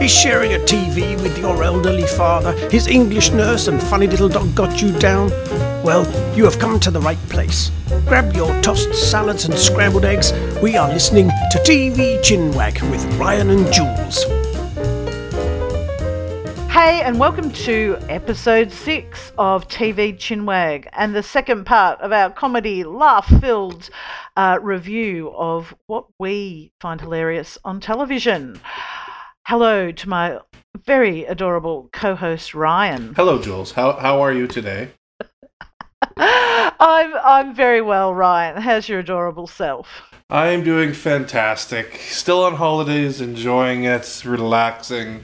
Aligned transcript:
Is 0.00 0.12
sharing 0.12 0.52
a 0.52 0.58
TV 0.58 1.20
with 1.22 1.38
your 1.38 1.64
elderly 1.64 2.06
father, 2.06 2.52
his 2.68 2.86
English 2.86 3.30
nurse, 3.30 3.66
and 3.66 3.82
funny 3.82 4.06
little 4.06 4.28
dog 4.28 4.54
got 4.54 4.82
you 4.82 4.92
down? 4.98 5.30
Well, 5.82 6.04
you 6.36 6.44
have 6.44 6.58
come 6.58 6.78
to 6.80 6.90
the 6.90 7.00
right 7.00 7.18
place. 7.30 7.70
Grab 8.04 8.36
your 8.36 8.60
tossed 8.60 8.94
salads 8.94 9.46
and 9.46 9.58
scrambled 9.58 10.04
eggs. 10.04 10.32
We 10.62 10.76
are 10.76 10.88
listening 10.88 11.28
to 11.28 11.58
TV 11.60 12.20
Chinwag 12.20 12.88
with 12.90 13.04
Ryan 13.14 13.48
and 13.48 13.72
Jules. 13.72 14.24
Hey, 16.70 17.00
and 17.00 17.18
welcome 17.18 17.50
to 17.50 17.96
episode 18.10 18.70
six 18.70 19.32
of 19.38 19.66
TV 19.66 20.14
Chinwag 20.14 20.88
and 20.92 21.16
the 21.16 21.22
second 21.22 21.64
part 21.64 21.98
of 22.02 22.12
our 22.12 22.28
comedy 22.28 22.84
laugh 22.84 23.26
filled 23.40 23.88
uh, 24.36 24.58
review 24.60 25.32
of 25.34 25.74
what 25.86 26.04
we 26.18 26.70
find 26.80 27.00
hilarious 27.00 27.56
on 27.64 27.80
television. 27.80 28.60
Hello 29.48 29.92
to 29.92 30.08
my 30.08 30.40
very 30.86 31.24
adorable 31.24 31.88
co 31.92 32.16
host 32.16 32.52
Ryan. 32.52 33.14
Hello, 33.14 33.40
Jules. 33.40 33.70
How, 33.70 33.92
how 33.92 34.20
are 34.20 34.32
you 34.32 34.48
today? 34.48 34.90
I'm, 36.16 37.14
I'm 37.14 37.54
very 37.54 37.80
well, 37.80 38.12
Ryan. 38.12 38.60
How's 38.60 38.88
your 38.88 38.98
adorable 38.98 39.46
self? 39.46 40.02
I 40.28 40.48
am 40.48 40.64
doing 40.64 40.92
fantastic. 40.92 42.00
Still 42.08 42.42
on 42.42 42.56
holidays, 42.56 43.20
enjoying 43.20 43.84
it, 43.84 44.24
relaxing. 44.24 45.22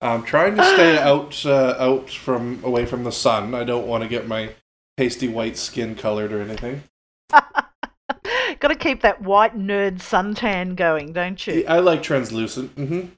I'm 0.00 0.22
trying 0.22 0.56
to 0.56 0.64
stay 0.64 0.96
out 1.02 1.44
uh, 1.44 1.76
out 1.78 2.08
from 2.08 2.64
away 2.64 2.86
from 2.86 3.04
the 3.04 3.12
sun. 3.12 3.54
I 3.54 3.64
don't 3.64 3.86
want 3.86 4.02
to 4.02 4.08
get 4.08 4.26
my 4.26 4.54
pasty 4.96 5.28
white 5.28 5.58
skin 5.58 5.94
colored 5.94 6.32
or 6.32 6.40
anything. 6.40 6.84
Got 7.30 8.68
to 8.68 8.76
keep 8.76 9.02
that 9.02 9.20
white 9.20 9.58
nerd 9.58 9.98
suntan 9.98 10.74
going, 10.74 11.12
don't 11.12 11.46
you? 11.46 11.66
I 11.68 11.80
like 11.80 12.02
translucent. 12.02 12.70
hmm 12.70 13.08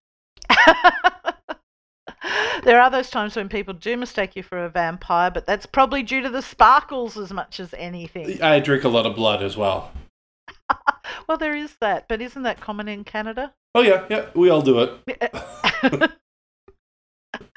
there 2.65 2.81
are 2.81 2.91
those 2.91 3.11
times 3.11 3.37
when 3.37 3.49
people 3.49 3.75
do 3.75 3.97
mistake 3.97 4.37
you 4.37 4.43
for 4.43 4.65
a 4.65 4.69
vampire, 4.69 5.31
but 5.31 5.47
that's 5.47 5.67
probably 5.67 6.03
due 6.03 6.21
to 6.23 6.31
the 6.31 6.43
sparkles 6.43 7.17
as 7.17 7.33
much 7.33 7.61
as 7.61 7.75
anything. 7.77 8.43
I 8.43 8.61
drink 8.61 8.85
a 8.85 8.89
lot 8.89 9.07
of 9.07 9.15
blood 9.15 9.43
as 9.43 9.57
well. 9.57 9.93
well, 11.29 11.39
there 11.39 11.55
is 11.55 11.77
that, 11.81 12.07
but 12.09 12.21
isn't 12.21 12.43
that 12.43 12.61
common 12.61 12.89
in 12.89 13.05
Canada? 13.05 13.53
Oh 13.75 13.83
yeah, 13.83 14.05
yeah, 14.11 14.27
we 14.35 14.51
all 14.51 14.63
do 14.63 14.81
it. 14.81 16.11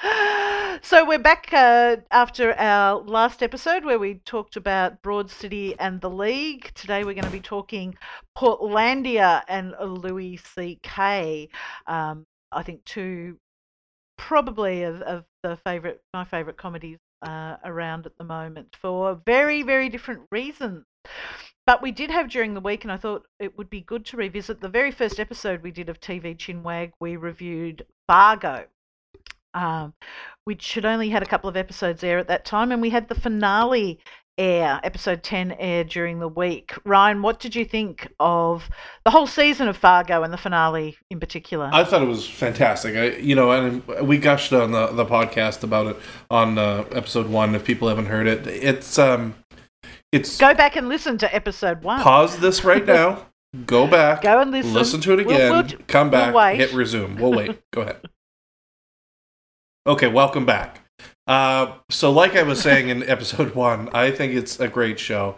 so 0.81 1.05
we're 1.05 1.19
back 1.19 1.49
uh, 1.51 1.97
after 2.11 2.53
our 2.53 2.99
last 3.01 3.41
episode 3.41 3.83
where 3.83 3.99
we 3.99 4.15
talked 4.25 4.55
about 4.55 5.01
Broad 5.01 5.29
City 5.31 5.75
and 5.79 5.99
the 6.01 6.09
League. 6.09 6.71
Today 6.75 7.03
we're 7.03 7.15
going 7.15 7.25
to 7.25 7.31
be 7.31 7.39
talking 7.39 7.95
Portlandia 8.37 9.41
and 9.47 9.73
Louis 9.81 10.37
C.K. 10.55 11.49
Um, 11.87 12.25
I 12.55 12.63
think 12.63 12.85
two 12.85 13.37
probably 14.17 14.83
of, 14.83 15.01
of 15.01 15.25
the 15.41 15.57
favorite 15.57 16.01
my 16.13 16.23
favorite 16.23 16.57
comedies 16.57 16.99
uh, 17.21 17.57
around 17.63 18.05
at 18.05 18.17
the 18.17 18.23
moment 18.23 18.75
for 18.79 19.19
very 19.25 19.63
very 19.63 19.89
different 19.89 20.21
reasons. 20.31 20.85
But 21.65 21.81
we 21.81 21.91
did 21.91 22.11
have 22.11 22.29
during 22.29 22.53
the 22.53 22.59
week, 22.59 22.83
and 22.83 22.91
I 22.91 22.97
thought 22.97 23.25
it 23.39 23.57
would 23.57 23.69
be 23.69 23.81
good 23.81 24.05
to 24.07 24.17
revisit 24.17 24.59
the 24.59 24.67
very 24.67 24.91
first 24.91 25.19
episode 25.19 25.61
we 25.61 25.71
did 25.71 25.87
of 25.87 25.99
TV 25.99 26.35
Chinwag. 26.35 26.91
We 26.99 27.15
reviewed 27.15 27.85
Fargo, 28.05 28.65
um, 29.53 29.93
which 30.43 30.73
had 30.73 30.83
only 30.85 31.09
had 31.09 31.23
a 31.23 31.27
couple 31.27 31.49
of 31.49 31.55
episodes 31.55 32.01
there 32.01 32.17
at 32.17 32.27
that 32.27 32.43
time, 32.43 32.71
and 32.73 32.81
we 32.81 32.89
had 32.89 33.07
the 33.07 33.15
finale 33.15 33.99
air, 34.37 34.79
episode 34.83 35.23
10 35.23 35.53
air 35.53 35.83
during 35.83 36.19
the 36.19 36.27
week. 36.27 36.73
Ryan, 36.85 37.21
what 37.21 37.39
did 37.39 37.55
you 37.55 37.65
think 37.65 38.11
of 38.19 38.69
the 39.05 39.11
whole 39.11 39.27
season 39.27 39.67
of 39.67 39.77
Fargo 39.77 40.23
and 40.23 40.33
the 40.33 40.37
finale 40.37 40.97
in 41.09 41.19
particular? 41.19 41.69
I 41.71 41.83
thought 41.83 42.01
it 42.01 42.07
was 42.07 42.27
fantastic. 42.27 42.95
I, 42.95 43.17
you 43.17 43.35
know, 43.35 43.51
and 43.51 43.85
we 44.07 44.17
gushed 44.17 44.53
on 44.53 44.71
the, 44.71 44.87
the 44.87 45.05
podcast 45.05 45.63
about 45.63 45.87
it 45.87 45.97
on 46.29 46.57
uh, 46.57 46.85
episode 46.91 47.29
one. 47.29 47.55
If 47.55 47.63
people 47.63 47.87
haven't 47.87 48.07
heard 48.07 48.27
it, 48.27 48.47
it's 48.47 48.97
um, 48.97 49.35
it's 50.11 50.37
go 50.37 50.53
back 50.53 50.75
and 50.75 50.89
listen 50.89 51.17
to 51.19 51.35
episode 51.35 51.83
one. 51.83 52.01
Pause 52.01 52.39
this 52.39 52.63
right 52.63 52.85
now. 52.85 53.27
Go 53.67 53.85
back. 53.85 54.23
Go 54.23 54.41
and 54.41 54.49
listen. 54.49 54.73
Listen 54.73 54.99
to 55.01 55.13
it 55.13 55.19
again. 55.19 55.51
We'll, 55.51 55.61
we'll, 55.61 55.77
come 55.85 56.09
back. 56.09 56.33
We'll 56.33 56.55
hit 56.55 56.73
resume. 56.73 57.21
We'll 57.21 57.33
wait. 57.33 57.61
Go 57.71 57.81
ahead. 57.81 57.97
Okay, 59.85 60.07
welcome 60.07 60.45
back. 60.45 60.82
Uh, 61.27 61.73
so, 61.89 62.11
like 62.11 62.35
I 62.35 62.43
was 62.43 62.61
saying 62.61 62.89
in 62.89 63.03
episode 63.03 63.55
one, 63.55 63.89
I 63.93 64.11
think 64.11 64.33
it's 64.33 64.59
a 64.59 64.67
great 64.67 64.99
show. 64.99 65.37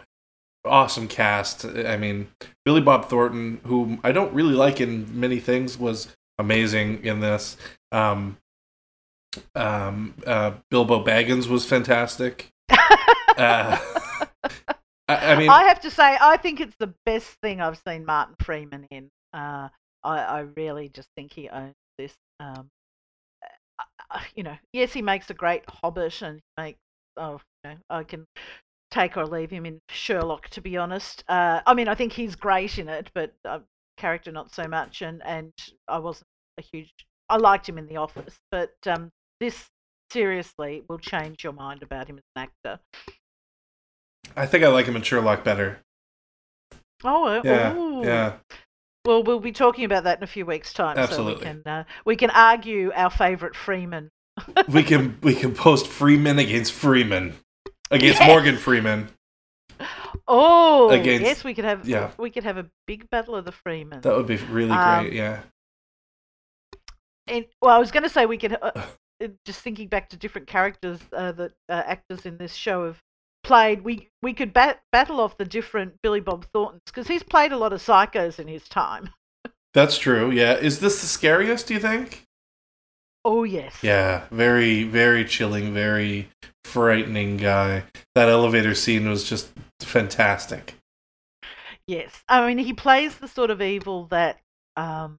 Awesome 0.64 1.06
cast. 1.06 1.64
I 1.64 1.96
mean, 1.96 2.28
Billy 2.64 2.80
Bob 2.80 3.08
Thornton, 3.08 3.60
who 3.64 3.98
I 4.02 4.12
don't 4.12 4.32
really 4.34 4.54
like 4.54 4.80
in 4.80 5.18
many 5.18 5.38
things, 5.38 5.78
was 5.78 6.08
amazing 6.38 7.04
in 7.04 7.20
this. 7.20 7.56
Um, 7.92 8.38
um, 9.54 10.14
uh, 10.26 10.52
Bilbo 10.70 11.04
Baggins 11.04 11.46
was 11.46 11.64
fantastic. 11.64 12.48
uh, 12.70 12.76
I, 13.38 13.78
I, 15.08 15.36
mean, 15.36 15.48
I 15.48 15.64
have 15.64 15.80
to 15.82 15.90
say, 15.90 16.16
I 16.20 16.36
think 16.36 16.60
it's 16.60 16.76
the 16.78 16.92
best 17.04 17.28
thing 17.42 17.60
I've 17.60 17.80
seen 17.86 18.04
Martin 18.04 18.34
Freeman 18.42 18.86
in. 18.90 19.08
Uh, 19.32 19.68
I, 20.02 20.18
I 20.18 20.40
really 20.56 20.88
just 20.88 21.08
think 21.16 21.32
he 21.32 21.48
owns 21.48 21.74
this. 21.98 22.14
Um, 22.40 22.70
you 24.34 24.42
know, 24.42 24.56
yes, 24.72 24.92
he 24.92 25.02
makes 25.02 25.30
a 25.30 25.34
great 25.34 25.62
Hobbit 25.68 26.22
and 26.22 26.40
makes, 26.58 26.78
oh, 27.16 27.40
you 27.64 27.70
know, 27.70 27.76
I 27.90 28.04
can 28.04 28.26
take 28.90 29.16
or 29.16 29.26
leave 29.26 29.50
him 29.50 29.66
in 29.66 29.80
Sherlock, 29.88 30.48
to 30.50 30.60
be 30.60 30.76
honest. 30.76 31.24
Uh, 31.28 31.60
I 31.66 31.74
mean, 31.74 31.88
I 31.88 31.94
think 31.94 32.12
he's 32.12 32.36
great 32.36 32.78
in 32.78 32.88
it, 32.88 33.10
but 33.14 33.32
uh, 33.44 33.60
character 33.96 34.32
not 34.32 34.54
so 34.54 34.66
much. 34.68 35.02
And, 35.02 35.22
and 35.24 35.52
I 35.88 35.98
wasn't 35.98 36.28
a 36.58 36.62
huge, 36.62 36.92
I 37.28 37.36
liked 37.36 37.68
him 37.68 37.78
in 37.78 37.86
The 37.86 37.96
Office, 37.96 38.36
but 38.50 38.74
um, 38.86 39.10
this 39.40 39.66
seriously 40.12 40.84
will 40.88 40.98
change 40.98 41.42
your 41.42 41.52
mind 41.52 41.82
about 41.82 42.08
him 42.08 42.18
as 42.18 42.24
an 42.36 42.42
actor. 42.42 42.80
I 44.36 44.46
think 44.46 44.64
I 44.64 44.68
like 44.68 44.86
him 44.86 44.96
in 44.96 45.02
Sherlock 45.02 45.44
better. 45.44 45.80
Oh, 47.04 47.24
uh, 47.26 47.42
yeah, 47.44 47.76
ooh. 47.76 48.04
yeah. 48.04 48.32
Well, 49.06 49.22
we'll 49.22 49.40
be 49.40 49.52
talking 49.52 49.84
about 49.84 50.04
that 50.04 50.18
in 50.18 50.24
a 50.24 50.26
few 50.26 50.44
weeks' 50.44 50.72
time. 50.72 50.98
Absolutely. 50.98 51.34
So 51.34 51.38
we 51.38 51.44
can 51.44 51.62
uh, 51.64 51.84
we 52.04 52.16
can 52.16 52.30
argue 52.30 52.92
our 52.94 53.10
favourite 53.10 53.54
Freeman. 53.54 54.10
we 54.68 54.82
can 54.82 55.16
we 55.22 55.34
can 55.34 55.54
post 55.54 55.86
Freeman 55.86 56.38
against 56.38 56.72
Freeman 56.72 57.34
against 57.90 58.20
yes! 58.20 58.28
Morgan 58.28 58.56
Freeman. 58.56 59.08
Oh, 60.26 60.90
against, 60.90 61.24
yes, 61.24 61.44
we 61.44 61.54
could 61.54 61.64
have 61.64 61.88
yeah. 61.88 62.10
we 62.18 62.30
could 62.30 62.44
have 62.44 62.56
a 62.56 62.66
big 62.86 63.08
battle 63.10 63.36
of 63.36 63.44
the 63.44 63.52
Freeman. 63.52 64.00
That 64.00 64.16
would 64.16 64.26
be 64.26 64.36
really 64.36 64.72
um, 64.72 65.04
great. 65.04 65.14
Yeah. 65.14 65.40
And 67.28 67.46
well, 67.62 67.74
I 67.74 67.78
was 67.78 67.90
going 67.90 68.02
to 68.02 68.08
say 68.08 68.26
we 68.26 68.38
could. 68.38 68.56
Uh, 68.60 68.72
just 69.46 69.60
thinking 69.60 69.88
back 69.88 70.10
to 70.10 70.16
different 70.16 70.46
characters 70.46 71.00
uh, 71.12 71.32
that 71.32 71.52
uh, 71.70 71.82
actors 71.86 72.26
in 72.26 72.36
this 72.36 72.54
show 72.54 72.84
have 72.86 73.00
played, 73.46 73.84
we 73.84 74.08
we 74.22 74.34
could 74.34 74.52
bat, 74.52 74.80
battle 74.92 75.20
off 75.20 75.38
the 75.38 75.44
different 75.44 75.94
Billy 76.02 76.20
Bob 76.20 76.44
Thorntons 76.52 76.82
because 76.86 77.06
he's 77.06 77.22
played 77.22 77.52
a 77.52 77.56
lot 77.56 77.72
of 77.72 77.80
psychos 77.80 78.38
in 78.38 78.48
his 78.48 78.68
time. 78.68 79.10
That's 79.74 79.98
true. 79.98 80.30
Yeah, 80.30 80.54
is 80.54 80.80
this 80.80 81.00
the 81.00 81.06
scariest? 81.06 81.68
Do 81.68 81.74
you 81.74 81.80
think? 81.80 82.24
Oh 83.24 83.44
yes. 83.44 83.76
Yeah, 83.82 84.24
very 84.30 84.82
very 84.82 85.24
chilling, 85.24 85.72
very 85.72 86.28
frightening 86.64 87.36
guy. 87.36 87.84
That 88.14 88.28
elevator 88.28 88.74
scene 88.74 89.08
was 89.08 89.24
just 89.24 89.48
fantastic. 89.80 90.74
Yes, 91.86 92.24
I 92.28 92.46
mean 92.46 92.58
he 92.58 92.72
plays 92.72 93.16
the 93.16 93.28
sort 93.28 93.50
of 93.50 93.62
evil 93.62 94.06
that 94.06 94.40
um, 94.76 95.18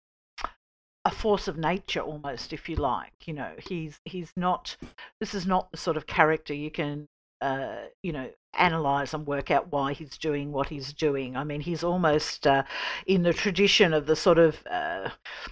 a 1.05 1.11
force 1.11 1.47
of 1.47 1.57
nature 1.57 2.01
almost 2.01 2.51
if 2.51 2.67
you 2.67 2.75
like 2.75 3.13
you 3.25 3.33
know 3.33 3.53
he's 3.57 3.97
he's 4.03 4.33
not 4.35 4.75
this 5.21 5.33
is 5.33 5.45
not 5.45 5.71
the 5.71 5.77
sort 5.77 5.95
of 5.95 6.05
character 6.05 6.53
you 6.53 6.69
can 6.69 7.07
uh, 7.41 7.85
you 8.01 8.11
know, 8.11 8.29
analyze 8.53 9.13
and 9.13 9.27
work 9.27 9.51
out 9.51 9.71
why 9.71 9.93
he's 9.93 10.17
doing 10.17 10.51
what 10.51 10.69
he's 10.69 10.93
doing. 10.93 11.35
I 11.37 11.43
mean, 11.43 11.61
he's 11.61 11.83
almost 11.83 12.47
uh, 12.47 12.63
in 13.05 13.23
the 13.23 13.33
tradition 13.33 13.93
of 13.93 14.07
the 14.07 14.15
sort 14.15 14.39
of, 14.39 14.65
uh, 14.69 15.09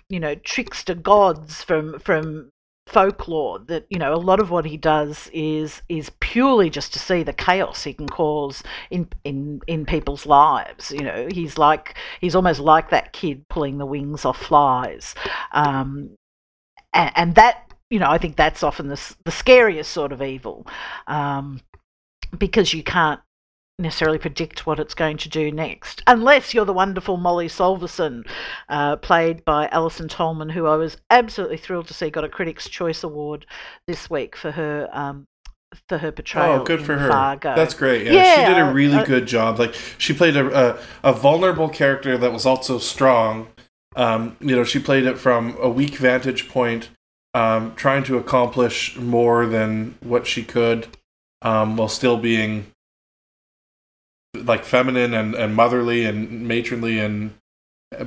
you 0.10 0.20
know, 0.20 0.36
trickster 0.36 0.96
gods 0.96 1.64
from 1.64 2.00
from 2.00 2.52
folklore. 2.88 3.60
That 3.60 3.86
you 3.90 4.00
know, 4.00 4.14
a 4.14 4.18
lot 4.18 4.40
of 4.40 4.50
what 4.50 4.66
he 4.66 4.78
does 4.78 5.30
is 5.34 5.82
is 5.90 6.12
purely 6.20 6.70
just 6.70 6.94
to 6.94 7.00
see 7.00 7.24
the 7.24 7.34
chaos 7.34 7.84
he 7.84 7.94
can 7.94 8.08
cause 8.10 8.64
in 8.90 9.08
in 9.24 9.62
in 9.68 9.86
people's 9.86 10.26
lives. 10.26 10.92
You 10.92 11.04
know, 11.04 11.28
he's 11.32 11.58
like 11.58 11.96
he's 12.22 12.36
almost 12.36 12.60
like 12.60 12.90
that 12.90 13.14
kid 13.14 13.48
pulling 13.50 13.78
the 13.78 13.86
wings 13.86 14.26
off 14.26 14.38
flies, 14.38 15.14
um, 15.52 16.12
and, 16.94 17.12
and 17.16 17.36
that 17.36 17.72
you 17.90 18.00
know, 18.00 18.10
I 18.10 18.18
think 18.18 18.36
that's 18.36 18.64
often 18.64 18.88
the 18.88 19.16
the 19.26 19.32
scariest 19.32 19.92
sort 19.92 20.12
of 20.12 20.22
evil. 20.22 20.66
Um, 21.08 21.62
because 22.36 22.74
you 22.74 22.84
can't 22.84 23.20
necessarily 23.78 24.18
predict 24.18 24.66
what 24.66 24.80
it's 24.80 24.94
going 24.94 25.18
to 25.18 25.30
do 25.30 25.52
next, 25.52 26.02
unless 26.08 26.54
you're 26.54 26.66
the 26.66 26.74
wonderful 26.74 27.18
Molly 27.18 27.48
Solverson, 27.48 28.26
uh, 28.70 28.96
played 28.98 29.44
by 29.44 29.68
Allison 29.68 30.08
Tolman, 30.08 30.50
who 30.50 30.66
I 30.66 30.76
was 30.78 30.98
absolutely 31.10 31.58
thrilled 31.58 31.88
to 31.88 31.94
see 31.94 32.10
got 32.10 32.24
a 32.24 32.30
Critics' 32.30 32.70
Choice 32.70 33.04
Award 33.04 33.46
this 33.88 34.10
week 34.10 34.36
for 34.36 34.52
her. 34.52 34.90
Um, 34.92 35.28
for 35.90 35.98
her 35.98 36.10
portrayal. 36.10 36.62
Oh, 36.62 36.64
good 36.64 36.86
for 36.86 36.96
her. 36.96 37.10
Fargo. 37.10 37.54
That's 37.54 37.74
great. 37.74 38.06
Yeah, 38.06 38.14
yeah, 38.14 38.48
she 38.48 38.54
did 38.54 38.62
a 38.62 38.72
really 38.72 39.00
uh, 39.00 39.04
good 39.04 39.26
job. 39.26 39.60
Like 39.60 39.74
she 39.98 40.14
played 40.14 40.38
a, 40.38 40.78
a, 40.78 40.80
a 41.04 41.12
vulnerable 41.12 41.68
character 41.68 42.18
that 42.18 42.32
was 42.32 42.46
also 42.46 42.78
strong. 42.78 43.48
Um, 43.98 44.38
you 44.40 44.56
know, 44.56 44.64
she 44.64 44.80
played 44.80 45.06
it 45.06 45.18
from 45.18 45.58
a 45.60 45.68
weak 45.68 45.96
vantage 45.96 46.48
point 46.48 46.90
um, 47.36 47.76
trying 47.76 48.06
to 48.06 48.18
accomplish 48.18 48.96
more 48.96 49.46
than 49.46 49.98
what 50.00 50.26
she 50.26 50.44
could, 50.44 50.88
um, 51.42 51.78
while 51.78 51.90
still 51.90 52.18
being 52.18 52.68
like 54.34 54.66
feminine 54.66 55.14
and, 55.14 55.34
and 55.36 55.56
motherly 55.56 56.06
and 56.06 56.48
matronly 56.48 57.00
and 57.00 57.34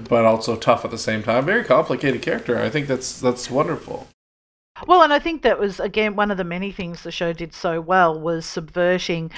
but 0.08 0.24
also 0.24 0.56
tough 0.56 0.84
at 0.84 0.90
the 0.90 0.98
same 0.98 1.22
time. 1.22 1.46
Very 1.46 1.64
complicated 1.64 2.22
character. 2.22 2.58
I 2.58 2.70
think 2.70 2.86
that's 2.86 3.20
that's 3.20 3.50
wonderful. 3.50 4.08
Well, 4.86 5.02
and 5.02 5.12
I 5.12 5.18
think 5.18 5.42
that 5.42 5.58
was 5.58 5.80
again 5.80 6.16
one 6.16 6.30
of 6.30 6.36
the 6.36 6.44
many 6.44 6.72
things 6.72 7.02
the 7.02 7.12
show 7.12 7.32
did 7.32 7.54
so 7.54 7.80
well 7.80 8.18
was 8.18 8.46
subverting, 8.46 9.30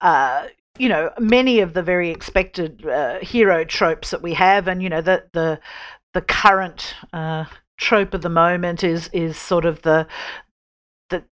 uh, 0.00 0.46
you 0.78 0.88
know, 0.88 1.10
many 1.18 1.60
of 1.60 1.74
the 1.74 1.82
very 1.82 2.10
expected 2.10 2.86
uh, 2.86 3.20
hero 3.20 3.64
tropes 3.64 4.10
that 4.10 4.22
we 4.22 4.34
have, 4.34 4.68
and 4.68 4.82
you 4.82 4.88
know 4.88 5.00
the 5.00 5.24
the 5.32 5.60
the 6.14 6.22
current 6.22 6.94
uh, 7.12 7.44
trope 7.76 8.14
of 8.14 8.22
the 8.22 8.28
moment 8.28 8.82
is 8.82 9.08
is 9.12 9.36
sort 9.36 9.64
of 9.64 9.82
the 9.82 10.06
the 10.49 10.49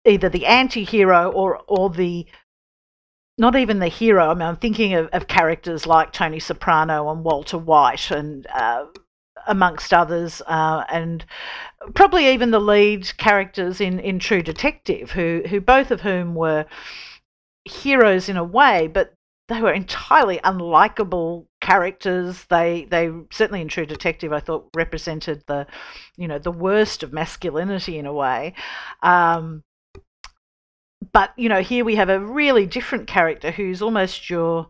either 0.04 0.28
the 0.28 0.46
anti-hero 0.46 1.30
or 1.30 1.60
or 1.66 1.90
the 1.90 2.26
not 3.38 3.56
even 3.56 3.78
the 3.78 3.88
hero. 3.88 4.30
I 4.30 4.34
mean, 4.34 4.48
I'm 4.48 4.56
thinking 4.56 4.92
of, 4.94 5.08
of 5.12 5.26
characters 5.26 5.86
like 5.86 6.12
Tony 6.12 6.38
Soprano 6.38 7.10
and 7.10 7.24
Walter 7.24 7.56
White, 7.58 8.10
and 8.10 8.46
uh, 8.54 8.84
amongst 9.46 9.94
others, 9.94 10.42
uh, 10.46 10.84
and 10.90 11.24
probably 11.94 12.28
even 12.28 12.50
the 12.50 12.60
lead 12.60 13.16
characters 13.16 13.80
in, 13.80 13.98
in 13.98 14.18
True 14.18 14.42
Detective, 14.42 15.12
who 15.12 15.42
who 15.48 15.60
both 15.60 15.90
of 15.90 16.02
whom 16.02 16.34
were 16.34 16.66
heroes 17.64 18.28
in 18.28 18.36
a 18.36 18.44
way, 18.44 18.88
but 18.88 19.14
they 19.48 19.60
were 19.60 19.72
entirely 19.72 20.38
unlikable 20.44 21.46
characters. 21.60 22.44
They 22.50 22.86
they 22.90 23.10
certainly 23.32 23.62
in 23.62 23.68
True 23.68 23.86
Detective, 23.86 24.32
I 24.32 24.40
thought 24.40 24.68
represented 24.76 25.42
the, 25.46 25.66
you 26.16 26.28
know, 26.28 26.38
the 26.38 26.52
worst 26.52 27.02
of 27.02 27.12
masculinity 27.12 27.98
in 27.98 28.06
a 28.06 28.12
way. 28.12 28.54
Um, 29.02 29.62
but 31.12 31.32
you 31.36 31.48
know, 31.48 31.60
here 31.60 31.84
we 31.84 31.96
have 31.96 32.08
a 32.08 32.20
really 32.20 32.66
different 32.66 33.06
character 33.06 33.50
who's 33.50 33.82
almost 33.82 34.30
your 34.30 34.68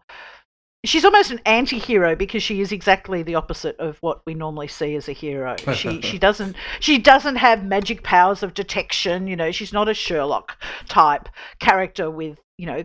she's 0.84 1.04
almost 1.04 1.30
an 1.30 1.40
anti-hero 1.44 2.16
because 2.16 2.42
she 2.42 2.60
is 2.60 2.72
exactly 2.72 3.22
the 3.22 3.34
opposite 3.34 3.78
of 3.78 3.98
what 4.00 4.22
we 4.26 4.34
normally 4.34 4.68
see 4.68 4.94
as 4.94 5.08
a 5.08 5.12
hero. 5.12 5.56
She 5.74 6.00
she 6.02 6.18
doesn't 6.18 6.56
she 6.80 6.98
doesn't 6.98 7.36
have 7.36 7.64
magic 7.64 8.02
powers 8.02 8.42
of 8.42 8.54
detection, 8.54 9.26
you 9.26 9.36
know, 9.36 9.50
she's 9.52 9.72
not 9.72 9.88
a 9.88 9.94
Sherlock 9.94 10.56
type 10.88 11.28
character 11.58 12.10
with, 12.10 12.38
you 12.58 12.66
know, 12.66 12.84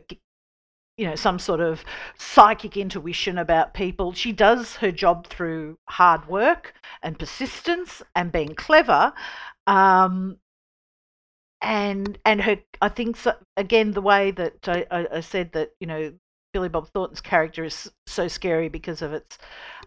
you 0.97 1.05
know, 1.05 1.15
some 1.15 1.39
sort 1.39 1.59
of 1.59 1.83
psychic 2.17 2.77
intuition 2.77 3.37
about 3.37 3.73
people. 3.73 4.13
She 4.13 4.31
does 4.31 4.77
her 4.77 4.91
job 4.91 5.27
through 5.27 5.77
hard 5.89 6.27
work 6.27 6.73
and 7.03 7.19
persistence 7.19 8.01
and 8.15 8.31
being 8.31 8.55
clever. 8.55 9.13
Um, 9.67 10.37
and 11.61 12.17
and 12.25 12.41
her 12.41 12.57
I 12.81 12.89
think 12.89 13.17
so, 13.17 13.33
again 13.57 13.91
the 13.91 14.01
way 14.01 14.31
that 14.31 14.67
I, 14.67 14.85
I, 14.91 15.07
I 15.13 15.19
said 15.21 15.51
that 15.53 15.71
you 15.79 15.87
know 15.87 16.13
Billy 16.53 16.69
Bob 16.69 16.87
Thornton's 16.89 17.21
character 17.21 17.65
is 17.65 17.91
so 18.07 18.29
scary 18.29 18.69
because 18.69 19.01
of 19.01 19.11
its 19.11 19.37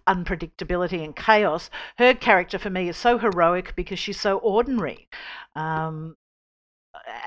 unpredictability 0.06 1.02
and 1.02 1.16
chaos. 1.16 1.70
Her 1.96 2.12
character 2.12 2.58
for 2.58 2.68
me 2.68 2.90
is 2.90 2.96
so 2.96 3.16
heroic 3.16 3.74
because 3.74 3.98
she's 3.98 4.20
so 4.20 4.36
ordinary, 4.38 5.08
um, 5.54 6.16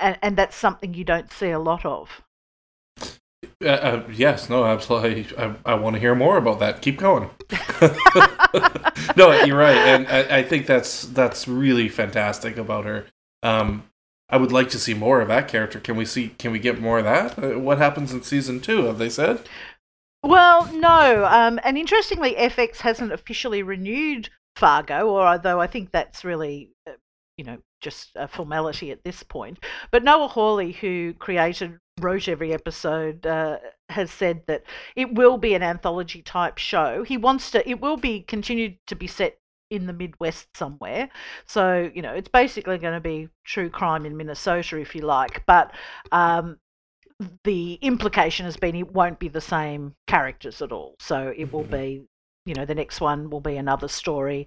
and, 0.00 0.16
and 0.22 0.36
that's 0.36 0.54
something 0.54 0.94
you 0.94 1.02
don't 1.02 1.32
see 1.32 1.50
a 1.50 1.58
lot 1.58 1.84
of. 1.84 2.22
Uh, 3.60 3.66
uh, 3.66 4.06
yes, 4.12 4.48
no, 4.48 4.64
absolutely. 4.64 5.26
I, 5.36 5.54
I 5.64 5.74
want 5.74 5.94
to 5.94 6.00
hear 6.00 6.14
more 6.14 6.36
about 6.36 6.60
that. 6.60 6.80
Keep 6.82 6.98
going. 6.98 7.30
no, 9.16 9.32
you're 9.44 9.58
right, 9.58 9.76
and 9.76 10.06
I, 10.06 10.38
I, 10.38 10.42
think 10.42 10.66
that's 10.66 11.02
that's 11.02 11.48
really 11.48 11.88
fantastic 11.88 12.56
about 12.56 12.84
her. 12.84 13.06
Um, 13.42 13.84
I 14.32 14.38
would 14.38 14.50
like 14.50 14.70
to 14.70 14.78
see 14.78 14.94
more 14.94 15.20
of 15.20 15.28
that 15.28 15.46
character. 15.46 15.78
Can 15.78 15.94
we 15.94 16.06
see? 16.06 16.30
Can 16.38 16.52
we 16.52 16.58
get 16.58 16.80
more 16.80 16.98
of 16.98 17.04
that? 17.04 17.38
Uh, 17.38 17.58
what 17.58 17.76
happens 17.76 18.12
in 18.12 18.22
season 18.22 18.60
two? 18.60 18.84
Have 18.84 18.96
they 18.96 19.10
said? 19.10 19.46
Well, 20.22 20.72
no. 20.72 21.26
Um, 21.26 21.60
and 21.62 21.76
interestingly, 21.76 22.34
FX 22.34 22.78
hasn't 22.78 23.12
officially 23.12 23.62
renewed 23.62 24.30
Fargo, 24.56 25.08
or 25.10 25.26
although 25.26 25.60
I 25.60 25.66
think 25.66 25.90
that's 25.92 26.24
really, 26.24 26.70
uh, 26.88 26.92
you 27.36 27.44
know, 27.44 27.58
just 27.82 28.12
a 28.14 28.26
formality 28.26 28.90
at 28.90 29.04
this 29.04 29.22
point. 29.22 29.58
But 29.90 30.02
Noah 30.02 30.28
Hawley, 30.28 30.72
who 30.72 31.12
created 31.14 31.78
wrote 32.00 32.26
every 32.26 32.54
episode, 32.54 33.26
uh, 33.26 33.58
has 33.90 34.10
said 34.10 34.42
that 34.46 34.62
it 34.96 35.12
will 35.14 35.36
be 35.36 35.52
an 35.52 35.62
anthology 35.62 36.22
type 36.22 36.56
show. 36.56 37.02
He 37.02 37.18
wants 37.18 37.50
to. 37.50 37.68
It 37.68 37.82
will 37.82 37.98
be 37.98 38.22
continued 38.22 38.78
to 38.86 38.94
be 38.94 39.06
set 39.06 39.41
in 39.72 39.86
the 39.86 39.92
Midwest 39.92 40.54
somewhere. 40.56 41.08
So, 41.46 41.90
you 41.94 42.02
know, 42.02 42.12
it's 42.12 42.28
basically 42.28 42.78
going 42.78 42.94
to 42.94 43.00
be 43.00 43.28
true 43.44 43.70
crime 43.70 44.04
in 44.04 44.16
Minnesota, 44.16 44.78
if 44.78 44.94
you 44.94 45.02
like. 45.02 45.44
But 45.46 45.72
um, 46.12 46.58
the 47.44 47.74
implication 47.80 48.44
has 48.44 48.56
been 48.56 48.76
it 48.76 48.92
won't 48.92 49.18
be 49.18 49.28
the 49.28 49.40
same 49.40 49.94
characters 50.06 50.60
at 50.60 50.72
all. 50.72 50.94
So 51.00 51.32
it 51.36 51.52
will 51.52 51.62
mm-hmm. 51.62 51.72
be, 51.72 52.02
you 52.46 52.54
know, 52.54 52.66
the 52.66 52.74
next 52.74 53.00
one 53.00 53.30
will 53.30 53.40
be 53.40 53.56
another 53.56 53.88
story. 53.88 54.46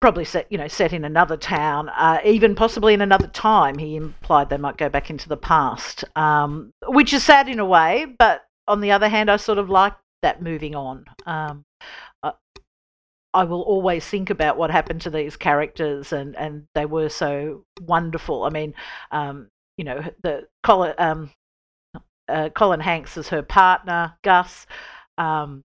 Probably 0.00 0.24
set, 0.24 0.46
you 0.50 0.58
know, 0.58 0.68
set 0.68 0.92
in 0.92 1.04
another 1.04 1.36
town, 1.36 1.88
uh, 1.88 2.20
even 2.24 2.54
possibly 2.54 2.94
in 2.94 3.00
another 3.00 3.28
time. 3.28 3.78
He 3.78 3.96
implied 3.96 4.50
they 4.50 4.58
might 4.58 4.76
go 4.76 4.88
back 4.88 5.10
into 5.10 5.28
the 5.28 5.36
past, 5.36 6.04
um, 6.14 6.72
which 6.86 7.12
is 7.12 7.24
sad 7.24 7.48
in 7.48 7.58
a 7.58 7.64
way. 7.64 8.06
But 8.18 8.42
on 8.68 8.80
the 8.80 8.92
other 8.92 9.08
hand, 9.08 9.30
I 9.30 9.38
sort 9.38 9.58
of 9.58 9.70
like 9.70 9.94
that 10.22 10.42
moving 10.42 10.76
on. 10.76 11.06
Um, 11.24 11.64
I 12.22 12.32
will 13.44 13.62
always 13.62 14.06
think 14.06 14.30
about 14.30 14.56
what 14.56 14.70
happened 14.70 15.00
to 15.02 15.10
these 15.10 15.36
characters, 15.36 16.12
and, 16.12 16.36
and 16.36 16.66
they 16.74 16.86
were 16.86 17.08
so 17.08 17.64
wonderful. 17.80 18.44
I 18.44 18.50
mean, 18.50 18.74
um, 19.10 19.48
you 19.76 19.84
know, 19.84 20.02
the 20.22 20.46
Colin, 20.62 20.94
um, 20.98 21.30
uh, 22.28 22.48
Colin 22.50 22.80
Hanks 22.80 23.16
is 23.16 23.28
her 23.28 23.42
partner, 23.42 24.14
Gus. 24.22 24.66
Um, 25.18 25.62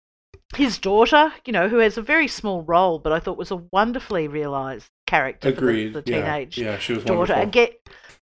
his 0.56 0.78
daughter, 0.78 1.32
you 1.46 1.52
know, 1.52 1.68
who 1.68 1.78
has 1.78 1.96
a 1.96 2.02
very 2.02 2.26
small 2.26 2.62
role, 2.62 2.98
but 2.98 3.12
I 3.12 3.20
thought 3.20 3.38
was 3.38 3.52
a 3.52 3.62
wonderfully 3.72 4.26
realised 4.26 4.88
character. 5.06 5.48
Agreed. 5.48 5.92
the, 5.92 6.02
the 6.02 6.12
teenage 6.12 6.58
yeah. 6.58 6.72
yeah, 6.72 6.78
she 6.78 6.94
was 6.94 7.04
daughter. 7.04 7.34
Wonderful. 7.34 7.42
Again, 7.42 7.68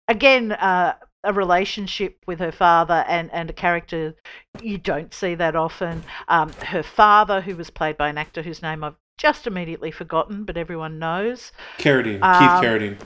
again, 0.07 0.51
uh, 0.53 0.95
a 1.23 1.33
relationship 1.33 2.17
with 2.25 2.39
her 2.39 2.51
father 2.51 3.03
and, 3.07 3.31
and 3.33 3.49
a 3.49 3.53
character 3.53 4.15
you 4.61 4.77
don't 4.77 5.13
see 5.13 5.35
that 5.35 5.55
often. 5.55 6.03
Um, 6.27 6.53
her 6.53 6.83
father, 6.83 7.41
who 7.41 7.55
was 7.55 7.69
played 7.69 7.97
by 7.97 8.09
an 8.09 8.17
actor 8.17 8.41
whose 8.41 8.61
name 8.61 8.83
I've 8.83 8.95
just 9.18 9.48
immediately 9.48 9.92
forgotten, 9.92 10.44
but 10.44 10.58
everyone 10.58 11.00
knows. 11.00 11.52
Carradine, 11.78 12.22
um, 12.22 12.40
Keith 12.40 12.69
Carradine. 12.69 12.98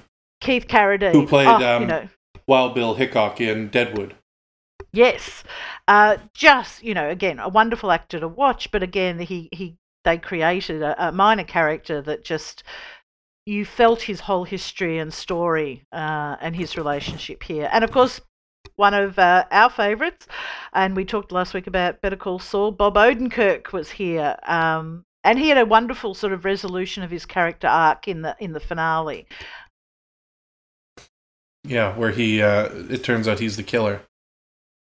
Keith 0.41 0.67
Carradine. 0.67 1.13
Who 1.13 1.27
played 1.27 1.47
oh, 1.47 1.75
um, 1.75 1.81
you 1.83 1.87
know. 1.87 2.09
Wild 2.47 2.75
Bill 2.75 2.95
Hickok 2.95 3.39
in 3.39 3.69
Deadwood. 3.69 4.15
Yes. 4.91 5.43
Uh, 5.87 6.17
just, 6.33 6.83
you 6.83 6.93
know, 6.93 7.09
again, 7.09 7.39
a 7.39 7.49
wonderful 7.49 7.91
actor 7.91 8.19
to 8.19 8.27
watch, 8.27 8.71
but 8.71 8.83
again, 8.83 9.19
he, 9.19 9.49
he 9.51 9.77
they 10.03 10.17
created 10.17 10.81
a, 10.81 11.07
a 11.07 11.11
minor 11.11 11.43
character 11.43 12.01
that 12.01 12.23
just 12.23 12.63
you 13.45 13.65
felt 13.65 14.01
his 14.01 14.19
whole 14.21 14.43
history 14.43 14.97
and 14.97 15.13
story 15.13 15.85
uh, 15.91 16.35
and 16.41 16.55
his 16.55 16.77
relationship 16.77 17.43
here. 17.43 17.69
And 17.71 17.83
of 17.83 17.91
course, 17.91 18.21
one 18.75 18.93
of 18.93 19.17
uh, 19.17 19.45
our 19.51 19.69
favourites, 19.69 20.27
and 20.73 20.95
we 20.95 21.05
talked 21.05 21.31
last 21.31 21.53
week 21.53 21.67
about 21.67 22.01
Better 22.01 22.15
Call 22.15 22.39
Saul, 22.39 22.71
Bob 22.71 22.95
Odenkirk 22.95 23.71
was 23.71 23.91
here. 23.91 24.35
Um, 24.43 25.05
and 25.23 25.39
he 25.39 25.49
had 25.49 25.57
a 25.57 25.65
wonderful 25.65 26.13
sort 26.13 26.33
of 26.33 26.45
resolution 26.45 27.03
of 27.03 27.11
his 27.11 27.25
character 27.25 27.67
arc 27.67 28.07
in 28.07 28.21
the 28.21 28.35
in 28.39 28.53
the 28.53 28.59
finale. 28.59 29.27
Yeah, 31.63 31.95
where 31.95 32.11
he 32.11 32.41
uh, 32.41 32.69
it 32.89 33.03
turns 33.03 33.27
out 33.27 33.39
he's 33.39 33.57
the 33.57 33.63
killer. 33.63 34.01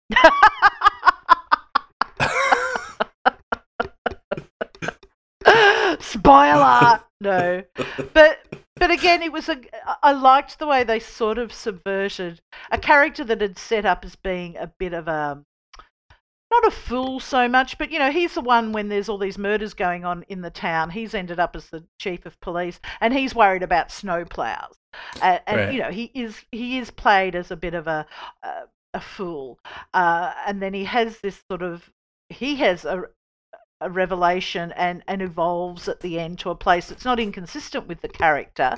Spoiler. 6.00 7.02
no, 7.22 7.64
but 8.14 8.40
but 8.76 8.92
again, 8.92 9.22
it 9.22 9.32
was 9.32 9.48
a. 9.48 9.62
I 10.04 10.12
liked 10.12 10.60
the 10.60 10.68
way 10.68 10.84
they 10.84 11.00
sort 11.00 11.38
of 11.38 11.54
subverted 11.54 12.42
a 12.72 12.78
character 12.78 13.24
that 13.24 13.42
had 13.42 13.58
set 13.58 13.86
up 13.86 14.04
as 14.04 14.16
being 14.16 14.58
a 14.58 14.68
bit 14.80 14.94
of 14.94 15.08
a 15.08 15.44
not 16.62 16.72
a 16.72 16.76
fool 16.76 17.20
so 17.20 17.48
much, 17.48 17.78
but 17.78 17.92
you 17.92 18.00
know, 18.00 18.12
he's 18.12 18.34
the 18.34 18.42
one 18.42 18.72
when 18.72 18.90
there's 18.90 19.10
all 19.10 19.18
these 19.18 19.38
murders 19.38 19.74
going 19.74 20.06
on 20.06 20.24
in 20.30 20.42
the 20.42 20.50
town. 20.50 20.90
He's 20.90 21.14
ended 21.14 21.40
up 21.40 21.56
as 21.56 21.70
the 21.70 21.84
chief 22.00 22.26
of 22.26 22.40
police, 22.42 22.80
and 23.02 23.14
he's 23.14 23.36
worried 23.36 23.64
about 23.64 23.90
snowplows. 23.90 24.76
Uh, 25.22 25.40
and 25.48 25.58
right. 25.58 25.74
you 25.74 25.80
know, 25.80 25.92
he 25.92 26.12
is 26.14 26.42
he 26.52 26.78
is 26.78 26.92
played 26.92 27.36
as 27.36 27.52
a 27.52 27.56
bit 27.56 27.74
of 27.74 27.88
a 27.88 28.06
uh, 28.44 28.62
a 28.94 29.00
fool, 29.00 29.60
uh, 29.94 30.34
and 30.46 30.62
then 30.62 30.74
he 30.74 30.86
has 30.86 31.20
this 31.20 31.42
sort 31.50 31.62
of 31.62 31.90
he 32.30 32.56
has 32.58 32.86
a 32.86 33.04
a 33.82 33.90
revelation 33.90 34.72
and 34.74 35.04
and 35.08 35.22
evolves 35.22 35.90
at 35.90 36.00
the 36.00 36.20
end 36.20 36.40
to 36.40 36.50
a 36.50 36.56
place 36.56 36.88
that's 36.88 37.06
not 37.06 37.20
inconsistent 37.20 37.88
with 37.88 38.02
the 38.02 38.08
character, 38.08 38.76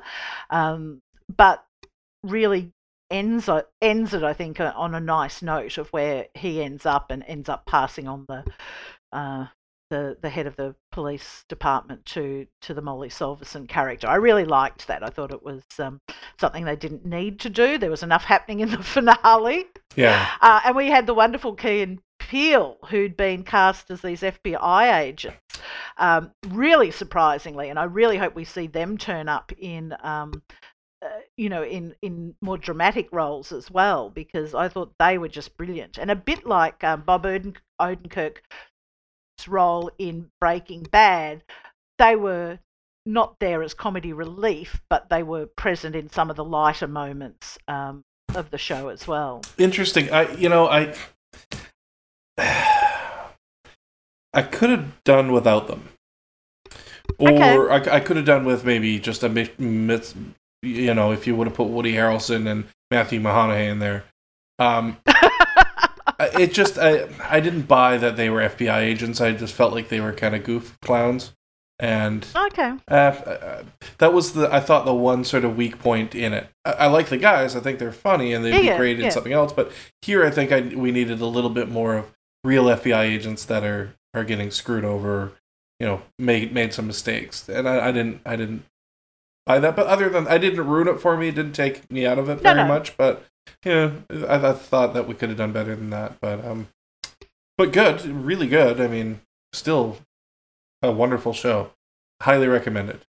um, 0.50 1.02
but 1.36 1.64
really 2.24 2.72
ends 3.10 3.48
it, 3.48 3.68
ends 3.82 4.14
it, 4.14 4.24
I 4.24 4.34
think, 4.34 4.60
uh, 4.60 4.74
on 4.76 4.96
a 4.96 5.00
nice 5.00 5.42
note 5.42 5.78
of 5.78 5.90
where 5.90 6.28
he 6.34 6.62
ends 6.62 6.86
up 6.86 7.12
and 7.12 7.24
ends 7.28 7.50
up 7.50 7.66
passing 7.66 8.08
on 8.08 8.26
the 8.28 8.44
uh, 9.12 9.48
the 9.90 10.18
the 10.22 10.30
head 10.30 10.48
of 10.48 10.56
the 10.56 10.76
police 10.92 11.46
department 11.48 12.06
to 12.06 12.48
to 12.62 12.74
the 12.74 12.82
Molly 12.82 13.10
Solverson 13.10 13.68
character. 13.68 14.08
I 14.08 14.16
really 14.16 14.46
liked 14.46 14.88
that. 14.88 15.04
I 15.04 15.10
thought 15.10 15.32
it 15.32 15.44
was 15.44 15.64
um, 15.80 16.02
something 16.40 16.66
they 16.66 16.76
didn't 16.76 17.06
need 17.06 17.40
to 17.42 17.50
do. 17.50 17.78
There 17.78 17.90
was 17.90 18.04
enough 18.04 18.24
happening 18.24 18.60
in 18.60 18.70
the 18.70 18.84
finale. 18.84 19.66
Yeah. 19.96 20.28
Uh, 20.42 20.62
and 20.66 20.76
we 20.76 20.88
had 20.88 21.08
the 21.08 21.14
wonderful 21.14 21.56
Key 21.56 21.82
and 21.82 22.00
Peele, 22.20 22.78
who'd 22.90 23.16
been 23.16 23.44
cast 23.44 23.90
as 23.90 24.02
these 24.02 24.22
FBI 24.22 25.00
agents, 25.00 25.38
um, 25.98 26.32
really 26.50 26.92
surprisingly. 26.92 27.70
And 27.70 27.80
I 27.80 27.86
really 27.86 28.18
hope 28.18 28.36
we 28.36 28.44
see 28.44 28.68
them 28.68 28.98
turn 28.98 29.30
up 29.30 29.52
in. 29.58 29.96
Um, 30.02 30.42
uh, 31.02 31.10
you 31.36 31.50
know, 31.50 31.64
in 31.64 31.96
in 32.02 32.36
more 32.42 32.58
dramatic 32.58 33.08
roles 33.12 33.52
as 33.52 33.70
well, 33.70 34.10
because 34.10 34.54
I 34.54 34.68
thought 34.68 34.94
they 35.00 35.18
were 35.18 35.28
just 35.28 35.58
brilliant, 35.58 35.98
and 35.98 36.10
a 36.10 36.16
bit 36.16 36.46
like 36.46 36.84
um, 36.84 37.02
Bob 37.02 37.24
Oden- 37.24 37.58
Odenkirk 37.80 38.38
role 39.48 39.92
in 39.98 40.32
Breaking 40.40 40.84
Bad, 40.84 41.44
they 42.00 42.16
were 42.16 42.60
not 43.06 43.40
there 43.40 43.64
as 43.64 43.74
comedy 43.74 44.14
relief, 44.14 44.82
but 44.90 45.10
they 45.10 45.24
were 45.24 45.46
present 45.46 45.96
in 45.96 46.10
some 46.10 46.30
of 46.30 46.36
the 46.36 46.44
lighter 46.44 46.88
moments 46.88 47.58
um, 47.68 48.04
of 48.36 48.52
the 48.52 48.58
show 48.58 48.90
as 48.90 49.08
well. 49.08 49.42
Interesting. 49.58 50.12
I, 50.12 50.32
you 50.34 50.50
know, 50.50 50.68
I, 50.68 50.94
I 54.34 54.42
could 54.42 54.70
have 54.70 55.04
done 55.04 55.32
without 55.32 55.68
them, 55.68 55.90
or 57.20 57.72
Okay. 57.72 57.90
I, 57.90 57.98
I 57.98 58.00
could 58.00 58.18
have 58.18 58.26
done 58.26 58.44
with 58.44 58.66
maybe 58.66 59.00
just 59.00 59.24
a 59.24 59.30
mi- 59.30 59.52
mis- 59.58 60.16
you 60.62 60.94
know, 60.94 61.12
if 61.12 61.28
you 61.28 61.36
would 61.36 61.48
have 61.48 61.56
put 61.56 61.68
Woody 61.68 61.94
Harrelson 61.94 62.48
and 62.48 62.66
Matthew 62.92 63.20
McConaughey 63.20 63.70
in 63.70 63.80
there. 63.80 64.06
Um, 64.60 64.98
it 66.20 66.54
just 66.54 66.78
I 66.78 67.08
I 67.30 67.40
didn't 67.40 67.64
buy 67.64 67.98
that 67.98 68.18
they 68.18 68.30
were 68.30 68.42
FBI 68.42 68.80
agents. 68.80 69.22
I 69.22 69.34
just 69.34 69.54
felt 69.54 69.74
like 69.74 69.90
they 69.90 70.00
were 70.02 70.14
kind 70.14 70.36
of 70.36 70.44
goof 70.44 70.78
clowns, 70.82 71.34
and 71.80 72.26
okay. 72.36 72.74
uh, 72.90 72.94
uh, 72.94 73.64
that 74.00 74.14
was 74.14 74.34
the 74.34 74.52
I 74.54 74.60
thought 74.60 74.86
the 74.86 74.94
one 74.94 75.24
sort 75.24 75.46
of 75.46 75.56
weak 75.58 75.80
point 75.80 76.16
in 76.16 76.34
it. 76.34 76.48
I, 76.66 76.72
I 76.72 76.88
like 76.88 77.10
the 77.10 77.18
guys. 77.18 77.56
I 77.56 77.60
think 77.60 77.78
they're 77.80 77.92
funny 77.92 78.34
and 78.34 78.44
they'd 78.44 78.52
Yeah, 78.52 78.62
be 78.62 78.66
yeah, 78.68 78.78
great 78.78 78.98
in 78.98 79.06
yeah. 79.06 79.12
something 79.12 79.34
else. 79.34 79.54
But 79.54 79.72
here, 80.02 80.26
I 80.26 80.32
think 80.32 80.52
I, 80.52 80.62
we 80.62 80.92
needed 80.92 81.22
a 81.22 81.26
little 81.28 81.52
bit 81.52 81.70
more 81.70 81.98
of 81.98 82.06
real 82.44 82.66
FBI 82.66 83.04
agents 83.04 83.46
that 83.46 83.64
are 83.64 83.94
are 84.14 84.24
getting 84.24 84.50
screwed 84.52 84.86
over. 84.86 85.34
You 85.80 85.86
know, 85.86 86.02
made 86.18 86.52
made 86.52 86.74
some 86.74 86.88
mistakes, 86.88 87.48
and 87.48 87.70
I, 87.70 87.90
I 87.90 87.92
didn't 87.92 88.22
I 88.26 88.36
didn't 88.36 88.64
buy 89.48 89.60
that. 89.60 89.76
But 89.76 89.88
other 89.88 90.10
than 90.10 90.28
I 90.28 90.38
didn't 90.38 90.68
ruin 90.68 90.88
it 90.88 91.00
for 91.00 91.18
me. 91.18 91.30
It 91.30 91.36
didn't 91.36 91.54
take 91.54 91.90
me 91.92 92.06
out 92.06 92.20
of 92.20 92.30
it 92.30 92.36
No, 92.44 92.54
very 92.54 92.56
no. 92.58 92.68
much. 92.68 92.98
But 92.98 93.26
you 93.66 93.72
know, 93.72 94.04
I, 94.28 94.50
I 94.50 94.54
thought 94.54 94.94
that 94.94 95.08
we 95.08 95.16
could 95.16 95.30
have 95.30 95.38
done 95.38 95.54
better 95.54 95.76
than 95.76 95.90
that. 95.90 96.20
But 96.22 96.46
um, 96.46 96.68
but 97.58 97.72
good, 97.72 98.06
really 98.06 98.48
good. 98.48 98.80
I 98.80 98.88
mean, 98.88 99.22
still 99.54 99.98
a 100.84 100.92
wonderful 100.92 101.34
show. 101.34 101.72
Highly 102.22 102.48
recommended. 102.48 103.02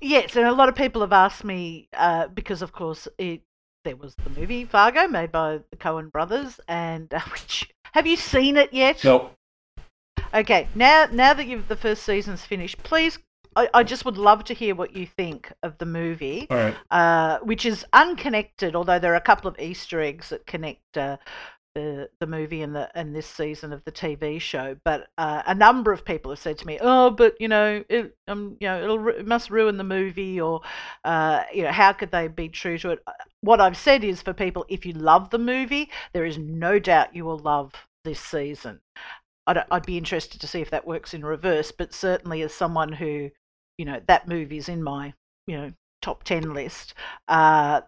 Yes, 0.00 0.36
and 0.36 0.46
a 0.46 0.52
lot 0.52 0.68
of 0.68 0.74
people 0.74 1.00
have 1.00 1.12
asked 1.12 1.42
me 1.44 1.88
uh, 1.94 2.26
because, 2.28 2.60
of 2.60 2.72
course, 2.72 3.08
it 3.16 3.40
there 3.84 3.96
was 3.96 4.14
the 4.16 4.30
movie 4.38 4.64
Fargo 4.64 5.06
made 5.08 5.32
by 5.32 5.60
the 5.70 5.76
Coen 5.76 6.10
brothers, 6.10 6.60
and 6.68 7.12
uh, 7.14 7.20
which 7.32 7.70
have 7.94 8.06
you 8.06 8.16
seen 8.16 8.56
it 8.56 8.72
yet? 8.72 9.02
Nope. 9.04 9.32
Okay, 10.34 10.68
now 10.74 11.06
now 11.10 11.32
that 11.32 11.46
you've 11.46 11.68
the 11.68 11.76
first 11.76 12.02
season's 12.02 12.44
finished, 12.44 12.82
please, 12.82 13.18
I, 13.56 13.68
I 13.74 13.82
just 13.82 14.04
would 14.04 14.18
love 14.18 14.44
to 14.44 14.54
hear 14.54 14.74
what 14.74 14.94
you 14.94 15.06
think 15.06 15.52
of 15.62 15.78
the 15.78 15.86
movie, 15.86 16.46
right. 16.50 16.76
uh, 16.90 17.38
which 17.40 17.66
is 17.66 17.84
unconnected, 17.92 18.76
although 18.76 18.98
there 18.98 19.12
are 19.12 19.16
a 19.16 19.20
couple 19.20 19.48
of 19.48 19.58
Easter 19.58 20.00
eggs 20.00 20.28
that 20.30 20.46
connect. 20.46 20.96
Uh, 20.96 21.16
the, 21.74 22.08
the 22.20 22.26
movie 22.26 22.62
and 22.62 22.74
the 22.74 22.90
and 22.98 23.14
this 23.14 23.26
season 23.26 23.70
of 23.70 23.84
the 23.84 23.92
TV 23.92 24.40
show, 24.40 24.76
but 24.82 25.08
uh, 25.18 25.42
a 25.46 25.54
number 25.54 25.92
of 25.92 26.06
people 26.06 26.30
have 26.32 26.38
said 26.38 26.56
to 26.56 26.66
me, 26.66 26.78
"Oh, 26.80 27.10
but 27.10 27.38
you 27.38 27.48
know, 27.48 27.84
it, 27.90 28.16
um, 28.28 28.56
you 28.60 28.66
know, 28.66 28.82
it'll 28.82 29.08
it 29.08 29.26
must 29.26 29.50
ruin 29.50 29.76
the 29.76 29.84
movie, 29.84 30.40
or 30.40 30.62
uh, 31.04 31.42
you 31.52 31.64
know, 31.64 31.72
how 31.72 31.92
could 31.92 32.10
they 32.10 32.28
be 32.28 32.48
true 32.48 32.78
to 32.78 32.92
it?" 32.92 33.00
Uh, 33.06 33.12
What 33.42 33.60
I've 33.60 33.76
said 33.76 34.04
is 34.04 34.22
for 34.22 34.32
people, 34.32 34.64
if 34.70 34.86
you 34.86 34.94
love 34.94 35.28
the 35.28 35.38
movie, 35.38 35.90
there 36.14 36.24
is 36.24 36.38
no 36.38 36.78
doubt 36.78 37.14
you 37.14 37.26
will 37.26 37.38
love 37.38 37.74
this 38.04 38.20
season. 38.20 38.80
I'd, 39.46 39.64
I'd 39.70 39.86
be 39.86 39.98
interested 39.98 40.40
to 40.40 40.46
see 40.46 40.60
if 40.60 40.70
that 40.70 40.86
works 40.86 41.14
in 41.14 41.24
reverse, 41.24 41.72
but 41.72 41.92
certainly 41.94 42.42
as 42.42 42.54
someone 42.54 42.92
who, 42.92 43.30
you 43.78 43.84
know, 43.84 44.00
that 44.06 44.28
movie's 44.28 44.68
in 44.68 44.82
my, 44.82 45.14
you 45.46 45.56
know, 45.56 45.72
top 46.02 46.24
10 46.24 46.54
list, 46.54 46.94
uh, 47.28 47.80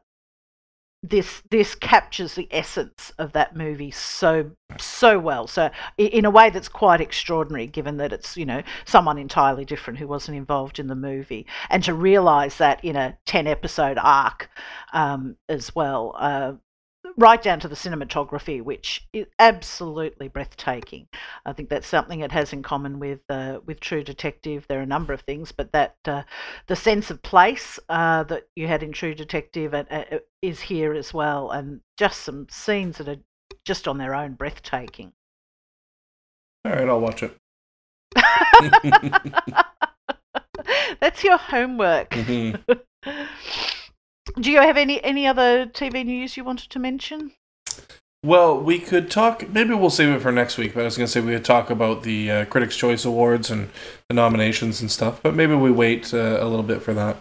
this 1.03 1.43
this 1.51 1.77
captures 1.77 2.35
the 2.35 2.49
essence 2.51 3.13
of 3.19 3.33
that 3.33 3.57
movie 3.57 3.91
so 3.91 4.51
so 4.79 5.19
well. 5.19 5.47
So 5.47 5.71
in 5.97 6.25
a 6.25 6.31
way 6.31 6.51
that's 6.51 6.69
quite 6.69 7.01
extraordinary 7.01 7.69
given 7.69 7.99
that 7.99 8.13
it's 8.13 8.37
you 8.37 8.45
know 8.45 8.63
someone 8.85 9.17
entirely 9.17 9.65
different 9.65 10.01
who 10.01 10.09
wasn't 10.09 10.37
involved 10.37 10.81
in 10.81 10.89
the 10.89 10.97
movie. 10.97 11.47
And 11.71 11.85
to 11.85 11.95
realize 11.95 12.59
that 12.59 12.85
in 12.85 12.97
a 12.97 13.17
10 13.27 13.47
episode 13.47 13.97
arc 13.97 14.51
um, 14.93 15.37
as 15.49 15.73
well 15.75 16.17
uh, 16.19 16.55
right 17.19 17.43
down 17.43 17.59
to 17.61 17.69
the 17.69 17.75
cinematography, 17.75 18.63
which 18.63 19.07
is 19.13 19.27
absolutely 19.41 20.29
breathtaking. 20.29 21.09
I 21.45 21.53
think 21.53 21.69
that's 21.69 21.87
something 21.87 22.21
it 22.21 22.33
has 22.33 22.53
in 22.53 22.63
common 22.63 23.01
with 23.01 23.21
uh, 23.29 23.59
with 23.67 23.81
True 23.81 24.05
Detective. 24.05 24.65
There 24.69 24.79
are 24.79 24.83
a 24.83 24.87
number 24.87 25.13
of 25.13 25.23
things, 25.23 25.53
but 25.53 25.73
that 25.73 25.97
uh, 26.07 26.23
the 26.69 26.77
sense 26.77 27.11
of 27.11 27.23
place 27.23 27.79
uh, 27.89 28.23
that 28.25 28.45
you 28.55 28.69
had 28.69 28.83
in 28.83 28.93
True 28.93 29.15
Detective 29.15 29.75
uh, 29.75 29.85
uh, 29.91 30.19
is 30.41 30.61
here 30.61 30.95
as 30.95 31.13
well, 31.13 31.51
and 31.51 31.81
just 31.99 32.23
some 32.23 32.47
scenes 32.49 32.99
that 32.99 33.09
are 33.09 33.17
just 33.65 33.89
on 33.89 33.99
their 33.99 34.15
own 34.15 34.35
breathtaking. 34.35 35.13
All 36.65 36.73
right, 36.73 36.89
I'll 36.89 37.01
watch 37.01 37.23
it. 37.23 37.37
that's 41.01 41.25
your 41.25 41.37
homework. 41.37 42.11
Mhm. 42.11 42.63
Do 44.41 44.51
you 44.51 44.59
have 44.59 44.77
any 44.77 45.03
any 45.03 45.27
other 45.27 45.67
TV 45.67 46.05
news 46.05 46.37
you 46.37 46.45
wanted 46.45 46.71
to 46.71 46.79
mention? 46.79 47.33
Well, 48.25 48.59
we 48.61 48.79
could 48.81 49.11
talk. 49.11 49.49
Maybe 49.49 49.75
we'll 49.75 49.91
save 49.91 50.09
it 50.15 50.21
for 50.21 50.33
next 50.33 50.59
week. 50.59 50.75
But 50.75 50.81
I 50.81 50.85
was 50.85 50.97
going 50.97 51.07
to 51.07 51.13
say 51.13 51.21
we 51.21 51.33
could 51.33 51.45
talk 51.45 51.71
about 51.71 52.03
the 52.03 52.31
uh, 52.31 52.45
Critics' 52.47 52.77
Choice 52.77 53.05
Awards 53.05 53.51
and 53.51 53.71
the 54.09 54.15
nominations 54.15 54.81
and 54.81 54.91
stuff. 54.91 55.21
But 55.23 55.35
maybe 55.35 55.55
we 55.55 55.71
wait 55.71 56.13
uh, 56.13 56.39
a 56.41 56.47
little 56.47 56.65
bit 56.65 56.83
for 56.83 56.95
that. 56.95 57.17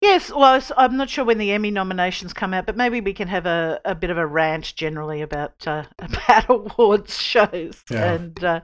Yes, 0.00 0.30
well, 0.30 0.62
I'm 0.76 0.96
not 0.96 1.10
sure 1.10 1.24
when 1.24 1.38
the 1.38 1.50
Emmy 1.50 1.72
nominations 1.72 2.32
come 2.32 2.54
out, 2.54 2.66
but 2.66 2.76
maybe 2.76 3.00
we 3.00 3.12
can 3.12 3.26
have 3.28 3.46
a, 3.46 3.80
a 3.84 3.96
bit 3.96 4.10
of 4.10 4.16
a 4.16 4.26
rant 4.26 4.72
generally 4.76 5.22
about 5.22 5.66
uh, 5.66 5.84
about 5.98 6.48
awards 6.48 7.20
shows 7.20 7.82
Yeah. 7.90 8.12
and 8.12 8.44
uh, 8.44 8.60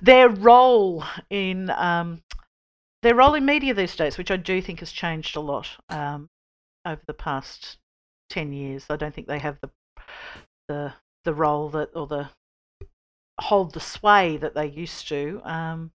their 0.00 0.30
role 0.30 1.04
in 1.28 1.68
um, 1.70 2.22
their 3.02 3.14
role 3.14 3.34
in 3.34 3.44
media 3.44 3.74
these 3.74 3.94
days, 3.94 4.16
which 4.16 4.30
I 4.30 4.36
do 4.36 4.62
think 4.62 4.80
has 4.80 4.90
changed 4.92 5.36
a 5.36 5.40
lot 5.40 5.68
um, 5.90 6.30
over 6.84 7.02
the 7.06 7.14
past 7.14 7.78
ten 8.30 8.52
years. 8.52 8.86
I 8.90 8.96
don't 8.96 9.14
think 9.14 9.26
they 9.26 9.38
have 9.38 9.58
the 9.60 9.70
the 10.68 10.94
the 11.24 11.34
role 11.34 11.68
that 11.70 11.90
or 11.94 12.06
the 12.06 12.28
hold 13.40 13.74
the 13.74 13.80
sway 13.80 14.36
that 14.38 14.54
they 14.54 14.66
used 14.66 15.08
to. 15.08 15.40
Um, 15.44 15.92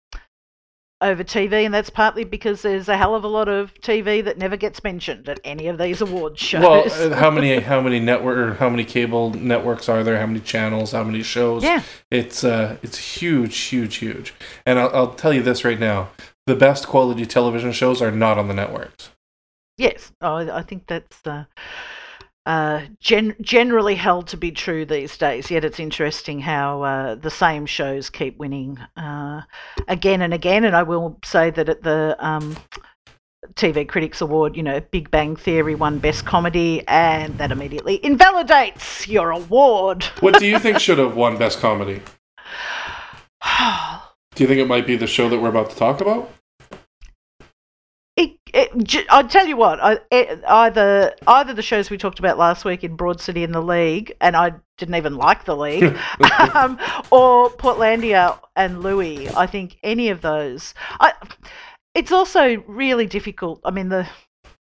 over 1.01 1.23
TV, 1.23 1.65
and 1.65 1.75
that's 1.75 1.91
partly 1.91 2.25
because 2.25 2.63
there's 2.63 2.89
a 2.89 2.97
hell 2.97 3.15
of 3.15 3.25
a 3.25 3.29
lot 3.29 3.49
of 3.49 3.75
TV 3.75 4.25
that 4.25 4.39
never 4.39 4.57
gets 4.57 4.83
mentioned 4.83 5.29
at 5.29 5.39
any 5.45 5.67
of 5.67 5.77
these 5.77 6.01
award 6.01 6.39
shows. 6.51 6.63
Well, 6.63 7.13
uh, 7.13 7.17
how 7.17 7.31
many 7.31 7.61
how 7.61 7.81
many 7.81 8.01
network 8.01 8.39
or 8.39 8.55
how 8.55 8.71
many 8.71 8.85
cable 8.85 9.31
networks 9.31 9.89
are 9.89 10.03
there? 10.03 10.19
How 10.19 10.27
many 10.27 10.41
channels? 10.41 10.93
How 10.93 11.05
many 11.05 11.23
shows? 11.23 11.63
yeah, 11.63 11.83
It's 12.11 12.43
uh, 12.43 12.79
it's 12.83 12.97
huge, 13.21 13.57
huge, 13.57 13.97
huge. 13.97 14.35
And 14.65 14.79
I'll, 14.79 14.95
I'll 14.95 15.15
tell 15.15 15.33
you 15.33 15.43
this 15.43 15.65
right 15.65 15.79
now: 15.79 16.11
the 16.47 16.57
best 16.57 16.89
quality 16.89 17.27
television 17.27 17.73
shows 17.73 18.01
are 18.01 18.11
not 18.13 18.39
on 18.39 18.49
the 18.49 18.55
networks. 18.55 19.11
Yes, 19.77 20.13
I 20.21 20.51
I 20.51 20.63
think 20.63 20.87
that's 20.87 21.27
uh, 21.27 21.45
uh, 22.47 22.83
gen- 23.01 23.37
generally 23.41 23.95
held 23.95 24.29
to 24.29 24.37
be 24.37 24.51
true 24.51 24.85
these 24.85 25.17
days. 25.17 25.51
Yet 25.51 25.65
it's 25.65 25.81
interesting 25.81 26.41
how 26.41 26.83
uh, 26.83 27.15
the 27.15 27.31
same 27.31 27.67
shows 27.67 28.11
keep 28.11 28.37
winning 28.39 28.79
uh, 28.97 29.43
again 29.89 30.23
and 30.23 30.35
again. 30.35 30.65
And 30.65 30.77
I 30.77 30.83
will 30.83 31.19
say 31.25 31.51
that 31.51 31.69
at 31.69 31.83
the 31.83 32.17
um, 32.19 32.57
TV 33.55 33.89
Critics 33.89 34.21
Award, 34.21 34.57
you 34.57 34.63
know, 34.63 34.81
Big 34.81 35.11
Bang 35.11 35.37
Theory 35.37 35.75
won 35.75 35.99
Best 35.99 36.27
Comedy, 36.27 36.83
and 36.89 37.37
that 37.39 37.51
immediately 37.51 38.05
invalidates 38.05 39.09
your 39.09 39.31
award. 39.31 40.05
What 40.21 40.39
do 40.39 40.47
you 40.47 40.59
think 40.59 40.81
should 40.81 40.99
have 40.99 41.17
won 41.17 41.37
best 41.39 41.61
comedy? 41.61 42.03
Do 44.35 44.43
you 44.43 44.49
think 44.49 44.59
it 44.59 44.67
might 44.67 44.85
be 44.85 44.97
the 44.97 45.07
show 45.07 45.29
that 45.29 45.39
we're 45.39 45.49
about 45.49 45.71
to 45.71 45.77
talk 45.77 46.01
about? 46.01 46.29
It, 48.55 49.05
I'll 49.11 49.27
tell 49.27 49.49
you 49.49 49.57
what. 49.57 49.81
I, 49.83 49.99
it, 50.13 50.45
either 50.47 51.13
either 51.27 51.55
the 51.55 51.63
shows 51.63 51.91
we 51.91 51.99
talked 51.99 52.21
about 52.21 52.39
last 52.39 52.65
week 52.65 52.85
in 52.85 52.95
Broad 52.95 53.21
City 53.21 53.43
and 53.43 53.53
the 53.53 53.61
League, 53.61 54.15
and 54.21 54.37
I 54.37 54.53
didn't 54.79 54.95
even 54.95 55.17
like 55.17 55.45
the 55.45 55.57
League, 55.57 55.83
um, 56.55 56.79
or 57.11 57.51
Portlandia 57.51 58.39
and 58.55 58.81
Louis. 58.81 59.29
I 59.35 59.47
think 59.47 59.79
any 59.83 60.09
of 60.09 60.21
those. 60.21 60.73
I, 61.01 61.15
it's 61.95 62.13
also 62.13 62.63
really 62.69 63.07
difficult. 63.07 63.61
I 63.65 63.73
mean, 63.73 63.89
the 63.89 64.09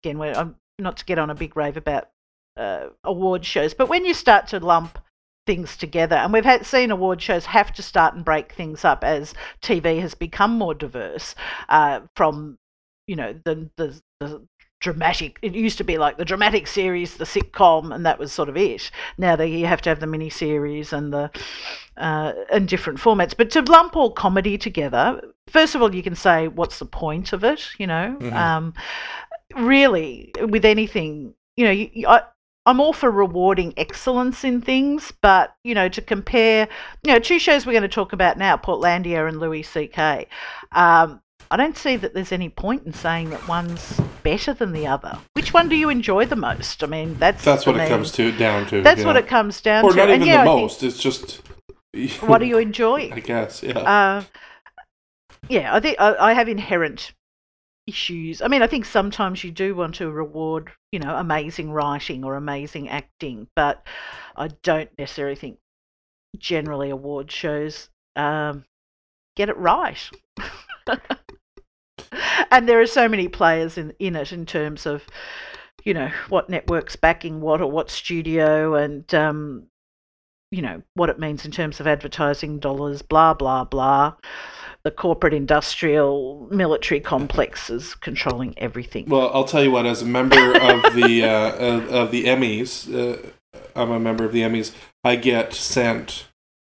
again, 0.02 0.18
we're, 0.18 0.32
I'm 0.32 0.56
not 0.80 0.97
to 0.97 1.04
get 1.04 1.20
on 1.20 1.30
a 1.30 1.35
big 1.37 1.56
rave 1.56 1.76
about 1.76 2.08
uh, 2.56 2.88
award 3.04 3.44
shows, 3.44 3.75
but 3.75 3.88
when 3.88 4.04
you 4.04 4.12
start 4.12 4.49
to 4.49 4.58
lump 4.58 4.99
things 5.49 5.78
together. 5.78 6.16
And 6.16 6.30
we've 6.30 6.44
had 6.44 6.66
seen 6.66 6.90
award 6.90 7.23
shows 7.23 7.47
have 7.47 7.73
to 7.73 7.82
start 7.82 8.14
and 8.14 8.23
break 8.23 8.52
things 8.52 8.85
up 8.85 9.02
as 9.02 9.32
TV 9.62 9.99
has 9.99 10.14
become 10.14 10.58
more 10.58 10.75
diverse 10.75 11.35
uh, 11.70 12.00
from, 12.14 12.58
you 13.09 13.17
know, 13.17 13.33
the, 13.45 13.69
the, 13.77 14.00
the 14.21 14.47
dramatic 14.81 15.41
it 15.43 15.55
used 15.55 15.77
to 15.79 15.83
be 15.83 15.99
like 15.99 16.19
the 16.19 16.25
dramatic 16.25 16.69
series 16.69 17.17
the 17.17 17.25
sitcom 17.25 17.93
and 17.93 18.07
that 18.07 18.17
was 18.17 18.33
sort 18.33 18.49
of 18.49 18.57
it 18.57 18.93
now 19.19 19.35
that 19.35 19.49
you 19.49 19.67
have 19.67 19.83
to 19.83 19.88
have 19.88 19.99
the 19.99 20.07
mini 20.07 20.31
series 20.31 20.93
and 20.93 21.12
the 21.12 21.29
uh, 21.97 22.33
and 22.53 22.69
different 22.69 22.97
formats 22.97 23.37
but 23.37 23.50
to 23.50 23.61
lump 23.62 23.97
all 23.97 24.12
comedy 24.12 24.57
together 24.57 25.21
first 25.49 25.75
of 25.75 25.83
all 25.83 25.93
you 25.93 26.00
can 26.03 26.15
say 26.15 26.47
what's 26.47 26.79
the 26.79 26.85
point 26.85 27.33
of 27.33 27.43
it 27.43 27.71
you 27.79 27.88
know 27.88 28.17
Mhm. 28.21 28.33
um, 28.33 28.73
really 29.57 30.33
with 30.49 30.65
anything 30.65 31.35
you 31.57 31.65
know 31.65 31.73
you- 31.73 32.07
I, 32.07 32.23
I'm 32.67 32.81
all 32.81 32.93
for 32.93 33.11
rewarding 33.11 33.73
excellence 33.79 34.45
in 34.45 34.61
things, 34.61 35.11
but 35.23 35.57
you 35.65 35.75
know, 35.75 35.88
to 35.88 36.03
compare, 36.03 36.69
you 37.03 37.11
know, 37.11 37.19
two 37.19 37.38
shows 37.38 37.65
we're 37.65 37.73
going 37.73 37.81
to 37.81 37.88
talk 37.88 38.12
about 38.12 38.37
now, 38.37 38.59
Portlandia 38.59 39.27
and 39.27 39.41
Louis 39.41 39.62
C.K. 39.62 40.27
Um, 40.73 41.23
I 41.50 41.57
don't 41.57 41.76
see 41.76 41.97
that 41.97 42.14
there's 42.14 42.33
any 42.33 42.49
point 42.49 42.85
in 42.85 42.93
saying 42.93 43.31
that 43.31 43.49
one's 43.49 44.00
better 44.23 44.52
than 44.52 44.73
the 44.73 44.87
other. 44.87 45.19
Which 45.33 45.55
one 45.55 45.69
do 45.69 45.76
you 45.76 45.88
enjoy 45.88 46.26
the 46.26 46.37
most? 46.37 46.85
I 46.85 46.87
mean, 46.87 47.17
that's 47.19 47.45
That's 47.45 47.67
what 47.67 47.76
it 47.76 47.88
comes 47.88 48.12
to 48.12 48.33
down 48.33 48.67
to. 48.67 48.83
That's 48.83 49.05
what 49.05 49.17
it 49.17 49.26
comes 49.26 49.61
down 49.61 49.85
Or 49.85 49.93
to. 49.93 49.95
Or 49.95 49.97
not 49.97 50.11
And 50.11 50.23
even 50.23 50.28
yeah, 50.28 50.45
the 50.45 50.50
I 50.50 50.55
most. 50.61 50.83
It's 50.83 50.99
just. 50.99 51.40
what 52.21 52.38
do 52.38 52.47
you 52.47 52.59
enjoy? 52.59 53.11
I 53.12 53.21
guess. 53.21 53.62
Yeah. 53.62 53.78
Uh, 53.78 54.23
yeah, 55.49 55.75
I 55.75 55.81
think 55.81 55.97
I, 55.99 56.14
I 56.17 56.33
have 56.35 56.49
inherent 56.49 57.12
issues. 57.87 58.43
I 58.43 58.49
mean, 58.49 58.62
I 58.62 58.67
think 58.67 58.85
sometimes 58.85 59.43
you 59.43 59.50
do 59.50 59.75
want 59.75 59.95
to 59.97 60.11
reward, 60.11 60.71
you 60.93 60.99
know, 60.99 61.17
amazing 61.17 61.71
writing 61.71 62.25
or 62.25 62.37
amazing 62.37 62.90
acting, 62.90 63.49
but 63.57 63.87
I 64.37 64.49
don't 64.62 64.90
necessarily 64.99 65.37
think 65.37 65.59
generally 66.37 66.90
award 66.90 67.33
shows 67.33 67.88
um, 68.14 68.64
get 69.37 69.49
it 69.49 69.57
right. 69.57 70.11
and 72.51 72.69
there 72.69 72.81
are 72.81 72.87
so 72.87 73.09
many 73.09 73.29
players 73.29 73.79
in 73.79 73.93
in 73.99 74.17
it 74.17 74.33
in 74.33 74.47
terms 74.47 74.87
of, 74.87 75.05
you 75.85 75.95
know, 75.95 76.11
what 76.29 76.51
networks 76.51 76.97
backing 76.97 77.41
what 77.41 77.61
or 77.61 77.71
what 77.71 77.91
studio 77.91 78.75
and 78.75 79.13
um, 79.15 79.67
you 80.51 80.63
know 80.63 80.83
what 80.95 81.11
it 81.11 81.19
means 81.19 81.45
in 81.45 81.51
terms 81.51 81.81
of 81.81 81.87
advertising 81.87 82.59
dollars, 82.59 83.03
blah 83.03 83.35
blah 83.35 83.65
blah. 83.65 84.15
The 84.85 84.91
corporate, 84.93 85.35
industrial, 85.35 86.49
military 86.53 87.01
complexes 87.01 87.97
controlling 87.97 88.57
everything. 88.59 89.07
Well, 89.09 89.31
I'll 89.35 89.45
tell 89.45 89.63
you 89.63 89.73
what. 89.73 89.87
As 89.87 90.03
a 90.03 90.07
member 90.07 90.37
of 90.37 90.95
the 90.95 91.25
uh, 91.25 91.53
of, 91.59 91.89
of 91.91 92.11
the 92.13 92.25
Emmys, 92.25 92.89
uh, 92.95 93.31
I'm 93.75 93.91
a 93.91 93.99
member 93.99 94.25
of 94.25 94.33
the 94.33 94.43
Emmys. 94.43 94.73
I 95.03 95.17
get 95.17 95.53
sent. 95.53 96.29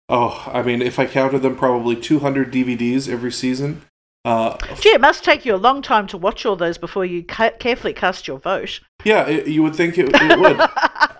Oh, 0.09 0.43
I 0.53 0.61
mean, 0.61 0.81
if 0.81 0.99
I 0.99 1.05
counted 1.05 1.39
them, 1.39 1.55
probably 1.55 1.95
200 1.95 2.51
DVDs 2.51 3.09
every 3.09 3.31
season. 3.31 3.83
Uh, 4.25 4.57
Gee, 4.79 4.89
it 4.89 5.01
must 5.01 5.23
take 5.23 5.45
you 5.45 5.53
a 5.53 5.57
long 5.57 5.81
time 5.81 6.07
to 6.07 6.17
watch 6.17 6.45
all 6.45 6.55
those 6.55 6.77
before 6.77 7.03
you 7.03 7.23
ca- 7.23 7.51
carefully 7.59 7.93
cast 7.93 8.27
your 8.27 8.39
vote. 8.39 8.79
yeah, 9.03 9.27
it, 9.27 9.47
you 9.47 9.61
would 9.63 9.75
think 9.75 9.97
it, 9.97 10.09
it 10.13 10.39
would. 10.39 10.59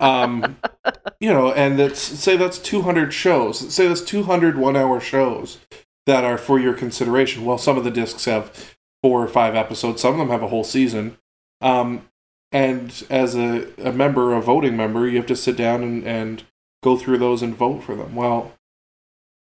um, 0.00 0.56
you 1.20 1.30
know, 1.30 1.52
and 1.52 1.78
that's 1.78 2.00
say 2.00 2.36
that's 2.36 2.58
200 2.58 3.12
shows. 3.12 3.72
Say 3.74 3.86
that's 3.86 4.00
200 4.00 4.56
one-hour 4.56 5.00
shows 5.00 5.58
that 6.06 6.24
are 6.24 6.38
for 6.38 6.58
your 6.58 6.72
consideration. 6.72 7.44
Well, 7.44 7.58
some 7.58 7.76
of 7.76 7.84
the 7.84 7.90
discs 7.90 8.24
have 8.24 8.76
four 9.02 9.22
or 9.22 9.28
five 9.28 9.54
episodes. 9.54 10.00
Some 10.00 10.12
of 10.12 10.18
them 10.18 10.30
have 10.30 10.42
a 10.42 10.48
whole 10.48 10.64
season. 10.64 11.18
Um, 11.60 12.08
and 12.52 13.04
as 13.10 13.34
a, 13.34 13.66
a 13.78 13.92
member, 13.92 14.32
a 14.32 14.40
voting 14.40 14.76
member, 14.76 15.06
you 15.06 15.18
have 15.18 15.26
to 15.26 15.36
sit 15.36 15.56
down 15.56 15.82
and, 15.82 16.06
and 16.06 16.44
go 16.82 16.96
through 16.96 17.18
those 17.18 17.42
and 17.42 17.54
vote 17.54 17.82
for 17.82 17.94
them. 17.94 18.14
Well, 18.14 18.52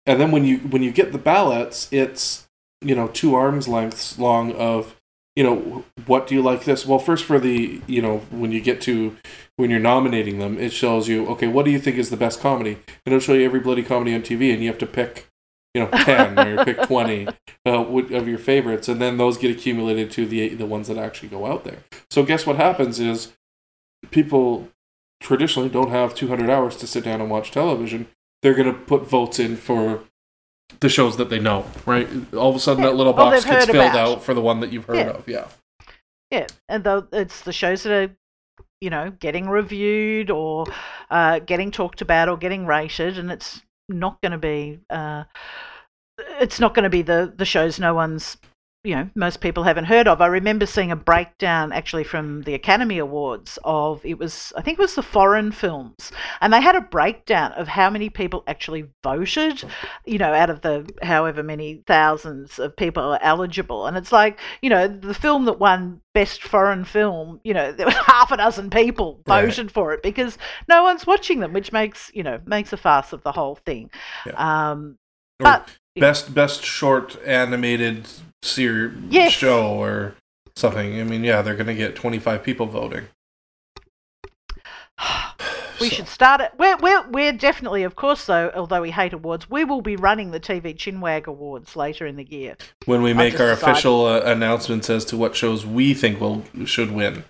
and 0.07 0.21
then 0.21 0.31
when 0.31 0.45
you 0.45 0.59
when 0.59 0.83
you 0.83 0.91
get 0.91 1.13
the 1.13 1.19
ballots, 1.19 1.89
it's 1.93 2.49
you 2.83 2.95
know 2.95 3.09
two 3.09 3.35
arms 3.35 3.69
lengths 3.69 4.19
long 4.19 4.53
of 4.53 4.97
you 5.37 5.43
know 5.43 5.85
what 6.07 6.27
do 6.27 6.35
you 6.35 6.43
like 6.43 6.65
this? 6.65 6.85
Well 6.87 6.99
first 6.99 7.25
for 7.25 7.39
the 7.39 7.81
you 7.87 8.03
know 8.03 8.19
when 8.31 8.53
you 8.53 8.61
get 8.61 8.81
to 8.83 9.17
when 9.57 9.71
you're 9.71 9.81
nominating 9.81 10.39
them 10.39 10.59
it 10.59 10.73
shows 10.73 11.09
you 11.09 11.27
okay 11.29 11.47
what 11.47 11.65
do 11.65 11.71
you 11.71 11.79
think 11.79 11.97
is 11.97 12.11
the 12.11 12.17
best 12.17 12.41
comedy? 12.41 12.73
And 13.05 13.15
it'll 13.15 13.21
show 13.21 13.35
you 13.35 13.45
every 13.45 13.61
bloody 13.61 13.83
comedy 13.83 14.15
on 14.15 14.23
tv 14.23 14.53
and 14.53 14.63
you 14.63 14.69
have 14.69 14.79
to 14.79 14.87
pick 14.87 15.29
you 15.75 15.81
know 15.83 15.89
10 16.05 16.39
or 16.39 16.65
pick 16.65 16.83
20 16.83 17.29
uh, 17.29 17.71
of 17.71 18.29
your 18.29 18.39
favorites 18.39 18.89
and 18.89 19.01
then 19.01 19.17
those 19.17 19.39
get 19.39 19.51
accumulated 19.51 20.11
to 20.11 20.27
the 20.27 20.51
the 20.51 20.67
ones 20.67 20.89
that 20.89 20.99
actually 20.99 21.29
go 21.29 21.47
out 21.47 21.65
there. 21.65 21.79
So 22.11 22.25
guess 22.25 22.47
what 22.47 22.57
happens 22.57 23.01
is 23.01 23.33
people 24.11 24.69
traditionally 25.21 25.69
don't 25.69 25.91
have 25.91 26.15
200 26.15 26.51
hours 26.51 26.77
to 26.77 26.87
sit 26.87 27.05
down 27.05 27.21
and 27.21 27.31
watch 27.31 27.51
television. 27.51 28.09
They're 28.43 28.55
going 28.55 28.73
to 28.73 28.79
put 28.79 29.09
votes 29.09 29.39
in 29.39 29.57
for 29.57 30.03
the 30.81 30.89
shows 30.89 31.17
that 31.17 31.31
they 31.31 31.39
know 31.39 31.65
right 31.87 32.09
all 32.35 32.51
of 32.51 32.57
a 32.57 32.61
sudden 32.61 32.83
Yeah, 32.83 32.91
that 32.91 32.97
little 32.97 33.13
box 33.13 33.45
gets 33.45 33.67
filled 33.67 33.87
about. 33.87 33.97
out 33.97 34.23
for 34.25 34.35
the 34.35 34.41
one 34.41 34.61
that 34.61 34.73
you've 34.73 34.85
heard 34.87 34.97
Yeah. 34.97 35.11
of 35.11 35.29
yeah 35.29 35.49
Yeah, 36.31 36.47
and 36.69 36.83
though 36.85 37.07
it's 37.13 37.43
the 37.43 37.53
shows 37.53 37.83
that 37.83 37.93
are, 37.93 38.17
you 38.81 38.91
know, 38.91 39.11
getting 39.11 39.49
reviewed 39.49 40.31
or 40.31 40.67
uh, 41.11 41.39
getting 41.41 41.71
talked 41.71 42.01
about 42.01 42.29
or 42.29 42.37
getting 42.39 42.65
rated, 42.67 43.19
and 43.19 43.31
it's 43.31 43.61
not 43.89 44.21
going 44.23 44.33
to 44.33 44.39
be, 44.39 44.81
uh, 44.89 45.25
it's 46.41 46.59
not 46.59 46.75
going 46.75 46.85
to 46.85 46.91
be 46.91 47.03
the 47.03 47.33
the 47.37 47.45
shows 47.45 47.79
no 47.79 47.95
one's, 47.95 48.39
you 48.85 48.97
know, 48.97 49.09
most 49.15 49.41
people 49.41 49.63
haven't 49.63 49.85
heard 49.85 50.09
of. 50.09 50.21
I 50.21 50.27
remember 50.27 50.67
seeing 50.67 50.91
a 50.91 50.97
breakdown 50.97 51.71
actually 51.71 52.03
from 52.03 52.43
the 52.43 52.55
Academy 52.55 52.99
Awards 52.99 53.57
of 53.63 54.05
it 54.05 54.19
was, 54.19 54.53
I 54.57 54.63
think 54.63 54.77
it 54.77 54.83
was 54.83 54.97
the 54.97 55.05
foreign 55.05 55.53
films, 55.53 56.11
and 56.41 56.53
they 56.53 56.61
had 56.61 56.75
a 56.75 56.81
breakdown 56.81 57.53
of 57.53 57.69
how 57.69 57.91
many 57.91 58.11
people 58.11 58.43
actually 58.49 58.87
voted, 59.05 59.63
you 60.05 60.19
know, 60.19 60.33
out 60.33 60.51
of 60.51 60.63
the 60.63 60.89
however 61.01 61.45
many 61.45 61.85
thousands 61.87 62.59
of 62.59 62.77
people 62.77 63.05
are 63.05 63.21
eligible, 63.23 63.87
and 63.87 63.97
it's 63.97 64.11
like, 64.11 64.41
you 64.63 64.71
know, 64.71 64.89
the 64.89 65.15
film 65.15 65.45
that 65.45 65.61
won 65.61 66.01
best 66.13 66.43
foreign 66.43 66.85
film, 66.85 67.41
you 67.45 67.55
know, 67.55 67.71
there 67.71 67.87
were 67.87 67.93
half 68.07 68.33
a 68.33 68.37
dozen 68.37 68.69
people 68.69 69.23
voted 69.27 69.71
for 69.71 69.93
it 69.93 70.03
because 70.03 70.39
no 70.69 70.83
one's 70.83 71.07
watching 71.07 71.39
them, 71.39 71.53
which 71.53 71.71
makes, 71.71 72.11
you 72.15 72.25
know, 72.25 72.41
makes 72.47 72.73
a 72.73 72.77
farce 72.77 73.13
of 73.13 73.23
the 73.23 73.33
whole 73.33 73.55
thing. 73.55 73.91
Um, 74.35 74.99
Or 75.39 75.45
but 75.45 75.71
best 75.97 76.35
best 76.35 76.65
short 76.65 77.17
animated 77.25 78.09
series 78.43 78.93
Yes. 79.09 79.33
show 79.33 79.67
or 79.67 80.15
something. 80.57 81.01
I 81.01 81.05
mean, 81.05 81.25
yeah, 81.25 81.43
they're 81.43 81.55
going 81.57 81.67
to 81.69 81.75
get 81.75 81.95
25 81.97 82.43
people 82.43 82.67
voting. 82.67 83.09
we 85.81 85.89
So- 85.89 85.97
should 85.97 86.09
start 86.09 86.41
it. 86.41 86.53
We're, 86.59 86.77
we're, 86.79 87.09
we're 87.11 87.33
definitely, 87.33 87.83
of 87.85 87.97
course, 87.97 88.27
though, 88.27 88.51
although 88.55 88.83
we 88.83 88.91
hate 88.91 89.13
awards, 89.13 89.49
we 89.51 89.65
will 89.65 89.81
be 89.83 89.97
running 89.97 90.31
the 90.31 90.41
TV 90.41 90.75
Chinwag 90.77 91.27
Awards 91.27 91.75
later 91.77 92.07
in 92.07 92.17
the 92.17 92.25
year. 92.25 92.57
when 92.87 93.03
we 93.03 93.13
make 93.13 93.41
our 93.41 93.51
decided- 93.55 93.71
official 93.73 94.07
uh, 94.07 94.21
announcements 94.21 94.89
as 94.91 95.05
to 95.07 95.17
what 95.17 95.35
shows 95.37 95.65
we 95.67 95.95
think 95.95 96.21
will 96.21 96.45
should 96.65 96.91
win. 96.93 97.25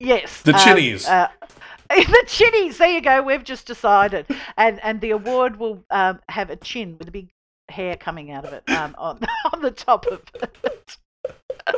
Yes. 0.00 0.42
The 0.42 0.54
um, 0.54 0.60
Chinnies. 0.60 1.06
Uh, 1.08 1.28
the 1.88 2.24
Chinnies. 2.26 2.78
There 2.78 2.88
you 2.88 3.00
go. 3.00 3.22
We've 3.22 3.44
just 3.44 3.66
decided, 3.66 4.26
and 4.56 4.82
and 4.82 5.00
the 5.00 5.10
award 5.10 5.56
will 5.58 5.84
um, 5.90 6.20
have 6.28 6.50
a 6.50 6.56
chin 6.56 6.96
with 6.98 7.08
a 7.08 7.10
big 7.12 7.28
hair 7.68 7.96
coming 7.96 8.30
out 8.30 8.44
of 8.44 8.52
it 8.52 8.68
um, 8.70 8.94
on 8.98 9.20
on 9.52 9.62
the 9.62 9.70
top 9.70 10.06
of 10.06 10.22
it. 10.42 10.96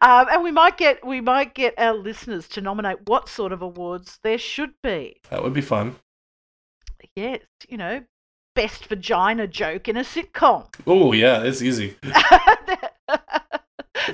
um, 0.00 0.26
and 0.30 0.42
we 0.42 0.50
might 0.50 0.76
get 0.76 1.04
we 1.06 1.20
might 1.20 1.54
get 1.54 1.74
our 1.78 1.94
listeners 1.94 2.48
to 2.48 2.60
nominate 2.60 3.06
what 3.06 3.28
sort 3.28 3.52
of 3.52 3.62
awards 3.62 4.18
there 4.22 4.38
should 4.38 4.72
be. 4.82 5.20
That 5.30 5.42
would 5.42 5.54
be 5.54 5.60
fun. 5.60 5.96
Yes, 7.14 7.40
you 7.68 7.76
know, 7.76 8.02
best 8.54 8.86
vagina 8.86 9.46
joke 9.46 9.88
in 9.88 9.96
a 9.96 10.02
sitcom. 10.02 10.66
Oh 10.86 11.12
yeah, 11.12 11.42
it's 11.42 11.62
easy. 11.62 11.96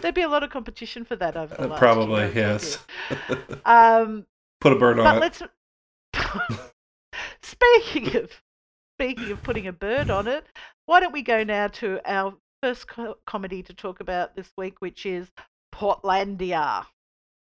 There'd 0.01 0.15
be 0.15 0.23
a 0.23 0.29
lot 0.29 0.43
of 0.43 0.51
competition 0.51 1.05
for 1.05 1.15
that 1.17 1.37
over 1.37 1.55
the 1.55 1.71
Uh, 1.73 1.79
probably 1.79 2.23
year, 2.23 2.33
yes. 2.35 2.79
Um, 3.65 4.27
Put 4.61 4.73
a 4.73 4.77
bird 4.77 4.99
on 4.99 5.05
but 5.05 5.17
it. 5.17 5.21
let's. 5.21 5.43
speaking 7.43 8.17
of 8.17 8.31
speaking 8.99 9.31
of 9.33 9.43
putting 9.43 9.67
a 9.67 9.73
bird 9.73 10.11
on 10.11 10.29
it, 10.29 10.47
why 10.87 11.01
don't 11.01 11.13
we 11.13 11.23
go 11.23 11.43
now 11.43 11.69
to 11.69 12.01
our 12.07 12.35
first 12.63 12.87
co- 12.87 13.17
comedy 13.27 13.63
to 13.63 13.75
talk 13.75 14.01
about 14.01 14.37
this 14.37 14.51
week, 14.57 14.81
which 14.81 15.05
is 15.05 15.29
Portlandia. 15.75 16.87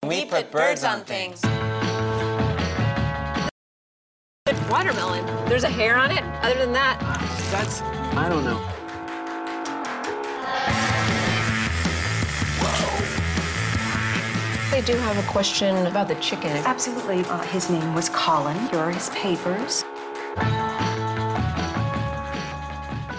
We 0.07 0.25
put 0.25 0.51
birds 0.51 0.85
on 0.85 1.05
things. 1.05 1.43
Watermelon. 4.71 5.25
There's 5.49 5.65
a 5.65 5.69
hair 5.69 5.97
on 5.97 6.11
it. 6.11 6.23
Other 6.43 6.59
than 6.59 6.73
that, 6.73 6.99
That's, 7.53 7.81
I 8.17 8.29
don't 8.29 8.45
know. 8.45 8.61
I 14.73 14.81
do 14.81 14.97
have 14.97 15.17
a 15.19 15.31
question 15.31 15.87
about 15.87 16.09
the 16.09 16.17
chicken. 16.17 16.51
Absolutely. 16.51 17.25
Uh, 17.27 17.39
his 17.43 17.71
name 17.71 17.95
was 17.95 18.09
Colin. 18.09 18.59
Here 18.71 18.81
are 18.81 18.91
his 18.91 19.11
papers. 19.11 19.85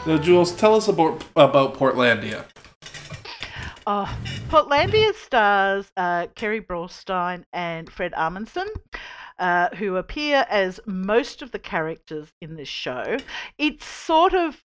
Now, 0.07 0.17
Jules, 0.17 0.55
tell 0.55 0.75
us 0.75 0.87
about 0.87 1.23
about 1.35 1.75
Portlandia. 1.75 2.45
Oh, 3.87 4.17
Portlandia 4.49 5.13
stars 5.15 5.91
uh, 5.97 6.27
Carrie 6.35 6.61
Brownstein 6.61 7.43
and 7.53 7.91
Fred 7.91 8.13
Armisen. 8.13 8.67
uh, 9.39 9.69
who 9.75 9.97
appear 9.97 10.45
as 10.49 10.79
most 10.85 11.41
of 11.41 11.51
the 11.51 11.59
characters 11.59 12.31
in 12.41 12.55
this 12.55 12.67
show. 12.67 13.17
It's 13.57 13.85
sort 13.85 14.33
of 14.33 14.61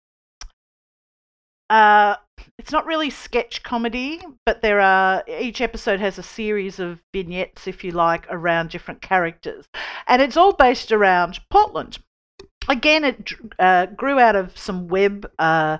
uh, 1.70 2.16
it's 2.59 2.72
not 2.72 2.87
really 2.87 3.11
sketch 3.11 3.62
comedy, 3.62 4.20
but 4.46 4.62
there 4.62 4.81
are 4.81 5.22
each 5.29 5.61
episode 5.61 6.01
has 6.01 6.18
a 6.18 6.22
series 6.22 6.79
of 6.79 7.01
vignettes, 7.12 7.66
if 7.66 7.85
you 7.85 7.90
like, 7.90 8.27
around 8.31 8.70
different 8.70 9.03
characters, 9.03 9.66
and 10.07 10.22
it's 10.22 10.37
all 10.37 10.55
based 10.55 10.92
around 10.92 11.40
Portland. 11.51 11.98
Again, 12.68 13.04
it 13.04 13.33
uh, 13.59 13.87
grew 13.87 14.18
out 14.18 14.37
of 14.37 14.57
some 14.57 14.88
web, 14.88 15.31
uh, 15.38 15.78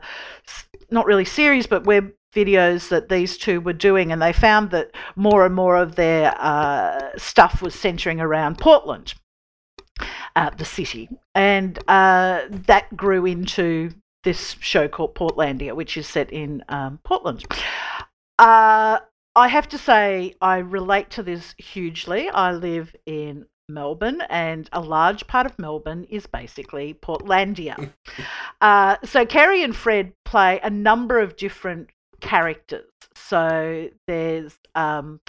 not 0.90 1.07
really 1.07 1.24
series, 1.24 1.66
but 1.66 1.85
web 1.85 2.12
videos 2.35 2.88
that 2.88 3.09
these 3.09 3.37
two 3.37 3.61
were 3.61 3.72
doing, 3.72 4.12
and 4.12 4.20
they 4.20 4.33
found 4.33 4.70
that 4.70 4.92
more 5.16 5.44
and 5.44 5.55
more 5.55 5.77
of 5.77 5.96
their 5.96 6.35
uh, 6.38 7.11
stuff 7.16 7.62
was 7.62 7.74
centering 7.74 8.20
around 8.20 8.59
Portland. 8.59 9.14
Uh, 10.37 10.51
the 10.51 10.64
city, 10.64 11.09
and 11.35 11.81
uh, 11.88 12.42
that 12.48 12.96
grew 12.96 13.27
into 13.27 13.90
this 14.22 14.55
show 14.61 14.87
called 14.87 15.12
Portlandia, 15.16 15.74
which 15.74 15.96
is 15.96 16.07
set 16.07 16.33
in 16.33 16.62
um, 16.68 17.01
Portland. 17.03 17.44
Uh, 18.38 19.01
I 19.35 19.48
have 19.48 19.68
to 19.70 19.79
say, 19.79 20.35
I 20.40 20.59
relate 20.59 21.11
to 21.11 21.24
this 21.24 21.55
hugely. 21.59 22.29
I 22.29 22.53
live 22.53 22.94
in 23.07 23.46
Melbourne, 23.69 24.23
and 24.29 24.69
a 24.73 24.81
large 24.81 25.27
part 25.27 25.47
of 25.47 25.59
Melbourne 25.59 26.05
is 26.11 26.27
basically 26.27 26.95
Portlandia. 26.95 27.93
uh, 28.61 28.97
so 29.05 29.27
Carrie 29.27 29.63
and 29.63 29.77
Fred 29.77 30.13
play 30.25 30.61
a 30.63 30.71
number 30.71 31.19
of 31.21 31.37
different 31.37 31.91
characters. 32.21 32.91
So 33.15 33.91
there's, 34.07 34.59
um, 34.75 35.21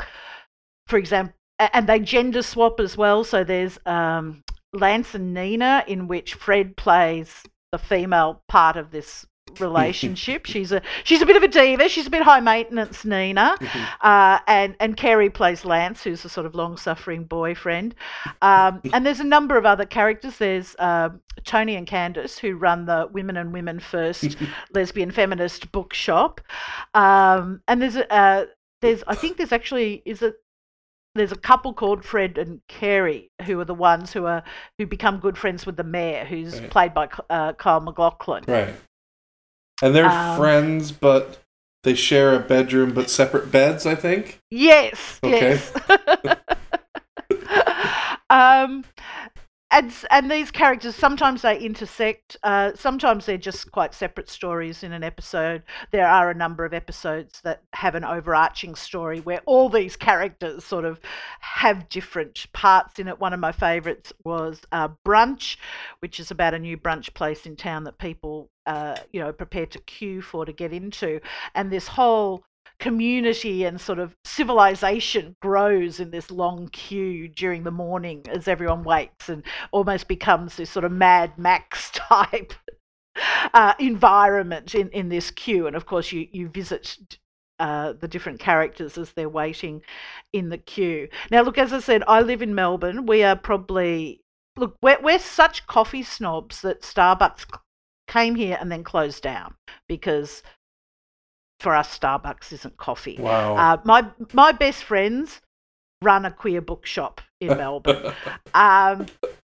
for 0.87 0.97
example, 0.97 1.33
and 1.59 1.87
they 1.87 1.99
gender 1.99 2.41
swap 2.41 2.79
as 2.79 2.95
well. 2.95 3.23
So 3.23 3.43
there's 3.43 3.77
um, 3.85 4.43
Lance 4.73 5.13
and 5.13 5.33
Nina, 5.33 5.83
in 5.87 6.07
which 6.07 6.33
Fred 6.33 6.77
plays 6.77 7.43
the 7.71 7.77
female 7.77 8.41
part 8.47 8.77
of 8.77 8.91
this 8.91 9.25
relationship. 9.59 10.45
she's 10.45 10.71
a 10.71 10.81
she's 11.03 11.21
a 11.21 11.25
bit 11.25 11.35
of 11.35 11.43
a 11.43 11.47
diva. 11.47 11.89
She's 11.89 12.07
a 12.07 12.09
bit 12.09 12.21
high 12.21 12.39
maintenance, 12.39 13.05
Nina, 13.05 13.55
mm-hmm. 13.59 13.83
uh, 14.01 14.39
and 14.47 14.75
and 14.79 14.95
Carrie 14.95 15.29
plays 15.29 15.65
Lance, 15.65 16.03
who's 16.03 16.23
a 16.25 16.29
sort 16.29 16.45
of 16.45 16.55
long 16.55 16.77
suffering 16.77 17.23
boyfriend. 17.23 17.95
Um, 18.41 18.81
and 18.93 19.05
there's 19.05 19.19
a 19.19 19.25
number 19.25 19.57
of 19.57 19.65
other 19.65 19.85
characters. 19.85 20.37
There's 20.37 20.75
uh, 20.79 21.09
Tony 21.43 21.75
and 21.75 21.87
Candace, 21.87 22.37
who 22.37 22.55
run 22.55 22.85
the 22.85 23.09
Women 23.11 23.37
and 23.37 23.53
Women 23.53 23.79
First 23.79 24.37
lesbian 24.73 25.11
feminist 25.11 25.71
bookshop. 25.71 26.41
Um, 26.93 27.61
and 27.67 27.81
there's 27.81 27.95
a 27.95 28.13
uh, 28.13 28.45
there's 28.81 29.03
I 29.07 29.15
think 29.15 29.37
there's 29.37 29.51
actually 29.51 30.01
is 30.05 30.21
it 30.21 30.35
there's 31.15 31.31
a 31.31 31.37
couple 31.37 31.73
called 31.73 32.05
Fred 32.05 32.37
and 32.37 32.61
Carrie 32.67 33.31
who 33.45 33.59
are 33.59 33.65
the 33.65 33.73
ones 33.73 34.13
who 34.13 34.25
are 34.25 34.43
who 34.77 34.85
become 34.85 35.19
good 35.19 35.37
friends 35.37 35.65
with 35.65 35.75
the 35.75 35.83
mayor, 35.83 36.25
who's 36.25 36.59
right. 36.59 36.69
played 36.69 36.93
by 36.93 37.09
uh, 37.29 37.53
Kyle 37.53 37.81
MacLachlan. 37.81 38.45
Right. 38.47 38.75
And 39.81 39.95
they're 39.95 40.09
um, 40.09 40.37
friends, 40.37 40.91
but 40.91 41.41
they 41.83 41.95
share 41.95 42.35
a 42.35 42.39
bedroom, 42.39 42.93
but 42.93 43.09
separate 43.09 43.51
beds. 43.51 43.85
I 43.85 43.95
think. 43.95 44.39
Yes. 44.51 45.19
Okay. 45.23 45.59
Yes. 46.23 46.37
um, 48.29 48.83
and 49.71 49.93
and 50.09 50.31
these 50.31 50.49
characters 50.49 50.95
sometimes 50.95 51.43
they 51.43 51.59
intersect 51.59 52.37
uh, 52.43 52.71
sometimes 52.75 53.25
they're 53.25 53.37
just 53.37 53.71
quite 53.71 53.93
separate 53.93 54.29
stories 54.29 54.83
in 54.83 54.93
an 54.93 55.03
episode. 55.03 55.63
There 55.91 56.07
are 56.07 56.29
a 56.29 56.33
number 56.33 56.65
of 56.65 56.73
episodes 56.73 57.41
that 57.41 57.61
have 57.73 57.95
an 57.95 58.03
overarching 58.03 58.75
story 58.75 59.19
where 59.19 59.41
all 59.45 59.69
these 59.69 59.95
characters 59.95 60.65
sort 60.65 60.85
of 60.85 60.99
have 61.41 61.87
different 61.89 62.47
parts 62.53 62.99
in 62.99 63.07
it. 63.07 63.19
One 63.19 63.33
of 63.33 63.39
my 63.39 63.51
favorites 63.51 64.11
was 64.23 64.61
uh, 64.71 64.89
brunch 65.05 65.57
which 65.99 66.19
is 66.19 66.31
about 66.31 66.53
a 66.53 66.59
new 66.59 66.77
brunch 66.77 67.13
place 67.13 67.45
in 67.45 67.55
town 67.55 67.83
that 67.83 67.97
people 67.97 68.49
uh, 68.65 68.95
you 69.11 69.19
know 69.19 69.31
prepare 69.31 69.65
to 69.67 69.79
queue 69.79 70.21
for 70.21 70.45
to 70.45 70.53
get 70.53 70.73
into. 70.73 71.19
And 71.55 71.71
this 71.71 71.87
whole 71.87 72.43
community 72.79 73.63
and 73.63 73.79
sort 73.79 73.99
of 73.99 74.15
civilization 74.23 75.35
grows 75.41 75.99
in 75.99 76.11
this 76.11 76.31
long 76.31 76.67
queue 76.69 77.27
during 77.27 77.63
the 77.63 77.71
morning 77.71 78.23
as 78.29 78.47
everyone 78.47 78.83
waits 78.83 79.29
and 79.29 79.43
almost 79.71 80.07
becomes 80.07 80.55
this 80.55 80.69
sort 80.69 80.85
of 80.85 80.91
Mad 80.91 81.37
Max 81.37 81.91
type 81.93 82.53
uh, 83.53 83.73
environment 83.79 84.75
in, 84.75 84.89
in 84.89 85.09
this 85.09 85.31
queue. 85.31 85.67
And 85.67 85.75
of 85.75 85.85
course, 85.85 86.11
you, 86.11 86.27
you 86.31 86.49
visit 86.49 87.17
uh, 87.59 87.93
the 87.93 88.07
different 88.07 88.39
characters 88.39 88.97
as 88.97 89.11
they're 89.11 89.29
waiting 89.29 89.81
in 90.31 90.49
the 90.49 90.57
queue. 90.57 91.09
Now, 91.29 91.41
look, 91.41 91.57
as 91.57 91.73
I 91.73 91.79
said, 91.79 92.03
I 92.07 92.21
live 92.21 92.41
in 92.41 92.55
Melbourne. 92.55 93.05
We 93.05 93.23
are 93.23 93.35
probably, 93.35 94.21
look, 94.55 94.77
we're, 94.81 95.01
we're 95.01 95.19
such 95.19 95.67
coffee 95.67 96.03
snobs 96.03 96.61
that 96.61 96.81
Starbucks 96.81 97.45
came 98.07 98.35
here 98.35 98.57
and 98.59 98.71
then 98.71 98.83
closed 98.83 99.21
down 99.21 99.55
because 99.87 100.41
for 101.59 101.75
us, 101.75 101.97
Starbucks 101.97 102.53
isn't 102.53 102.77
coffee. 102.77 103.17
Wow. 103.19 103.55
Uh, 103.55 103.77
my 103.83 104.05
my 104.33 104.51
best 104.51 104.83
friends 104.83 105.41
run 106.01 106.25
a 106.25 106.31
queer 106.31 106.61
bookshop 106.61 107.21
in 107.39 107.49
Melbourne. 107.57 108.13
um, 108.53 109.05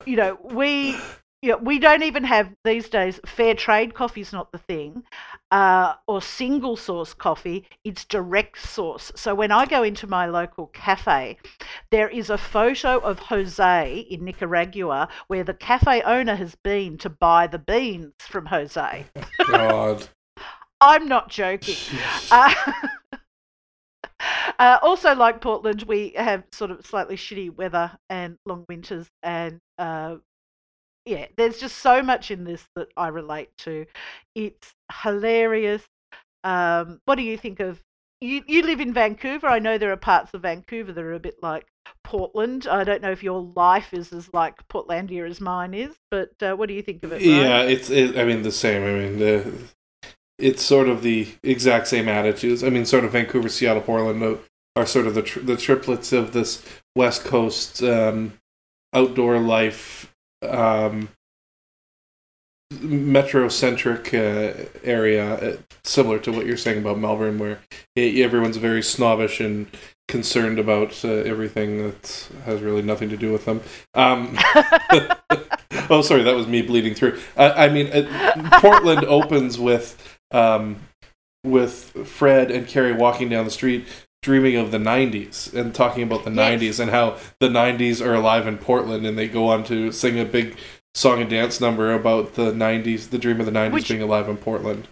you 0.06 0.16
know, 0.16 0.38
we 0.42 0.96
you 1.42 1.52
know, 1.52 1.56
we 1.56 1.78
don't 1.78 2.02
even 2.02 2.24
have 2.24 2.52
these 2.64 2.88
days 2.88 3.18
fair 3.24 3.54
trade 3.54 3.94
coffee's 3.94 4.32
not 4.32 4.52
the 4.52 4.58
thing, 4.58 5.02
uh, 5.50 5.94
or 6.06 6.20
single 6.20 6.76
source 6.76 7.14
coffee. 7.14 7.64
It's 7.82 8.04
direct 8.04 8.60
source. 8.60 9.10
So 9.14 9.34
when 9.34 9.50
I 9.50 9.64
go 9.64 9.82
into 9.82 10.06
my 10.06 10.26
local 10.26 10.66
cafe, 10.66 11.38
there 11.90 12.08
is 12.08 12.28
a 12.28 12.36
photo 12.36 12.98
of 12.98 13.18
Jose 13.18 14.06
in 14.10 14.24
Nicaragua 14.24 15.08
where 15.28 15.44
the 15.44 15.54
cafe 15.54 16.02
owner 16.02 16.34
has 16.34 16.54
been 16.62 16.98
to 16.98 17.08
buy 17.08 17.46
the 17.46 17.58
beans 17.58 18.12
from 18.20 18.46
Jose. 18.46 19.06
God. 19.50 20.08
I'm 20.80 21.08
not 21.08 21.28
joking. 21.28 21.76
Uh, 22.30 22.54
uh, 24.58 24.78
also, 24.82 25.14
like 25.14 25.40
Portland, 25.40 25.82
we 25.82 26.12
have 26.16 26.44
sort 26.52 26.70
of 26.70 26.86
slightly 26.86 27.16
shitty 27.16 27.54
weather 27.54 27.92
and 28.08 28.38
long 28.46 28.64
winters, 28.68 29.08
and 29.22 29.60
uh, 29.78 30.16
yeah, 31.04 31.26
there's 31.36 31.58
just 31.58 31.78
so 31.78 32.02
much 32.02 32.30
in 32.30 32.44
this 32.44 32.66
that 32.76 32.88
I 32.96 33.08
relate 33.08 33.50
to. 33.58 33.86
It's 34.34 34.74
hilarious. 35.02 35.82
Um, 36.44 37.00
what 37.04 37.16
do 37.16 37.22
you 37.22 37.36
think 37.36 37.60
of? 37.60 37.80
You 38.22 38.42
you 38.46 38.62
live 38.62 38.80
in 38.80 38.92
Vancouver. 38.92 39.46
I 39.46 39.58
know 39.58 39.78
there 39.78 39.92
are 39.92 39.96
parts 39.96 40.34
of 40.34 40.42
Vancouver 40.42 40.92
that 40.92 41.04
are 41.04 41.14
a 41.14 41.20
bit 41.20 41.42
like 41.42 41.66
Portland. 42.04 42.66
I 42.66 42.84
don't 42.84 43.02
know 43.02 43.12
if 43.12 43.22
your 43.22 43.50
life 43.56 43.94
is 43.94 44.12
as 44.12 44.28
like 44.34 44.56
Portlandia 44.68 45.28
as 45.28 45.40
mine 45.40 45.72
is, 45.72 45.96
but 46.10 46.30
uh, 46.42 46.54
what 46.54 46.68
do 46.68 46.74
you 46.74 46.82
think 46.82 47.02
of 47.02 47.12
it? 47.12 47.22
Yeah, 47.22 47.62
it's. 47.62 47.88
It, 47.88 48.18
I 48.18 48.24
mean, 48.24 48.42
the 48.42 48.52
same. 48.52 48.82
I 48.82 48.92
mean, 48.92 49.18
the 49.18 49.52
it's 50.40 50.62
sort 50.62 50.88
of 50.88 51.02
the 51.02 51.28
exact 51.42 51.88
same 51.88 52.08
attitudes. 52.08 52.64
I 52.64 52.70
mean, 52.70 52.84
sort 52.84 53.04
of 53.04 53.12
Vancouver, 53.12 53.48
Seattle, 53.48 53.82
Portland 53.82 54.38
are 54.76 54.86
sort 54.86 55.06
of 55.06 55.14
the 55.14 55.22
tri- 55.22 55.42
the 55.42 55.56
triplets 55.56 56.12
of 56.12 56.32
this 56.32 56.64
West 56.96 57.24
Coast 57.24 57.82
um, 57.82 58.34
outdoor 58.94 59.38
life, 59.38 60.12
um, 60.42 61.08
metrocentric 62.72 64.14
uh, 64.14 64.68
area, 64.84 65.34
uh, 65.34 65.56
similar 65.84 66.18
to 66.20 66.32
what 66.32 66.46
you're 66.46 66.56
saying 66.56 66.78
about 66.78 66.98
Melbourne, 66.98 67.38
where 67.38 67.60
everyone's 67.96 68.56
very 68.56 68.82
snobbish 68.82 69.40
and 69.40 69.66
concerned 70.08 70.58
about 70.58 71.04
uh, 71.04 71.08
everything 71.08 71.78
that 71.78 72.28
has 72.44 72.60
really 72.60 72.82
nothing 72.82 73.08
to 73.10 73.16
do 73.16 73.32
with 73.32 73.44
them. 73.44 73.60
Um, 73.94 74.36
oh, 75.90 76.02
sorry, 76.02 76.22
that 76.22 76.34
was 76.34 76.46
me 76.46 76.62
bleeding 76.62 76.94
through. 76.94 77.20
I 77.36 77.68
mean, 77.68 77.88
uh, 77.92 78.60
Portland 78.60 79.04
opens 79.04 79.58
with 79.58 80.09
um, 80.30 80.76
with 81.44 82.06
Fred 82.06 82.50
and 82.50 82.66
Carrie 82.66 82.92
walking 82.92 83.28
down 83.28 83.44
the 83.44 83.50
street 83.50 83.86
dreaming 84.22 84.56
of 84.56 84.70
the 84.70 84.78
90s 84.78 85.52
and 85.54 85.74
talking 85.74 86.02
about 86.02 86.24
the 86.24 86.30
yes. 86.30 86.60
90s 86.60 86.80
and 86.80 86.90
how 86.90 87.16
the 87.38 87.48
90s 87.48 88.04
are 88.04 88.14
alive 88.14 88.46
in 88.46 88.58
Portland 88.58 89.06
and 89.06 89.16
they 89.16 89.26
go 89.26 89.48
on 89.48 89.64
to 89.64 89.90
sing 89.92 90.18
a 90.18 90.24
big 90.24 90.56
song 90.94 91.20
and 91.20 91.30
dance 91.30 91.60
number 91.60 91.94
about 91.94 92.34
the 92.34 92.52
90s 92.52 93.10
the 93.10 93.18
dream 93.18 93.40
of 93.40 93.46
the 93.46 93.52
90s 93.52 93.72
Which, 93.72 93.88
being 93.88 94.02
alive 94.02 94.28
in 94.28 94.36
Portland. 94.36 94.88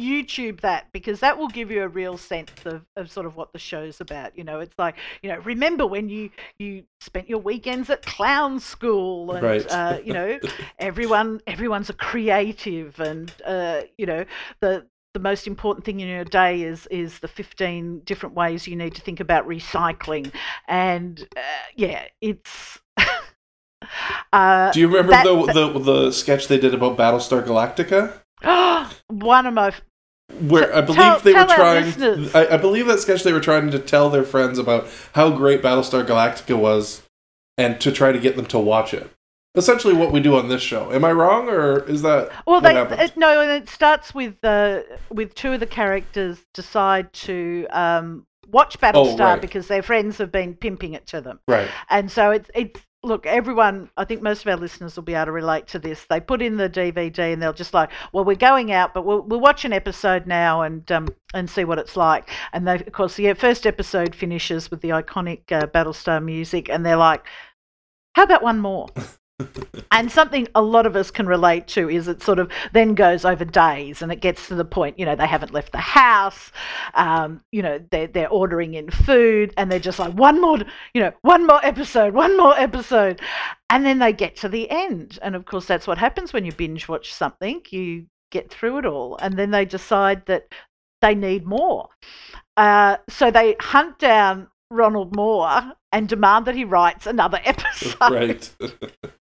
YouTube 0.00 0.60
that 0.60 0.86
because 0.92 1.20
that 1.20 1.36
will 1.36 1.48
give 1.48 1.70
you 1.70 1.82
a 1.82 1.88
real 1.88 2.16
sense 2.16 2.50
of, 2.64 2.84
of 2.96 3.10
sort 3.10 3.26
of 3.26 3.36
what 3.36 3.52
the 3.52 3.58
show's 3.58 4.00
about. 4.00 4.36
You 4.36 4.44
know, 4.44 4.60
it's 4.60 4.74
like 4.78 4.96
you 5.22 5.30
know, 5.30 5.38
remember 5.38 5.86
when 5.86 6.08
you 6.08 6.30
you 6.58 6.84
spent 7.00 7.28
your 7.28 7.38
weekends 7.38 7.90
at 7.90 8.04
clown 8.04 8.60
school, 8.60 9.32
and 9.32 9.42
right. 9.42 9.66
uh, 9.70 9.98
you 10.04 10.12
know, 10.12 10.38
everyone 10.78 11.40
everyone's 11.46 11.90
a 11.90 11.94
creative, 11.94 12.98
and 13.00 13.32
uh, 13.44 13.82
you 13.98 14.06
know 14.06 14.24
the 14.60 14.86
the 15.14 15.20
most 15.20 15.46
important 15.46 15.84
thing 15.84 16.00
in 16.00 16.08
your 16.08 16.24
day 16.24 16.62
is 16.62 16.86
is 16.86 17.18
the 17.18 17.28
15 17.28 18.00
different 18.04 18.34
ways 18.34 18.66
you 18.66 18.76
need 18.76 18.94
to 18.94 19.00
think 19.00 19.20
about 19.20 19.46
recycling 19.46 20.32
and 20.68 21.26
uh, 21.36 21.40
yeah 21.74 22.04
it's 22.20 22.78
uh, 24.32 24.70
do 24.70 24.80
you 24.80 24.86
remember 24.86 25.10
that, 25.10 25.24
the, 25.24 25.52
the 25.72 25.78
the 25.80 26.12
sketch 26.12 26.46
they 26.46 26.58
did 26.58 26.74
about 26.74 26.96
battlestar 26.96 27.44
galactica 27.44 28.20
one 29.08 29.46
of 29.46 29.54
my 29.54 29.72
where 30.40 30.74
I 30.74 30.80
believe 30.80 30.98
tell, 30.98 31.20
they 31.20 31.32
were 31.32 31.44
trying. 31.46 32.30
I, 32.34 32.54
I, 32.54 32.56
believe 32.56 32.86
that 32.86 33.00
sketch 33.00 33.22
they 33.22 33.32
were 33.32 33.40
trying 33.40 33.70
to 33.70 33.78
tell 33.78 34.10
their 34.10 34.24
friends 34.24 34.58
about 34.58 34.88
how 35.14 35.30
great 35.30 35.62
Battlestar 35.62 36.04
Galactica 36.04 36.58
was 36.58 37.02
and 37.58 37.80
to 37.80 37.92
try 37.92 38.12
to 38.12 38.18
get 38.18 38.36
them 38.36 38.46
to 38.46 38.58
watch 38.58 38.94
it. 38.94 39.10
Essentially, 39.56 39.94
what 39.94 40.12
we 40.12 40.20
do 40.20 40.36
on 40.36 40.48
this 40.48 40.62
show. 40.62 40.92
Am 40.92 41.04
I 41.04 41.10
wrong, 41.10 41.48
or 41.48 41.80
is 41.88 42.02
that 42.02 42.30
Well, 42.46 42.60
they 42.60 42.76
it, 42.76 43.16
no, 43.16 43.40
and 43.40 43.50
it 43.50 43.68
starts 43.68 44.14
with 44.14 44.42
uh, 44.44 44.82
with 45.10 45.34
two 45.34 45.52
of 45.52 45.60
the 45.60 45.66
characters 45.66 46.38
decide 46.54 47.12
to 47.14 47.66
um, 47.70 48.26
watch 48.48 48.78
Battlestar 48.78 49.18
right. 49.18 49.40
because 49.40 49.66
their 49.66 49.82
friends 49.82 50.18
have 50.18 50.30
been 50.30 50.54
pimping 50.54 50.94
it 50.94 51.06
to 51.08 51.20
them, 51.20 51.40
right? 51.48 51.68
and 51.88 52.10
so 52.10 52.30
it's 52.30 52.48
it's 52.54 52.80
look 53.02 53.26
everyone. 53.26 53.90
I 53.96 54.04
think 54.04 54.22
most 54.22 54.42
of 54.42 54.48
our 54.48 54.56
listeners 54.56 54.96
will 54.96 55.02
be 55.02 55.14
able 55.14 55.26
to 55.26 55.32
relate 55.32 55.66
to 55.68 55.78
this. 55.78 56.04
They 56.08 56.20
put 56.20 56.42
in 56.42 56.56
the 56.56 56.68
DVD 56.68 57.32
and 57.32 57.42
they're 57.42 57.52
just 57.52 57.74
like, 57.74 57.90
well, 58.12 58.24
we're 58.24 58.34
going 58.36 58.72
out, 58.72 58.94
but 58.94 59.04
we'll 59.04 59.22
we'll 59.22 59.40
watch 59.40 59.64
an 59.64 59.72
episode 59.72 60.26
now 60.26 60.62
and 60.62 60.90
um 60.92 61.08
and 61.34 61.48
see 61.48 61.64
what 61.64 61.78
it's 61.78 61.96
like. 61.96 62.28
And 62.52 62.66
they 62.66 62.74
of 62.74 62.92
course 62.92 63.16
the 63.16 63.32
first 63.34 63.66
episode 63.66 64.14
finishes 64.14 64.70
with 64.70 64.80
the 64.80 64.90
iconic 64.90 65.50
uh, 65.50 65.66
Battlestar 65.66 66.22
music, 66.22 66.68
and 66.68 66.84
they're 66.84 66.96
like, 66.96 67.24
how 68.14 68.24
about 68.24 68.42
one 68.42 68.58
more? 68.58 68.88
And 69.90 70.10
something 70.10 70.48
a 70.54 70.62
lot 70.62 70.86
of 70.86 70.96
us 70.96 71.10
can 71.10 71.26
relate 71.26 71.66
to 71.68 71.88
is 71.88 72.08
it 72.08 72.22
sort 72.22 72.38
of 72.38 72.50
then 72.72 72.94
goes 72.94 73.24
over 73.24 73.44
days 73.44 74.02
and 74.02 74.12
it 74.12 74.20
gets 74.20 74.48
to 74.48 74.54
the 74.54 74.64
point, 74.64 74.98
you 74.98 75.04
know, 75.04 75.16
they 75.16 75.26
haven't 75.26 75.52
left 75.52 75.72
the 75.72 75.78
house, 75.78 76.52
um, 76.94 77.42
you 77.52 77.62
know, 77.62 77.80
they're, 77.90 78.06
they're 78.06 78.28
ordering 78.28 78.74
in 78.74 78.90
food 78.90 79.52
and 79.56 79.70
they're 79.70 79.78
just 79.78 79.98
like, 79.98 80.12
one 80.14 80.40
more, 80.40 80.58
you 80.94 81.00
know, 81.00 81.12
one 81.22 81.46
more 81.46 81.64
episode, 81.64 82.14
one 82.14 82.36
more 82.36 82.58
episode. 82.58 83.20
And 83.68 83.84
then 83.84 83.98
they 83.98 84.12
get 84.12 84.36
to 84.36 84.48
the 84.48 84.68
end. 84.70 85.18
And 85.22 85.36
of 85.36 85.44
course, 85.44 85.66
that's 85.66 85.86
what 85.86 85.98
happens 85.98 86.32
when 86.32 86.44
you 86.44 86.52
binge 86.52 86.88
watch 86.88 87.12
something. 87.12 87.62
You 87.70 88.06
get 88.30 88.50
through 88.50 88.78
it 88.78 88.86
all. 88.86 89.16
And 89.20 89.36
then 89.36 89.50
they 89.50 89.64
decide 89.64 90.26
that 90.26 90.48
they 91.00 91.14
need 91.14 91.46
more. 91.46 91.88
Uh, 92.56 92.96
so 93.08 93.30
they 93.30 93.56
hunt 93.60 93.98
down 93.98 94.48
Ronald 94.70 95.14
Moore 95.16 95.72
and 95.92 96.08
demand 96.08 96.46
that 96.46 96.54
he 96.54 96.64
writes 96.64 97.06
another 97.06 97.40
episode 97.44 97.96
right. 98.00 98.50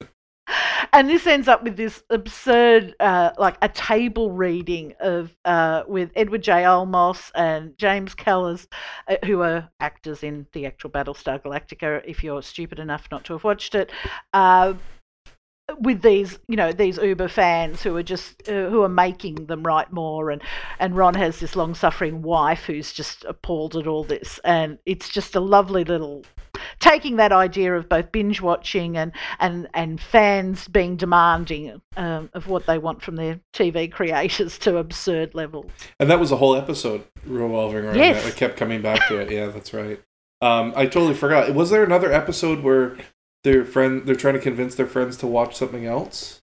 and 0.94 1.10
this 1.10 1.28
ends 1.28 1.48
up 1.48 1.64
with 1.64 1.78
this 1.78 2.04
absurd, 2.10 2.96
uh, 3.00 3.32
like 3.38 3.58
a 3.62 3.70
table 3.70 4.32
reading 4.32 4.94
of 5.00 5.36
uh, 5.46 5.84
with 5.88 6.12
Edward 6.16 6.44
J. 6.44 6.64
Olmos 6.64 7.32
and 7.36 7.78
James 7.78 8.14
Callis, 8.14 8.68
uh, 9.08 9.18
who 9.26 9.42
are 9.42 9.70
actors 9.80 10.24
in 10.24 10.48
the 10.54 10.66
actual 10.66 10.90
Battlestar 10.90 11.42
Galactica. 11.42 12.02
If 12.06 12.24
you're 12.24 12.42
stupid 12.42 12.80
enough 12.80 13.08
not 13.12 13.26
to 13.26 13.34
have 13.34 13.44
watched 13.44 13.76
it, 13.76 13.92
uh, 14.34 14.74
with 15.80 16.02
these, 16.02 16.40
you 16.48 16.56
know, 16.56 16.72
these 16.72 16.98
Uber 16.98 17.28
fans 17.28 17.84
who 17.84 17.96
are 17.98 18.04
just 18.04 18.48
uh, 18.48 18.70
who 18.70 18.84
are 18.84 18.90
making 18.90 19.48
them 19.48 19.64
write 19.64 19.92
more, 19.92 20.32
and 20.32 20.42
and 20.80 20.96
Ron 20.96 21.14
has 21.16 21.40
this 21.40 21.56
long-suffering 21.56 22.22
wife 22.22 22.64
who's 22.64 22.94
just 22.94 23.26
appalled 23.26 23.76
at 23.76 23.88
all 23.88 24.04
this, 24.04 24.40
and 24.46 24.80
it's 24.86 25.10
just 25.10 25.36
a 25.36 25.42
lovely 25.42 25.84
little 25.84 26.24
taking 26.80 27.16
that 27.18 27.32
idea 27.32 27.76
of 27.76 27.90
both 27.90 28.12
binge 28.12 28.42
watching 28.42 28.98
and 28.98 29.12
and 29.40 29.68
and 29.74 30.00
fans 30.00 30.68
being 30.68 30.96
demanding 30.96 31.82
um, 31.96 32.30
of 32.34 32.48
what 32.48 32.66
they 32.66 32.78
want 32.78 33.02
from 33.02 33.16
their 33.16 33.40
TV 33.54 33.92
creators 33.92 34.58
to 34.60 34.78
absurd 34.78 35.34
levels. 35.36 35.72
And 36.00 36.10
that 36.10 36.20
was 36.20 36.32
a 36.32 36.38
whole 36.38 36.56
episode 36.56 37.04
revolving 37.26 37.86
around 37.86 37.96
Yes. 37.96 38.24
that. 38.24 38.34
I 38.34 38.36
kept 38.36 38.58
coming 38.58 38.82
back 38.82 39.08
to 39.08 39.18
it. 39.20 39.32
Yeah, 39.32 39.48
that's 39.48 39.74
right. 39.74 40.00
Um, 40.42 40.74
I 40.76 40.86
totally 40.86 41.16
forgot. 41.16 41.54
Was 41.54 41.70
there 41.72 41.84
another 41.84 42.12
episode 42.13 42.62
where 42.63 42.96
their 43.44 43.66
friend 43.66 44.06
they're 44.06 44.16
trying 44.16 44.36
to 44.36 44.40
convince 44.40 44.76
their 44.76 44.86
friends 44.88 45.18
to 45.18 45.28
watch 45.28 45.56
something 45.56 45.86
else? 45.86 46.42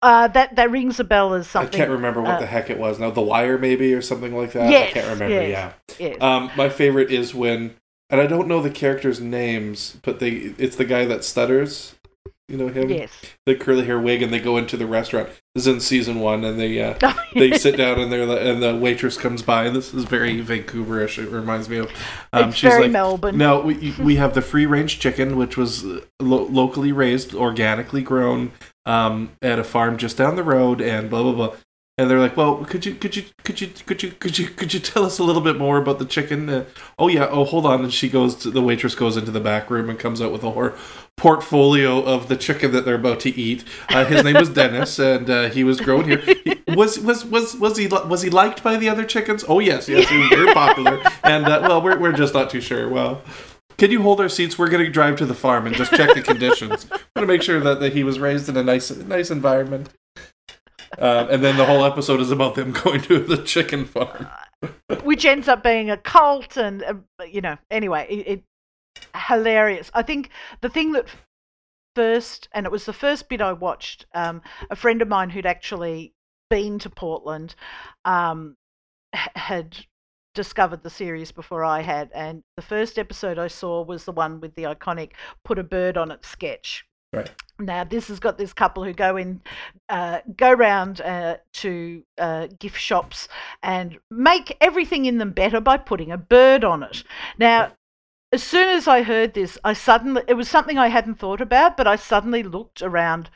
Uh, 0.00 0.28
that 0.28 0.54
that 0.54 0.70
rings 0.70 1.00
a 1.00 1.04
bell 1.04 1.34
as 1.34 1.48
something. 1.48 1.74
I 1.74 1.76
can't 1.76 1.90
remember 1.90 2.20
what 2.22 2.36
uh, 2.36 2.40
the 2.40 2.46
heck 2.46 2.70
it 2.70 2.78
was 2.78 3.00
now. 3.00 3.10
The 3.10 3.20
Wire, 3.20 3.58
maybe, 3.58 3.92
or 3.94 4.00
something 4.02 4.36
like 4.36 4.52
that. 4.52 4.70
Yes, 4.70 4.90
I 4.90 4.92
can't 4.92 5.06
remember. 5.18 5.34
yes, 5.42 5.74
Yeah. 5.98 6.06
Yes. 6.08 6.16
Um, 6.20 6.50
my 6.56 6.68
favorite 6.68 7.10
is 7.10 7.34
when, 7.34 7.74
and 8.10 8.20
I 8.20 8.26
don't 8.26 8.48
know 8.48 8.62
the 8.62 8.70
characters' 8.70 9.20
names, 9.20 9.96
but 10.02 10.18
they 10.18 10.54
it's 10.58 10.76
the 10.76 10.84
guy 10.84 11.04
that 11.04 11.24
stutters. 11.24 11.94
You 12.50 12.56
know 12.56 12.68
him, 12.68 12.88
yes. 12.88 13.10
the 13.44 13.54
curly 13.54 13.84
hair 13.84 13.98
wig, 13.98 14.22
and 14.22 14.32
they 14.32 14.38
go 14.38 14.56
into 14.56 14.78
the 14.78 14.86
restaurant. 14.86 15.28
This 15.54 15.66
is 15.66 15.74
in 15.74 15.80
season 15.80 16.20
one, 16.20 16.44
and 16.44 16.58
they 16.58 16.82
uh, 16.82 17.12
they 17.34 17.52
sit 17.58 17.76
down 17.76 18.00
and 18.00 18.10
they're 18.10 18.24
li- 18.24 18.50
and 18.50 18.62
the 18.62 18.74
waitress 18.74 19.18
comes 19.18 19.42
by. 19.42 19.66
And 19.66 19.76
this 19.76 19.92
is 19.92 20.04
very 20.04 20.40
Vancouverish. 20.40 21.22
It 21.22 21.28
reminds 21.28 21.68
me 21.68 21.76
of. 21.76 21.90
Um, 22.32 22.48
it's 22.48 22.56
she's 22.56 22.70
very 22.70 22.84
like, 22.84 22.92
Melbourne. 22.92 23.36
no, 23.36 23.60
we, 23.60 23.94
we 24.00 24.16
have 24.16 24.32
the 24.32 24.40
free 24.40 24.64
range 24.64 24.98
chicken, 24.98 25.36
which 25.36 25.58
was 25.58 25.84
uh, 25.84 26.00
lo- 26.20 26.46
locally 26.46 26.90
raised, 26.90 27.34
organically 27.34 28.00
grown 28.00 28.52
um, 28.86 29.32
at 29.42 29.58
a 29.58 29.64
farm 29.64 29.98
just 29.98 30.16
down 30.16 30.36
the 30.36 30.42
road, 30.42 30.80
and 30.80 31.10
blah 31.10 31.22
blah 31.22 31.32
blah. 31.32 31.56
And 31.98 32.08
they're 32.08 32.20
like, 32.20 32.36
"Well, 32.36 32.64
could 32.64 32.86
you 32.86 32.94
could 32.94 33.16
you 33.16 33.24
could 33.42 33.60
you 33.60 33.68
could 33.84 34.02
you 34.02 34.12
could 34.12 34.38
you 34.38 34.46
could 34.46 34.72
you 34.72 34.78
tell 34.78 35.04
us 35.04 35.18
a 35.18 35.24
little 35.24 35.42
bit 35.42 35.58
more 35.58 35.78
about 35.78 35.98
the 35.98 36.04
chicken?" 36.04 36.48
Uh, 36.48 36.64
oh 36.96 37.08
yeah. 37.08 37.26
Oh, 37.28 37.44
hold 37.44 37.66
on. 37.66 37.82
And 37.82 37.92
she 37.92 38.08
goes 38.08 38.36
to 38.36 38.50
the 38.50 38.62
waitress 38.62 38.94
goes 38.94 39.16
into 39.16 39.32
the 39.32 39.40
back 39.40 39.68
room 39.68 39.90
and 39.90 39.98
comes 39.98 40.22
out 40.22 40.30
with 40.32 40.44
a 40.44 40.50
whole 40.50 40.70
portfolio 41.16 42.00
of 42.00 42.28
the 42.28 42.36
chicken 42.36 42.70
that 42.70 42.84
they're 42.84 42.94
about 42.94 43.18
to 43.20 43.30
eat. 43.36 43.64
Uh, 43.88 44.04
his 44.04 44.22
name 44.22 44.36
was 44.36 44.48
Dennis, 44.48 44.98
and 45.00 45.28
uh, 45.28 45.48
he 45.50 45.64
was 45.64 45.80
grown 45.80 46.04
here. 46.04 46.18
He- 46.18 46.54
was 46.76 47.00
was 47.00 47.24
was 47.24 47.56
was 47.56 47.76
he 47.76 47.88
was 47.88 48.22
he 48.22 48.30
liked 48.30 48.62
by 48.62 48.76
the 48.76 48.88
other 48.88 49.04
chickens? 49.04 49.44
Oh 49.48 49.58
yes, 49.58 49.88
yes, 49.88 50.08
he 50.08 50.18
was 50.18 50.28
very 50.28 50.52
popular. 50.54 51.00
And 51.24 51.46
uh, 51.46 51.60
well, 51.62 51.82
we're 51.82 51.98
we're 51.98 52.12
just 52.12 52.32
not 52.34 52.48
too 52.50 52.60
sure. 52.60 52.88
Well. 52.88 53.22
Can 53.76 53.92
you 53.92 54.02
hold 54.02 54.20
our 54.20 54.28
seats? 54.28 54.58
We're 54.58 54.70
going 54.70 54.84
to 54.84 54.90
drive 54.90 55.14
to 55.18 55.24
the 55.24 55.34
farm 55.34 55.64
and 55.68 55.76
just 55.76 55.92
check 55.92 56.12
the 56.12 56.20
conditions. 56.20 56.88
I 56.90 56.96
want 56.96 57.04
to 57.14 57.26
make 57.26 57.42
sure 57.42 57.60
that, 57.60 57.78
that 57.78 57.92
he 57.92 58.02
was 58.02 58.18
raised 58.18 58.48
in 58.48 58.56
a 58.56 58.62
nice, 58.64 58.90
nice 58.90 59.30
environment. 59.30 59.90
Um, 60.96 61.28
and 61.30 61.44
then 61.44 61.56
the 61.56 61.66
whole 61.66 61.84
episode 61.84 62.20
is 62.20 62.30
about 62.30 62.54
them 62.54 62.72
going 62.84 63.00
to 63.02 63.18
the 63.20 63.38
chicken 63.38 63.84
farm. 63.84 64.26
which 65.02 65.24
ends 65.24 65.48
up 65.48 65.62
being 65.62 65.90
a 65.90 65.96
cult 65.96 66.56
and 66.56 66.82
uh, 66.82 67.24
you 67.24 67.40
know 67.40 67.56
anyway 67.70 68.06
it, 68.08 68.26
it 68.26 68.44
hilarious 69.14 69.90
i 69.94 70.02
think 70.02 70.30
the 70.60 70.68
thing 70.68 70.92
that 70.92 71.06
first 71.94 72.48
and 72.52 72.66
it 72.66 72.72
was 72.72 72.84
the 72.84 72.92
first 72.92 73.28
bit 73.28 73.40
i 73.40 73.52
watched 73.52 74.06
um, 74.14 74.42
a 74.70 74.76
friend 74.76 75.02
of 75.02 75.08
mine 75.08 75.30
who'd 75.30 75.46
actually 75.46 76.12
been 76.50 76.78
to 76.78 76.90
portland 76.90 77.54
um, 78.04 78.56
had 79.12 79.76
discovered 80.34 80.82
the 80.82 80.90
series 80.90 81.32
before 81.32 81.64
i 81.64 81.80
had 81.80 82.10
and 82.14 82.42
the 82.56 82.62
first 82.62 82.98
episode 82.98 83.38
i 83.38 83.48
saw 83.48 83.82
was 83.82 84.04
the 84.04 84.12
one 84.12 84.40
with 84.40 84.54
the 84.54 84.64
iconic 84.64 85.12
put 85.44 85.58
a 85.58 85.64
bird 85.64 85.96
on 85.96 86.10
it 86.10 86.24
sketch 86.24 86.84
Right. 87.12 87.30
now 87.58 87.84
this 87.84 88.08
has 88.08 88.20
got 88.20 88.36
this 88.36 88.52
couple 88.52 88.84
who 88.84 88.92
go 88.92 89.16
in, 89.16 89.40
uh, 89.88 90.20
go 90.36 90.52
round 90.52 91.00
uh, 91.00 91.38
to 91.54 92.02
uh, 92.18 92.48
gift 92.58 92.78
shops 92.78 93.28
and 93.62 93.98
make 94.10 94.56
everything 94.60 95.06
in 95.06 95.18
them 95.18 95.32
better 95.32 95.60
by 95.60 95.78
putting 95.78 96.12
a 96.12 96.18
bird 96.18 96.64
on 96.64 96.82
it. 96.82 97.02
Now, 97.38 97.72
as 98.30 98.42
soon 98.42 98.68
as 98.68 98.86
I 98.86 99.02
heard 99.02 99.32
this, 99.32 99.56
I 99.64 99.72
suddenly 99.72 100.22
it 100.28 100.34
was 100.34 100.48
something 100.48 100.76
I 100.78 100.88
hadn't 100.88 101.18
thought 101.18 101.40
about, 101.40 101.76
but 101.78 101.86
I 101.86 101.96
suddenly 101.96 102.42
looked 102.42 102.82
around 102.82 103.30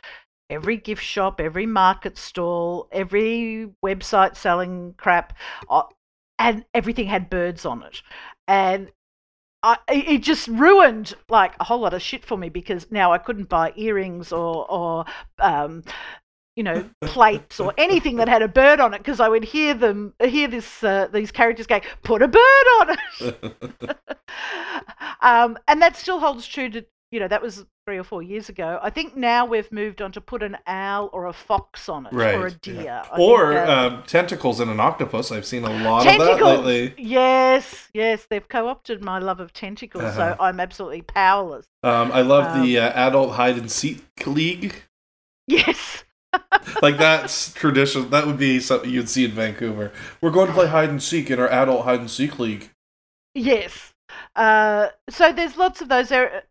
every 0.51 0.77
gift 0.77 1.03
shop, 1.03 1.41
every 1.41 1.65
market 1.65 2.19
stall, 2.19 2.89
every 2.93 3.71
website 3.83 4.37
selling 4.37 4.95
crap, 4.99 5.35
uh, 5.71 5.85
and 6.39 6.67
everything 6.75 7.07
had 7.07 7.31
birds 7.31 7.65
on 7.65 7.83
it, 7.83 8.03
and. 8.47 8.91
I, 9.63 9.79
it 9.89 10.19
just 10.19 10.49
ruined 10.49 11.15
like 11.29 11.55
a 11.61 11.65
whole 11.65 11.81
lot 11.81 11.95
of 11.95 12.03
shit 12.03 12.25
for 12.25 12.37
me 12.37 12.49
because 12.49 12.91
now 12.91 13.13
I 13.13 13.19
couldn't 13.19 13.49
buy 13.49 13.73
earrings 13.77 14.33
or 14.33 14.71
or 14.71 15.05
um, 15.39 15.85
you 16.57 16.65
know 16.65 16.89
plates 17.03 17.61
or 17.61 17.73
anything 17.79 18.17
that 18.17 18.29
had 18.29 18.43
a 18.43 18.49
bird 18.49 18.81
on 18.81 18.93
it 18.95 18.99
because 18.99 19.21
I 19.21 19.29
would 19.29 19.45
hear 19.45 19.75
them 19.75 20.15
hear 20.21 20.49
this 20.49 20.83
uh, 20.83 21.09
these 21.13 21.31
characters 21.31 21.67
going 21.67 21.83
put 22.03 22.23
a 22.23 22.29
bird 22.29 22.67
on 22.81 22.97
it. 23.21 23.57
Um, 25.23 25.57
and 25.69 25.81
that 25.81 25.97
still 25.97 26.19
holds 26.19 26.47
true 26.47 26.69
to 26.71 26.85
you 27.13 27.21
know 27.21 27.29
that 27.29 27.41
was 27.43 27.65
three 27.87 27.99
or 27.99 28.03
four 28.05 28.23
years 28.23 28.49
ago 28.49 28.79
I 28.83 28.91
think 28.91 29.17
now 29.17 29.45
we've 29.47 29.71
moved 29.71 30.01
on 30.03 30.11
to 30.13 30.21
put 30.21 30.43
an 30.43 30.57
owl 30.67 31.11
or 31.13 31.27
a 31.27 31.33
fox 31.33 31.89
on 31.89 32.07
it 32.07 32.13
or 32.15 32.47
a 32.47 32.51
deer 32.51 32.83
yeah. 32.83 33.07
Or 33.19 33.53
uh, 33.53 33.89
um, 33.89 34.03
tentacles 34.07 34.61
in 34.61 34.69
an 34.69 34.81
octopus. 34.81 35.31
I've 35.31 35.45
seen 35.47 35.65
a 35.65 35.71
lot 35.85 36.07
of 36.07 36.19
that 36.19 36.43
lately. 36.43 36.95
yes 36.99 37.89
yes 37.93 38.27
they've 38.31 38.49
co-opted 38.49 39.05
my 39.05 39.19
love 39.19 39.39
of 39.41 39.53
tentacles 39.53 40.03
Uh-huh. 40.05 40.37
so 40.37 40.43
I'm 40.43 40.59
absolutely 40.59 41.03
powerless 41.03 41.67
Um, 41.85 42.11
I 42.13 42.23
love 42.23 42.61
the 42.63 42.79
Um, 42.79 42.85
uh, 42.87 42.93
adult 42.95 43.33
hide 43.35 43.59
and 43.59 43.71
seek 43.71 44.27
league. 44.27 44.75
yes 45.47 46.05
Like 46.81 46.97
that's 46.97 47.53
tradition. 47.53 48.09
That 48.09 48.27
would 48.27 48.39
be 48.39 48.59
something 48.59 48.89
you'd 48.89 49.11
see 49.11 49.27
in 49.27 49.33
Vancouver. 49.33 49.93
We're 50.23 50.31
going 50.31 50.47
to 50.47 50.55
play 50.55 50.67
hide 50.67 50.89
and 50.89 51.03
seek 51.03 51.31
in 51.31 51.39
our 51.39 51.49
adult 51.49 51.85
hide 51.85 52.01
and 52.01 52.11
seek 52.11 52.39
league. 52.39 52.71
Yes. 53.35 53.93
Uh, 54.35 54.89
so 55.11 55.31
there's 55.33 55.59
lots 55.59 55.83
of 55.83 55.89
those. 55.91 56.09
There, 56.09 56.43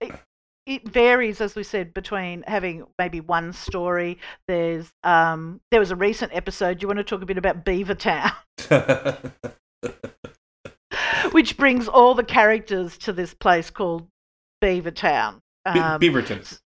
it, 0.65 0.87
varies, 0.87 1.41
as 1.41 1.55
we 1.55 1.63
said, 1.63 1.93
between 1.93 2.43
having 2.47 2.85
maybe 2.99 3.19
one 3.19 3.51
story. 3.53 4.17
There's 4.47 4.91
um, 5.03 5.59
there 5.71 5.79
was 5.79 5.91
a 5.91 5.95
recent 5.95 6.31
episode. 6.35 6.81
You 6.81 6.87
want 6.87 6.97
to 6.97 7.03
talk 7.03 7.21
a 7.21 7.25
bit 7.25 7.37
about 7.37 7.65
Beaver 7.65 7.95
Town, 7.95 8.31
which 11.31 11.57
brings 11.57 11.87
all 11.87 12.13
the 12.13 12.23
characters 12.23 12.97
to 12.99 13.13
this 13.13 13.33
place 13.33 13.69
called 13.69 14.07
Beaver 14.61 14.91
Town. 14.91 15.41
Be- 15.73 15.79
Um, 15.79 15.99
Beaverton. 16.01 16.59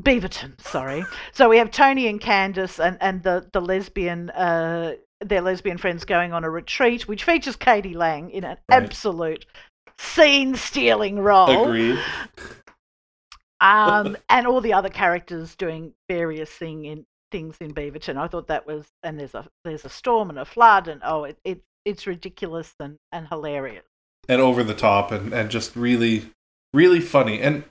Beaverton, 0.00 0.60
sorry. 0.60 1.04
So 1.32 1.48
we 1.48 1.56
have 1.58 1.70
Tony 1.70 2.06
and 2.08 2.20
Candace 2.20 2.78
and, 2.78 2.98
and 3.00 3.22
the, 3.22 3.48
the 3.52 3.60
lesbian, 3.62 4.28
uh, 4.30 4.94
their 5.20 5.40
lesbian 5.40 5.78
friends 5.78 6.04
going 6.04 6.32
on 6.34 6.44
a 6.44 6.50
retreat, 6.50 7.08
which 7.08 7.24
features 7.24 7.56
k.d. 7.56 7.94
lang 7.94 8.30
in 8.30 8.44
an 8.44 8.58
Right. 8.68 8.82
absolute 8.82 9.46
scene 9.98 10.54
stealing 10.54 11.18
role. 11.20 11.62
Agreed. 11.64 11.98
Um, 13.60 14.16
and 14.28 14.46
all 14.46 14.60
the 14.60 14.72
other 14.72 14.90
characters 14.90 15.54
doing 15.56 15.94
various 16.08 16.50
thing 16.50 16.84
in 16.84 17.06
things 17.30 17.56
in 17.60 17.72
Beaverton. 17.72 18.16
I 18.16 18.28
thought 18.28 18.48
that 18.48 18.66
was 18.66 18.86
and 19.02 19.18
there's 19.18 19.34
a 19.34 19.46
there's 19.64 19.84
a 19.84 19.90
storm 19.90 20.30
and 20.30 20.38
a 20.38 20.44
flood 20.44 20.88
and 20.88 21.00
oh 21.04 21.24
it, 21.24 21.38
it 21.44 21.62
it's 21.84 22.06
ridiculous 22.06 22.74
and, 22.80 22.98
and 23.12 23.28
hilarious. 23.28 23.84
and 24.28 24.40
over 24.40 24.62
the 24.64 24.74
top 24.74 25.12
and, 25.12 25.32
and 25.32 25.50
just 25.50 25.76
really 25.76 26.30
really 26.74 27.00
funny 27.00 27.40
and 27.40 27.62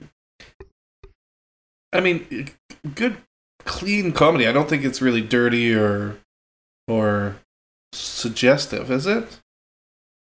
i 1.92 2.00
mean 2.00 2.48
good 2.94 3.18
clean 3.64 4.12
comedy 4.12 4.46
i 4.46 4.52
don't 4.52 4.68
think 4.68 4.84
it's 4.84 5.02
really 5.02 5.20
dirty 5.20 5.74
or 5.74 6.18
or 6.88 7.36
suggestive 7.92 8.90
is 8.90 9.06
it 9.06 9.40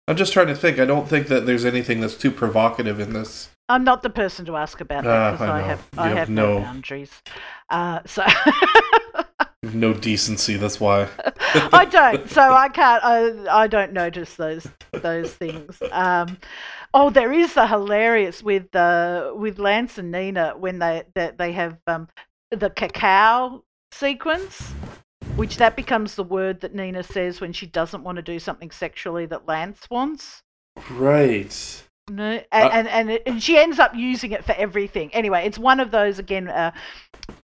i'm 0.08 0.16
just 0.16 0.34
trying 0.34 0.48
to 0.48 0.56
think 0.56 0.80
i 0.80 0.86
don't 0.86 1.08
think 1.08 1.28
that 1.28 1.46
there's 1.46 1.66
anything 1.66 2.00
that's 2.00 2.18
too 2.18 2.32
provocative 2.32 3.00
in 3.00 3.14
this 3.14 3.50
I'm 3.70 3.84
not 3.84 4.04
the 4.04 4.10
person 4.10 4.46
to 4.46 4.56
ask 4.58 4.82
about 4.82 5.06
Ah, 5.06 5.10
that 5.10 5.32
because 5.34 5.50
I 5.50 5.58
I, 5.60 5.62
have 5.62 5.88
You 5.94 6.00
I 6.02 6.08
have 6.10 6.18
have 6.18 6.30
no, 6.30 6.54
no- 6.58 6.60
boundaries. 6.66 7.12
Uh, 7.70 8.00
so 8.06 8.24
no 9.64 9.94
decency 9.94 10.58
that's 10.58 10.80
why 10.80 11.08
I 11.72 11.86
don't. 11.86 12.30
So 12.30 12.42
I 12.42 12.68
can't. 12.70 13.04
I, 13.04 13.64
I 13.64 13.68
don't 13.68 13.94
notice 13.94 14.36
those 14.36 14.68
those 14.92 15.34
things. 15.34 15.82
Um, 15.92 16.38
oh, 16.94 17.10
there 17.10 17.32
is 17.32 17.56
a 17.58 17.66
hilarious 17.68 18.44
with 18.44 18.74
uh, 18.76 19.32
with 19.36 19.60
Lance 19.60 19.98
and 19.98 20.12
Nina 20.12 20.54
when 20.58 20.80
they 20.80 21.04
that 21.16 21.38
they 21.38 21.54
have 21.54 21.78
um, 21.88 22.10
the 22.52 22.70
cacao 22.70 23.64
sequence, 23.94 24.72
which 25.38 25.58
that 25.58 25.76
becomes 25.78 26.16
the 26.16 26.24
word 26.24 26.60
that 26.62 26.76
Nina 26.76 27.02
says 27.04 27.40
when 27.40 27.54
she 27.54 27.66
doesn't 27.68 28.04
want 28.04 28.18
to 28.18 28.22
do 28.22 28.40
something 28.40 28.72
sexually 28.72 29.26
that 29.28 29.48
Lance 29.48 29.88
wants. 29.90 30.44
right 30.92 31.84
No, 32.10 32.36
Uh, 32.36 32.40
and, 32.52 32.74
and 32.74 32.88
and, 32.88 33.12
it, 33.12 33.24
and 33.26 33.42
she 33.44 33.58
ends 33.58 33.80
up 33.80 33.96
using 33.96 34.32
it 34.32 34.44
for 34.44 34.54
everything. 34.54 35.14
Anyway, 35.14 35.46
it's 35.46 35.58
one 35.58 35.80
of 35.80 35.92
those 35.92 36.20
again 36.20 36.48
uh, 36.50 36.72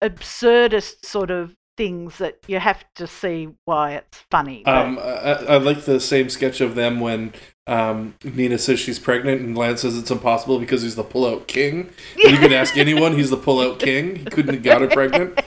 absurdist 0.04 1.06
sort 1.06 1.32
of 1.32 1.56
things 1.76 2.18
that 2.18 2.38
you 2.48 2.58
have 2.60 2.84
to 2.96 3.06
see 3.06 3.50
why 3.66 3.94
it's 3.96 4.24
funny. 4.32 4.64
but- 4.66 4.76
um, 4.76 4.98
I, 5.00 5.34
I 5.46 5.58
like 5.58 5.84
the 5.86 6.00
same 6.00 6.30
sketch 6.30 6.60
of 6.60 6.74
them 6.76 7.00
when 7.00 7.34
um, 7.68 8.16
Nina 8.24 8.58
says 8.58 8.80
she's 8.80 8.98
pregnant 8.98 9.42
and 9.42 9.56
Lance 9.58 9.82
says 9.82 9.96
it's 9.98 10.10
impossible 10.10 10.58
because 10.60 10.82
he's 10.82 10.96
the 10.96 11.04
pull-out 11.04 11.48
king. 11.48 11.92
And 12.24 12.32
you 12.34 12.38
could 12.40 12.54
ask 12.54 12.78
anyone, 12.78 13.14
he's 13.16 13.30
the 13.30 13.38
pull-out 13.38 13.78
king. 13.80 14.16
He 14.16 14.26
couldn't 14.26 14.56
have 14.56 14.64
got 14.64 14.82
her 14.82 14.88
pregnant. 14.88 15.40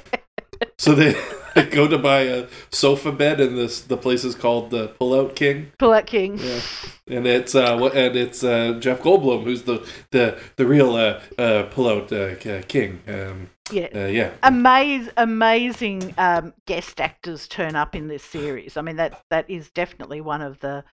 So 0.79 0.95
they, 0.95 1.21
they 1.65 1.71
go 1.77 1.89
to 1.89 1.99
buy 1.99 2.21
a 2.23 2.47
sofa 2.71 3.13
bed, 3.13 3.41
and 3.41 3.57
this 3.57 3.81
the 3.83 3.97
place 3.97 4.25
is 4.25 4.35
called 4.35 4.71
the 4.71 4.89
Pull-Out 4.89 5.37
King. 5.37 5.73
Pull 5.79 5.93
out 5.93 6.07
king. 6.07 6.39
Yeah. 6.39 6.61
And 7.09 7.27
it's 7.27 7.55
uh, 7.55 7.77
and 7.95 8.17
it's 8.17 8.45
uh, 8.45 8.79
Jeff 8.81 9.01
Goldblum 9.01 9.45
who's 9.45 9.63
the 9.63 9.87
the 10.11 10.39
the 10.57 10.67
real 10.67 10.95
uh, 10.95 11.21
uh, 11.39 11.65
pull-out 11.65 12.13
uh, 12.13 12.37
king. 12.69 13.01
Um, 13.09 13.51
Yeah. 13.73 13.89
uh, 13.95 14.07
yeah. 14.07 14.33
Amaz- 14.43 15.13
amazing 15.17 16.15
um, 16.19 16.53
guest 16.67 17.01
actors 17.01 17.49
turn 17.49 17.77
up 17.77 17.95
in 17.95 18.09
this 18.09 18.25
series. 18.25 18.77
I 18.77 18.83
mean 18.83 18.97
that 18.97 19.23
that 19.31 19.49
is 19.49 19.71
definitely 19.71 20.21
one 20.21 20.43
of 20.43 20.59
the, 20.61 20.85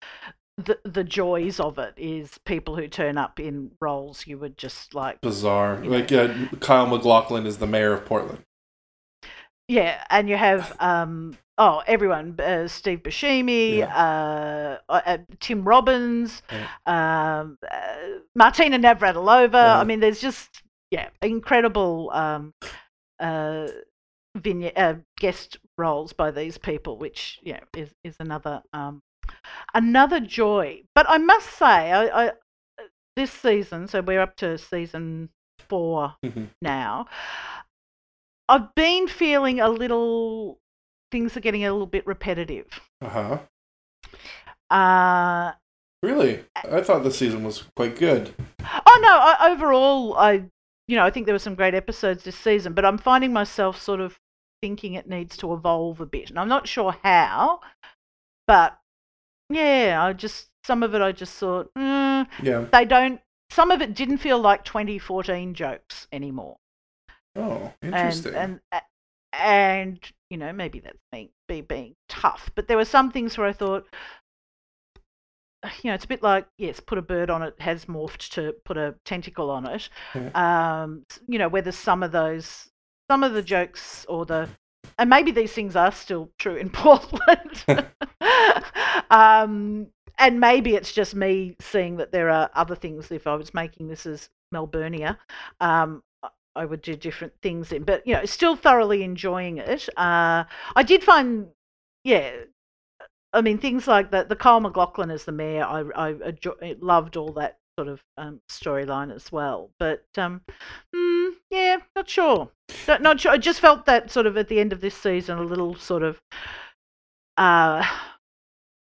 the 0.58 0.80
the 0.86 1.04
joys 1.04 1.60
of 1.60 1.78
it 1.78 1.94
is 1.98 2.38
people 2.46 2.76
who 2.76 2.88
turn 2.88 3.18
up 3.18 3.40
in 3.40 3.72
roles 3.80 4.26
you 4.26 4.38
would 4.40 4.58
just 4.58 4.96
like 4.96 5.22
Bizarre. 5.22 5.84
You 5.84 5.90
know. 5.92 5.98
Like 5.98 6.12
uh, 6.12 6.34
Kyle 6.60 6.88
MacLachlan 6.88 7.46
is 7.46 7.58
the 7.58 7.68
mayor 7.68 7.94
of 7.94 8.06
Portland. 8.06 8.44
Yeah, 9.68 10.04
and 10.10 10.30
you 10.30 10.38
have 10.38 10.76
um 10.80 11.38
oh 11.58 11.84
everyone 11.88 12.40
uh, 12.40 12.68
Steve 12.68 13.00
Buscemi, 13.04 13.80
Yeah. 13.80 13.96
uh, 14.90 14.92
uh, 14.94 15.18
Tim 15.40 15.64
Robbins, 15.64 16.42
um, 16.86 17.58
uh, 17.70 17.96
Martina 18.36 18.78
Navratilova. 18.80 19.54
Yeah. 19.54 19.80
I 19.80 19.84
mean, 19.84 20.00
there's 20.00 20.22
just 20.22 20.62
yeah 20.92 21.10
incredible 21.22 22.12
um, 22.14 22.54
uh, 23.20 23.68
vignette, 24.38 24.78
uh, 24.78 24.96
guest 25.20 25.60
roles 25.78 26.14
by 26.14 26.32
these 26.32 26.58
people, 26.58 26.98
which 26.98 27.40
yeah 27.44 27.60
is 27.76 27.94
is 28.04 28.16
another 28.20 28.62
um, 28.74 29.02
another 29.74 30.20
joy. 30.20 30.82
But 30.96 31.08
I 31.10 31.18
must 31.18 31.50
say, 31.58 31.92
I, 31.92 32.28
I 32.28 32.32
this 33.16 33.32
season, 33.32 33.88
so 33.88 34.02
we're 34.02 34.22
up 34.22 34.36
to 34.38 34.58
season 34.58 35.30
four 35.68 36.16
Mhm. 36.24 36.50
now. 36.62 37.08
I've 38.50 38.74
been 38.76 39.08
feeling 39.08 39.60
a 39.60 39.70
little 39.70 40.60
things 41.12 41.36
are 41.38 41.42
getting 41.42 41.66
a 41.66 41.72
little 41.72 41.88
bit 41.88 42.06
repetitive. 42.08 42.68
Uh 43.02 43.10
huh. 43.10 43.40
Uh 44.70 45.54
Really? 46.04 46.44
I 46.56 46.82
thought 46.82 47.04
the 47.04 47.12
season 47.12 47.44
was 47.44 47.64
quite 47.76 47.98
good. 47.98 48.34
oh 48.62 49.00
no, 49.02 49.18
I, 49.18 49.52
overall 49.52 50.16
I 50.18 50.44
you 50.88 50.96
know, 50.96 51.04
I 51.04 51.10
think 51.10 51.26
there 51.26 51.36
were 51.36 51.40
some 51.40 51.56
great 51.56 51.74
episodes 51.74 52.24
this 52.24 52.38
season, 52.38 52.74
but 52.74 52.86
I'm 52.86 52.98
finding 52.98 53.34
myself 53.34 53.82
sort 53.82 54.00
of 54.00 54.18
thinking 54.62 54.94
it 54.94 55.10
needs 55.10 55.36
to 55.38 55.54
evolve 55.54 56.00
a 56.00 56.06
bit. 56.06 56.30
And 56.30 56.40
I'm 56.40 56.48
not 56.48 56.68
sure 56.68 56.96
how, 57.04 57.60
but 58.48 58.78
yeah, 59.50 59.98
I 60.02 60.14
just 60.14 60.48
some 60.66 60.84
of 60.84 60.94
it 60.94 61.02
I 61.02 61.12
just 61.12 61.34
thought, 61.36 61.74
mm, 61.78 62.28
Yeah. 62.44 62.66
they 62.72 62.86
don't 62.86 63.20
some 63.50 63.72
of 63.72 63.82
it 63.82 63.96
didn't 63.96 64.18
feel 64.18 64.40
like 64.40 64.64
2014 64.66 65.54
jokes 65.54 66.08
anymore. 66.12 66.58
Oh, 67.38 67.72
and 67.82 67.94
interesting. 67.94 68.34
and 68.36 68.60
a- 68.72 68.82
and 69.34 70.00
you 70.30 70.38
know 70.38 70.52
maybe 70.52 70.80
that's 70.80 70.98
me 71.12 71.30
be 71.48 71.62
being 71.62 71.96
tough 72.10 72.50
but 72.56 72.68
there 72.68 72.78
were 72.78 72.86
some 72.86 73.12
things 73.12 73.38
where 73.38 73.46
i 73.48 73.54
thought 73.54 73.86
you 75.84 75.90
know 75.90 75.94
it's 75.94 76.06
a 76.06 76.08
bit 76.08 76.24
like 76.24 76.48
yes 76.58 76.80
put 76.80 76.98
a 76.98 77.02
bird 77.02 77.30
on 77.30 77.42
it 77.44 77.54
has 77.60 77.86
morphed 77.86 78.30
to 78.30 78.54
put 78.64 78.78
a 78.78 78.96
tentacle 79.06 79.50
on 79.50 79.66
it 79.68 79.90
um 80.36 81.04
you 81.28 81.38
know 81.38 81.50
whether 81.50 81.72
some 81.72 82.04
of 82.04 82.12
those 82.12 82.70
some 83.10 83.24
of 83.24 83.34
the 83.34 83.42
jokes 83.42 84.06
or 84.08 84.26
the 84.26 84.48
and 84.98 85.10
maybe 85.10 85.32
these 85.32 85.52
things 85.52 85.76
are 85.76 85.92
still 85.92 86.32
true 86.40 86.56
in 86.56 86.70
portland 86.72 87.66
um 89.10 89.88
and 90.20 90.40
maybe 90.40 90.76
it's 90.76 90.94
just 90.94 91.14
me 91.16 91.56
seeing 91.60 91.98
that 91.98 92.12
there 92.12 92.30
are 92.30 92.50
other 92.56 92.76
things 92.76 93.12
if 93.12 93.28
i 93.28 93.36
was 93.36 93.54
making 93.54 93.88
this 93.88 94.06
as 94.06 94.30
melburnia 94.54 95.18
um 95.60 96.02
I- 96.62 96.66
would 96.66 96.82
do 96.82 96.96
different 96.96 97.34
things 97.42 97.72
in, 97.72 97.84
but 97.84 98.06
you 98.08 98.14
know, 98.14 98.26
still 98.26 98.56
thoroughly 98.56 99.04
enjoying 99.04 99.58
it. 99.58 99.88
Uh, 99.98 100.44
I 100.76 100.84
did 100.84 101.04
find, 101.04 101.48
yeah, 102.04 102.32
I 103.34 103.42
mean, 103.42 103.58
things 103.58 103.88
like 103.88 104.12
that. 104.12 104.30
The 104.30 104.36
Kyle 104.36 104.60
MacLachlan 104.60 105.12
as 105.12 105.26
the 105.26 105.32
mayor, 105.32 105.64
I 105.66 105.80
I 105.96 106.14
adjo- 106.14 106.78
loved 106.82 107.18
all 107.18 107.32
that 107.34 107.58
sort 107.78 107.88
of 107.90 108.02
um, 108.18 108.42
storyline 108.50 109.14
as 109.14 109.32
well. 109.32 109.70
But 109.80 110.04
um, 110.18 110.42
mm, 110.96 111.32
yeah, 111.52 111.78
not 111.96 112.10
sure, 112.10 112.50
not, 112.88 113.02
not 113.02 113.20
sure. 113.20 113.32
I 113.32 113.38
just 113.38 113.60
felt 113.60 113.86
that 113.86 114.10
sort 114.12 114.26
of 114.26 114.36
at 114.38 114.48
the 114.48 114.60
end 114.60 114.74
of 114.74 114.82
this 114.82 114.96
season, 114.96 115.38
a 115.38 115.44
little 115.44 115.76
sort 115.76 116.04
of, 116.04 116.20
uh, 117.38 117.86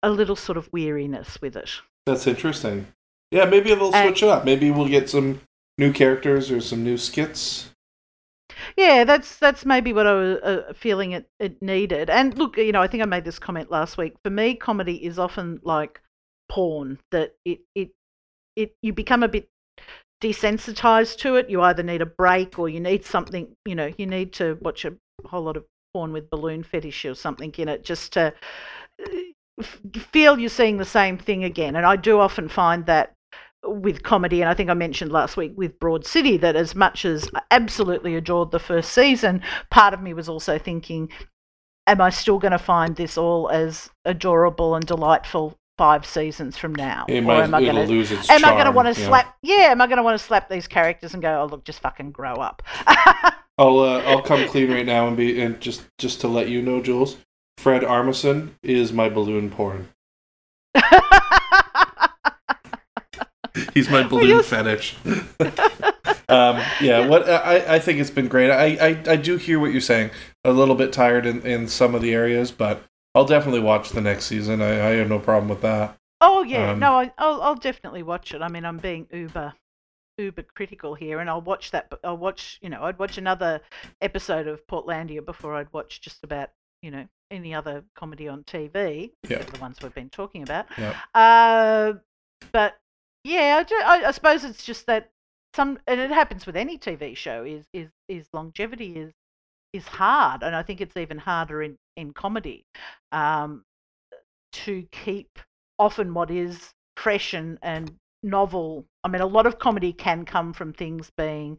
a 0.03 0.11
little 0.11 0.37
sort 0.37 0.59
of 0.59 0.69
weariness 0.73 1.41
with 1.41 1.57
it. 1.57 1.71
That's 2.07 2.27
interesting. 2.27 2.89
Yeah, 3.31 3.47
maybe 3.47 3.75
they'll 3.75 3.95
And- 3.95 4.09
switch 4.09 4.23
it 4.23 4.29
up. 4.29 4.45
Maybe 4.45 4.71
we'll 4.71 4.89
get 4.89 5.09
some 5.09 5.41
new 5.83 5.93
characters 5.93 6.51
or 6.51 6.61
some 6.61 6.85
new 6.85 6.97
skits. 6.97 7.71
Yeah, 8.77 9.05
that's 9.05 9.37
that's 9.39 9.67
maybe 9.67 9.93
what 9.93 10.07
I 10.07 10.15
was 10.15 10.39
uh, 10.39 10.73
feeling 10.75 11.13
it, 11.13 11.29
it 11.41 11.61
needed. 11.61 12.09
And 12.09 12.39
look, 12.39 12.57
you 12.57 12.73
know, 12.73 12.81
I 12.81 12.87
think 12.87 13.03
I 13.03 13.07
made 13.07 13.25
this 13.25 13.39
comment 13.39 13.71
last 13.71 13.99
week. 13.99 14.15
For 14.25 14.31
me, 14.31 14.55
comedy 14.55 15.05
is 15.05 15.19
often 15.19 15.61
like 15.65 16.01
porn 16.49 16.99
that 17.11 17.35
it 17.45 17.61
it 17.75 17.91
it 18.57 18.75
you 18.83 18.93
become 18.93 19.23
a 19.23 19.29
bit 19.29 19.49
desensitized 20.23 21.19
to 21.19 21.37
it. 21.37 21.51
You 21.51 21.63
either 21.63 21.83
need 21.83 22.03
a 22.03 22.07
break 22.07 22.59
or 22.59 22.69
you 22.69 22.81
need 22.81 23.05
something. 23.05 23.49
You 23.67 23.75
know, 23.75 23.91
you 23.99 24.07
need 24.07 24.33
to 24.35 24.59
watch 24.61 24.85
a 24.85 24.95
whole 25.27 25.43
lot 25.43 25.57
of 25.57 25.65
porn 25.93 26.13
with 26.13 26.31
balloon 26.31 26.63
fetish 26.63 27.05
or 27.05 27.15
something 27.15 27.53
in 27.59 27.69
it 27.69 27.85
just 27.85 28.13
to 28.13 28.33
uh, 29.01 29.63
feel 30.13 30.39
you're 30.39 30.49
seeing 30.49 30.79
the 30.79 30.85
same 30.85 31.19
thing 31.19 31.45
again. 31.45 31.77
And 31.77 31.85
I 31.85 31.97
do 31.97 32.21
often 32.21 32.49
find 32.49 32.87
that 32.87 33.15
with 33.65 34.03
comedy, 34.03 34.41
and 34.41 34.49
I 34.49 34.55
think 34.55 34.71
I 34.71 34.75
mentioned 34.75 35.13
last 35.13 35.37
week 35.37 35.53
with 35.57 35.79
Broad 35.79 36.07
City 36.07 36.37
that 36.39 36.57
as 36.57 36.75
much 36.75 37.05
as 37.05 37.29
I 37.35 37.43
absolutely 37.51 38.17
adored 38.17 38.51
the 38.51 38.59
first 38.59 38.93
season, 38.93 39.43
part 39.71 39.95
of 39.95 40.03
me 40.03 40.15
was 40.15 40.29
also 40.29 40.59
thinking, 40.59 41.09
am 41.87 42.01
I 42.01 42.11
still 42.11 42.39
going 42.39 42.53
to 42.53 42.59
find 42.59 42.97
this 42.97 43.17
all 43.17 43.49
as 43.51 43.91
adorable 44.05 44.75
and 44.75 44.85
delightful 44.87 45.59
five 45.79 46.05
seasons 46.05 46.57
from 46.57 46.75
now? 46.75 47.07
It 47.09 47.25
or 47.25 47.43
am 47.43 47.55
I 47.55 47.63
going 47.63 47.77
to 47.77 47.83
lose 47.85 48.11
its 48.11 48.29
am 48.31 48.45
I 48.45 48.53
going 48.53 48.67
to 48.67 48.73
want 48.73 48.89
to 48.89 48.95
slap? 48.95 49.37
Yeah, 49.43 49.71
am 49.71 49.81
I 49.81 49.87
going 49.87 49.97
to 49.99 50.03
want 50.03 50.19
to 50.19 50.25
slap 50.25 50.49
these 50.49 50.67
characters 50.67 51.15
and 51.15 51.23
go, 51.23 51.43
oh 51.43 51.47
look, 51.47 51.65
just 51.65 51.81
fucking 51.81 52.13
grow 52.13 52.35
up? 52.35 52.63
I'll 53.59 53.79
uh, 53.81 54.03
I'll 54.03 54.23
come 54.23 54.49
clean 54.49 54.71
right 54.71 54.87
now 54.87 55.07
and 55.07 55.17
be 55.17 55.41
and 55.41 55.61
just 55.61 55.85
just 55.99 56.21
to 56.23 56.29
let 56.29 56.49
you 56.49 56.63
know, 56.63 56.81
Jules. 56.81 57.17
Fred 57.59 57.83
Armisen 57.83 58.55
is 58.63 58.93
my 58.93 59.09
balloon 59.09 59.51
porn. 59.51 59.89
He's 63.75 63.91
my 63.91 64.03
balloon 64.03 64.43
fetish. 64.43 64.97
um, 66.29 66.63
yeah, 66.81 67.07
what 67.07 67.29
I, 67.29 67.75
I 67.75 67.79
think 67.79 68.01
it's 68.01 68.11
been 68.11 68.29
great. 68.29 68.51
I, 68.51 68.89
I, 68.89 69.13
I 69.13 69.17
do 69.17 69.37
hear 69.37 69.59
what 69.59 69.73
you're 69.73 69.81
saying. 69.81 70.11
A 70.45 70.53
little 70.53 70.75
bit 70.75 70.93
tired 70.93 71.27
in, 71.27 71.43
in 71.43 71.69
some 71.69 71.95
of 71.95 72.03
the 72.03 72.13
areas, 72.15 72.51
but 72.51 72.83
I'll 73.15 73.27
definitely 73.27 73.61
watch 73.61 73.91
the 73.91 74.01
next 74.01 74.25
season. 74.25 74.63
I, 74.63 74.71
I 74.71 74.91
have 74.97 75.09
no 75.09 75.19
problem 75.19 75.49
with 75.49 75.61
that. 75.63 75.97
Oh 76.21 76.43
yeah, 76.43 76.71
Um, 76.71 76.79
no, 76.79 76.99
I, 77.01 77.13
I'll 77.19 77.43
I'll 77.43 77.55
definitely 77.57 78.03
watch 78.03 78.33
it. 78.33 78.43
I 78.43 78.49
mean, 78.49 78.65
I'm 78.65 78.79
being 78.79 79.07
uber 79.13 79.53
uber 80.19 80.43
critical 80.55 80.95
here, 80.95 81.19
and 81.21 81.29
I'll 81.29 81.41
watch 81.43 81.71
that. 81.73 81.93
I'll 82.05 82.17
watch, 82.17 82.59
you 82.63 82.69
know, 82.69 82.83
I'd 82.83 82.99
watch 82.99 83.19
another 83.19 83.61
episode 84.01 84.47
of 84.47 84.67
Portlandia 84.67 85.25
before 85.25 85.55
I'd 85.55 85.73
watch 85.73 86.01
just 86.01 86.23
about, 86.25 86.51
you 86.83 86.91
know, 86.91 87.07
any 87.31 87.55
other 87.55 87.85
comedy 87.97 88.29
on 88.29 88.45
TV. 88.45 89.13
Yeah. 89.29 89.43
the 89.43 89.61
ones 89.61 89.79
we've 89.83 89.95
been 89.95 90.11
talking 90.11 90.43
about. 90.43 90.67
Yeah. 90.79 90.95
Uh, 91.15 91.95
but 92.53 92.77
yeah, 93.25 93.59
I, 93.61 93.65
ju- 93.65 93.83
I, 93.85 94.05
I 94.09 94.11
suppose 94.11 94.45
it's 94.45 94.65
just 94.65 94.87
that 94.87 95.11
some, 95.55 95.79
and 95.87 96.01
it 96.01 96.11
happens 96.11 96.47
with 96.47 96.57
any 96.57 96.79
TV 96.79 97.15
show. 97.15 97.45
Is 97.45 97.67
is 97.73 97.91
is 98.09 98.27
longevity 98.33 98.97
is 98.97 99.13
is 99.73 99.87
hard, 99.87 100.43
and 100.43 100.55
I 100.57 100.63
think 100.63 100.81
it's 100.81 100.97
even 100.97 101.19
harder 101.19 101.63
in 101.63 101.77
in 101.97 102.13
comedy 102.13 102.65
um, 103.13 103.65
to 104.53 104.85
keep 104.93 105.39
often 105.79 106.15
what 106.15 106.31
is 106.31 106.73
fresh 106.97 107.35
and, 107.35 107.59
and 107.63 107.97
novel. 108.23 108.87
I 109.05 109.09
mean, 109.09 109.23
a 109.23 109.27
lot 109.27 109.47
of 109.47 109.59
comedy 109.59 109.93
can 109.93 110.25
come 110.25 110.53
from 110.53 110.73
things 110.73 111.11
being 111.17 111.59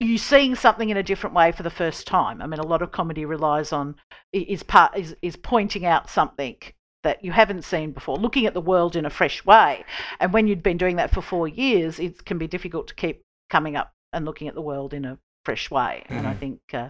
you 0.00 0.18
seeing 0.18 0.54
something 0.54 0.90
in 0.90 0.96
a 0.96 1.02
different 1.02 1.34
way 1.34 1.52
for 1.52 1.62
the 1.62 1.70
first 1.70 2.06
time. 2.06 2.42
I 2.42 2.46
mean, 2.46 2.60
a 2.60 2.66
lot 2.66 2.82
of 2.82 2.92
comedy 2.92 3.24
relies 3.24 3.72
on 3.72 3.96
is 4.32 4.62
part 4.62 4.96
is 4.96 5.16
is 5.22 5.36
pointing 5.36 5.86
out 5.86 6.10
something 6.10 6.56
that 7.04 7.24
you 7.24 7.32
haven't 7.32 7.62
seen 7.62 7.92
before, 7.92 8.16
looking 8.16 8.46
at 8.46 8.54
the 8.54 8.60
world 8.60 8.96
in 8.96 9.06
a 9.06 9.10
fresh 9.10 9.44
way. 9.44 9.84
And 10.18 10.32
when 10.32 10.48
you've 10.48 10.62
been 10.62 10.76
doing 10.76 10.96
that 10.96 11.12
for 11.12 11.22
four 11.22 11.46
years, 11.46 11.98
it 12.00 12.24
can 12.24 12.38
be 12.38 12.48
difficult 12.48 12.88
to 12.88 12.94
keep 12.94 13.22
coming 13.48 13.76
up 13.76 13.92
and 14.12 14.24
looking 14.24 14.48
at 14.48 14.54
the 14.54 14.60
world 14.60 14.92
in 14.92 15.04
a 15.04 15.18
fresh 15.44 15.70
way. 15.70 16.02
And 16.08 16.26
I 16.26 16.34
Mhm. 16.34 16.38
think 16.38 16.60
uh, 16.74 16.88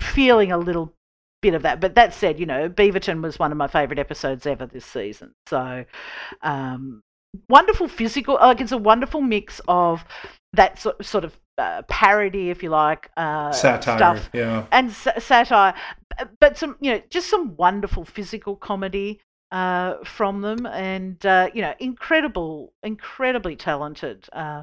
feeling 0.00 0.52
a 0.52 0.58
little 0.58 0.94
bit 1.42 1.54
of 1.54 1.62
that. 1.62 1.80
But 1.80 1.94
that 1.94 2.14
said, 2.14 2.38
you 2.38 2.46
know, 2.46 2.68
Beaverton 2.68 3.22
was 3.22 3.38
one 3.38 3.52
of 3.52 3.58
my 3.58 3.66
favourite 3.66 3.98
episodes 3.98 4.46
ever 4.46 4.66
this 4.66 4.84
season. 4.86 5.34
So 5.46 5.84
um, 6.42 7.02
wonderful 7.48 7.88
physical, 7.88 8.34
like 8.34 8.60
it's 8.60 8.72
a 8.72 8.78
wonderful 8.78 9.20
mix 9.20 9.60
of 9.68 10.04
that 10.52 10.78
sort 10.78 11.24
of 11.24 11.38
uh, 11.60 11.82
parody, 11.88 12.50
if 12.50 12.62
you 12.62 12.70
like, 12.70 13.10
uh, 13.16 13.52
Satire. 13.52 13.98
stuff 13.98 14.30
Yeah. 14.32 14.66
and 14.72 14.90
sa- 14.90 15.18
satire, 15.18 15.74
but 16.40 16.56
some, 16.58 16.76
you 16.80 16.92
know, 16.92 17.02
just 17.10 17.28
some 17.30 17.56
wonderful 17.56 18.04
physical 18.04 18.56
comedy 18.56 19.20
uh, 19.52 19.96
from 20.04 20.40
them, 20.42 20.66
and 20.66 21.24
uh, 21.26 21.50
you 21.54 21.62
know, 21.62 21.74
incredible, 21.78 22.72
incredibly 22.82 23.56
talented 23.56 24.28
uh, 24.32 24.62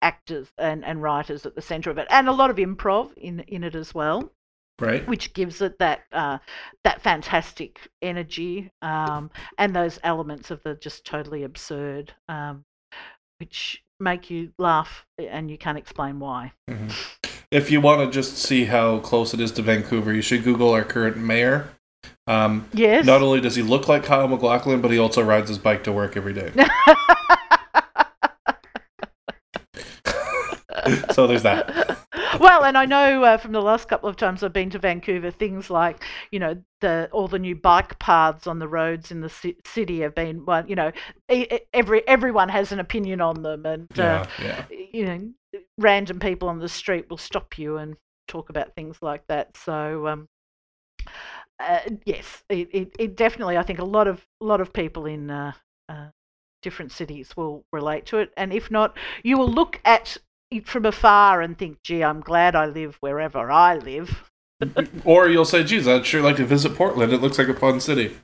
actors 0.00 0.48
and, 0.58 0.84
and 0.84 1.02
writers 1.02 1.46
at 1.46 1.54
the 1.54 1.62
centre 1.62 1.90
of 1.90 1.98
it, 1.98 2.06
and 2.10 2.28
a 2.28 2.32
lot 2.32 2.50
of 2.50 2.56
improv 2.56 3.12
in 3.16 3.40
in 3.40 3.64
it 3.64 3.74
as 3.74 3.94
well 3.94 4.32
Right. 4.80 5.06
which 5.06 5.32
gives 5.34 5.60
it 5.60 5.78
that 5.78 6.00
uh, 6.12 6.38
that 6.82 7.02
fantastic 7.02 7.78
energy 8.00 8.70
um, 8.80 9.30
and 9.58 9.76
those 9.76 10.00
elements 10.02 10.50
of 10.50 10.60
the 10.64 10.74
just 10.74 11.04
totally 11.06 11.44
absurd, 11.44 12.12
um, 12.28 12.64
which 13.38 13.84
make 14.02 14.30
you 14.30 14.52
laugh 14.58 15.06
and 15.18 15.50
you 15.50 15.56
can't 15.56 15.78
explain 15.78 16.18
why. 16.18 16.52
Mhm. 16.68 16.92
If 17.50 17.70
you 17.70 17.80
want 17.80 18.00
to 18.00 18.10
just 18.10 18.36
see 18.38 18.64
how 18.64 18.98
close 18.98 19.34
it 19.34 19.40
is 19.40 19.52
to 19.52 19.62
Vancouver, 19.62 20.12
you 20.12 20.22
should 20.22 20.44
Google 20.44 20.72
our 20.72 20.84
current 20.84 21.16
mayor. 21.16 21.68
Um, 22.26 22.66
Yes. 22.72 23.04
not 23.04 23.22
only 23.22 23.40
does 23.40 23.56
he 23.56 23.62
look 23.62 23.88
like 23.88 24.04
Kyle 24.04 24.28
MacLachlan, 24.28 24.80
but 24.80 24.90
he 24.90 24.98
also 24.98 25.22
rides 25.22 25.48
his 25.48 25.58
bike 25.58 25.84
to 25.84 25.92
work 25.92 26.16
every 26.16 26.32
day. 26.32 26.52
so 31.12 31.26
there's 31.26 31.42
that. 31.42 31.91
Well, 32.42 32.64
and 32.64 32.76
I 32.76 32.84
know 32.84 33.24
uh, 33.24 33.36
from 33.38 33.52
the 33.52 33.62
last 33.62 33.88
couple 33.88 34.08
of 34.08 34.16
times 34.16 34.42
I've 34.42 34.52
been 34.52 34.70
to 34.70 34.78
Vancouver, 34.78 35.30
things 35.30 35.70
like 35.70 36.02
you 36.30 36.38
know 36.38 36.62
the 36.80 37.08
all 37.12 37.28
the 37.28 37.38
new 37.38 37.54
bike 37.54 37.98
paths 37.98 38.46
on 38.46 38.58
the 38.58 38.68
roads 38.68 39.10
in 39.10 39.20
the 39.20 39.28
ci- 39.30 39.56
city 39.64 40.00
have 40.00 40.14
been 40.14 40.44
well, 40.44 40.66
you 40.68 40.76
know, 40.76 40.92
every 41.72 42.06
everyone 42.08 42.48
has 42.48 42.72
an 42.72 42.80
opinion 42.80 43.20
on 43.20 43.42
them, 43.42 43.64
and 43.66 43.88
uh, 43.98 44.24
Yeah, 44.24 44.26
yeah. 44.42 44.66
you 44.70 45.06
know, 45.06 45.60
random 45.78 46.18
people 46.18 46.48
on 46.48 46.58
the 46.58 46.68
street 46.68 47.08
will 47.08 47.18
stop 47.18 47.58
you 47.58 47.76
and 47.78 47.96
talk 48.28 48.50
about 48.50 48.74
things 48.74 48.98
like 49.02 49.26
that. 49.28 49.56
So, 49.56 50.06
um, 50.06 50.28
uh, 51.60 51.80
yes, 52.04 52.44
it, 52.48 52.68
it, 52.72 52.96
it 52.98 53.16
definitely, 53.16 53.56
I 53.56 53.62
think 53.62 53.78
a 53.78 53.84
lot 53.84 54.08
of 54.08 54.26
lot 54.40 54.60
of 54.60 54.72
people 54.72 55.06
in 55.06 55.30
uh, 55.30 55.52
uh, 55.88 56.08
different 56.62 56.92
cities 56.92 57.36
will 57.36 57.64
relate 57.72 58.06
to 58.06 58.18
it, 58.18 58.32
and 58.36 58.52
if 58.52 58.70
not, 58.70 58.96
you 59.22 59.38
will 59.38 59.48
look 59.48 59.80
at 59.84 60.16
from 60.60 60.84
afar 60.86 61.40
and 61.40 61.56
think, 61.56 61.82
"Gee, 61.82 62.02
I'm 62.02 62.20
glad 62.20 62.54
I 62.54 62.66
live 62.66 62.96
wherever 63.00 63.50
I 63.50 63.76
live." 63.76 64.30
Or 65.04 65.28
you'll 65.28 65.44
say, 65.44 65.64
geez, 65.64 65.88
I'd 65.88 66.06
sure 66.06 66.22
like 66.22 66.36
to 66.36 66.44
visit 66.44 66.76
Portland. 66.76 67.12
It 67.12 67.20
looks 67.20 67.38
like 67.38 67.48
a 67.48 67.54
fun 67.54 67.80
city. 67.80 68.16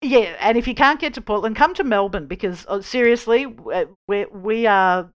Yeah, 0.00 0.36
and 0.40 0.56
if 0.56 0.68
you 0.68 0.74
can't 0.74 1.00
get 1.00 1.14
to 1.14 1.20
Portland, 1.20 1.56
come 1.56 1.74
to 1.74 1.84
Melbourne 1.84 2.26
because 2.26 2.64
uh, 2.68 2.80
seriously, 2.80 3.46
we 4.06 4.26
we 4.26 4.66
are 4.66 5.10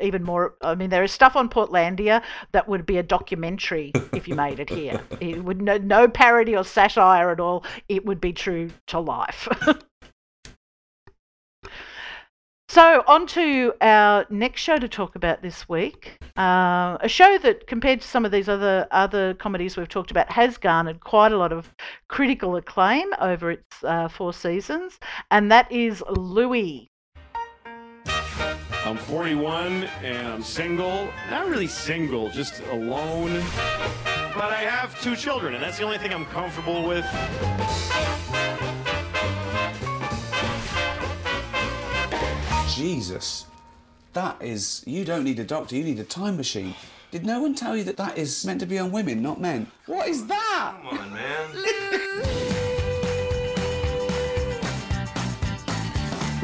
even 0.00 0.24
more. 0.24 0.54
I 0.60 0.74
mean, 0.74 0.90
there 0.90 1.04
is 1.04 1.12
stuff 1.12 1.36
on 1.36 1.48
Portlandia 1.48 2.22
that 2.52 2.68
would 2.68 2.84
be 2.84 2.98
a 2.98 3.02
documentary 3.02 3.92
if 4.12 4.26
you 4.26 4.34
made 4.34 4.58
it 4.58 4.70
here. 4.70 5.00
It 5.20 5.44
would 5.44 5.62
no 5.62 5.78
no 5.78 6.08
parody 6.08 6.56
or 6.56 6.64
satire 6.64 7.30
at 7.30 7.38
all. 7.38 7.64
It 7.88 8.04
would 8.06 8.20
be 8.20 8.32
true 8.32 8.70
to 8.88 8.98
life. 8.98 9.48
So, 12.78 13.02
on 13.08 13.26
to 13.26 13.74
our 13.80 14.24
next 14.30 14.60
show 14.60 14.78
to 14.78 14.86
talk 14.86 15.16
about 15.16 15.42
this 15.42 15.68
week. 15.68 16.16
Uh, 16.36 16.96
a 17.00 17.08
show 17.08 17.36
that, 17.38 17.66
compared 17.66 18.02
to 18.02 18.06
some 18.06 18.24
of 18.24 18.30
these 18.30 18.48
other 18.48 18.86
other 18.92 19.34
comedies 19.34 19.76
we've 19.76 19.88
talked 19.88 20.12
about, 20.12 20.30
has 20.30 20.58
garnered 20.58 21.00
quite 21.00 21.32
a 21.32 21.36
lot 21.36 21.52
of 21.52 21.74
critical 22.06 22.54
acclaim 22.54 23.12
over 23.20 23.50
its 23.50 23.82
uh, 23.82 24.06
four 24.06 24.32
seasons, 24.32 25.00
and 25.32 25.50
that 25.50 25.72
is 25.72 26.04
Louie. 26.08 26.88
I'm 28.84 28.96
41 28.96 29.82
and 30.04 30.28
I'm 30.28 30.42
single. 30.44 31.08
Not 31.32 31.48
really 31.48 31.66
single, 31.66 32.30
just 32.30 32.60
alone. 32.70 33.42
But 34.36 34.52
I 34.52 34.62
have 34.70 34.96
two 35.02 35.16
children, 35.16 35.54
and 35.54 35.64
that's 35.64 35.78
the 35.78 35.82
only 35.82 35.98
thing 35.98 36.14
I'm 36.14 36.26
comfortable 36.26 36.86
with. 36.86 37.04
Jesus. 42.78 43.44
That 44.12 44.40
is. 44.40 44.84
You 44.86 45.04
don't 45.04 45.24
need 45.24 45.40
a 45.40 45.44
doctor, 45.44 45.74
you 45.74 45.82
need 45.82 45.98
a 45.98 46.04
time 46.04 46.36
machine. 46.36 46.76
Did 47.10 47.26
no 47.26 47.40
one 47.40 47.56
tell 47.56 47.76
you 47.76 47.82
that 47.82 47.96
that 47.96 48.16
is 48.16 48.44
meant 48.46 48.60
to 48.60 48.66
be 48.66 48.78
on 48.78 48.92
women, 48.92 49.20
not 49.20 49.40
men? 49.40 49.66
What 49.86 50.06
is 50.06 50.28
that? 50.28 50.76
Come 50.76 50.98
on, 50.98 51.12
man. 51.12 51.50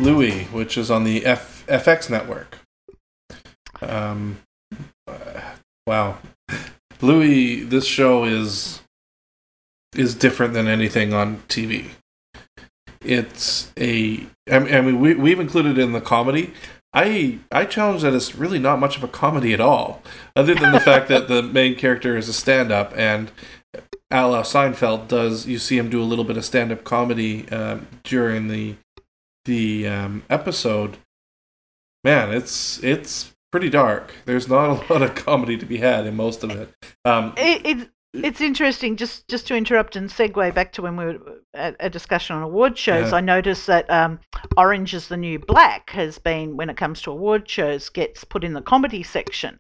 Louie, 0.05 0.45
which 0.47 0.77
is 0.77 0.91
on 0.91 1.05
the 1.05 1.25
F- 1.25 1.65
FX 1.69 2.11
network. 2.11 2.59
Um, 3.81 4.39
uh, 5.07 5.41
wow, 5.87 6.19
Louie, 7.01 7.63
this 7.63 7.87
show 7.87 8.25
is 8.25 8.81
is 9.95 10.17
different 10.17 10.53
than 10.53 10.67
anything 10.67 11.15
on 11.15 11.45
TV. 11.49 11.91
It's 13.05 13.73
a, 13.79 14.27
I 14.51 14.59
mean, 14.59 15.01
we 15.01 15.15
we've 15.15 15.41
included 15.41 15.79
it 15.79 15.83
in 15.83 15.93
the 15.93 16.01
comedy. 16.01 16.55
I 16.93 17.39
I 17.51 17.65
challenge 17.65 18.03
that 18.03 18.15
it's 18.15 18.35
really 18.35 18.59
not 18.59 18.79
much 18.79 18.97
of 18.97 19.05
a 19.05 19.09
comedy 19.09 19.53
at 19.53 19.61
all, 19.61 20.03
other 20.37 20.55
than 20.55 20.73
the 20.73 20.81
fact 20.81 21.09
that 21.09 21.29
the 21.29 21.43
main 21.43 21.75
character 21.75 22.17
is 22.17 22.29
a 22.29 22.33
stand-up 22.33 22.93
and. 22.97 23.31
A 24.11 24.29
la 24.29 24.43
Seinfeld 24.43 25.09
does 25.09 25.47
you 25.47 25.59
see 25.59 25.77
him 25.77 25.91
do 25.91 26.01
a 26.01 26.05
little 26.05 26.25
bit 26.25 26.37
of 26.37 26.45
stand-up 26.45 26.85
comedy 26.85 27.49
um, 27.49 27.89
during 28.05 28.47
the 28.47 28.77
the 29.45 29.89
um, 29.89 30.23
episode, 30.31 30.99
man, 32.05 32.33
it's 32.33 32.81
it's 32.85 33.35
pretty 33.51 33.71
dark. 33.71 34.13
There's 34.25 34.47
not 34.47 34.69
a 34.71 34.93
lot 34.93 35.03
of 35.03 35.17
comedy 35.17 35.57
to 35.57 35.67
be 35.67 35.79
had 35.79 36.07
in 36.07 36.15
most 36.15 36.45
of 36.45 36.51
it. 36.51 36.73
Um, 37.05 37.33
It, 37.37 37.63
it's 37.65 37.91
it's 38.15 38.41
interesting. 38.41 38.97
Just 38.97 39.29
just 39.29 39.47
to 39.49 39.57
interrupt 39.57 39.97
and 39.97 40.09
segue 40.09 40.55
back 40.55 40.73
to 40.75 40.83
when 40.83 40.97
we 40.97 41.05
were 41.05 41.19
at 41.55 41.77
a 41.81 41.91
discussion 41.91 42.37
on 42.37 42.43
award 42.43 42.79
shows. 42.79 43.11
Yeah. 43.11 43.17
I 43.17 43.21
noticed 43.21 43.67
that 43.67 43.91
um, 43.91 44.21
Orange 44.57 44.95
is 44.95 45.09
the 45.09 45.17
New 45.17 45.39
Black 45.39 45.91
has 45.91 46.19
been, 46.19 46.57
when 46.57 46.71
it 46.71 46.77
comes 46.77 47.03
to 47.03 47.11
award 47.11 47.49
shows, 47.49 47.89
gets 47.89 48.25
put 48.25 48.45
in 48.45 48.53
the 48.53 48.63
comedy 48.63 49.03
section. 49.03 49.59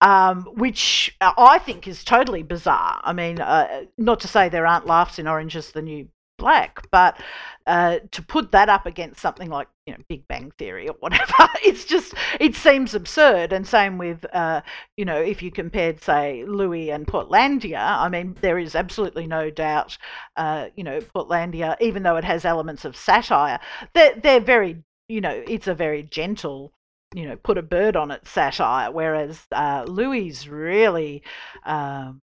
Um, 0.00 0.44
which 0.54 1.16
I 1.20 1.58
think 1.58 1.88
is 1.88 2.04
totally 2.04 2.44
bizarre. 2.44 3.00
I 3.02 3.12
mean, 3.12 3.40
uh, 3.40 3.82
not 3.96 4.20
to 4.20 4.28
say 4.28 4.48
there 4.48 4.64
aren't 4.64 4.86
laughs 4.86 5.18
in 5.18 5.26
Orange 5.26 5.56
is 5.56 5.72
the 5.72 5.82
New 5.82 6.06
Black, 6.38 6.88
but 6.90 7.20
uh, 7.66 7.98
to 8.12 8.22
put 8.22 8.52
that 8.52 8.68
up 8.68 8.86
against 8.86 9.20
something 9.20 9.50
like 9.50 9.68
you 9.86 9.92
know 9.92 9.98
Big 10.08 10.26
Bang 10.28 10.52
Theory 10.56 10.88
or 10.88 10.94
whatever, 11.00 11.48
it's 11.62 11.84
just 11.84 12.14
it 12.40 12.54
seems 12.54 12.94
absurd. 12.94 13.52
And 13.52 13.66
same 13.66 13.98
with 13.98 14.24
uh, 14.32 14.62
you 14.96 15.04
know 15.04 15.20
if 15.20 15.42
you 15.42 15.50
compared 15.50 16.02
say 16.02 16.44
Louie 16.46 16.90
and 16.90 17.06
Portlandia, 17.06 17.78
I 17.80 18.08
mean 18.08 18.36
there 18.40 18.58
is 18.58 18.74
absolutely 18.74 19.26
no 19.26 19.50
doubt. 19.50 19.98
Uh, 20.36 20.68
you 20.76 20.84
know 20.84 21.00
Portlandia, 21.00 21.76
even 21.80 22.02
though 22.02 22.16
it 22.16 22.24
has 22.24 22.44
elements 22.44 22.84
of 22.84 22.96
satire, 22.96 23.60
they're 23.92 24.14
they're 24.14 24.40
very 24.40 24.82
you 25.08 25.20
know 25.20 25.42
it's 25.46 25.66
a 25.66 25.74
very 25.74 26.02
gentle 26.04 26.72
you 27.14 27.26
know 27.26 27.36
put 27.36 27.58
a 27.58 27.62
bird 27.62 27.96
on 27.96 28.10
it 28.10 28.26
satire, 28.26 28.90
whereas 28.90 29.46
uh, 29.52 29.84
Louie 29.86 30.32
really. 30.48 31.22
Um, 31.64 32.22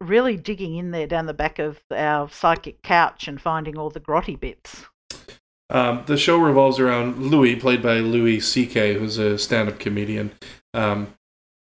really 0.00 0.36
digging 0.36 0.76
in 0.76 0.90
there 0.90 1.06
down 1.06 1.26
the 1.26 1.34
back 1.34 1.58
of 1.58 1.80
our 1.90 2.28
psychic 2.30 2.82
couch 2.82 3.28
and 3.28 3.40
finding 3.40 3.78
all 3.78 3.90
the 3.90 4.00
grotty 4.00 4.38
bits. 4.38 4.86
Um, 5.68 6.02
the 6.06 6.16
show 6.16 6.38
revolves 6.38 6.80
around 6.80 7.18
Louie, 7.18 7.54
played 7.54 7.82
by 7.82 7.98
Louis 7.98 8.40
C.K., 8.40 8.94
who's 8.94 9.18
a 9.18 9.38
stand-up 9.38 9.78
comedian. 9.78 10.32
Um, 10.74 11.14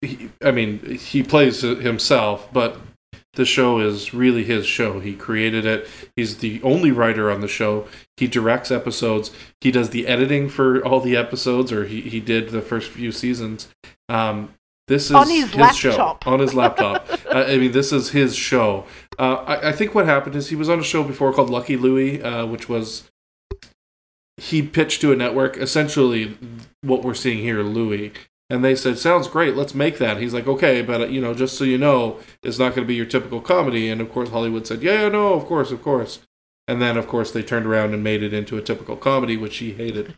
he, 0.01 0.31
I 0.43 0.51
mean, 0.51 0.97
he 0.97 1.23
plays 1.23 1.61
himself, 1.61 2.51
but 2.51 2.77
the 3.35 3.45
show 3.45 3.79
is 3.79 4.13
really 4.13 4.43
his 4.43 4.65
show. 4.65 4.99
He 4.99 5.15
created 5.15 5.65
it. 5.65 5.87
He's 6.15 6.37
the 6.37 6.61
only 6.63 6.91
writer 6.91 7.31
on 7.31 7.41
the 7.41 7.47
show. 7.47 7.87
He 8.17 8.27
directs 8.27 8.71
episodes. 8.71 9.31
He 9.61 9.71
does 9.71 9.91
the 9.91 10.07
editing 10.07 10.49
for 10.49 10.85
all 10.85 10.99
the 10.99 11.15
episodes, 11.15 11.71
or 11.71 11.85
he, 11.85 12.01
he 12.01 12.19
did 12.19 12.49
the 12.49 12.61
first 12.61 12.91
few 12.91 13.11
seasons. 13.11 13.69
Um, 14.09 14.53
this 14.87 15.05
is 15.05 15.11
On 15.11 15.27
his 15.27 15.49
show 15.75 15.89
laptop. 15.89 16.27
on 16.27 16.39
his 16.39 16.53
laptop. 16.53 17.07
uh, 17.33 17.45
I 17.47 17.57
mean, 17.57 17.71
this 17.71 17.91
is 17.91 18.09
his 18.09 18.35
show. 18.35 18.85
Uh, 19.17 19.35
I, 19.47 19.69
I 19.69 19.71
think 19.71 19.95
what 19.95 20.05
happened 20.05 20.35
is 20.35 20.49
he 20.49 20.55
was 20.55 20.69
on 20.69 20.79
a 20.79 20.83
show 20.83 21.03
before 21.03 21.33
called 21.33 21.49
Lucky 21.49 21.77
Louie, 21.77 22.21
uh, 22.21 22.45
which 22.45 22.69
was 22.69 23.09
he 24.37 24.61
pitched 24.61 25.01
to 25.01 25.11
a 25.11 25.15
network 25.15 25.57
essentially 25.57 26.37
what 26.81 27.03
we're 27.03 27.13
seeing 27.13 27.39
here, 27.39 27.63
Louie, 27.63 28.11
and 28.49 28.63
they 28.63 28.75
said, 28.75 28.99
"Sounds 28.99 29.27
great, 29.27 29.55
let's 29.55 29.73
make 29.73 29.97
that." 29.97 30.17
He's 30.17 30.33
like, 30.33 30.47
"Okay, 30.47 30.81
but 30.81 31.01
uh, 31.01 31.07
you 31.07 31.21
know, 31.21 31.33
just 31.33 31.57
so 31.57 31.63
you 31.63 31.77
know, 31.77 32.19
it's 32.43 32.59
not 32.59 32.75
going 32.75 32.85
to 32.85 32.87
be 32.87 32.95
your 32.95 33.05
typical 33.05 33.41
comedy." 33.41 33.89
And 33.89 34.01
of 34.01 34.11
course, 34.11 34.29
Hollywood 34.29 34.67
said, 34.67 34.83
"Yeah, 34.83 35.09
no, 35.09 35.33
of 35.33 35.45
course, 35.45 35.71
of 35.71 35.81
course." 35.81 36.19
And 36.67 36.81
then, 36.81 36.97
of 36.97 37.07
course, 37.07 37.31
they 37.31 37.43
turned 37.43 37.67
around 37.67 37.93
and 37.93 38.03
made 38.03 38.23
it 38.23 38.33
into 38.33 38.57
a 38.57 38.61
typical 38.61 38.97
comedy, 38.97 39.37
which 39.37 39.57
he 39.57 39.73
hated. 39.73 40.15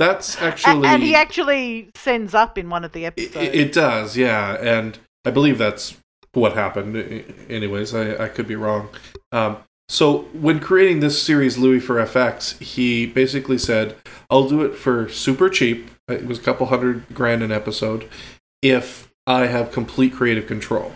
That's 0.00 0.40
actually 0.40 0.88
and 0.88 1.02
he 1.02 1.14
actually 1.14 1.90
sends 1.94 2.32
up 2.32 2.56
in 2.56 2.70
one 2.70 2.86
of 2.86 2.92
the 2.92 3.04
episodes. 3.04 3.36
it, 3.36 3.54
it 3.54 3.72
does, 3.74 4.16
yeah, 4.16 4.54
and 4.54 4.98
I 5.26 5.30
believe 5.30 5.58
that's 5.58 5.94
what 6.32 6.54
happened. 6.54 6.96
Anyways, 7.50 7.94
I, 7.94 8.24
I 8.24 8.28
could 8.28 8.48
be 8.48 8.56
wrong. 8.56 8.88
Um, 9.30 9.58
so 9.90 10.20
when 10.32 10.58
creating 10.58 11.00
this 11.00 11.22
series, 11.22 11.58
Louie 11.58 11.80
for 11.80 11.96
FX, 11.96 12.58
he 12.62 13.04
basically 13.04 13.58
said, 13.58 13.94
"I'll 14.30 14.48
do 14.48 14.62
it 14.62 14.74
for 14.74 15.06
super 15.10 15.50
cheap. 15.50 15.90
It 16.08 16.24
was 16.24 16.38
a 16.38 16.42
couple 16.42 16.68
hundred 16.68 17.04
grand 17.12 17.42
an 17.42 17.52
episode, 17.52 18.08
if 18.62 19.10
I 19.26 19.48
have 19.48 19.70
complete 19.70 20.14
creative 20.14 20.46
control." 20.46 20.94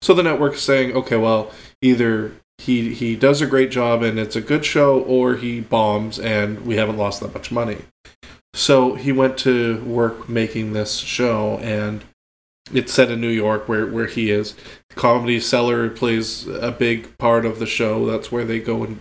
So 0.00 0.14
the 0.14 0.22
network's 0.22 0.62
saying, 0.62 0.96
"Okay, 0.96 1.18
well, 1.18 1.52
either." 1.82 2.32
He, 2.58 2.94
he 2.94 3.16
does 3.16 3.42
a 3.42 3.46
great 3.46 3.70
job 3.70 4.02
and 4.02 4.18
it's 4.18 4.36
a 4.36 4.40
good 4.40 4.64
show, 4.64 5.00
or 5.00 5.36
he 5.36 5.60
bombs 5.60 6.18
and 6.18 6.64
we 6.64 6.76
haven't 6.76 6.96
lost 6.96 7.20
that 7.20 7.34
much 7.34 7.50
money. 7.50 7.78
So 8.54 8.94
he 8.94 9.10
went 9.10 9.36
to 9.38 9.82
work 9.82 10.28
making 10.28 10.72
this 10.72 10.98
show, 10.98 11.58
and 11.58 12.04
it's 12.72 12.92
set 12.92 13.10
in 13.10 13.20
New 13.20 13.28
York, 13.28 13.68
where 13.68 13.84
where 13.86 14.06
he 14.06 14.30
is. 14.30 14.54
Comedy 14.94 15.40
Cellar 15.40 15.90
plays 15.90 16.46
a 16.46 16.70
big 16.70 17.18
part 17.18 17.44
of 17.44 17.58
the 17.58 17.66
show. 17.66 18.06
That's 18.06 18.30
where 18.30 18.44
they 18.44 18.60
go 18.60 18.84
and 18.84 19.00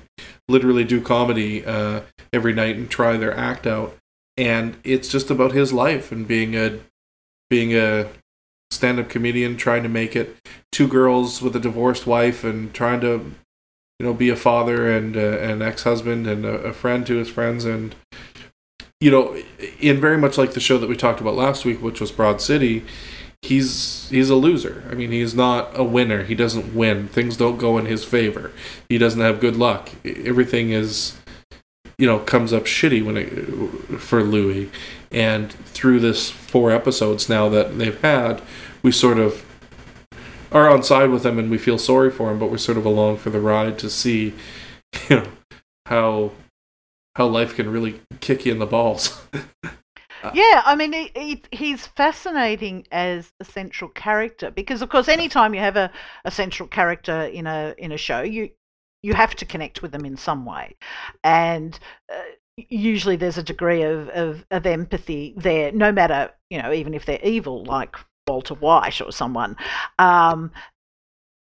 literally 0.50 0.84
do 0.84 1.00
comedy 1.00 1.64
uh, 1.64 2.02
every 2.34 2.54
night 2.54 2.76
and 2.78 2.90
try 2.90 3.16
their 3.16 3.38
act 3.38 3.68
out. 3.68 3.96
And 4.36 4.76
it's 4.84 5.08
just 5.08 5.30
about 5.30 5.52
his 5.52 5.72
life 5.72 6.12
and 6.12 6.28
being 6.28 6.56
a 6.56 6.80
being 7.50 7.76
a 7.76 8.10
stand-up 8.72 9.08
comedian, 9.08 9.56
trying 9.56 9.84
to 9.84 9.90
make 9.90 10.16
it. 10.16 10.36
Two 10.72 10.88
girls 10.88 11.44
with 11.44 11.56
a 11.56 11.60
divorced 11.60 12.08
wife 12.08 12.44
and 12.44 12.74
trying 12.74 13.02
to, 13.02 13.34
you 14.00 14.06
know, 14.06 14.14
be 14.14 14.30
a 14.30 14.36
father 14.36 14.90
and 14.90 15.16
uh, 15.16 15.38
an 15.40 15.62
ex-husband 15.62 16.28
and 16.28 16.46
a, 16.46 16.54
a 16.56 16.74
friend 16.74 17.06
to 17.08 17.16
his 17.16 17.30
friends 17.30 17.66
and 17.66 17.96
you 19.04 19.12
know, 19.12 19.36
in 19.82 20.00
very 20.00 20.18
much 20.18 20.38
like 20.38 20.54
the 20.54 20.62
show 20.62 20.78
that 20.78 20.88
we 20.88 20.96
talked 20.96 21.20
about 21.20 21.36
last 21.36 21.66
week, 21.66 21.82
which 21.82 22.00
was 22.00 22.10
Broad 22.10 22.40
City, 22.40 22.86
he's 23.42 24.08
he's 24.10 24.30
a 24.30 24.36
loser. 24.36 24.84
I 24.90 24.94
mean, 24.94 25.12
he's 25.12 25.36
not 25.36 25.78
a 25.78 25.84
winner. 25.84 26.24
He 26.24 26.36
doesn't 26.36 26.74
win. 26.74 27.10
Things 27.10 27.36
don't 27.36 27.58
go 27.58 27.78
in 27.78 27.86
his 27.86 28.06
favor. 28.06 28.54
He 28.88 28.98
doesn't 28.98 29.20
have 29.20 29.42
good 29.42 29.58
luck. 29.58 29.90
Everything 30.06 30.72
is, 30.72 31.18
you 31.98 32.08
know, 32.08 32.20
comes 32.20 32.54
up 32.54 32.64
shitty 32.64 33.06
when 33.06 33.18
it 33.18 34.00
for 34.00 34.24
Louie. 34.24 34.72
And 35.12 35.52
through 35.52 36.00
this 36.00 36.30
four 36.30 36.72
episodes 36.72 37.28
now 37.28 37.50
that 37.50 37.78
they've 37.78 38.00
had, 38.00 38.42
we 38.82 38.94
sort 38.94 39.20
of 39.20 39.46
are 40.54 40.70
on 40.70 40.84
side 40.84 41.10
with 41.10 41.26
him 41.26 41.40
and 41.40 41.50
we 41.50 41.58
feel 41.58 41.78
sorry 41.78 42.12
for 42.12 42.32
him, 42.32 42.40
but 42.40 42.52
we're 42.52 42.58
sort 42.58 42.78
of 42.78 42.86
along 42.86 43.18
for 43.18 43.30
the 43.30 43.40
ride 43.40 43.78
to 43.80 43.90
see, 43.90 44.34
you 45.10 45.18
know, 45.18 45.28
how 45.88 46.32
how 47.16 47.28
life 47.28 47.56
can 47.56 47.70
really 47.70 48.02
kick 48.22 48.46
you 48.46 48.52
in 48.52 48.60
the 48.60 48.66
balls. 48.66 49.22
Yeah, 50.34 50.62
I 50.66 50.76
mean, 50.76 50.94
he, 50.94 51.12
he, 51.16 51.44
he's 51.52 51.86
fascinating 51.86 52.88
as 52.94 53.34
a 53.42 53.44
central 53.44 53.90
character 53.90 54.52
because, 54.52 54.82
of 54.82 54.88
course, 54.88 55.10
anytime 55.10 55.54
you 55.54 55.60
have 55.60 55.76
a, 55.76 55.92
a 56.24 56.32
central 56.32 56.70
character 56.70 57.24
in 57.24 57.46
a 57.46 57.76
in 57.78 57.92
a 57.92 57.98
show, 57.98 58.22
you 58.22 58.50
you 59.02 59.14
have 59.14 59.36
to 59.36 59.46
connect 59.46 59.82
with 59.82 59.92
them 59.92 60.06
in 60.06 60.16
some 60.16 60.46
way, 60.46 60.78
and 61.26 61.78
uh, 62.10 62.22
usually 62.56 63.18
there's 63.18 63.38
a 63.38 63.44
degree 63.44 63.82
of, 63.82 64.08
of, 64.10 64.46
of 64.50 64.66
empathy 64.66 65.34
there, 65.36 65.74
no 65.74 65.92
matter 65.92 66.32
you 66.50 66.62
know, 66.62 66.72
even 66.72 66.94
if 66.94 67.06
they're 67.06 67.20
evil, 67.24 67.66
like 67.66 67.98
Walter 68.28 68.56
White 68.56 69.02
or 69.02 69.12
someone. 69.12 69.56
Um, 70.00 70.52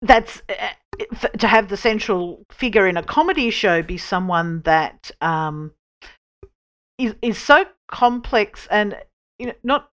that's 0.02 0.42
uh, 0.50 1.28
to 1.38 1.48
have 1.48 1.70
the 1.70 1.78
central 1.78 2.46
figure 2.52 2.88
in 2.88 2.98
a 2.98 3.04
comedy 3.04 3.50
show 3.50 3.82
be 3.82 3.98
someone 3.98 4.62
that 4.62 5.12
um, 5.22 5.72
is 6.98 7.16
is 7.22 7.38
so 7.38 7.66
complex 7.92 8.68
and 8.70 8.96
you 9.38 9.48
know 9.48 9.54
not 9.64 9.90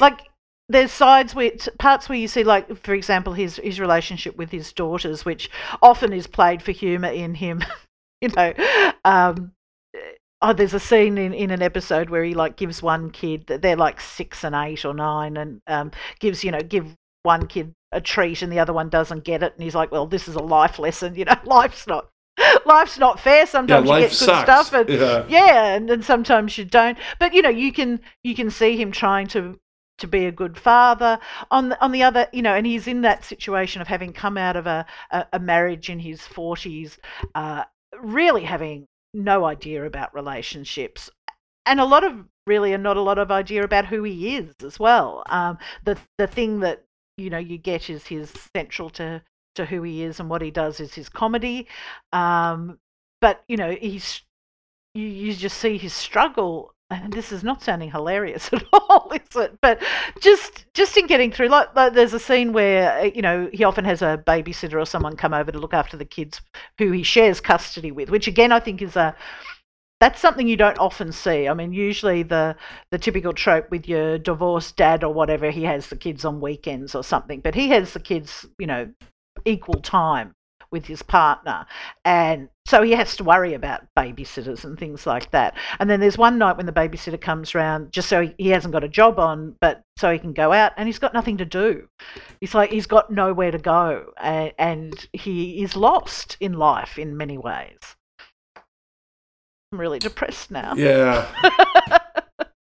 like 0.00 0.20
there's 0.68 0.92
sides 0.92 1.34
where 1.34 1.52
parts 1.78 2.08
where 2.08 2.18
you 2.18 2.28
see 2.28 2.44
like 2.44 2.76
for 2.82 2.94
example 2.94 3.32
his 3.32 3.56
his 3.56 3.80
relationship 3.80 4.36
with 4.36 4.50
his 4.50 4.72
daughters 4.72 5.24
which 5.24 5.50
often 5.82 6.12
is 6.12 6.26
played 6.26 6.62
for 6.62 6.72
humor 6.72 7.08
in 7.08 7.34
him 7.34 7.62
you 8.20 8.28
know 8.36 8.52
um 9.04 9.52
oh 10.42 10.52
there's 10.52 10.74
a 10.74 10.80
scene 10.80 11.18
in, 11.18 11.32
in 11.34 11.50
an 11.50 11.62
episode 11.62 12.10
where 12.10 12.24
he 12.24 12.34
like 12.34 12.56
gives 12.56 12.82
one 12.82 13.10
kid 13.10 13.46
that 13.46 13.62
they're 13.62 13.76
like 13.76 14.00
six 14.00 14.44
and 14.44 14.54
eight 14.54 14.84
or 14.84 14.94
nine 14.94 15.36
and 15.36 15.60
um 15.66 15.90
gives 16.20 16.44
you 16.44 16.50
know 16.50 16.60
give 16.60 16.94
one 17.22 17.46
kid 17.46 17.72
a 17.92 18.00
treat 18.00 18.42
and 18.42 18.52
the 18.52 18.58
other 18.58 18.72
one 18.72 18.88
doesn't 18.88 19.24
get 19.24 19.42
it 19.42 19.52
and 19.54 19.62
he's 19.62 19.74
like 19.74 19.90
well 19.90 20.06
this 20.06 20.28
is 20.28 20.34
a 20.34 20.40
life 20.42 20.78
lesson 20.78 21.14
you 21.16 21.24
know 21.24 21.36
life's 21.44 21.86
not 21.86 22.08
life's 22.66 22.98
not 22.98 23.18
fair 23.18 23.46
sometimes 23.46 23.84
you 23.84 23.90
life 23.90 24.02
get 24.02 24.10
good 24.10 24.16
sucks. 24.16 24.68
stuff 24.68 24.72
and 24.72 24.88
Yeah. 24.88 25.24
yeah 25.28 25.74
and 25.74 25.88
then 25.88 26.02
sometimes 26.02 26.56
you 26.56 26.64
don't 26.64 26.96
but 27.18 27.34
you 27.34 27.42
know 27.42 27.48
you 27.48 27.72
can 27.72 28.00
you 28.22 28.34
can 28.34 28.50
see 28.50 28.76
him 28.76 28.92
trying 28.92 29.26
to 29.28 29.58
to 29.98 30.06
be 30.06 30.26
a 30.26 30.32
good 30.32 30.56
father 30.56 31.18
on 31.50 31.70
the, 31.70 31.80
on 31.82 31.90
the 31.90 32.04
other 32.04 32.28
you 32.32 32.42
know 32.42 32.54
and 32.54 32.64
he's 32.66 32.86
in 32.86 33.00
that 33.00 33.24
situation 33.24 33.82
of 33.82 33.88
having 33.88 34.12
come 34.12 34.38
out 34.38 34.54
of 34.54 34.66
a 34.68 34.86
a, 35.10 35.26
a 35.32 35.38
marriage 35.40 35.90
in 35.90 35.98
his 35.98 36.20
40s 36.20 36.98
uh, 37.34 37.64
really 38.00 38.44
having 38.44 38.86
no 39.14 39.44
idea 39.44 39.84
about 39.84 40.14
relationships 40.14 41.10
and 41.66 41.80
a 41.80 41.84
lot 41.84 42.02
of 42.02 42.24
really 42.46 42.72
and 42.72 42.82
not 42.82 42.96
a 42.96 43.02
lot 43.02 43.18
of 43.18 43.30
idea 43.30 43.62
about 43.62 43.86
who 43.86 44.02
he 44.02 44.36
is 44.36 44.54
as 44.64 44.80
well. 44.80 45.22
Um, 45.26 45.58
the 45.84 45.98
the 46.16 46.26
thing 46.26 46.60
that 46.60 46.84
you 47.16 47.30
know 47.30 47.38
you 47.38 47.58
get 47.58 47.90
is 47.90 48.06
his 48.06 48.32
central 48.56 48.90
to 48.90 49.22
to 49.54 49.66
who 49.66 49.82
he 49.82 50.02
is 50.02 50.18
and 50.18 50.30
what 50.30 50.42
he 50.42 50.50
does 50.50 50.80
is 50.80 50.94
his 50.94 51.08
comedy. 51.08 51.68
Um, 52.12 52.78
but 53.20 53.44
you 53.48 53.56
know 53.56 53.72
he's 53.72 54.22
you, 54.94 55.06
you 55.06 55.34
just 55.34 55.58
see 55.58 55.76
his 55.76 55.92
struggle 55.92 56.74
and 56.90 57.12
this 57.12 57.32
is 57.32 57.44
not 57.44 57.62
sounding 57.62 57.90
hilarious 57.90 58.50
at 58.52 58.64
all 58.72 59.10
is 59.12 59.36
it 59.36 59.58
but 59.60 59.82
just 60.20 60.66
just 60.74 60.96
in 60.96 61.06
getting 61.06 61.30
through 61.30 61.48
like, 61.48 61.74
like 61.74 61.92
there's 61.92 62.14
a 62.14 62.18
scene 62.18 62.52
where 62.52 62.98
uh, 63.00 63.10
you 63.14 63.22
know 63.22 63.48
he 63.52 63.64
often 63.64 63.84
has 63.84 64.02
a 64.02 64.22
babysitter 64.26 64.80
or 64.80 64.86
someone 64.86 65.16
come 65.16 65.34
over 65.34 65.52
to 65.52 65.58
look 65.58 65.74
after 65.74 65.96
the 65.96 66.04
kids 66.04 66.40
who 66.78 66.90
he 66.90 67.02
shares 67.02 67.40
custody 67.40 67.90
with 67.90 68.10
which 68.10 68.26
again 68.26 68.52
i 68.52 68.60
think 68.60 68.80
is 68.82 68.96
a 68.96 69.14
that's 70.00 70.20
something 70.20 70.46
you 70.46 70.56
don't 70.56 70.78
often 70.78 71.10
see. 71.10 71.48
I 71.48 71.54
mean, 71.54 71.72
usually 71.72 72.22
the 72.22 72.54
the 72.92 72.98
typical 72.98 73.32
trope 73.32 73.68
with 73.70 73.88
your 73.88 74.16
divorced 74.16 74.76
dad 74.76 75.02
or 75.02 75.12
whatever, 75.12 75.50
he 75.50 75.64
has 75.64 75.88
the 75.88 75.96
kids 75.96 76.24
on 76.24 76.40
weekends 76.40 76.94
or 76.94 77.02
something, 77.02 77.40
but 77.40 77.56
he 77.56 77.70
has 77.70 77.94
the 77.94 77.98
kids, 77.98 78.46
you 78.58 78.66
know, 78.68 78.88
equal 79.44 79.80
time 79.80 80.36
with 80.70 80.86
his 80.86 81.02
partner, 81.02 81.66
and 82.04 82.48
so 82.66 82.82
he 82.82 82.92
has 82.92 83.16
to 83.16 83.24
worry 83.24 83.54
about 83.54 83.86
babysitters 83.96 84.64
and 84.64 84.78
things 84.78 85.06
like 85.06 85.30
that. 85.30 85.54
And 85.78 85.88
then 85.88 86.00
there's 86.00 86.18
one 86.18 86.38
night 86.38 86.56
when 86.56 86.66
the 86.66 86.72
babysitter 86.72 87.20
comes 87.20 87.54
round, 87.54 87.92
just 87.92 88.08
so 88.08 88.22
he, 88.22 88.34
he 88.38 88.48
hasn't 88.48 88.72
got 88.72 88.84
a 88.84 88.88
job 88.88 89.18
on, 89.18 89.56
but 89.60 89.82
so 89.96 90.12
he 90.12 90.18
can 90.18 90.32
go 90.32 90.52
out, 90.52 90.72
and 90.76 90.88
he's 90.88 90.98
got 90.98 91.14
nothing 91.14 91.38
to 91.38 91.44
do. 91.44 91.88
He's 92.40 92.54
like 92.54 92.70
he's 92.70 92.86
got 92.86 93.10
nowhere 93.10 93.50
to 93.50 93.58
go, 93.58 94.12
and, 94.20 94.52
and 94.58 95.08
he 95.12 95.62
is 95.62 95.76
lost 95.76 96.36
in 96.40 96.54
life 96.54 96.98
in 96.98 97.16
many 97.16 97.38
ways. 97.38 97.78
I'm 99.72 99.80
really 99.80 99.98
depressed 99.98 100.50
now. 100.50 100.74
Yeah. 100.74 101.26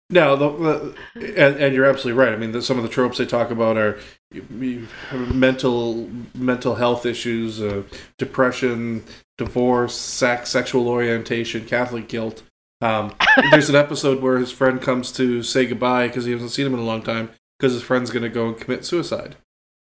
no, 0.09 0.35
the, 0.35 0.93
the, 1.15 1.35
and, 1.45 1.57
and 1.57 1.73
you're 1.75 1.85
absolutely 1.85 2.19
right. 2.23 2.33
I 2.33 2.37
mean, 2.37 2.51
the, 2.51 2.61
some 2.61 2.77
of 2.77 2.83
the 2.83 2.89
tropes 2.89 3.17
they 3.17 3.25
talk 3.25 3.49
about 3.51 3.77
are 3.77 3.97
you- 4.31 4.45
you- 4.59 4.87
mental 5.33 6.09
mental 6.35 6.75
health 6.75 7.05
issues, 7.05 7.61
uh, 7.61 7.83
depression, 8.17 9.03
divorce, 9.37 9.95
sex, 9.95 10.49
sexual 10.49 10.87
orientation, 10.87 11.65
Catholic 11.65 12.07
guilt. 12.07 12.43
Um, 12.81 13.13
there's 13.51 13.69
an 13.69 13.75
episode 13.75 14.21
where 14.21 14.37
his 14.37 14.51
friend 14.51 14.81
comes 14.81 15.11
to 15.13 15.41
say 15.43 15.65
goodbye 15.65 16.07
because 16.07 16.25
he 16.25 16.31
hasn't 16.33 16.51
seen 16.51 16.65
him 16.67 16.73
in 16.73 16.79
a 16.79 16.83
long 16.83 17.01
time 17.01 17.29
because 17.59 17.73
his 17.73 17.81
friend's 17.83 18.11
going 18.11 18.23
to 18.23 18.29
go 18.29 18.47
and 18.49 18.57
commit 18.59 18.85
suicide, 18.85 19.37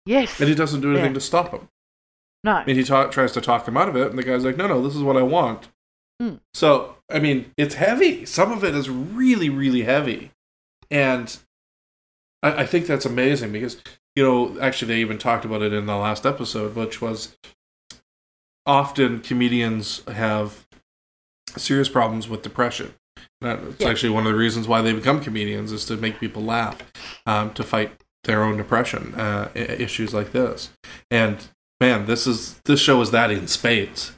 Yes. 0.06 0.40
and 0.40 0.48
he 0.48 0.56
doesn't 0.56 0.82
do 0.82 0.92
anything 0.92 1.12
Yeah. 1.12 1.16
to 1.16 1.22
stop 1.22 1.52
him. 1.52 1.68
No. 2.44 2.58
And 2.68 2.78
he 2.78 2.84
ta- 2.84 3.08
tries 3.08 3.32
to 3.34 3.42
talk 3.42 3.68
him 3.68 3.76
out 3.76 3.90
of 3.90 3.96
it, 3.96 4.10
and 4.12 4.20
the 4.20 4.24
guy's 4.24 4.46
like, 4.46 4.56
"No, 4.56 4.68
no, 4.68 4.82
this 4.84 4.96
is 4.96 5.02
what 5.02 5.18
I 5.18 5.24
want." 5.24 5.68
Mm. 6.22 6.40
So, 6.54 6.96
I 7.12 7.20
mean, 7.20 7.52
it's 7.58 7.76
heavy. 7.76 8.26
Some 8.26 8.52
of 8.52 8.64
it 8.64 8.74
is 8.76 8.90
really, 8.90 9.50
really 9.50 9.84
heavy, 9.84 10.32
and 10.90 11.38
I, 12.42 12.62
I 12.64 12.66
think 12.66 12.88
that's 12.88 13.06
amazing 13.06 13.52
because 13.52 13.82
you 14.16 14.24
know, 14.24 14.58
actually, 14.62 14.94
they 14.94 15.02
even 15.02 15.18
talked 15.18 15.44
about 15.44 15.62
it 15.62 15.74
in 15.74 15.88
the 15.88 15.98
last 15.98 16.26
episode, 16.26 16.74
which 16.76 17.02
was 17.02 17.36
often 18.66 19.20
comedians 19.20 20.02
have 20.08 20.66
serious 21.58 21.90
problems 21.90 22.28
with 22.28 22.42
depression. 22.42 22.94
That's 23.42 23.80
Yeah. 23.80 23.90
actually 23.90 24.12
one 24.12 24.26
of 24.26 24.32
the 24.32 24.40
reasons 24.40 24.68
why 24.68 24.82
they 24.82 24.94
become 24.94 25.20
comedians 25.22 25.72
is 25.72 25.86
to 25.86 25.98
make 25.98 26.20
people 26.20 26.44
laugh, 26.44 26.78
um, 27.26 27.54
to 27.54 27.64
fight 27.64 27.92
their 28.24 28.42
own 28.44 28.58
depression 28.58 29.14
uh, 29.16 29.50
issues 29.54 30.14
like 30.14 30.32
this. 30.32 30.70
And 31.12 31.38
man, 31.82 32.06
this 32.06 32.26
is 32.26 32.60
this 32.66 32.80
show 32.80 33.02
is 33.02 33.12
that 33.12 33.32
in 33.32 33.48
spades. 33.48 34.14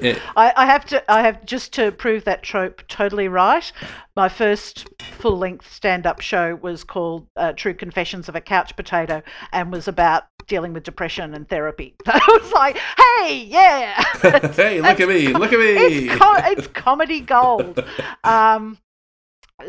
It, 0.00 0.20
I, 0.36 0.52
I 0.56 0.66
have 0.66 0.84
to. 0.86 1.10
I 1.10 1.22
have 1.22 1.44
just 1.44 1.72
to 1.74 1.90
prove 1.90 2.24
that 2.24 2.44
trope 2.44 2.86
totally 2.86 3.26
right. 3.26 3.72
My 4.14 4.28
first 4.28 4.86
full-length 5.02 5.72
stand-up 5.72 6.20
show 6.20 6.54
was 6.54 6.84
called 6.84 7.26
uh, 7.34 7.52
"True 7.54 7.74
Confessions 7.74 8.28
of 8.28 8.36
a 8.36 8.40
Couch 8.40 8.76
Potato" 8.76 9.22
and 9.52 9.72
was 9.72 9.88
about 9.88 10.26
dealing 10.46 10.72
with 10.72 10.84
depression 10.84 11.34
and 11.34 11.48
therapy. 11.48 11.96
I 12.06 12.38
was 12.40 12.52
like, 12.52 12.76
"Hey, 12.76 13.42
yeah, 13.42 14.04
hey, 14.54 14.80
look 14.80 15.00
at 15.00 15.08
me, 15.08 15.28
look 15.28 15.52
at 15.52 15.58
me. 15.58 16.06
it's, 16.06 16.16
co- 16.16 16.42
it's 16.44 16.66
comedy 16.68 17.20
gold." 17.20 17.84
Um, 18.22 18.78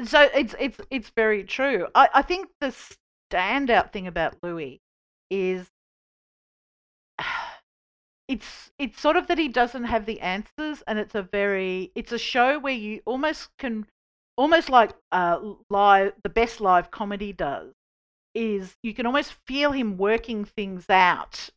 so 0.06 0.30
it's 0.34 0.54
it's 0.60 0.80
it's 0.92 1.10
very 1.10 1.44
true. 1.44 1.88
I, 1.96 2.10
I 2.14 2.22
think 2.22 2.50
the 2.62 2.76
standout 3.32 3.92
thing 3.92 4.06
about 4.06 4.36
Louie 4.44 4.82
is 5.32 5.68
it's 8.30 8.72
it's 8.78 9.02
sort 9.02 9.18
of 9.18 9.28
that 9.28 9.40
he 9.40 9.48
doesn't 9.48 9.86
have 9.86 10.06
the 10.06 10.22
answers 10.22 10.84
and 10.88 11.00
it's 11.00 11.16
a 11.16 11.24
very 11.24 11.92
it's 11.96 12.12
a 12.12 12.20
show 12.20 12.60
where 12.60 12.74
you 12.74 13.02
almost 13.06 13.50
can 13.58 13.86
almost 14.38 14.70
like 14.70 14.92
uh 15.12 15.40
live 15.70 16.14
the 16.24 16.30
best 16.30 16.62
live 16.62 16.92
comedy 16.92 17.34
does 17.34 17.74
is 18.36 18.78
you 18.84 18.94
can 18.94 19.08
almost 19.08 19.34
feel 19.48 19.72
him 19.72 19.98
working 19.98 20.46
things 20.46 20.86
out 20.90 21.50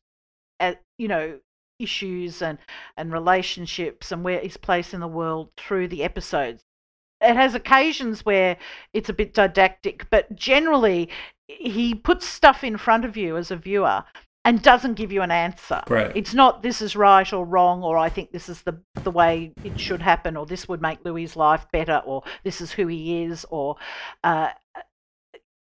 at 0.58 0.80
you 0.98 1.06
know 1.06 1.38
issues 1.78 2.40
and 2.40 2.58
and 2.96 3.12
relationships 3.12 4.10
and 4.10 4.24
where 4.24 4.40
his 4.40 4.56
place 4.56 4.94
in 4.94 5.00
the 5.00 5.08
world 5.08 5.50
through 5.56 5.88
the 5.88 6.02
episodes. 6.02 6.62
It 7.20 7.36
has 7.36 7.54
occasions 7.54 8.24
where 8.24 8.56
it's 8.94 9.08
a 9.10 9.12
bit 9.12 9.34
didactic 9.34 10.08
but 10.08 10.34
generally 10.34 11.10
he 11.46 11.94
puts 11.94 12.26
stuff 12.26 12.64
in 12.64 12.78
front 12.78 13.04
of 13.04 13.16
you 13.16 13.36
as 13.36 13.50
a 13.50 13.56
viewer 13.56 14.04
and 14.45 14.61
doesn't 14.62 14.95
give 14.95 15.12
you 15.12 15.22
an 15.22 15.30
answer. 15.30 15.82
Right. 15.88 16.11
It's 16.16 16.34
not 16.34 16.62
this 16.62 16.82
is 16.82 16.97
right 16.97 17.30
or 17.32 17.45
wrong, 17.45 17.82
or 17.82 17.97
I 17.97 18.09
think 18.09 18.32
this 18.32 18.49
is 18.49 18.62
the 18.62 18.80
the 19.05 19.11
way 19.11 19.53
it 19.64 19.78
should 19.78 20.03
happen, 20.03 20.36
or 20.36 20.47
this 20.47 20.68
would 20.68 20.82
make 20.82 21.05
Louie's 21.05 21.36
life 21.36 21.66
better, 21.72 22.03
or 22.05 22.22
this 22.45 22.61
is 22.61 22.72
who 22.72 22.86
he 22.88 23.22
is, 23.22 23.47
or 23.51 23.76
uh, 24.24 24.51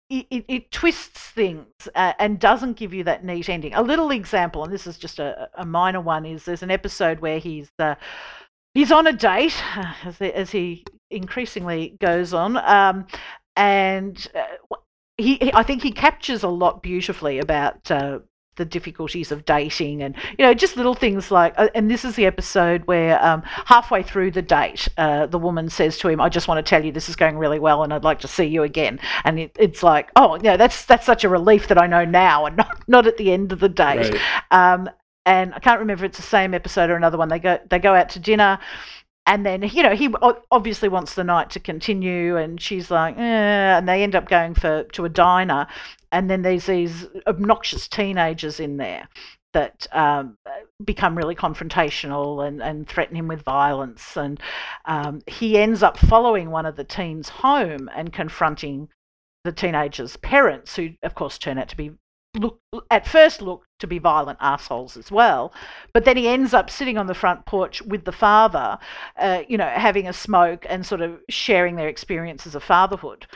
it, 0.09 0.27
it, 0.31 0.45
it 0.49 0.71
twists 0.71 1.21
things 1.21 1.67
uh, 1.95 2.13
and 2.19 2.39
doesn't 2.39 2.75
give 2.75 2.95
you 2.95 3.05
that 3.05 3.25
neat 3.25 3.49
ending. 3.49 3.75
A 3.75 3.83
little 3.83 4.11
example, 4.11 4.63
and 4.65 4.73
this 4.73 4.87
is 4.87 4.99
just 4.99 5.19
a, 5.19 5.49
a 5.55 5.65
minor 5.65 6.01
one, 6.01 6.25
is 6.25 6.45
there's 6.45 6.63
an 6.63 6.71
episode 6.71 7.21
where 7.21 7.39
he's 7.39 7.71
uh, 7.79 7.95
he's 8.75 8.93
on 8.93 9.07
a 9.07 9.13
date 9.13 9.55
as, 10.05 10.19
he- 10.19 10.33
as 10.33 10.51
he 10.51 10.85
increasingly 11.11 11.97
goes 12.01 12.35
on, 12.35 12.57
um, 12.57 13.07
and 13.55 14.29
uh, 14.35 14.77
he, 15.19 15.37
he 15.37 15.53
I 15.55 15.63
think 15.63 15.83
he 15.83 15.93
captures 15.93 16.43
a 16.43 16.49
lot 16.49 16.83
beautifully 16.83 17.39
about. 17.39 17.91
Uh, 17.91 18.21
the 18.57 18.65
difficulties 18.65 19.31
of 19.31 19.45
dating 19.45 20.03
and 20.03 20.15
you 20.39 20.45
know 20.45 20.55
just 20.55 20.77
little 20.77 20.95
things 20.95 21.31
like 21.31 21.55
uh, 21.57 21.69
and 21.75 21.91
this 21.91 22.05
is 22.05 22.17
the 22.17 22.27
episode 22.27 22.83
where 22.87 23.23
um, 23.25 23.43
halfway 23.45 24.03
through 24.03 24.31
the 24.31 24.43
date 24.43 24.89
uh, 24.97 25.27
the 25.27 25.39
woman 25.39 25.69
says 25.69 25.99
to 25.99 26.09
him 26.09 26.21
i 26.21 26.29
just 26.29 26.49
want 26.49 26.65
to 26.65 26.69
tell 26.69 26.85
you 26.85 26.91
this 26.91 27.09
is 27.09 27.17
going 27.17 27.39
really 27.39 27.59
well 27.59 27.83
and 27.83 27.93
i'd 27.93 28.05
like 28.05 28.21
to 28.21 28.29
see 28.29 28.45
you 28.45 28.63
again. 28.63 28.99
And 29.25 29.39
it, 29.39 29.57
it's 29.59 29.83
like 29.83 30.11
oh 30.17 30.39
yeah 30.43 30.57
that's 30.57 30.85
that's 30.85 31.07
such 31.07 31.25
a 31.25 31.29
relief 31.29 31.69
that 31.69 31.79
i 31.79 31.87
know 31.87 32.05
now 32.05 32.47
and 32.47 32.57
not, 32.57 32.83
not 32.89 33.07
at 33.07 33.17
the 33.17 33.33
end 33.33 33.53
of 33.53 33.61
the 33.61 33.69
date. 33.69 34.13
Right. 34.13 34.21
um, 34.51 34.91
and 35.25 35.55
i 35.55 35.59
can't 35.59 35.81
remember 35.81 36.05
if 36.05 36.11
it's 36.11 36.19
the 36.19 36.23
same 36.23 36.55
episode 36.55 36.91
or 36.91 36.97
another 36.97 37.19
one. 37.19 37.29
They 37.29 37.39
go 37.39 37.59
they 37.69 37.79
go 37.79 37.95
out 37.95 38.11
to 38.11 38.19
dinner 38.19 38.59
and 39.27 39.45
then 39.45 39.63
you 39.63 39.83
know 39.83 39.95
he 39.95 40.09
obviously 40.51 40.89
wants 40.89 41.15
the 41.15 41.25
night 41.25 41.51
to 41.51 41.61
continue 41.61 42.37
and 42.37 42.61
she's 42.61 42.91
like 42.91 43.17
eh, 43.19 43.79
and 43.79 43.89
they 43.89 44.03
end 44.03 44.15
up 44.15 44.29
going 44.29 44.55
for 44.55 44.85
to 44.85 45.05
a 45.05 45.09
diner 45.09 45.67
and 46.17 46.31
then 46.31 46.41
there's 46.41 46.65
these 46.65 47.07
obnoxious 47.27 47.87
teenagers 47.89 48.59
in 48.59 48.79
there 48.79 49.07
that 49.53 49.87
um, 49.93 50.39
become 50.83 51.15
really 51.15 51.35
confrontational 51.35 52.47
and, 52.47 52.63
and 52.63 52.89
threaten 52.89 53.15
him 53.15 53.29
with 53.29 53.43
violence 53.43 54.17
and 54.17 54.41
um, 54.87 55.21
he 55.27 55.59
ends 55.59 55.83
up 55.83 55.99
following 55.99 56.51
one 56.51 56.65
of 56.65 56.77
the 56.77 56.85
teens 56.85 57.29
home 57.29 57.91
and 57.95 58.15
confronting 58.15 58.89
the 59.45 59.53
teenagers 59.53 60.17
parents 60.17 60.75
who 60.75 60.89
of 61.03 61.15
course 61.15 61.37
turn 61.37 61.59
out 61.59 61.69
to 61.69 61.77
be 61.77 61.91
look 62.35 62.59
at 62.91 63.07
first 63.07 63.43
look 63.43 63.65
to 63.79 63.87
be 63.87 63.99
violent 63.99 64.39
assholes 64.41 64.97
as 64.97 65.11
well 65.11 65.53
but 65.93 66.07
then 66.07 66.17
he 66.17 66.29
ends 66.29 66.55
up 66.55 66.71
sitting 66.71 66.97
on 66.97 67.07
the 67.07 67.15
front 67.15 67.45
porch 67.45 67.83
with 67.83 68.05
the 68.05 68.13
father 68.13 68.79
uh, 69.19 69.43
you 69.49 69.59
know 69.59 69.69
having 69.69 70.09
a 70.09 70.13
smoke 70.15 70.65
and 70.69 70.87
sort 70.87 71.03
of 71.03 71.21
sharing 71.29 71.77
their 71.77 71.89
experiences 71.89 72.55
of 72.55 72.63
fatherhood 72.65 73.27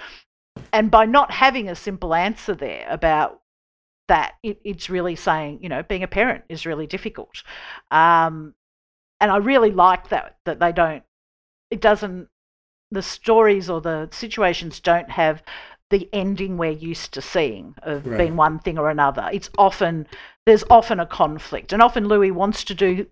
and 0.72 0.90
by 0.90 1.04
not 1.06 1.30
having 1.30 1.68
a 1.68 1.74
simple 1.74 2.14
answer 2.14 2.54
there 2.54 2.86
about 2.88 3.40
that 4.08 4.34
it, 4.42 4.60
it's 4.64 4.90
really 4.90 5.16
saying 5.16 5.58
you 5.62 5.68
know 5.68 5.82
being 5.82 6.02
a 6.02 6.08
parent 6.08 6.44
is 6.48 6.66
really 6.66 6.86
difficult 6.86 7.42
um, 7.90 8.54
and 9.20 9.30
i 9.30 9.36
really 9.36 9.70
like 9.70 10.08
that 10.08 10.36
that 10.44 10.58
they 10.60 10.72
don't 10.72 11.02
it 11.70 11.80
doesn't 11.80 12.28
the 12.90 13.02
stories 13.02 13.70
or 13.70 13.80
the 13.80 14.08
situations 14.10 14.80
don't 14.80 15.10
have 15.10 15.42
the 15.90 16.08
ending 16.12 16.56
we're 16.56 16.70
used 16.70 17.12
to 17.14 17.22
seeing 17.22 17.74
of 17.82 18.06
Right. 18.06 18.18
being 18.18 18.36
one 18.36 18.58
thing 18.58 18.78
or 18.78 18.90
another 18.90 19.28
it's 19.32 19.50
often 19.58 20.06
there's 20.46 20.64
often 20.70 20.98
a 21.00 21.06
conflict 21.06 21.72
and 21.72 21.82
often 21.82 22.08
louie 22.08 22.30
wants 22.30 22.64
to 22.64 22.74
do 22.74 23.06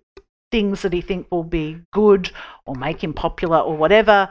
things 0.51 0.81
that 0.81 0.93
he 0.93 1.01
think 1.01 1.27
will 1.29 1.43
be 1.43 1.79
good 1.93 2.31
or 2.65 2.75
make 2.75 3.03
him 3.03 3.13
popular 3.13 3.59
or 3.59 3.77
whatever 3.77 4.29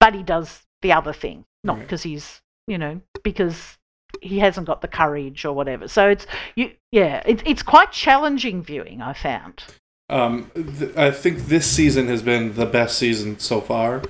but 0.00 0.14
he 0.14 0.22
does 0.22 0.62
the 0.82 0.92
other 0.92 1.12
thing 1.12 1.44
not 1.64 1.76
Right. 1.76 1.82
because 1.82 2.04
he's 2.04 2.40
you 2.66 2.78
know 2.78 3.00
because 3.22 3.76
he 4.22 4.38
hasn't 4.38 4.66
got 4.66 4.80
the 4.80 4.88
courage 4.88 5.44
or 5.44 5.52
whatever 5.52 5.88
so 5.88 6.08
it's 6.08 6.26
you 6.54 6.70
yeah 6.92 7.22
it, 7.26 7.42
it's 7.46 7.62
quite 7.62 7.92
challenging 7.92 8.62
viewing 8.62 9.00
i 9.02 9.12
found 9.12 9.62
Um, 10.08 10.50
th- 10.54 10.96
I 10.96 11.10
think 11.10 11.46
this 11.46 11.66
season 11.66 12.06
has 12.08 12.22
been 12.22 12.54
the 12.54 12.64
best 12.66 12.96
season 12.96 13.40
so 13.40 13.60
far, 13.60 14.02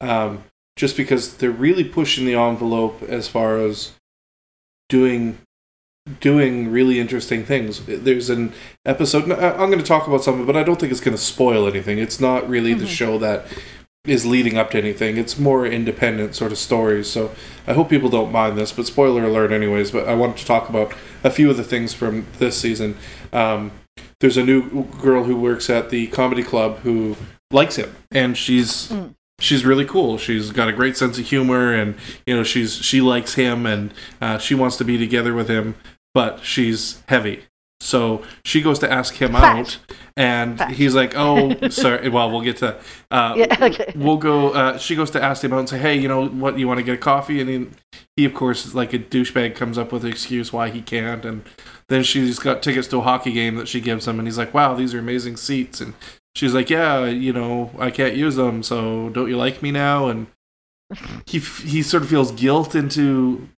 um, 0.00 0.42
just 0.76 0.96
because 0.96 1.36
they're 1.36 1.52
really 1.52 1.84
pushing 1.84 2.26
the 2.26 2.34
envelope 2.34 3.00
as 3.08 3.28
far 3.28 3.58
as 3.58 3.92
doing 4.88 5.38
doing 6.20 6.70
really 6.72 6.98
interesting 6.98 7.44
things. 7.44 7.80
There's 7.86 8.28
an 8.30 8.52
episode. 8.84 9.30
I'm 9.30 9.70
going 9.70 9.78
to 9.78 9.84
talk 9.84 10.08
about 10.08 10.24
something, 10.24 10.44
but 10.44 10.56
I 10.56 10.64
don't 10.64 10.78
think 10.78 10.90
it's 10.92 11.00
going 11.00 11.16
to 11.16 11.22
spoil 11.22 11.68
anything. 11.68 11.98
It's 11.98 12.18
not 12.20 12.48
really 12.48 12.74
the 12.74 12.84
Mhm. 12.84 12.88
show 12.98 13.18
that 13.18 13.46
is 14.06 14.26
leading 14.26 14.56
up 14.58 14.70
to 14.72 14.78
anything. 14.78 15.16
It's 15.16 15.38
more 15.38 15.66
independent 15.66 16.34
sort 16.34 16.52
of 16.52 16.58
stories. 16.58 17.10
So 17.10 17.30
I 17.66 17.72
hope 17.72 17.88
people 17.88 18.10
don't 18.10 18.30
mind 18.30 18.58
this, 18.58 18.70
but 18.72 18.86
spoiler 18.86 19.24
alert, 19.24 19.50
anyways. 19.50 19.90
But 19.90 20.08
I 20.08 20.14
wanted 20.14 20.36
to 20.38 20.46
talk 20.46 20.68
about 20.68 20.92
a 21.22 21.30
few 21.30 21.50
of 21.50 21.56
the 21.56 21.64
things 21.64 21.94
from 21.94 22.26
this 22.38 22.58
season. 22.58 22.96
Um, 23.32 23.72
there's 24.20 24.36
a 24.36 24.44
new 24.44 24.84
girl 25.00 25.24
who 25.24 25.36
works 25.36 25.70
at 25.70 25.90
the 25.90 26.06
comedy 26.08 26.42
club 26.42 26.78
who 26.78 27.16
likes 27.50 27.76
him, 27.76 27.94
and 28.10 28.36
she's 28.36 28.88
Mm. 28.88 29.14
she's 29.40 29.64
really 29.64 29.84
cool. 29.84 30.18
She's 30.18 30.50
got 30.50 30.68
a 30.68 30.72
great 30.72 30.96
sense 30.96 31.18
of 31.18 31.26
humor, 31.26 31.72
and 31.72 31.94
you 32.26 32.34
know 32.36 32.42
she's 32.44 32.74
she 32.74 33.00
likes 33.00 33.34
him, 33.34 33.64
and 33.66 33.92
uh, 34.20 34.38
she 34.38 34.54
wants 34.54 34.76
to 34.78 34.84
be 34.84 34.98
together 34.98 35.32
with 35.34 35.48
him, 35.48 35.74
but 36.12 36.40
she's 36.42 37.02
heavy. 37.08 37.44
So 37.80 38.22
she 38.44 38.62
goes 38.62 38.78
to 38.78 38.90
ask 38.90 39.14
him 39.14 39.32
Fat. 39.32 39.56
out, 39.58 39.78
and 40.16 40.56
Fat. 40.58 40.70
he's 40.72 40.94
like, 40.94 41.12
"Oh, 41.16 41.54
sorry." 41.68 42.08
Well, 42.08 42.30
we'll 42.30 42.40
get 42.40 42.56
to. 42.58 42.78
Uh, 43.10 43.34
Yeah, 43.36 43.56
okay. 43.60 43.92
We'll 43.94 44.16
go. 44.16 44.50
Uh, 44.50 44.78
she 44.78 44.96
goes 44.96 45.10
to 45.10 45.22
ask 45.22 45.44
him 45.44 45.52
out 45.52 45.58
and 45.58 45.68
say, 45.68 45.78
"Hey, 45.78 45.96
you 45.98 46.08
know 46.08 46.26
what? 46.26 46.58
You 46.58 46.66
want 46.66 46.78
to 46.78 46.84
get 46.84 46.94
a 46.94 46.98
coffee?" 46.98 47.40
And 47.40 47.50
he, 47.50 47.66
he 48.16 48.24
of 48.24 48.32
course, 48.32 48.74
like 48.74 48.92
a 48.94 48.98
douchebag, 48.98 49.54
comes 49.54 49.76
up 49.76 49.92
with 49.92 50.04
an 50.04 50.10
excuse 50.10 50.52
why 50.52 50.70
he 50.70 50.80
can't, 50.80 51.24
and 51.26 51.42
then 51.88 52.04
she's 52.04 52.38
got 52.38 52.62
tickets 52.62 52.88
to 52.88 52.98
a 52.98 53.02
hockey 53.02 53.32
game 53.32 53.56
that 53.56 53.68
she 53.68 53.80
gives 53.82 54.08
him, 54.08 54.18
and 54.18 54.26
he's 54.26 54.38
like, 54.38 54.54
"Wow, 54.54 54.74
these 54.74 54.94
are 54.94 54.98
amazing 54.98 55.36
seats." 55.36 55.80
And 55.82 55.92
she's 56.34 56.54
like, 56.54 56.70
"Yeah, 56.70 57.04
you 57.06 57.32
know, 57.34 57.70
I 57.78 57.90
can't 57.90 58.16
use 58.16 58.36
them, 58.36 58.62
so 58.62 59.10
don't 59.10 59.28
you 59.28 59.36
like 59.36 59.62
me 59.62 59.72
now?" 59.72 60.08
And 60.08 60.28
he 61.26 61.38
he 61.38 61.82
sort 61.82 62.02
of 62.02 62.08
feels 62.08 62.32
guilt 62.32 62.74
into 62.74 63.48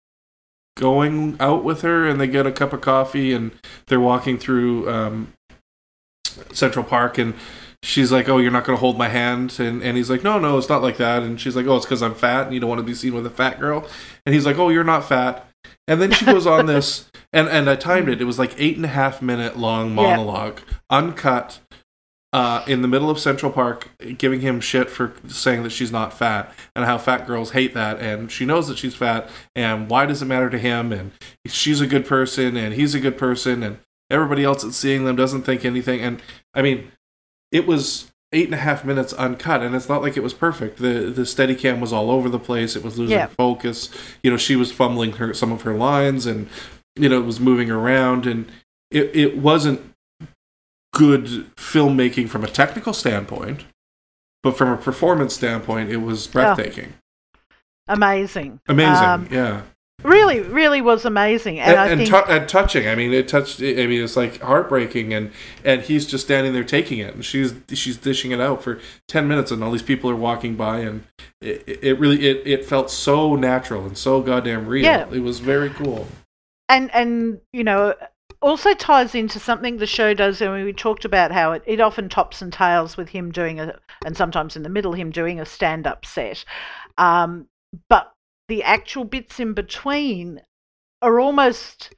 going 0.77 1.37
out 1.41 1.65
with 1.65 1.83
her, 1.83 2.07
and 2.07 2.21
they 2.21 2.29
get 2.29 2.47
a 2.47 2.53
cup 2.53 2.73
of 2.73 2.81
coffee, 2.81 3.33
and 3.33 3.51
they're 3.87 4.01
walking 4.01 4.39
through 4.39 4.89
um, 4.89 5.33
Central 6.53 6.85
Park, 6.85 7.19
and 7.19 7.35
she's 7.83 8.13
like, 8.13 8.29
"Oh, 8.29 8.39
you're 8.39 8.53
not 8.53 8.65
going 8.65 8.77
to 8.77 8.81
hold 8.81 8.97
my 8.97 9.09
hand," 9.09 9.59
and 9.59 9.83
and 9.83 9.97
he's 9.97 10.11
like, 10.11 10.23
"No, 10.23 10.39
no, 10.39 10.57
it's 10.59 10.69
not 10.69 10.83
like 10.83 10.99
that." 10.99 11.23
And 11.23 11.41
she's 11.41 11.57
like, 11.57 11.67
"Oh, 11.67 11.77
it's 11.77 11.87
because 11.87 12.03
I'm 12.03 12.15
fat, 12.15 12.47
and 12.47 12.55
you 12.55 12.61
don't 12.61 12.71
want 12.71 12.79
to 12.79 12.87
be 12.87 12.95
seen 12.95 13.15
with 13.15 13.27
a 13.27 13.31
fat 13.31 13.59
girl." 13.59 13.87
And 14.25 14.35
he's 14.35 14.47
like, 14.47 14.59
"Oh, 14.59 14.69
you're 14.69 14.85
not 14.85 15.09
fat." 15.09 15.49
And 15.89 16.01
then 16.01 16.11
she 16.13 16.25
goes 16.27 16.47
on 16.47 16.67
this, 16.67 17.11
and 17.33 17.49
and 17.49 17.69
I 17.69 17.77
timed 17.77 18.09
it. 18.09 18.21
It 18.21 18.25
was 18.25 18.39
like 18.39 18.55
eight 18.59 18.77
and 18.77 18.85
a 18.85 18.89
half 18.89 19.23
minute 19.23 19.59
long 19.59 19.95
monologue, 19.95 20.61
uncut, 20.91 21.61
uh, 22.33 22.65
in 22.67 22.83
the 22.83 22.89
middle 22.89 23.09
of 23.09 23.19
Central 23.19 23.51
Park, 23.51 23.89
giving 24.19 24.41
him 24.41 24.61
shit 24.61 24.91
for 24.91 25.13
saying 25.29 25.63
that 25.63 25.71
she's 25.71 25.93
not 25.93 26.13
fat 26.13 26.53
and 26.75 26.85
how 26.85 26.99
fat 26.99 27.27
girls 27.27 27.53
hate 27.53 27.73
that, 27.75 27.99
and 28.01 28.31
she 28.31 28.45
knows 28.45 28.69
that 28.69 28.79
she's 28.79 28.95
fat, 28.95 29.29
and 29.55 29.89
why 29.89 30.05
does 30.07 30.21
it 30.23 30.27
matter 30.27 30.51
to 30.51 30.59
him? 30.59 30.93
And 30.93 31.13
she's 31.47 31.81
a 31.81 31.87
good 31.87 32.05
person, 32.07 32.57
and 32.57 32.75
he's 32.75 32.95
a 32.95 33.01
good 33.01 33.17
person, 33.17 33.63
and 33.63 33.79
everybody 34.11 34.45
else 34.45 34.63
that's 34.63 34.77
seeing 34.77 35.05
them 35.05 35.17
doesn't 35.17 35.43
think 35.43 35.65
anything. 35.65 36.01
And 36.01 36.21
I 36.55 36.63
mean, 36.63 36.91
it 37.53 37.67
was 37.67 38.13
eight 38.33 38.47
and 38.47 38.55
a 38.55 38.59
half 38.59 38.85
minutes 38.85 39.13
uncut, 39.15 39.63
and 39.63 39.75
it's 39.75 39.89
not 39.89 40.03
like 40.03 40.17
it 40.17 40.23
was 40.23 40.35
perfect. 40.35 40.79
the 40.79 41.11
The 41.15 41.25
steady 41.25 41.55
cam 41.55 41.81
was 41.81 41.93
all 41.93 42.11
over 42.11 42.29
the 42.29 42.39
place; 42.41 42.77
it 42.77 42.83
was 42.85 42.99
losing 42.99 43.17
Yeah. 43.17 43.29
focus. 43.29 43.89
You 44.23 44.31
know, 44.31 44.37
she 44.37 44.57
was 44.57 44.73
fumbling 44.73 45.13
her 45.13 45.33
some 45.33 45.53
of 45.53 45.63
her 45.63 45.75
lines, 45.75 46.27
and 46.27 46.49
you 46.97 47.09
know, 47.09 47.19
it 47.19 47.25
was 47.25 47.41
moving 47.41 47.71
around, 47.71 48.27
and 48.27 48.47
it 48.91 49.15
it 49.17 49.39
wasn't 49.39 49.81
good 50.97 51.25
filmmaking 51.57 52.29
from 52.29 52.45
a 52.45 52.49
technical 52.49 52.93
standpoint, 52.93 53.65
but 54.43 54.57
from 54.57 54.69
a 54.71 54.77
performance 54.77 55.35
standpoint, 55.35 55.91
it 55.91 55.99
was 55.99 56.27
breathtaking, 56.27 56.95
Amazing. 57.89 58.61
amazing. 58.69 59.05
Um, 59.05 59.29
yeah, 59.31 59.63
really, 60.03 60.41
really 60.41 60.81
was 60.81 61.05
amazing. 61.05 61.61
And, 61.61 61.71
and, 61.71 61.81
I 61.81 61.87
and, 61.89 61.99
think 62.01 62.11
tou- 62.11 62.33
and 62.33 62.49
touching. 62.49 62.89
I 62.89 62.95
mean, 62.97 63.13
it 63.13 63.29
touched. 63.29 63.61
I 63.61 63.87
mean, 63.87 64.03
it's 64.03 64.17
like 64.17 64.41
heartbreaking, 64.41 65.15
and 65.15 65.31
and 65.65 65.83
he's 65.83 66.05
just 66.07 66.25
standing 66.25 66.53
there 66.53 66.65
taking 66.65 66.99
it, 66.99 67.15
and 67.15 67.25
she's 67.25 67.55
she's 67.75 67.97
dishing 67.97 68.33
it 68.33 68.41
out 68.41 68.63
for 68.63 68.81
ten 69.07 69.29
minutes, 69.29 69.51
and 69.53 69.63
all 69.63 69.71
these 69.71 69.83
people 69.83 70.11
are 70.11 70.17
walking 70.17 70.57
by, 70.57 70.81
and 70.81 71.05
it, 71.41 71.63
it- 71.67 71.79
it 71.85 71.99
really 72.01 72.27
it, 72.29 72.43
it 72.47 72.65
felt 72.65 72.91
so 72.91 73.37
natural 73.37 73.85
and 73.87 73.97
so 73.97 74.21
goddamn 74.21 74.67
real. 74.67 74.85
Yeah. 74.85 75.07
It 75.13 75.21
was 75.21 75.39
very 75.39 75.71
cool. 75.71 76.09
and 76.69 76.93
and 76.93 77.41
you 77.53 77.63
know 77.63 77.95
also 78.41 78.75
ties 78.75 79.15
into 79.15 79.39
something 79.39 79.77
the 79.77 79.87
show 79.87 80.15
does 80.15 80.41
and 80.41 80.65
we 80.65 80.73
talked 80.73 81.05
about 81.05 81.33
how 81.33 81.53
it, 81.53 81.63
it 81.67 81.81
often 81.81 82.09
tops 82.09 82.43
and 82.43 82.53
tails 82.53 82.97
with 82.97 83.09
him 83.09 83.31
doing 83.33 83.59
a 83.59 83.79
and 84.05 84.17
sometimes 84.17 84.57
in 84.57 84.63
the 84.63 84.69
middle 84.69 84.93
him 84.93 85.11
doing 85.11 85.41
a 85.41 85.47
stand-up 85.47 86.05
set 86.05 86.45
um, 86.99 87.47
but 87.89 88.13
the 88.49 88.63
actual 88.63 89.05
bits 89.05 89.41
in 89.41 89.53
between 89.55 90.41
are 91.03 91.19
almost 91.19 91.95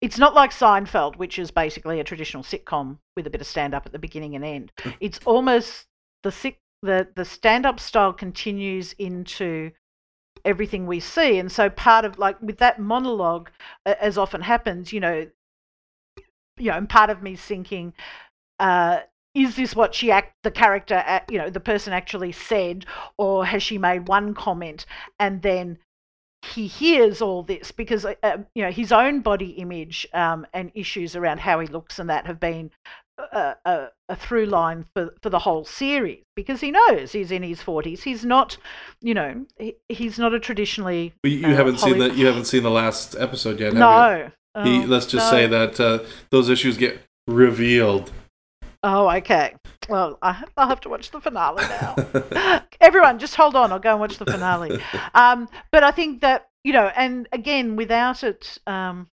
it's 0.00 0.18
not 0.18 0.34
like 0.34 0.50
Seinfeld, 0.50 1.16
which 1.16 1.38
is 1.38 1.50
basically 1.50 1.98
a 1.98 2.04
traditional 2.04 2.42
sitcom 2.42 2.98
with 3.16 3.26
a 3.26 3.30
bit 3.30 3.40
of 3.40 3.46
stand 3.46 3.74
up 3.74 3.86
at 3.86 3.92
the 3.92 3.98
beginning 3.98 4.36
and 4.36 4.44
end. 4.44 4.72
It's 5.00 5.18
almost 5.24 5.86
the 6.22 6.54
the 6.82 7.08
the 7.16 7.24
stand 7.24 7.66
up 7.66 7.80
style 7.80 8.12
continues 8.12 8.92
into 8.98 9.70
everything 10.44 10.86
we 10.86 11.00
see, 11.00 11.38
and 11.38 11.50
so 11.50 11.70
part 11.70 12.04
of 12.04 12.18
like 12.18 12.40
with 12.42 12.58
that 12.58 12.78
monologue, 12.78 13.50
as 13.86 14.18
often 14.18 14.42
happens, 14.42 14.92
you 14.92 15.00
know, 15.00 15.26
you 16.58 16.70
know, 16.70 16.76
and 16.76 16.88
part 16.88 17.10
of 17.10 17.22
me 17.22 17.36
thinking. 17.36 17.92
Uh, 18.58 19.00
is 19.34 19.56
this 19.56 19.74
what 19.74 19.94
she 19.96 20.12
act 20.12 20.32
the 20.44 20.50
character 20.50 21.02
you 21.28 21.36
know 21.36 21.50
the 21.50 21.58
person 21.58 21.92
actually 21.92 22.30
said 22.30 22.86
or 23.18 23.44
has 23.44 23.64
she 23.64 23.76
made 23.76 24.06
one 24.06 24.32
comment 24.32 24.86
and 25.18 25.42
then 25.42 25.76
he 26.52 26.66
hears 26.66 27.22
all 27.22 27.42
this 27.42 27.72
because 27.72 28.04
uh, 28.04 28.14
uh, 28.22 28.38
you 28.54 28.62
know 28.62 28.70
his 28.70 28.92
own 28.92 29.20
body 29.20 29.50
image 29.52 30.06
um, 30.12 30.46
and 30.52 30.70
issues 30.74 31.16
around 31.16 31.40
how 31.40 31.58
he 31.58 31.66
looks 31.66 31.98
and 31.98 32.08
that 32.08 32.26
have 32.26 32.38
been 32.38 32.70
a, 33.18 33.54
a, 33.64 33.88
a 34.08 34.16
through 34.16 34.46
line 34.46 34.84
for, 34.94 35.14
for 35.22 35.30
the 35.30 35.38
whole 35.38 35.64
series 35.64 36.22
because 36.34 36.60
he 36.60 36.70
knows 36.70 37.12
he's 37.12 37.30
in 37.30 37.42
his 37.42 37.60
40s 37.60 38.02
he's 38.02 38.24
not 38.24 38.56
you 39.00 39.14
know 39.14 39.46
he, 39.56 39.76
he's 39.88 40.18
not 40.18 40.34
a 40.34 40.40
traditionally 40.40 41.12
you, 41.22 41.30
you 41.30 41.46
uh, 41.46 41.54
haven't 41.54 41.78
seen 41.78 41.98
the 41.98 42.12
you 42.12 42.26
haven't 42.26 42.46
seen 42.46 42.62
the 42.62 42.70
last 42.70 43.14
episode 43.18 43.60
yet. 43.60 43.72
Have 43.72 43.74
no 43.74 44.16
You? 44.16 44.32
He, 44.62 44.84
Oh, 44.84 44.86
let's 44.86 45.06
just 45.06 45.32
no. 45.32 45.36
say 45.36 45.46
that 45.48 45.80
uh, 45.80 45.98
those 46.30 46.48
issues 46.48 46.76
get 46.76 47.00
revealed. 47.26 48.12
Oh, 48.84 49.10
okay. 49.10 49.56
Well, 49.88 50.18
I, 50.22 50.44
I'll 50.56 50.68
have 50.68 50.80
to 50.82 50.88
watch 50.88 51.10
the 51.10 51.20
finale 51.20 51.64
now. 51.64 51.96
Everyone, 52.80 53.18
just 53.18 53.34
hold 53.34 53.56
on. 53.56 53.72
I'll 53.72 53.78
go 53.78 53.90
and 53.90 54.00
watch 54.00 54.18
the 54.18 54.26
finale. 54.26 54.80
Um, 55.14 55.48
but 55.70 55.82
I 55.82 55.90
think 55.90 56.20
that 56.20 56.48
you 56.64 56.72
know, 56.72 56.90
and 56.96 57.28
again, 57.32 57.76
without 57.76 58.22
it, 58.24 58.58
um, 58.66 59.08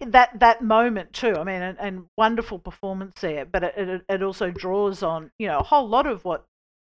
that 0.00 0.38
that 0.40 0.62
moment 0.62 1.12
too. 1.12 1.34
I 1.36 1.44
mean, 1.44 1.62
and, 1.62 1.78
and 1.80 2.04
wonderful 2.18 2.58
performance 2.58 3.20
there. 3.20 3.44
But 3.44 3.64
it, 3.64 3.74
it 3.76 4.02
it 4.08 4.22
also 4.22 4.50
draws 4.50 5.02
on 5.02 5.30
you 5.38 5.46
know 5.48 5.58
a 5.58 5.62
whole 5.64 5.88
lot 5.88 6.06
of 6.06 6.24
what 6.24 6.44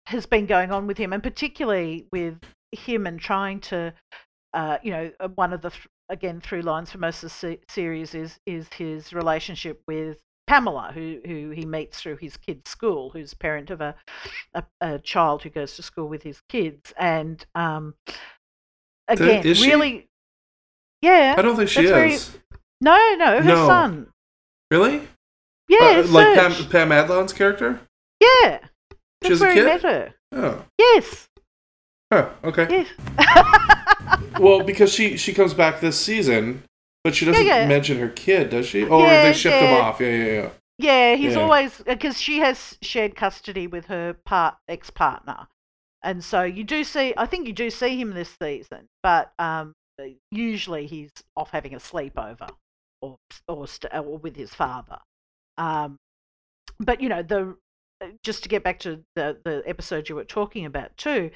has 0.07 0.25
been 0.25 0.45
going 0.45 0.71
on 0.71 0.87
with 0.87 0.97
him, 0.97 1.11
and 1.13 1.21
particularly 1.21 2.07
with 2.11 2.39
him 2.71 3.07
and 3.07 3.19
trying 3.19 3.59
to 3.61 3.93
uh, 4.53 4.77
you 4.81 4.91
know, 4.91 5.11
uh, 5.19 5.27
one 5.35 5.53
of 5.53 5.61
the 5.61 5.69
th- 5.69 5.87
again 6.09 6.39
through 6.41 6.61
lines 6.61 6.89
for 6.91 6.97
most 6.97 7.17
of 7.17 7.21
the 7.23 7.29
se- 7.29 7.59
series 7.69 8.15
is 8.15 8.39
is 8.45 8.67
his 8.73 9.11
relationship 9.13 9.81
with 9.87 10.17
Pamela, 10.47 10.91
who 10.93 11.19
who 11.25 11.49
he 11.51 11.65
meets 11.65 11.99
through 12.01 12.15
his 12.17 12.37
kid's 12.37 12.69
school, 12.69 13.09
who's 13.09 13.33
parent 13.33 13.69
of 13.69 13.81
a 13.81 13.93
a, 14.53 14.63
a 14.81 14.99
child 14.99 15.43
who 15.43 15.49
goes 15.49 15.75
to 15.75 15.83
school 15.83 16.07
with 16.07 16.23
his 16.23 16.41
kids, 16.47 16.93
and 16.97 17.45
um, 17.55 17.93
again, 19.09 19.45
is 19.45 19.61
really, 19.65 20.07
yeah. 21.01 21.35
I 21.37 21.41
don't 21.41 21.57
think 21.57 21.69
she 21.69 21.81
that's 21.81 21.91
very- 21.91 22.13
is. 22.13 22.39
No, 22.81 23.15
no, 23.17 23.37
her 23.41 23.43
No. 23.43 23.67
son. 23.67 24.07
Really? 24.71 25.07
Yeah, 25.69 26.03
Uh, 26.05 26.07
like 26.09 26.35
Pam, 26.35 26.69
Pam 26.69 26.91
Adlon's 26.91 27.33
character? 27.33 27.79
Yeah, 28.21 28.59
she's 29.25 29.41
a 29.41 29.53
kid? 29.53 29.65
met 29.65 29.81
her. 29.83 30.13
Oh. 30.31 30.65
Yes, 30.77 31.27
Huh, 32.11 32.29
okay. 32.43 32.67
yes. 32.69 32.87
Well, 34.39 34.63
because 34.63 34.93
she 34.93 35.17
she 35.17 35.33
comes 35.33 35.53
back 35.53 35.81
this 35.81 35.99
season, 35.99 36.63
but 37.03 37.15
she 37.15 37.25
doesn't 37.25 37.45
yeah. 37.45 37.67
mention 37.67 37.97
her 37.99 38.09
kid, 38.09 38.49
does 38.51 38.65
she? 38.67 38.85
Oh, 38.85 38.99
Yeah, 38.99 39.23
they 39.23 39.33
shipped 39.33 39.55
him 39.61 39.73
off. 39.73 39.99
Yeah, 39.99 40.09
yeah, 40.09 40.25
yeah. 40.41 40.49
Yeah, 40.77 41.15
he's 41.15 41.33
Yeah. 41.35 41.41
always 41.41 41.81
because 41.85 42.21
she 42.21 42.37
has 42.39 42.77
shared 42.81 43.15
custody 43.15 43.65
with 43.67 43.87
her 43.87 44.13
part 44.25 44.55
ex 44.69 44.89
partner, 44.91 45.47
and 46.03 46.23
so 46.23 46.43
you 46.43 46.63
do 46.63 46.83
see. 46.83 47.13
I 47.17 47.25
think 47.25 47.47
you 47.47 47.53
do 47.53 47.69
see 47.71 47.99
him 47.99 48.13
this 48.13 48.33
season, 48.41 48.87
but 49.01 49.33
um, 49.39 49.73
usually 50.31 50.85
he's 50.85 51.11
off 51.35 51.49
having 51.51 51.73
a 51.73 51.79
sleepover 51.79 52.49
or 53.01 53.17
or, 53.47 53.67
st- 53.67 53.93
or 53.93 54.17
with 54.17 54.35
his 54.35 54.53
father. 54.53 54.99
Um, 55.57 55.97
but 56.79 57.01
you 57.01 57.09
know 57.09 57.23
the 57.23 57.55
just 58.23 58.43
to 58.43 58.49
get 58.49 58.63
back 58.63 58.79
to 58.79 59.03
the 59.15 59.37
the 59.43 59.63
episode 59.65 60.09
you 60.09 60.15
were 60.15 60.23
talking 60.23 60.65
about 60.65 60.95
too. 60.97 61.31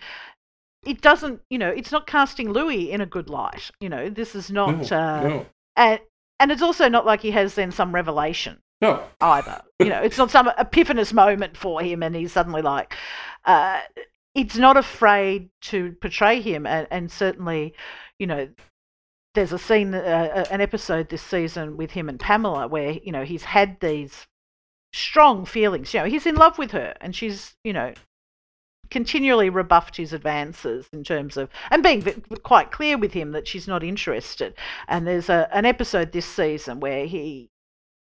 It 0.84 1.02
doesn't, 1.02 1.42
you 1.52 1.60
know, 1.60 1.70
it's 1.70 1.92
not 1.92 2.08
casting 2.08 2.52
Louie 2.52 2.90
in 2.92 3.02
a 3.02 3.06
good 3.06 3.30
light. 3.30 3.70
You 3.80 3.90
know, 3.90 4.10
this 4.10 4.34
is 4.34 4.50
not, 4.50 4.90
No, 4.90 4.98
uh, 4.98 5.22
no, 5.22 5.46
and 5.76 6.00
and 6.40 6.52
it's 6.52 6.64
also 6.64 6.90
not 6.90 7.06
like 7.06 7.22
he 7.22 7.30
has 7.32 7.54
then 7.54 7.72
some 7.72 7.94
revelation 7.94 8.58
no. 8.82 9.04
either. 9.22 9.62
You 9.80 9.90
know, 9.90 10.02
it's 10.02 10.18
not 10.18 10.32
some 10.32 10.50
epiphanous 10.58 11.14
moment 11.14 11.56
for 11.56 11.82
him, 11.82 12.02
and 12.02 12.16
he's 12.16 12.32
suddenly 12.32 12.64
like, 12.64 12.96
uh, 13.46 13.82
it's 14.34 14.58
not 14.58 14.76
afraid 14.76 15.50
to 15.62 15.96
portray 16.02 16.42
him, 16.42 16.66
and, 16.66 16.88
and 16.90 17.12
certainly, 17.12 17.76
you 18.18 18.26
know, 18.26 18.50
there's 19.34 19.54
a 19.54 19.60
scene, 19.60 19.94
uh, 19.94 20.46
an 20.52 20.62
episode 20.62 21.10
this 21.10 21.22
season 21.22 21.78
with 21.78 21.92
him 21.92 22.10
and 22.10 22.20
Pamela 22.20 22.68
where 22.68 22.92
you 22.92 23.12
know 23.12 23.24
he's 23.24 23.44
had 23.44 23.80
these 23.80 24.28
strong 24.94 25.46
feelings. 25.46 25.94
You 25.94 26.02
know, 26.02 26.06
he's 26.08 26.26
in 26.26 26.36
love 26.36 26.58
with 26.58 26.72
her, 26.72 26.96
and 27.02 27.16
she's 27.16 27.56
you 27.64 27.74
know 27.74 27.94
continually 28.90 29.50
rebuffed 29.50 29.96
his 29.96 30.12
advances 30.12 30.86
in 30.92 31.04
terms 31.04 31.38
of 31.38 31.50
and 31.70 31.82
being 31.82 32.04
quite 32.44 32.72
clear 32.72 32.98
with 32.98 33.14
him 33.14 33.32
that 33.32 33.48
she's 33.48 33.68
not 33.68 33.84
interested. 33.84 34.54
And 34.88 35.08
there's 35.08 35.30
a, 35.30 35.50
an 35.54 35.66
episode 35.66 36.12
this 36.12 36.26
season 36.26 36.82
where 36.82 37.06
he 37.06 37.50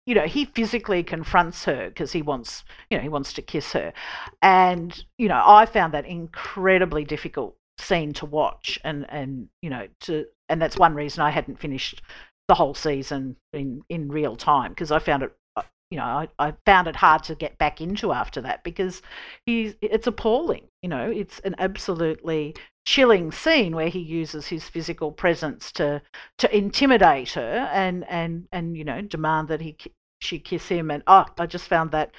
you 0.05 0.15
know 0.15 0.25
he 0.25 0.45
physically 0.45 1.03
confronts 1.03 1.63
her 1.65 1.87
because 1.87 2.11
he 2.11 2.21
wants 2.21 2.63
you 2.89 2.97
know 2.97 3.03
he 3.03 3.09
wants 3.09 3.33
to 3.33 3.41
kiss 3.41 3.71
her 3.73 3.93
and 4.41 5.05
you 5.19 5.27
know 5.27 5.41
i 5.45 5.63
found 5.65 5.93
that 5.93 6.07
incredibly 6.07 7.03
difficult 7.03 7.55
scene 7.77 8.11
to 8.11 8.25
watch 8.25 8.79
and 8.83 9.05
and 9.09 9.47
you 9.61 9.69
know 9.69 9.87
to 9.99 10.25
and 10.51 10.61
that's 10.61 10.77
one 10.77 10.93
reason 10.93 11.23
i 11.23 11.29
hadn't 11.29 11.59
finished 11.59 12.01
the 12.47 12.55
whole 12.55 12.73
season 12.75 13.35
in 13.53 13.81
in 13.89 14.09
real 14.11 14.35
time 14.35 14.71
because 14.71 14.91
i 14.91 14.99
found 14.99 15.23
it 15.23 15.31
uh, 15.55 15.63
you 15.89 15.97
know 15.97 16.03
I, 16.03 16.27
I 16.37 16.53
found 16.65 16.87
it 16.87 16.95
hard 16.95 17.23
to 17.23 17.35
get 17.35 17.57
back 17.57 17.81
into 17.81 18.11
after 18.11 18.41
that 18.41 18.63
because 18.63 19.01
he's 19.45 19.75
it's 19.81 20.07
appalling 20.07 20.67
you 20.83 20.89
know 20.89 21.09
it's 21.09 21.39
an 21.39 21.55
absolutely 21.57 22.55
chilling 22.85 23.31
scene 23.31 23.75
where 23.75 23.89
he 23.89 23.99
uses 23.99 24.47
his 24.47 24.67
physical 24.67 25.11
presence 25.11 25.71
to 25.73 26.01
to 26.39 26.55
intimidate 26.55 27.31
her 27.31 27.69
and 27.71 28.05
and 28.09 28.47
and 28.51 28.75
you 28.75 28.83
know 28.83 29.01
demand 29.01 29.47
that 29.47 29.61
he 29.61 29.77
she 30.19 30.39
kiss 30.39 30.67
him 30.67 30.91
and 30.91 31.03
oh 31.07 31.25
I 31.37 31.45
just 31.45 31.67
found 31.67 31.91
that 31.91 32.11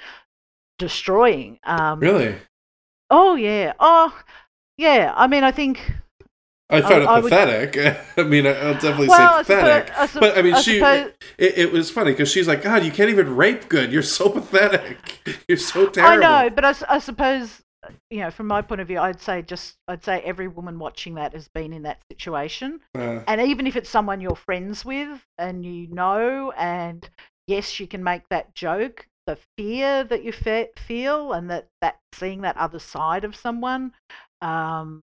destroying 0.79 1.59
um 1.65 1.99
Really? 1.99 2.35
oh 3.09 3.35
yeah 3.35 3.73
oh 3.79 4.17
yeah 4.77 5.13
I 5.15 5.27
mean 5.27 5.43
I 5.43 5.51
think 5.51 5.93
I 6.73 6.81
found 6.81 7.03
I 7.03 7.17
it 7.19 7.23
would- 7.23 7.29
pathetic. 7.31 8.05
I 8.17 8.23
mean, 8.23 8.45
I- 8.47 8.51
I'll 8.59 8.73
definitely 8.73 9.07
Well, 9.07 9.43
say 9.43 9.55
pathetic. 9.55 9.97
I 9.97 10.05
sup- 10.07 10.21
but 10.21 10.37
I 10.37 10.41
mean, 10.41 10.55
she. 10.61 10.75
suppose- 10.79 11.11
It, 11.37 11.57
it 11.57 11.71
was 11.71 11.89
funny 11.89 12.11
because 12.11 12.31
she's 12.31 12.47
like, 12.47 12.61
God, 12.63 12.83
you 12.83 12.91
can't 12.91 13.09
even 13.09 13.35
rape 13.35 13.69
good. 13.69 13.91
You're 13.91 14.01
so 14.03 14.29
pathetic. 14.37 15.19
You're 15.47 15.57
so 15.57 15.87
terrible." 15.87 16.25
I 16.25 16.43
know 16.43 16.49
but 16.49 16.65
I, 16.89 16.99
suppose 16.99 17.61
you 18.09 18.19
know, 18.21 18.31
from 18.31 18.47
my 18.47 18.61
point 18.61 18.79
of 18.79 18.87
view, 18.87 18.99
I'd 18.99 19.19
say 19.21 19.41
just 19.41 19.75
I'd 19.89 20.03
say 20.05 20.21
every 20.21 20.47
woman 20.47 20.79
watching 20.79 21.15
that 21.15 21.33
has 21.33 21.47
been 21.49 21.73
in 21.73 21.83
that 21.83 21.99
situation, 22.11 22.79
Uh, 22.95 23.19
and 23.27 23.41
even 23.41 23.67
if 23.67 23.75
it's 23.75 23.89
someone 23.89 24.21
you're 24.21 24.35
friends 24.37 24.85
with 24.85 25.21
and 25.37 25.65
you 25.65 25.87
know, 25.87 26.51
and 26.57 27.09
yes, 27.47 27.79
you 27.79 27.87
can 27.87 28.03
make 28.03 28.21
that 28.29 28.55
joke. 28.55 29.05
The 29.27 29.37
fear 29.57 30.03
that 30.05 30.23
you 30.23 30.31
fe- 30.33 30.69
feel, 30.77 31.33
and 31.33 31.49
that 31.49 31.67
that 31.81 31.97
seeing 32.13 32.41
that 32.41 32.55
other 32.57 32.79
side 32.79 33.23
of 33.25 33.35
someone, 33.35 33.93
um, 34.41 35.01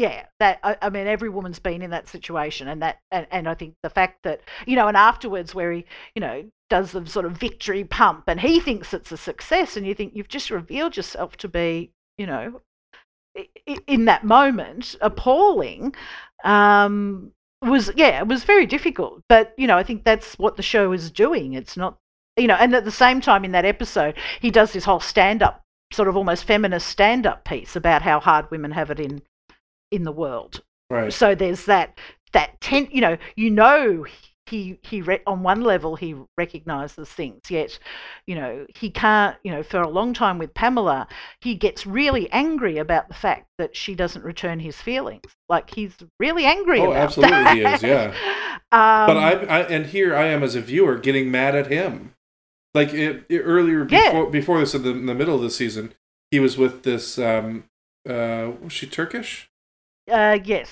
yeah, 0.00 0.24
that 0.38 0.60
I, 0.62 0.78
I 0.80 0.88
mean, 0.88 1.06
every 1.06 1.28
woman's 1.28 1.58
been 1.58 1.82
in 1.82 1.90
that 1.90 2.08
situation, 2.08 2.68
and 2.68 2.80
that, 2.80 3.00
and, 3.10 3.26
and 3.30 3.46
I 3.46 3.52
think 3.52 3.74
the 3.82 3.90
fact 3.90 4.22
that 4.22 4.40
you 4.66 4.74
know, 4.74 4.88
and 4.88 4.96
afterwards, 4.96 5.54
where 5.54 5.70
he, 5.72 5.84
you 6.14 6.20
know, 6.20 6.44
does 6.70 6.92
the 6.92 7.04
sort 7.04 7.26
of 7.26 7.32
victory 7.32 7.84
pump, 7.84 8.24
and 8.26 8.40
he 8.40 8.60
thinks 8.60 8.94
it's 8.94 9.12
a 9.12 9.18
success, 9.18 9.76
and 9.76 9.86
you 9.86 9.94
think 9.94 10.12
you've 10.16 10.26
just 10.26 10.48
revealed 10.48 10.96
yourself 10.96 11.36
to 11.36 11.48
be, 11.48 11.90
you 12.16 12.24
know, 12.24 12.62
in 13.86 14.06
that 14.06 14.24
moment, 14.24 14.96
appalling. 15.02 15.94
Um, 16.44 17.32
was 17.60 17.90
yeah, 17.94 18.20
it 18.20 18.26
was 18.26 18.44
very 18.44 18.64
difficult, 18.64 19.22
but 19.28 19.52
you 19.58 19.66
know, 19.66 19.76
I 19.76 19.82
think 19.82 20.04
that's 20.04 20.38
what 20.38 20.56
the 20.56 20.62
show 20.62 20.92
is 20.92 21.10
doing. 21.10 21.52
It's 21.52 21.76
not, 21.76 21.98
you 22.38 22.46
know, 22.46 22.56
and 22.58 22.74
at 22.74 22.86
the 22.86 22.90
same 22.90 23.20
time, 23.20 23.44
in 23.44 23.52
that 23.52 23.66
episode, 23.66 24.14
he 24.40 24.50
does 24.50 24.72
this 24.72 24.86
whole 24.86 25.00
stand-up, 25.00 25.60
sort 25.92 26.08
of 26.08 26.16
almost 26.16 26.44
feminist 26.44 26.86
stand-up 26.86 27.44
piece 27.44 27.76
about 27.76 28.00
how 28.00 28.18
hard 28.18 28.50
women 28.50 28.70
have 28.70 28.90
it 28.90 28.98
in 28.98 29.20
in 29.90 30.04
the 30.04 30.12
world. 30.12 30.62
right. 30.90 31.12
So 31.12 31.34
there's 31.34 31.64
that 31.66 31.98
that 32.32 32.60
ten, 32.60 32.88
you 32.90 33.00
know, 33.00 33.16
you 33.36 33.50
know 33.50 34.06
he 34.46 34.78
he 34.82 35.00
re- 35.02 35.22
on 35.28 35.42
one 35.44 35.60
level 35.60 35.94
he 35.94 36.16
recognizes 36.36 37.08
things, 37.08 37.40
yet 37.50 37.78
you 38.26 38.34
know 38.34 38.66
he 38.74 38.90
can't. 38.90 39.36
You 39.44 39.52
know, 39.52 39.62
for 39.62 39.80
a 39.80 39.88
long 39.88 40.12
time 40.14 40.38
with 40.38 40.52
Pamela, 40.54 41.06
he 41.40 41.54
gets 41.54 41.86
really 41.86 42.30
angry 42.32 42.78
about 42.78 43.08
the 43.08 43.14
fact 43.14 43.46
that 43.58 43.76
she 43.76 43.94
doesn't 43.94 44.24
return 44.24 44.58
his 44.58 44.76
feelings. 44.76 45.22
Like 45.48 45.72
he's 45.72 45.92
really 46.18 46.44
angry. 46.44 46.80
Oh, 46.80 46.92
absolutely 46.92 47.36
that. 47.36 47.54
he 47.56 47.64
is, 47.64 47.82
yeah. 47.82 48.14
Um, 48.72 49.06
but 49.08 49.16
I, 49.16 49.30
I 49.32 49.60
and 49.62 49.86
here 49.86 50.14
I 50.14 50.26
am 50.26 50.44
as 50.44 50.54
a 50.54 50.60
viewer 50.60 50.96
getting 50.96 51.28
mad 51.28 51.56
at 51.56 51.66
him. 51.66 52.14
Like 52.72 52.94
it, 52.94 53.24
it- 53.28 53.40
earlier 53.40 53.84
Yeah. 53.90 54.10
before 54.12 54.30
before 54.30 54.60
this 54.60 54.74
in 54.76 54.82
the, 54.82 54.90
in 54.90 55.06
the 55.06 55.14
middle 55.14 55.34
of 55.34 55.42
the 55.42 55.50
season, 55.50 55.92
he 56.30 56.38
was 56.38 56.56
with 56.56 56.84
this. 56.84 57.18
Um, 57.18 57.64
uh, 58.08 58.52
was 58.62 58.72
she 58.72 58.86
Turkish? 58.86 59.49
Uh, 60.10 60.38
yes, 60.44 60.70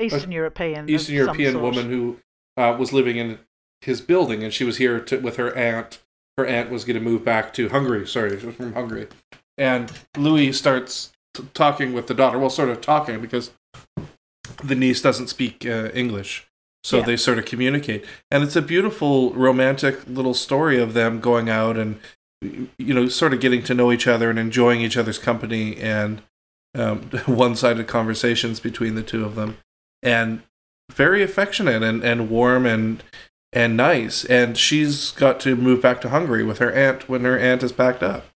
Eastern 0.00 0.32
European, 0.32 0.88
Eastern 0.88 1.14
European 1.14 1.60
woman 1.60 1.88
who 1.88 2.18
uh, 2.56 2.76
was 2.78 2.92
living 2.92 3.16
in 3.16 3.38
his 3.80 4.00
building, 4.00 4.42
and 4.42 4.52
she 4.52 4.64
was 4.64 4.76
here 4.78 5.00
to, 5.00 5.18
with 5.18 5.36
her 5.36 5.54
aunt. 5.56 6.00
Her 6.36 6.46
aunt 6.46 6.70
was 6.70 6.84
going 6.84 6.94
to 6.94 7.02
move 7.02 7.24
back 7.24 7.52
to 7.54 7.68
Hungary. 7.68 8.06
Sorry, 8.06 8.38
she 8.38 8.46
was 8.46 8.54
from 8.54 8.72
Hungary, 8.72 9.08
and 9.58 9.92
Louie 10.16 10.52
starts 10.52 11.12
t- 11.34 11.44
talking 11.54 11.92
with 11.92 12.06
the 12.06 12.14
daughter. 12.14 12.38
Well, 12.38 12.50
sort 12.50 12.68
of 12.70 12.80
talking 12.80 13.20
because 13.20 13.50
the 14.62 14.74
niece 14.74 15.02
doesn't 15.02 15.28
speak 15.28 15.66
uh, 15.66 15.90
English, 15.94 16.46
so 16.82 16.98
Yeah. 16.98 17.04
they 17.04 17.16
sort 17.16 17.38
of 17.38 17.44
communicate, 17.44 18.04
and 18.30 18.42
it's 18.42 18.56
a 18.56 18.62
beautiful, 18.62 19.32
romantic 19.34 20.06
little 20.06 20.34
story 20.34 20.80
of 20.80 20.94
them 20.94 21.20
going 21.20 21.48
out 21.48 21.76
and 21.76 22.00
you 22.42 22.94
know, 22.94 23.06
sort 23.08 23.34
of 23.34 23.40
getting 23.40 23.62
to 23.62 23.74
know 23.74 23.92
each 23.92 24.06
other 24.06 24.30
and 24.30 24.38
enjoying 24.38 24.80
each 24.80 24.96
other's 24.96 25.18
company 25.18 25.76
and 25.76 26.22
um, 26.74 27.02
one-sided 27.26 27.86
conversations 27.86 28.60
between 28.60 28.94
the 28.94 29.02
two 29.02 29.24
of 29.24 29.34
them, 29.34 29.58
and 30.02 30.42
very 30.90 31.22
affectionate 31.22 31.82
and, 31.82 32.02
and 32.02 32.30
warm 32.30 32.66
and 32.66 33.02
and 33.52 33.76
nice. 33.76 34.24
And 34.24 34.56
she's 34.56 35.10
got 35.10 35.40
to 35.40 35.56
move 35.56 35.82
back 35.82 36.00
to 36.02 36.10
Hungary 36.10 36.44
with 36.44 36.58
her 36.58 36.72
aunt 36.72 37.08
when 37.08 37.24
her 37.24 37.38
aunt 37.38 37.62
is 37.62 37.72
packed 37.72 38.02
up, 38.02 38.26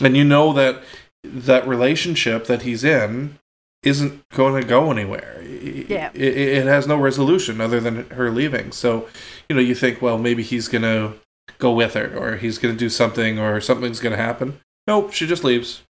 and 0.00 0.16
you 0.16 0.24
know 0.24 0.52
that 0.52 0.82
that 1.24 1.66
relationship 1.66 2.46
that 2.46 2.62
he's 2.62 2.84
in 2.84 3.38
isn't 3.82 4.28
going 4.30 4.60
to 4.60 4.66
go 4.66 4.90
anywhere. 4.90 5.42
Yeah. 5.42 6.10
It, 6.14 6.22
it, 6.22 6.58
it 6.58 6.66
has 6.66 6.86
no 6.86 6.96
resolution 6.96 7.60
other 7.60 7.80
than 7.80 8.08
her 8.10 8.30
leaving. 8.30 8.72
So, 8.72 9.08
you 9.48 9.56
know, 9.56 9.62
you 9.62 9.74
think, 9.74 10.02
well, 10.02 10.18
maybe 10.18 10.42
he's 10.42 10.68
going 10.68 10.82
to 10.82 11.14
go 11.58 11.72
with 11.72 11.94
her 11.94 12.16
or 12.16 12.36
he's 12.36 12.58
going 12.58 12.74
to 12.74 12.78
do 12.78 12.88
something 12.90 13.38
or 13.38 13.60
something's 13.60 14.00
going 14.00 14.16
to 14.16 14.22
happen. 14.22 14.60
Nope, 14.86 15.12
she 15.12 15.26
just 15.26 15.44
leaves. 15.44 15.82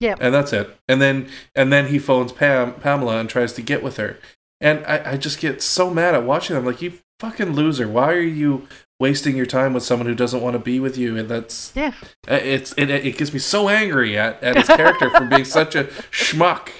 Yep. 0.00 0.18
And 0.20 0.34
that's 0.34 0.52
it. 0.52 0.76
And 0.88 1.00
then 1.00 1.28
and 1.54 1.72
then 1.72 1.88
he 1.88 1.98
phones 1.98 2.32
Pam 2.32 2.74
Pamela 2.74 3.18
and 3.18 3.28
tries 3.28 3.52
to 3.54 3.62
get 3.62 3.82
with 3.82 3.96
her. 3.96 4.18
And 4.60 4.84
I, 4.86 5.12
I 5.12 5.16
just 5.16 5.40
get 5.40 5.62
so 5.62 5.90
mad 5.92 6.14
at 6.14 6.24
watching 6.24 6.56
them. 6.56 6.64
Like, 6.64 6.80
you 6.80 6.94
fucking 7.20 7.52
loser. 7.52 7.86
Why 7.88 8.12
are 8.14 8.20
you 8.20 8.66
wasting 8.98 9.36
your 9.36 9.44
time 9.46 9.74
with 9.74 9.82
someone 9.82 10.06
who 10.06 10.14
doesn't 10.14 10.40
want 10.40 10.54
to 10.54 10.58
be 10.58 10.80
with 10.80 10.96
you? 10.96 11.16
And 11.16 11.28
that's 11.28 11.72
Yeah. 11.74 11.92
uh, 12.30 12.34
it's 12.42 12.72
it, 12.78 12.90
it 12.90 13.16
gets 13.18 13.32
me 13.32 13.38
so 13.38 13.68
angry 13.68 14.16
at, 14.18 14.42
at 14.42 14.56
his 14.56 14.66
character 14.66 15.10
for 15.10 15.26
being 15.26 15.44
such 15.44 15.74
a 15.74 15.84
schmuck 16.10 16.70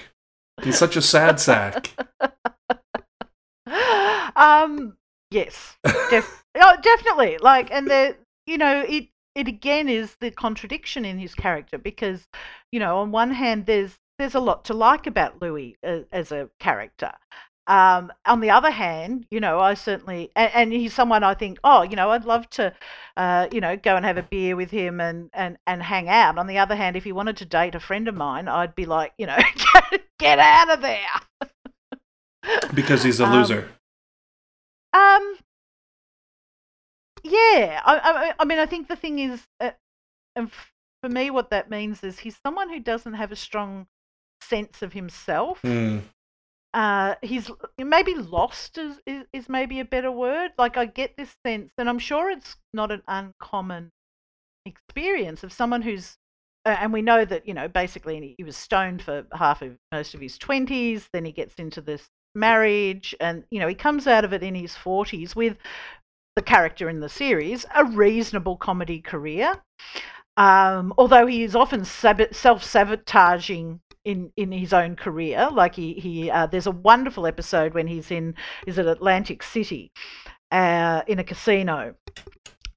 He's 0.62 0.78
such 0.78 0.96
a 0.96 1.02
sad 1.02 1.38
sack. 1.38 1.90
um 4.36 4.96
yes 5.30 5.76
def- 6.10 6.44
oh, 6.54 6.76
definitely 6.82 7.36
like 7.38 7.70
and 7.70 7.88
the 7.88 8.16
you 8.46 8.58
know 8.58 8.84
it 8.88 9.08
it 9.37 9.47
again 9.49 9.89
is 9.89 10.16
the 10.20 10.32
contradiction 10.32 11.05
in 11.05 11.18
his 11.18 11.34
character 11.34 11.78
because 11.78 12.26
you 12.72 12.80
know 12.80 12.99
on 12.99 13.12
one 13.12 13.30
hand 13.30 13.66
there's 13.66 13.99
there's 14.18 14.34
a 14.34 14.41
lot 14.41 14.64
to 14.64 14.74
like 14.74 15.07
about 15.07 15.41
louie 15.41 15.76
as, 15.84 16.05
as 16.11 16.32
a 16.32 16.49
character 16.59 17.12
um, 17.68 18.12
on 18.24 18.41
the 18.41 18.51
other 18.51 18.70
hand, 18.70 19.26
you 19.30 19.41
know, 19.41 19.59
I 19.59 19.74
certainly, 19.74 20.30
and, 20.37 20.53
and 20.55 20.72
he's 20.72 20.95
someone 20.95 21.24
I 21.24 21.34
think, 21.34 21.59
oh, 21.64 21.82
you 21.82 21.97
know, 21.97 22.11
I'd 22.11 22.24
love 22.24 22.49
to, 22.51 22.72
uh, 23.16 23.49
you 23.53 23.61
know, 23.61 23.76
go 23.76 23.97
and 23.97 24.05
have 24.05 24.16
a 24.16 24.22
beer 24.22 24.55
with 24.55 24.70
him 24.70 25.01
and, 25.01 25.30
and, 25.32 25.59
and 25.66 25.82
hang 25.82 26.09
out. 26.09 26.39
On 26.39 26.47
the 26.47 26.59
other 26.59 26.76
hand, 26.76 26.97
if 26.97 27.03
he 27.03 27.11
wanted 27.12 27.37
to 27.39 27.45
date 27.45 27.74
a 27.74 27.80
friend 27.80 28.07
of 28.07 28.14
mine, 28.14 28.47
I'd 28.47 28.76
be 28.76 28.87
like, 28.87 29.14
you 29.18 29.26
know, 29.26 29.37
get 30.20 30.39
out 30.39 30.70
of 30.70 30.80
there. 30.80 31.01
Because 32.72 33.03
he's 33.03 33.18
a 33.18 33.24
Um, 33.24 33.32
loser. 33.32 33.68
Um. 34.93 35.39
Yeah, 37.28 37.80
I, 37.84 37.98
I, 37.98 38.32
I 38.38 38.44
mean, 38.44 38.58
I 38.58 38.66
think 38.66 38.88
the 38.88 38.96
thing 38.96 39.18
is, 39.18 39.46
uh, 39.60 39.72
and 40.36 40.50
for 41.02 41.08
me, 41.08 41.30
what 41.30 41.50
that 41.50 41.70
means 41.70 42.04
is 42.04 42.20
he's 42.20 42.38
someone 42.44 42.68
who 42.68 42.80
doesn't 42.80 43.14
have 43.14 43.32
a 43.32 43.36
strong 43.36 43.86
sense 44.40 44.82
of 44.82 44.92
himself. 44.92 45.60
Hmm. 45.62 45.98
Uh, 46.72 47.14
he's 47.22 47.50
maybe 47.78 48.14
lost 48.14 48.76
is, 48.76 49.00
is 49.06 49.24
is 49.32 49.48
maybe 49.48 49.80
a 49.80 49.84
better 49.84 50.10
word. 50.10 50.52
Like 50.58 50.76
I 50.76 50.84
get 50.84 51.16
this 51.16 51.34
sense, 51.44 51.72
and 51.78 51.88
I'm 51.88 51.98
sure 51.98 52.30
it's 52.30 52.56
not 52.72 52.92
an 52.92 53.02
uncommon 53.08 53.92
experience 54.66 55.42
of 55.42 55.52
someone 55.52 55.82
who's 55.82 56.18
uh, 56.64 56.76
and 56.80 56.92
we 56.92 57.02
know 57.02 57.24
that 57.24 57.46
you 57.46 57.54
know 57.54 57.68
basically 57.68 58.34
he 58.36 58.44
was 58.44 58.56
stoned 58.56 59.00
for 59.00 59.24
half 59.32 59.62
of 59.62 59.76
most 59.92 60.14
of 60.14 60.20
his 60.20 60.38
20s 60.38 61.08
then 61.12 61.24
he 61.24 61.32
gets 61.32 61.54
into 61.54 61.80
this 61.80 62.10
marriage 62.34 63.14
and 63.20 63.44
you 63.50 63.60
know 63.60 63.68
he 63.68 63.74
comes 63.74 64.06
out 64.06 64.24
of 64.24 64.32
it 64.32 64.42
in 64.42 64.54
his 64.54 64.72
40s 64.72 65.34
with 65.34 65.56
the 66.37 66.43
character 66.43 66.89
in 66.89 67.01
the 67.01 67.09
series 67.09 67.64
a 67.74 67.84
reasonable 67.84 68.57
comedy 68.57 69.01
career. 69.01 69.55
Um, 70.37 70.93
although 70.99 71.26
he 71.26 71.43
is 71.43 71.57
often 71.57 71.84
sab- 71.87 72.34
self-sabotaging 72.34 73.80
in, 74.05 74.30
in 74.37 74.53
his 74.53 74.74
own 74.74 74.95
career 74.95 75.49
like 75.51 75.74
he, 75.74 75.95
he 75.95 76.30
uh, 76.30 76.47
there's 76.47 76.66
a 76.66 76.70
wonderful 76.70 77.26
episode 77.26 77.74
when 77.74 77.89
he's 77.89 78.11
in 78.11 78.34
is 78.66 78.78
it 78.78 78.87
atlantic 78.87 79.43
city 79.43 79.91
uh, 80.53 81.03
in 81.09 81.18
a 81.18 81.24
casino 81.24 81.95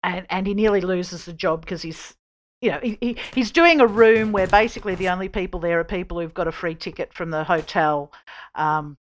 and, 0.01 0.25
and 0.29 0.47
he 0.47 0.55
nearly 0.55 0.81
loses 0.81 1.25
the 1.25 1.33
job 1.33 1.61
because 1.61 1.81
he's 1.81 2.15
you 2.61 2.71
know, 2.71 2.79
he, 2.81 2.97
he, 2.99 3.17
he's 3.33 3.51
doing 3.51 3.79
a 3.79 3.87
room 3.87 4.31
where 4.31 4.47
basically 4.47 4.95
the 4.95 5.09
only 5.09 5.29
people 5.29 5.59
there 5.59 5.79
are 5.79 5.85
people 5.85 6.19
who've 6.19 6.33
got 6.33 6.47
a 6.47 6.51
free 6.51 6.75
ticket 6.75 7.13
from 7.13 7.29
the 7.29 7.43
hotel, 7.43 8.11
um, 8.55 8.97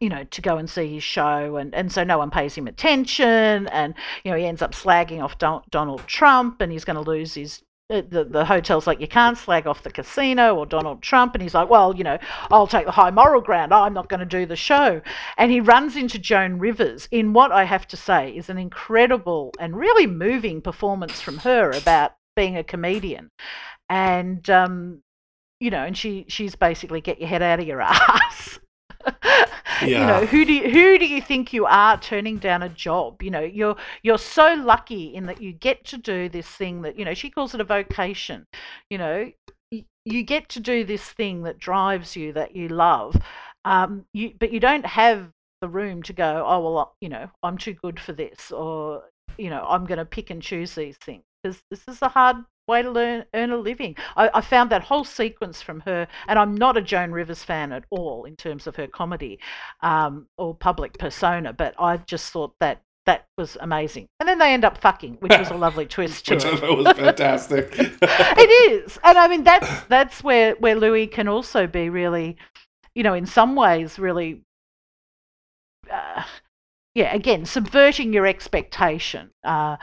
you 0.00 0.08
know, 0.08 0.24
to 0.24 0.42
go 0.42 0.58
and 0.58 0.68
see 0.68 0.94
his 0.94 1.02
show, 1.04 1.56
and, 1.56 1.74
and 1.74 1.90
so 1.92 2.04
no 2.04 2.18
one 2.18 2.30
pays 2.30 2.54
him 2.54 2.66
attention, 2.66 3.66
and 3.68 3.94
you 4.24 4.30
know 4.30 4.36
he 4.36 4.44
ends 4.46 4.62
up 4.62 4.72
slagging 4.74 5.22
off 5.22 5.38
Don, 5.38 5.62
Donald 5.70 6.06
Trump, 6.06 6.60
and 6.60 6.70
he's 6.72 6.84
going 6.84 7.02
to 7.02 7.10
lose 7.10 7.34
his. 7.34 7.62
uh, 7.90 8.02
The, 8.08 8.24
the 8.24 8.44
hotel's 8.44 8.86
like 8.86 9.00
you 9.00 9.08
can't 9.08 9.38
slag 9.38 9.66
off 9.66 9.82
the 9.82 9.90
casino 9.90 10.54
or 10.56 10.66
Donald 10.66 11.02
Trump, 11.02 11.34
and 11.34 11.42
he's 11.42 11.54
like, 11.54 11.70
well, 11.70 11.94
you 11.96 12.04
know, 12.04 12.18
I'll 12.50 12.66
take 12.66 12.84
the 12.86 12.92
high 12.92 13.10
moral 13.10 13.40
ground. 13.40 13.72
I'm 13.72 13.94
not 13.94 14.08
going 14.08 14.20
to 14.20 14.26
do 14.26 14.44
the 14.46 14.56
show, 14.56 15.00
and 15.38 15.50
he 15.50 15.60
runs 15.60 15.96
into 15.96 16.18
Joan 16.18 16.58
Rivers 16.58 17.08
in 17.10 17.32
what 17.32 17.52
I 17.52 17.64
have 17.64 17.86
to 17.88 17.96
say 17.96 18.30
is 18.36 18.50
an 18.50 18.58
incredible 18.58 19.52
and 19.58 19.76
really 19.76 20.06
moving 20.06 20.60
performance 20.60 21.20
from 21.20 21.38
her 21.38 21.70
about 21.70 22.12
being 22.34 22.56
a 22.56 22.64
comedian, 22.64 23.30
and 23.88 24.48
um, 24.50 25.02
you 25.60 25.70
know, 25.70 25.84
and 25.84 25.96
she 25.96 26.26
she's 26.28 26.54
basically 26.54 27.00
get 27.00 27.18
your 27.20 27.28
head 27.28 27.42
out 27.42 27.60
of 27.60 27.66
your 27.66 27.80
ass. 27.82 28.58
You 29.82 30.06
know, 30.06 30.24
who 30.26 30.44
do 30.44 30.52
you, 30.52 30.70
who 30.70 30.98
do 30.98 31.06
you 31.06 31.20
think 31.20 31.52
you 31.52 31.66
are 31.66 31.98
turning 32.00 32.38
down 32.38 32.62
a 32.62 32.68
job? 32.68 33.22
You 33.22 33.30
know, 33.30 33.40
you're 33.42 33.76
you're 34.02 34.18
so 34.18 34.54
lucky 34.54 35.14
in 35.14 35.26
that 35.26 35.40
you 35.42 35.52
get 35.52 35.84
to 35.86 35.98
do 35.98 36.28
this 36.28 36.46
thing 36.48 36.82
that, 36.82 36.98
you 36.98 37.04
know, 37.04 37.14
she 37.14 37.30
calls 37.30 37.54
it 37.54 37.60
a 37.60 37.64
vocation. 37.64 38.46
You 38.90 38.98
know, 38.98 39.32
you 40.04 40.22
get 40.22 40.48
to 40.50 40.60
do 40.60 40.84
this 40.84 41.02
thing 41.04 41.42
that 41.42 41.58
drives 41.58 42.16
you 42.16 42.32
that 42.34 42.54
you 42.56 42.68
love. 42.68 43.16
Um, 43.64 44.06
you 44.12 44.32
but 44.38 44.52
you 44.52 44.60
don't 44.60 44.86
have 44.86 45.30
the 45.60 45.68
room 45.68 46.02
to 46.04 46.12
go, 46.12 46.44
oh 46.46 46.60
well, 46.60 46.94
you 47.00 47.08
know, 47.08 47.30
I'm 47.42 47.58
too 47.58 47.74
good 47.74 48.00
for 48.00 48.12
this 48.12 48.50
or 48.52 49.04
you 49.38 49.50
know, 49.50 49.64
I'm 49.68 49.84
going 49.84 49.98
to 49.98 50.04
pick 50.04 50.30
and 50.30 50.40
choose 50.42 50.74
these 50.74 50.96
things 50.96 51.24
because 51.42 51.60
this 51.70 51.82
is 51.88 52.00
a 52.02 52.08
hard 52.08 52.36
way 52.66 52.82
to 52.82 52.90
learn 52.90 53.24
earn 53.34 53.50
a 53.50 53.56
living. 53.56 53.96
I, 54.16 54.30
I 54.34 54.40
found 54.40 54.70
that 54.70 54.82
whole 54.82 55.04
sequence 55.04 55.62
from 55.62 55.80
her, 55.80 56.06
and 56.28 56.38
I'm 56.38 56.54
not 56.54 56.76
a 56.76 56.82
Joan 56.82 57.12
Rivers 57.12 57.42
fan 57.44 57.72
at 57.72 57.84
all 57.90 58.24
in 58.24 58.36
terms 58.36 58.66
of 58.66 58.76
her 58.76 58.86
comedy 58.86 59.38
um, 59.82 60.26
or 60.36 60.54
public 60.54 60.98
persona, 60.98 61.52
but 61.52 61.74
I 61.78 61.98
just 61.98 62.32
thought 62.32 62.54
that 62.60 62.82
that 63.06 63.26
was 63.38 63.56
amazing. 63.60 64.08
And 64.20 64.28
then 64.28 64.38
they 64.38 64.52
end 64.52 64.64
up 64.64 64.78
fucking, 64.78 65.14
which 65.20 65.36
was 65.38 65.50
a 65.50 65.54
lovely 65.56 65.86
twist 65.86 66.28
Which 66.28 66.44
I 66.44 66.50
it. 66.50 66.58
thought 66.58 66.78
was 66.78 66.92
fantastic. 66.96 67.68
it 67.78 68.72
is, 68.72 68.98
and 69.04 69.16
I 69.16 69.28
mean 69.28 69.44
that's 69.44 69.82
that's 69.84 70.22
where 70.24 70.54
where 70.56 70.74
Louie 70.74 71.06
can 71.06 71.28
also 71.28 71.66
be 71.66 71.88
really, 71.88 72.36
you 72.94 73.02
know, 73.02 73.14
in 73.14 73.26
some 73.26 73.54
ways 73.54 73.98
really, 73.98 74.42
uh, 75.90 76.24
yeah, 76.94 77.14
again 77.14 77.46
subverting 77.46 78.12
your 78.12 78.26
expectation. 78.26 79.30
Uh, 79.44 79.76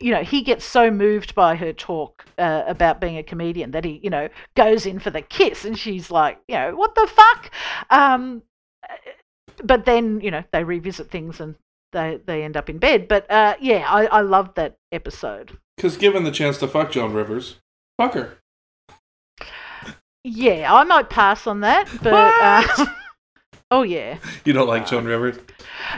you 0.00 0.12
know, 0.12 0.22
he 0.22 0.42
gets 0.42 0.64
so 0.64 0.90
moved 0.90 1.34
by 1.34 1.56
her 1.56 1.72
talk 1.72 2.24
uh, 2.38 2.64
about 2.66 3.00
being 3.00 3.18
a 3.18 3.22
comedian 3.22 3.72
that 3.72 3.84
he, 3.84 4.00
you 4.02 4.10
know, 4.10 4.28
goes 4.54 4.86
in 4.86 4.98
for 4.98 5.10
the 5.10 5.22
kiss, 5.22 5.64
and 5.64 5.78
she's 5.78 6.10
like, 6.10 6.40
you 6.48 6.54
know, 6.54 6.76
what 6.76 6.94
the 6.94 7.06
fuck. 7.06 7.50
Um, 7.90 8.42
but 9.62 9.84
then 9.84 10.20
you 10.20 10.30
know 10.30 10.44
they 10.52 10.64
revisit 10.64 11.10
things 11.10 11.40
and 11.40 11.54
they 11.92 12.20
they 12.26 12.42
end 12.42 12.56
up 12.56 12.68
in 12.68 12.78
bed. 12.78 13.08
But 13.08 13.30
uh, 13.30 13.54
yeah, 13.60 13.86
I 13.88 14.06
I 14.06 14.20
loved 14.20 14.56
that 14.56 14.76
episode. 14.92 15.58
Because 15.76 15.96
given 15.96 16.24
the 16.24 16.30
chance 16.30 16.58
to 16.58 16.68
fuck 16.68 16.90
Joan 16.90 17.12
Rivers, 17.12 17.56
fuck 17.96 18.14
her. 18.14 18.38
Yeah, 20.24 20.74
I 20.74 20.84
might 20.84 21.08
pass 21.08 21.46
on 21.46 21.60
that, 21.60 21.88
but 22.02 22.12
uh, 22.12 22.86
oh 23.70 23.82
yeah, 23.82 24.18
You 24.44 24.52
don't 24.52 24.66
like 24.68 24.86
Joan 24.86 25.04
Rivers? 25.04 25.38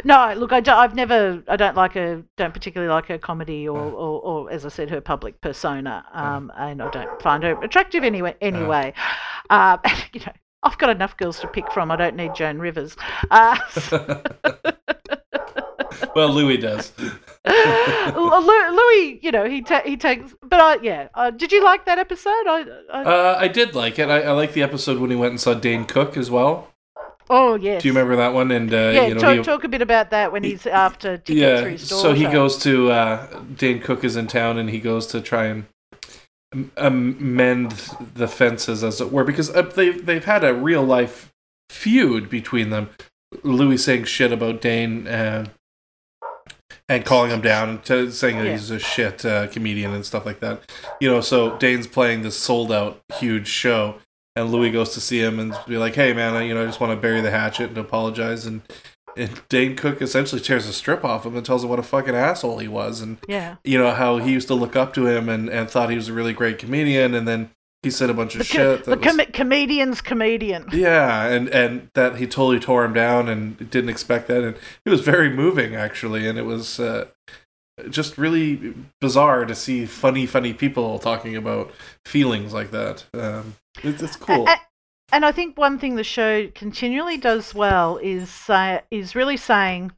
no. 0.04 0.32
Look, 0.36 0.52
I 0.52 0.60
don't, 0.60 0.78
I've 0.78 0.94
never, 0.94 1.42
I 1.48 1.56
don't 1.56 1.76
like 1.76 1.92
her, 1.94 2.22
don't 2.36 2.52
particularly 2.54 2.92
like 2.92 3.06
her 3.06 3.18
comedy 3.18 3.68
or, 3.68 3.78
or, 3.78 4.20
or 4.20 4.50
as 4.50 4.64
I 4.66 4.68
said, 4.68 4.90
her 4.90 5.00
public 5.00 5.40
persona, 5.40 6.04
um, 6.12 6.52
and 6.56 6.82
I 6.82 6.90
don't 6.90 7.22
find 7.22 7.42
her 7.42 7.60
attractive 7.62 8.04
anyway. 8.04 8.34
Anyway, 8.40 8.92
uh, 9.50 9.78
you 10.12 10.20
know, 10.20 10.32
I've 10.62 10.78
got 10.78 10.90
enough 10.90 11.16
girls 11.16 11.40
to 11.40 11.48
pick 11.48 11.72
from. 11.72 11.90
I 11.90 11.96
don't 11.96 12.16
need 12.16 12.34
Joan 12.34 12.58
Rivers. 12.58 12.96
Uh, 13.30 13.56
Well, 16.14 16.30
Louie 16.32 16.56
does. 16.56 16.92
Louie, 17.46 19.18
you 19.22 19.30
know, 19.30 19.48
he 19.48 19.62
ta- 19.62 19.82
he 19.84 19.96
takes, 19.96 20.34
but 20.42 20.60
I, 20.60 20.76
yeah. 20.82 21.08
Uh, 21.14 21.30
did 21.30 21.52
you 21.52 21.64
like 21.64 21.84
that 21.86 21.98
episode? 21.98 22.46
I, 22.46 22.64
I 22.92 23.02
Uh, 23.04 23.36
I 23.38 23.48
did 23.48 23.74
like 23.74 23.98
it. 23.98 24.08
I, 24.08 24.22
I 24.22 24.32
like 24.32 24.52
the 24.52 24.62
episode 24.62 24.98
when 24.98 25.10
he 25.10 25.16
went 25.16 25.30
and 25.32 25.40
saw 25.40 25.54
Dane 25.54 25.84
Cook 25.84 26.16
as 26.16 26.30
well. 26.30 26.68
Oh 27.32 27.54
yes. 27.54 27.80
Do 27.80 27.88
you 27.88 27.94
remember 27.94 28.16
that 28.16 28.34
one? 28.34 28.50
And 28.50 28.74
uh, 28.74 28.90
Yeah, 28.92 29.06
you 29.06 29.14
know, 29.14 29.20
talk, 29.20 29.36
he, 29.36 29.42
talk 29.42 29.64
a 29.64 29.68
bit 29.68 29.82
about 29.82 30.10
that 30.10 30.32
when 30.32 30.42
he's 30.42 30.66
after 30.66 31.16
tickets 31.16 31.62
for 31.62 31.68
yeah. 31.68 31.76
So 31.76 32.12
he 32.12 32.24
goes 32.24 32.58
to 32.64 32.90
uh, 32.90 33.40
Dane 33.56 33.80
Cook 33.80 34.02
is 34.02 34.16
in 34.16 34.26
town, 34.26 34.58
and 34.58 34.68
he 34.68 34.80
goes 34.80 35.06
to 35.08 35.20
try 35.20 35.46
and 35.46 35.66
um, 36.76 37.16
mend 37.36 37.70
the 38.14 38.26
fences, 38.26 38.82
as 38.82 39.00
it 39.00 39.12
were, 39.12 39.22
because 39.22 39.48
uh, 39.50 39.62
they 39.62 39.90
they've 39.90 40.24
had 40.24 40.42
a 40.42 40.52
real 40.52 40.82
life 40.82 41.30
feud 41.70 42.28
between 42.28 42.70
them. 42.70 42.90
Louie 43.44 43.76
saying 43.76 44.04
shit 44.04 44.32
about 44.32 44.60
Dane 44.60 45.06
and 45.06 45.50
and 46.88 47.04
calling 47.04 47.30
him 47.30 47.40
down 47.40 47.68
and 47.88 48.12
saying 48.12 48.38
that 48.38 48.46
Yeah. 48.46 48.52
he's 48.52 48.70
a 48.72 48.80
shit 48.80 49.24
uh, 49.24 49.46
comedian 49.46 49.94
and 49.94 50.04
stuff 50.04 50.26
like 50.26 50.40
that. 50.40 50.68
You 51.00 51.08
know, 51.08 51.20
so 51.20 51.56
Dane's 51.58 51.86
playing 51.86 52.22
this 52.22 52.36
sold 52.36 52.72
out 52.72 53.00
huge 53.14 53.46
show, 53.46 54.00
and 54.40 54.50
Louie 54.50 54.70
goes 54.70 54.94
to 54.94 55.00
see 55.00 55.20
him 55.20 55.38
and 55.38 55.54
be 55.68 55.76
like, 55.78 55.94
"Hey, 55.94 56.12
man, 56.12 56.34
I, 56.34 56.42
you 56.42 56.54
know, 56.54 56.62
I 56.62 56.66
just 56.66 56.80
want 56.80 56.92
to 56.92 57.00
bury 57.00 57.20
the 57.20 57.30
hatchet 57.30 57.68
and 57.70 57.78
apologize." 57.78 58.46
And 58.46 58.62
and 59.16 59.40
Dane 59.48 59.74
Cook 59.76 60.00
essentially 60.00 60.40
tears 60.40 60.66
a 60.66 60.72
strip 60.72 61.04
off 61.04 61.26
him 61.26 61.36
and 61.36 61.44
tells 61.44 61.64
him 61.64 61.70
what 61.70 61.78
a 61.80 61.82
fucking 61.82 62.14
asshole 62.14 62.58
he 62.58 62.68
was, 62.68 63.00
and 63.00 63.18
Yeah. 63.28 63.56
you 63.64 63.76
know 63.78 63.90
how 63.92 64.18
he 64.18 64.32
used 64.32 64.46
to 64.48 64.54
look 64.54 64.76
up 64.76 64.94
to 64.94 65.06
him 65.08 65.28
and, 65.28 65.48
and 65.48 65.68
thought 65.68 65.90
he 65.90 65.96
was 65.96 66.08
a 66.08 66.12
really 66.12 66.32
great 66.32 66.58
comedian, 66.58 67.14
and 67.14 67.26
then 67.26 67.50
he 67.82 67.90
said 67.90 68.08
a 68.08 68.14
bunch 68.14 68.34
of 68.34 68.38
The, 68.40 68.44
shit. 68.44 68.84
the 68.84 68.90
That 68.90 69.04
was, 69.04 69.16
com- 69.16 69.26
comedian's 69.32 70.00
comedian. 70.00 70.66
yeah, 70.72 71.26
and 71.26 71.48
and 71.48 71.88
that 71.94 72.16
he 72.16 72.26
totally 72.26 72.60
tore 72.60 72.84
him 72.84 72.92
down 72.92 73.28
and 73.28 73.56
didn't 73.70 73.90
expect 73.90 74.28
that, 74.28 74.44
and 74.44 74.54
it 74.86 74.90
was 74.90 75.00
very 75.00 75.28
moving 75.28 75.74
actually, 75.74 76.28
and 76.28 76.38
it 76.38 76.44
was 76.44 76.78
uh, 76.78 77.06
just 77.88 78.18
really 78.18 78.74
bizarre 79.00 79.44
to 79.44 79.54
see 79.54 79.86
funny, 79.86 80.26
funny 80.26 80.52
people 80.52 80.98
talking 80.98 81.36
about 81.36 81.72
feelings 82.04 82.52
like 82.52 82.70
that. 82.70 83.04
Um, 83.14 83.54
it's, 83.82 84.02
it's 84.02 84.16
cool. 84.16 84.46
A- 84.46 84.52
a- 84.52 84.60
and 85.12 85.24
I 85.24 85.32
think 85.32 85.58
one 85.58 85.78
thing 85.78 85.96
the 85.96 86.04
show 86.04 86.48
continually 86.54 87.16
does 87.16 87.54
well 87.54 87.96
is 87.96 88.30
say, 88.30 88.82
is 88.90 89.16
really 89.16 89.36
saying 89.36 89.92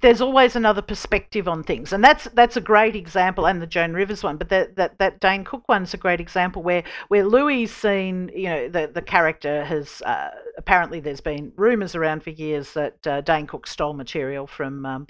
there's 0.00 0.20
always 0.20 0.56
another 0.56 0.82
perspective 0.82 1.48
on 1.48 1.62
things, 1.62 1.92
and 1.92 2.04
that's 2.04 2.24
that's 2.34 2.56
a 2.56 2.60
great 2.60 2.94
example, 2.94 3.46
and 3.46 3.62
the 3.62 3.66
Joan 3.66 3.94
Rivers 3.94 4.22
one, 4.22 4.36
but 4.36 4.48
that 4.50 4.76
that, 4.76 4.98
that 4.98 5.20
Dane 5.20 5.44
Cook 5.44 5.66
one's 5.68 5.94
a 5.94 5.96
great 5.96 6.20
example 6.20 6.62
where 6.62 6.84
where 7.08 7.24
Louie 7.24 7.66
seen, 7.66 8.30
you 8.34 8.48
know, 8.48 8.68
the 8.68 8.90
the 8.92 9.02
character 9.02 9.64
has 9.64 10.02
uh, 10.02 10.30
apparently 10.56 11.00
there's 11.00 11.20
been 11.20 11.52
rumours 11.56 11.94
around 11.94 12.22
for 12.22 12.30
years 12.30 12.72
that 12.72 13.06
uh, 13.06 13.20
Dane 13.20 13.46
Cook 13.46 13.66
stole 13.66 13.92
material 13.92 14.46
from 14.46 14.86
um, 14.86 15.06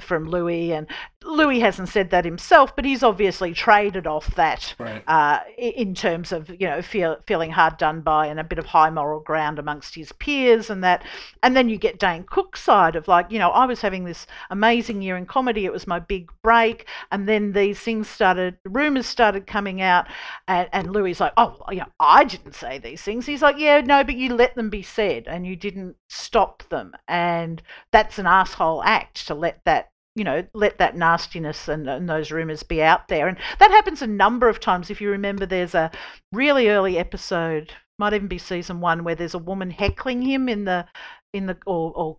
from 0.00 0.28
Louie, 0.28 0.72
and 0.72 0.86
Louie 1.24 1.60
hasn't 1.60 1.88
said 1.88 2.10
that 2.10 2.24
himself, 2.24 2.74
but 2.76 2.84
he's 2.84 3.02
obviously 3.02 3.52
traded 3.52 4.06
off 4.06 4.34
that 4.36 4.74
Right. 4.78 5.02
uh, 5.06 5.40
in 5.58 5.94
terms 5.94 6.32
of 6.32 6.48
you 6.48 6.66
know 6.68 6.80
feel, 6.82 7.16
feeling 7.26 7.50
hard 7.50 7.76
done 7.76 8.00
by 8.00 8.26
and 8.26 8.38
a 8.40 8.44
bit 8.44 8.58
of 8.58 8.66
high 8.66 8.90
moral 8.90 9.20
ground 9.20 9.58
amongst 9.58 9.94
his 9.94 10.12
peers 10.12 10.70
and 10.70 10.82
that 10.84 11.04
and 11.42 11.56
then 11.56 11.68
you 11.68 11.76
get 11.76 11.98
Dane 11.98 12.24
Cook's 12.24 12.62
side 12.62 12.96
of 12.96 13.08
like 13.08 13.30
you 13.30 13.38
know 13.38 13.50
I 13.50 13.66
was 13.66 13.80
having 13.80 14.04
this 14.04 14.26
amazing 14.50 15.02
year 15.02 15.16
in 15.16 15.26
comedy 15.26 15.64
it 15.64 15.72
was 15.72 15.86
my 15.86 15.98
big 15.98 16.30
break 16.42 16.86
and 17.10 17.28
then 17.28 17.52
these 17.52 17.78
things 17.78 18.08
started 18.08 18.56
rumors 18.64 19.06
started 19.06 19.46
coming 19.46 19.80
out 19.82 20.06
and, 20.48 20.68
and 20.72 20.92
Louie 20.92 21.14
like 21.18 21.32
oh 21.36 21.56
well, 21.60 21.76
yeah 21.76 21.86
I 21.98 22.24
didn't 22.24 22.54
say 22.54 22.78
these 22.78 23.02
things 23.02 23.26
he's 23.26 23.42
like 23.42 23.58
yeah 23.58 23.80
no 23.80 24.04
but 24.04 24.16
you 24.16 24.34
let 24.34 24.54
them 24.54 24.70
be 24.70 24.79
said 24.82 25.24
and 25.26 25.46
you 25.46 25.56
didn't 25.56 25.96
stop 26.08 26.62
them 26.68 26.94
and 27.08 27.62
that's 27.92 28.18
an 28.18 28.26
asshole 28.26 28.82
act 28.84 29.26
to 29.26 29.34
let 29.34 29.60
that 29.64 29.90
you 30.16 30.24
know, 30.24 30.44
let 30.54 30.78
that 30.78 30.96
nastiness 30.96 31.68
and, 31.68 31.88
and 31.88 32.08
those 32.08 32.32
rumors 32.32 32.64
be 32.64 32.82
out 32.82 33.06
there. 33.06 33.28
And 33.28 33.38
that 33.60 33.70
happens 33.70 34.02
a 34.02 34.08
number 34.08 34.48
of 34.48 34.58
times. 34.58 34.90
If 34.90 35.00
you 35.00 35.08
remember, 35.08 35.46
there's 35.46 35.74
a 35.74 35.90
really 36.32 36.68
early 36.68 36.98
episode, 36.98 37.72
might 37.98 38.12
even 38.12 38.26
be 38.26 38.36
season 38.36 38.80
one, 38.80 39.04
where 39.04 39.14
there's 39.14 39.34
a 39.34 39.38
woman 39.38 39.70
heckling 39.70 40.22
him 40.22 40.48
in 40.48 40.64
the 40.64 40.86
in 41.32 41.46
the 41.46 41.56
or, 41.64 41.92
or 41.94 42.18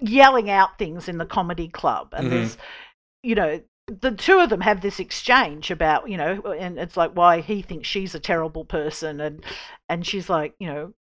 yelling 0.00 0.48
out 0.48 0.78
things 0.78 1.06
in 1.06 1.18
the 1.18 1.26
comedy 1.26 1.68
club, 1.68 2.08
and 2.12 2.28
Mhm. 2.28 2.30
there's 2.30 2.56
you 3.22 3.34
know. 3.34 3.60
The 3.90 4.12
two 4.12 4.38
of 4.38 4.50
them 4.50 4.60
have 4.60 4.82
this 4.82 5.00
exchange 5.00 5.70
about, 5.70 6.10
you 6.10 6.18
know, 6.18 6.42
and 6.52 6.78
it's 6.78 6.94
like 6.94 7.12
why 7.12 7.40
he 7.40 7.62
thinks 7.62 7.88
she's 7.88 8.14
a 8.14 8.20
terrible 8.20 8.66
person, 8.66 9.18
and 9.18 9.42
and 9.88 10.06
she's 10.06 10.28
like, 10.28 10.54
you 10.58 10.66
know, 10.66 10.92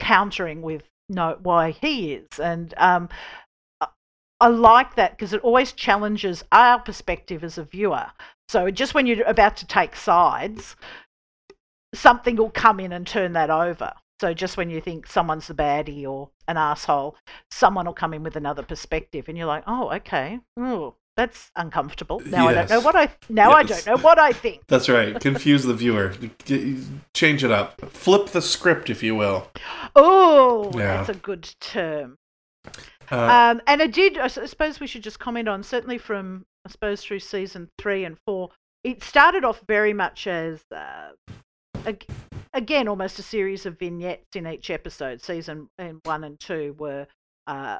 countering 0.00 0.62
with 0.62 0.82
no 1.08 1.38
why 1.42 1.70
he 1.70 2.14
is, 2.14 2.38
and 2.38 2.74
um, 2.76 3.08
I 4.40 4.48
like 4.48 4.96
that 4.96 5.12
because 5.12 5.32
it 5.32 5.40
always 5.42 5.72
challenges 5.72 6.42
our 6.50 6.80
perspective 6.80 7.44
as 7.44 7.58
a 7.58 7.64
viewer. 7.64 8.06
So 8.48 8.70
just 8.70 8.92
when 8.92 9.06
you're 9.06 9.24
about 9.24 9.56
to 9.58 9.66
take 9.66 9.94
sides, 9.94 10.74
something 11.94 12.36
will 12.36 12.50
come 12.50 12.80
in 12.80 12.92
and 12.92 13.06
turn 13.06 13.34
that 13.34 13.50
over. 13.50 13.92
So 14.20 14.34
just 14.34 14.56
when 14.56 14.68
you 14.70 14.80
think 14.80 15.06
someone's 15.06 15.46
the 15.46 15.54
baddie 15.54 16.06
or 16.06 16.30
an 16.48 16.56
asshole, 16.56 17.16
someone 17.50 17.86
will 17.86 17.92
come 17.92 18.14
in 18.14 18.22
with 18.22 18.36
another 18.36 18.62
perspective, 18.62 19.28
and 19.28 19.38
you're 19.38 19.46
like, 19.46 19.64
oh, 19.66 19.92
okay, 19.94 20.40
oh, 20.56 20.96
that's 21.16 21.50
uncomfortable. 21.56 22.20
Now 22.20 22.48
I 22.48 22.54
don't 22.54 22.70
know 22.70 22.80
what 22.80 22.96
I 22.96 23.08
now 23.28 23.52
I 23.52 23.62
don't 23.62 23.86
know 23.86 23.98
what 23.98 24.18
I 24.18 24.32
think. 24.32 24.62
That's 24.68 24.88
right. 24.88 25.18
Confuse 25.20 25.62
the 25.64 25.74
viewer. 25.74 26.14
Change 27.14 27.44
it 27.44 27.50
up. 27.50 27.80
Flip 27.90 28.26
the 28.28 28.40
script, 28.42 28.88
if 28.90 29.02
you 29.02 29.14
will. 29.14 29.50
Oh, 29.94 30.70
Yeah. 30.74 30.96
that's 30.98 31.10
a 31.10 31.14
good 31.14 31.48
term. 31.60 32.16
Uh, 33.10 33.16
Um, 33.16 33.60
and 33.66 33.82
I 33.82 33.86
did. 33.88 34.16
I 34.16 34.28
suppose 34.28 34.80
we 34.80 34.86
should 34.86 35.02
just 35.02 35.18
comment 35.18 35.48
on 35.48 35.62
certainly 35.62 35.98
from 35.98 36.44
I 36.66 36.70
suppose 36.70 37.02
through 37.04 37.18
season 37.20 37.68
three 37.78 38.04
and 38.04 38.16
four. 38.26 38.50
It 38.84 39.02
started 39.02 39.44
off 39.44 39.60
very 39.68 39.92
much 39.92 40.26
as 40.26 40.62
uh, 40.74 41.10
ag- 41.86 42.06
again 42.54 42.88
almost 42.88 43.18
a 43.18 43.22
series 43.22 43.66
of 43.66 43.78
vignettes 43.78 44.34
in 44.34 44.46
each 44.46 44.70
episode. 44.70 45.20
Season 45.20 45.68
and 45.78 46.00
one 46.04 46.24
and 46.24 46.38
two 46.40 46.74
were 46.78 47.06
uh, 47.48 47.78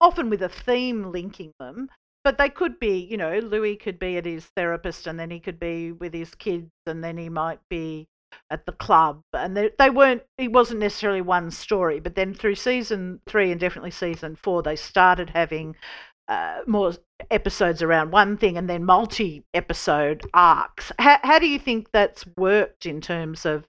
often 0.00 0.28
with 0.30 0.42
a 0.42 0.48
theme 0.48 1.10
linking 1.10 1.52
them. 1.58 1.88
But 2.24 2.38
they 2.38 2.48
could 2.48 2.78
be, 2.78 2.98
you 2.98 3.16
know, 3.16 3.38
Louie 3.38 3.76
could 3.76 3.98
be 3.98 4.16
at 4.16 4.26
his 4.26 4.46
therapist, 4.56 5.06
and 5.06 5.18
then 5.18 5.30
he 5.30 5.40
could 5.40 5.58
be 5.58 5.92
with 5.92 6.14
his 6.14 6.34
kids, 6.34 6.70
and 6.86 7.02
then 7.02 7.18
he 7.18 7.28
might 7.28 7.60
be 7.68 8.06
at 8.50 8.66
the 8.66 8.72
club 8.72 9.22
and 9.34 9.56
they, 9.56 9.70
they 9.78 9.90
weren't 9.90 10.22
it 10.38 10.52
wasn't 10.52 10.80
necessarily 10.80 11.20
one 11.20 11.50
story 11.50 12.00
but 12.00 12.14
then 12.14 12.34
through 12.34 12.54
season 12.54 13.20
three 13.26 13.50
and 13.50 13.60
definitely 13.60 13.90
season 13.90 14.36
four 14.36 14.62
they 14.62 14.76
started 14.76 15.30
having 15.30 15.74
uh, 16.28 16.60
more 16.66 16.92
episodes 17.30 17.82
around 17.82 18.10
one 18.10 18.36
thing 18.36 18.56
and 18.56 18.70
then 18.70 18.84
multi 18.84 19.44
episode 19.54 20.22
arcs 20.34 20.92
how, 20.98 21.18
how 21.22 21.38
do 21.38 21.46
you 21.46 21.58
think 21.58 21.88
that's 21.92 22.24
worked 22.36 22.86
in 22.86 23.00
terms 23.00 23.44
of 23.44 23.66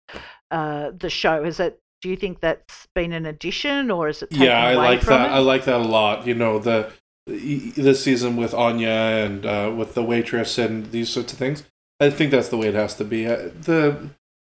uh, 0.52 0.92
the 0.98 1.10
show 1.10 1.44
is 1.44 1.60
it 1.60 1.80
do 2.04 2.10
you 2.10 2.18
think 2.18 2.42
that's 2.42 2.86
been 2.94 3.14
an 3.14 3.26
addition 3.26 3.90
or 3.90 4.10
is 4.10 4.22
it 4.22 4.30
yeah, 4.30 4.62
I 4.62 4.74
like 4.74 5.02
that. 5.02 5.30
it? 5.30 5.32
I 5.32 5.40
like 5.40 5.64
that 5.64 5.80
a 5.80 5.86
lot. 5.86 6.28
You 6.28 6.36
know, 6.36 6.60
the 6.60 6.92
this 7.26 8.04
season 8.04 8.36
with 8.36 8.52
Amia 8.52 9.26
and 9.26 9.46
uh, 9.46 9.74
with 9.76 9.94
the 9.94 10.04
waitress 10.04 10.58
and 10.58 10.92
these 10.92 11.10
sorts 11.10 11.34
of 11.34 11.40
things. 11.40 11.64
I 12.00 12.10
think 12.10 12.32
that's 12.32 12.50
the 12.50 12.58
way 12.58 12.68
it 12.68 12.74
has 12.76 12.96
to 12.96 13.06
be. 13.06 13.28
Uh, 13.28 13.50
the 13.62 14.10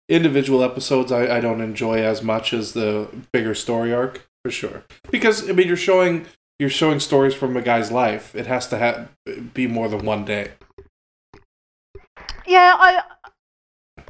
individual 0.08 0.64
episodes 0.64 1.12
I, 1.12 1.38
I 1.38 1.40
don't 1.40 1.62
enjoy 1.62 2.04
as 2.04 2.22
much 2.22 2.54
as 2.54 2.74
the 2.74 3.08
bigger 3.32 3.56
story 3.56 3.94
arc 3.94 4.28
for 4.44 4.52
sure. 4.52 4.84
Because 5.10 5.50
I 5.50 5.54
mean, 5.54 5.68
you're 5.68 5.78
showing 5.78 6.28
you're 6.60 6.70
showing 6.70 7.00
stories 7.00 7.34
from 7.34 7.58
a 7.58 7.62
guy's 7.62 7.92
life. 7.92 8.36
It 8.36 8.48
has 8.48 8.68
to 8.68 8.78
ha- 8.78 9.34
be 9.54 9.68
more 9.68 9.90
than 9.90 10.06
one 10.06 10.26
day. 10.26 10.52
Yeah, 12.46 12.76
I 12.78 13.04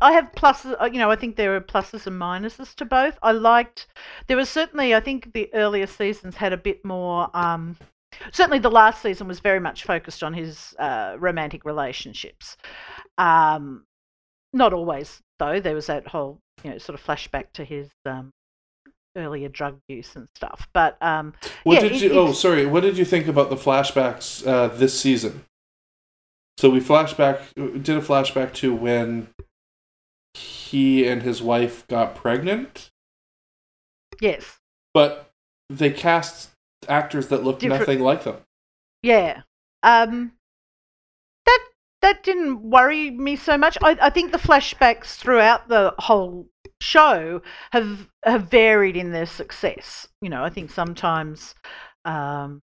I 0.02 0.14
have 0.14 0.32
pluses. 0.34 0.76
uh, 0.82 0.86
You 0.86 1.00
know, 1.00 1.12
I 1.12 1.16
think 1.16 1.36
there 1.36 1.56
are 1.56 1.62
pluses 1.62 2.08
and 2.08 2.20
minuses 2.20 2.76
to 2.76 2.86
both. 2.86 3.18
I 3.22 3.32
liked. 3.32 3.88
There 4.28 4.38
was 4.38 4.50
certainly, 4.50 4.94
I 4.96 5.00
think, 5.00 5.34
the 5.34 5.54
earlier 5.54 5.88
seasons 5.88 6.36
had 6.36 6.54
a 6.54 6.58
bit 6.58 6.84
more. 6.84 7.30
Um, 7.34 7.78
certainly, 8.32 8.60
the 8.60 8.72
last 8.72 9.02
season 9.02 9.28
was 9.28 9.40
very 9.40 9.60
much 9.60 9.84
focused 9.84 10.24
on 10.24 10.34
his 10.34 10.74
uh, 10.80 11.16
romantic 11.20 11.66
relationships. 11.66 12.58
Um, 13.18 13.86
not 14.54 14.74
always, 14.74 15.22
though. 15.40 15.60
There 15.60 15.76
was 15.76 15.88
that 15.88 16.08
whole, 16.08 16.40
you 16.64 16.72
know, 16.72 16.78
sort 16.78 17.00
of 17.00 17.06
flashback 17.06 17.46
to 17.54 17.64
his 17.64 17.90
um, 18.06 18.32
earlier 19.16 19.50
drug 19.50 19.78
use 19.88 20.16
and 20.16 20.28
stuff. 20.36 20.68
But 20.74 20.98
um, 21.02 21.34
What 21.64 21.76
yeah, 21.76 21.80
did 21.82 21.92
it- 21.94 22.02
you? 22.02 22.14
Oh, 22.14 22.32
sorry. 22.34 22.66
What 22.66 22.82
did 22.82 22.98
you 22.98 23.06
think 23.06 23.28
about 23.28 23.50
the 23.50 23.56
flashbacks 23.56 24.46
uh, 24.46 24.68
this 24.68 25.00
season? 25.00 25.46
So 26.58 26.70
we 26.70 26.80
flashback 26.80 27.42
did 27.56 27.98
a 27.98 28.02
flashback 28.02 28.54
to 28.56 28.76
when 28.76 29.30
he 30.36 31.08
and 31.08 31.24
his 31.24 31.42
wife 31.42 31.88
got 31.88 32.14
pregnant, 32.16 32.92
yes, 34.22 34.60
but 34.94 35.32
they 35.70 35.90
cast 35.90 36.51
actors 36.88 37.28
that 37.28 37.44
looked 37.44 37.62
Different- 37.62 37.82
nothing 37.82 38.00
like 38.02 38.24
them. 38.24 38.38
Yeah. 39.04 39.42
Um 39.84 40.32
that 41.46 41.60
that 42.02 42.24
didn't 42.24 42.62
worry 42.64 43.12
me 43.12 43.36
so 43.36 43.58
much. 43.58 43.78
I, 43.84 43.98
I 44.02 44.10
think 44.10 44.32
the 44.32 44.38
flashbacks 44.38 45.16
throughout 45.16 45.68
the 45.68 45.94
whole 46.00 46.48
show 46.82 47.42
have 47.72 48.08
have 48.26 48.44
varied 48.50 48.98
in 48.98 49.12
their 49.12 49.26
success. 49.26 50.08
You 50.22 50.30
know, 50.30 50.44
I 50.44 50.50
think 50.50 50.72
sometimes 50.72 51.56
um 52.06 52.62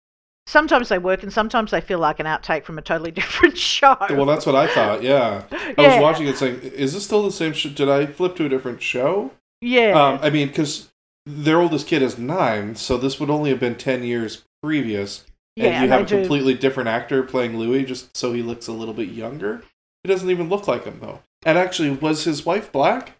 sometimes 0.45 0.89
they 0.89 0.97
work 0.99 1.23
and 1.23 1.31
sometimes 1.31 1.71
they 1.71 1.81
feel 1.81 1.99
like 1.99 2.19
an 2.19 2.25
outtake 2.25 2.65
from 2.65 2.77
a 2.77 2.81
totally 2.81 3.11
different 3.19 3.57
show. 3.57 3.95
Well, 4.09 4.25
that's 4.25 4.45
what 4.45 4.55
I 4.55 4.67
thought. 4.67 5.01
Yeah, 5.03 5.43
I 5.51 5.73
Yeah. 5.77 5.95
was 5.95 6.01
watching 6.01 6.27
it 6.27 6.37
saying, 6.37 6.59
"Is 6.61 6.93
this 6.93 7.05
still 7.05 7.23
the 7.23 7.31
same? 7.31 7.53
Sh- 7.53 7.67
did 7.73 7.89
I 7.89 8.05
flip 8.05 8.35
to 8.37 8.45
a 8.45 8.49
different 8.49 8.81
show?" 8.81 9.31
yeah. 9.61 9.91
Um, 9.99 10.19
I 10.21 10.29
mean, 10.29 10.47
because 10.49 10.89
their 11.25 11.59
oldest 11.61 11.87
kid 11.87 12.01
is 12.01 12.17
nine, 12.17 12.75
so 12.75 12.97
this 12.97 13.19
would 13.19 13.29
only 13.29 13.49
have 13.49 13.59
been 13.59 13.75
ten 13.75 14.03
years 14.03 14.43
previous. 14.61 15.25
yeah, 15.55 15.65
and 15.67 15.83
you 15.83 15.89
have 15.89 16.01
a 16.01 16.05
completely 16.05 16.53
different 16.53 16.89
actor 16.89 17.23
playing 17.23 17.57
Louie, 17.57 17.85
just 17.85 18.15
so 18.15 18.33
he 18.33 18.41
looks 18.41 18.67
a 18.67 18.71
little 18.73 18.93
bit 18.93 19.09
younger. 19.09 19.63
He 20.03 20.09
doesn't 20.09 20.29
even 20.29 20.49
look 20.49 20.67
like 20.67 20.83
him 20.85 20.99
though. 20.99 21.21
And 21.45 21.57
actually, 21.57 21.91
was 21.91 22.23
his 22.25 22.45
wife 22.45 22.71
black? 22.71 23.17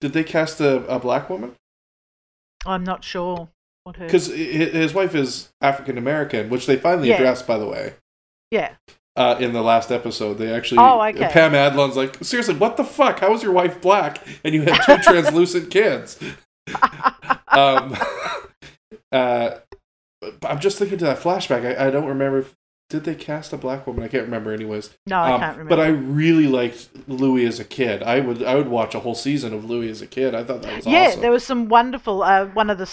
Did 0.00 0.12
they 0.12 0.24
cast 0.24 0.60
a, 0.60 0.86
a 0.86 0.98
black 0.98 1.28
woman? 1.28 1.54
I'm 2.64 2.84
not 2.84 3.02
sure 3.04 3.48
what 3.84 3.96
her 3.96 4.04
Because 4.06 4.28
his 4.28 4.94
wife 4.94 5.14
is 5.14 5.50
African 5.60 5.98
American, 5.98 6.48
which 6.50 6.66
they 6.66 6.76
finally 6.76 7.08
Yeah. 7.08 7.16
addressed, 7.16 7.46
by 7.46 7.58
the 7.58 7.66
way, 7.66 7.94
Yeah. 8.50 8.74
Uh, 9.18 9.36
in 9.40 9.52
the 9.52 9.62
last 9.62 9.90
episode. 9.90 10.34
They 10.34 10.52
actually, 10.54 10.78
Oh, 10.78 11.02
okay. 11.02 11.28
Pam 11.32 11.52
Adlon's 11.54 11.96
like, 11.96 12.22
seriously, 12.22 12.54
what 12.54 12.76
the 12.76 12.84
fuck? 12.84 13.18
How 13.18 13.32
was 13.32 13.42
your 13.42 13.50
wife 13.52 13.80
black 13.80 14.22
and 14.44 14.54
you 14.54 14.62
had 14.62 14.80
two 14.86 14.96
translucent 15.02 15.70
kids? 15.72 16.20
um, 17.48 17.96
uh, 19.12 19.50
I'm 20.42 20.60
just 20.60 20.78
thinking 20.78 20.98
to 20.98 21.04
that 21.06 21.18
flashback. 21.18 21.64
I, 21.78 21.88
I 21.88 21.90
don't 21.90 22.06
remember. 22.06 22.38
If, 22.38 22.54
did 22.90 23.04
they 23.04 23.14
cast 23.14 23.52
a 23.52 23.56
black 23.56 23.86
woman? 23.86 24.02
I 24.04 24.08
can't 24.08 24.24
remember. 24.24 24.52
Anyways, 24.52 24.96
No, 25.06 25.16
I 25.18 25.32
Um, 25.32 25.40
can't 25.40 25.58
remember. 25.58 25.68
But 25.76 25.80
I 25.80 25.88
really 25.88 26.46
liked 26.46 26.88
Louie 27.06 27.44
as 27.46 27.60
a 27.60 27.64
kid. 27.64 28.02
I 28.02 28.20
would 28.20 28.42
I 28.42 28.54
would 28.54 28.68
watch 28.68 28.94
a 28.94 29.00
whole 29.00 29.14
season 29.14 29.52
of 29.52 29.64
Louie 29.68 29.90
as 29.90 30.00
a 30.00 30.06
kid. 30.06 30.34
I 30.34 30.44
thought 30.44 30.62
that 30.62 30.76
was 30.76 30.86
awesome. 30.86 30.92
yeah, 30.92 31.08
awesome. 31.08 31.20
there 31.20 31.30
was 31.30 31.44
some 31.44 31.68
wonderful. 31.68 32.22
Uh, 32.22 32.46
one 32.46 32.70
of 32.70 32.78
the 32.78 32.86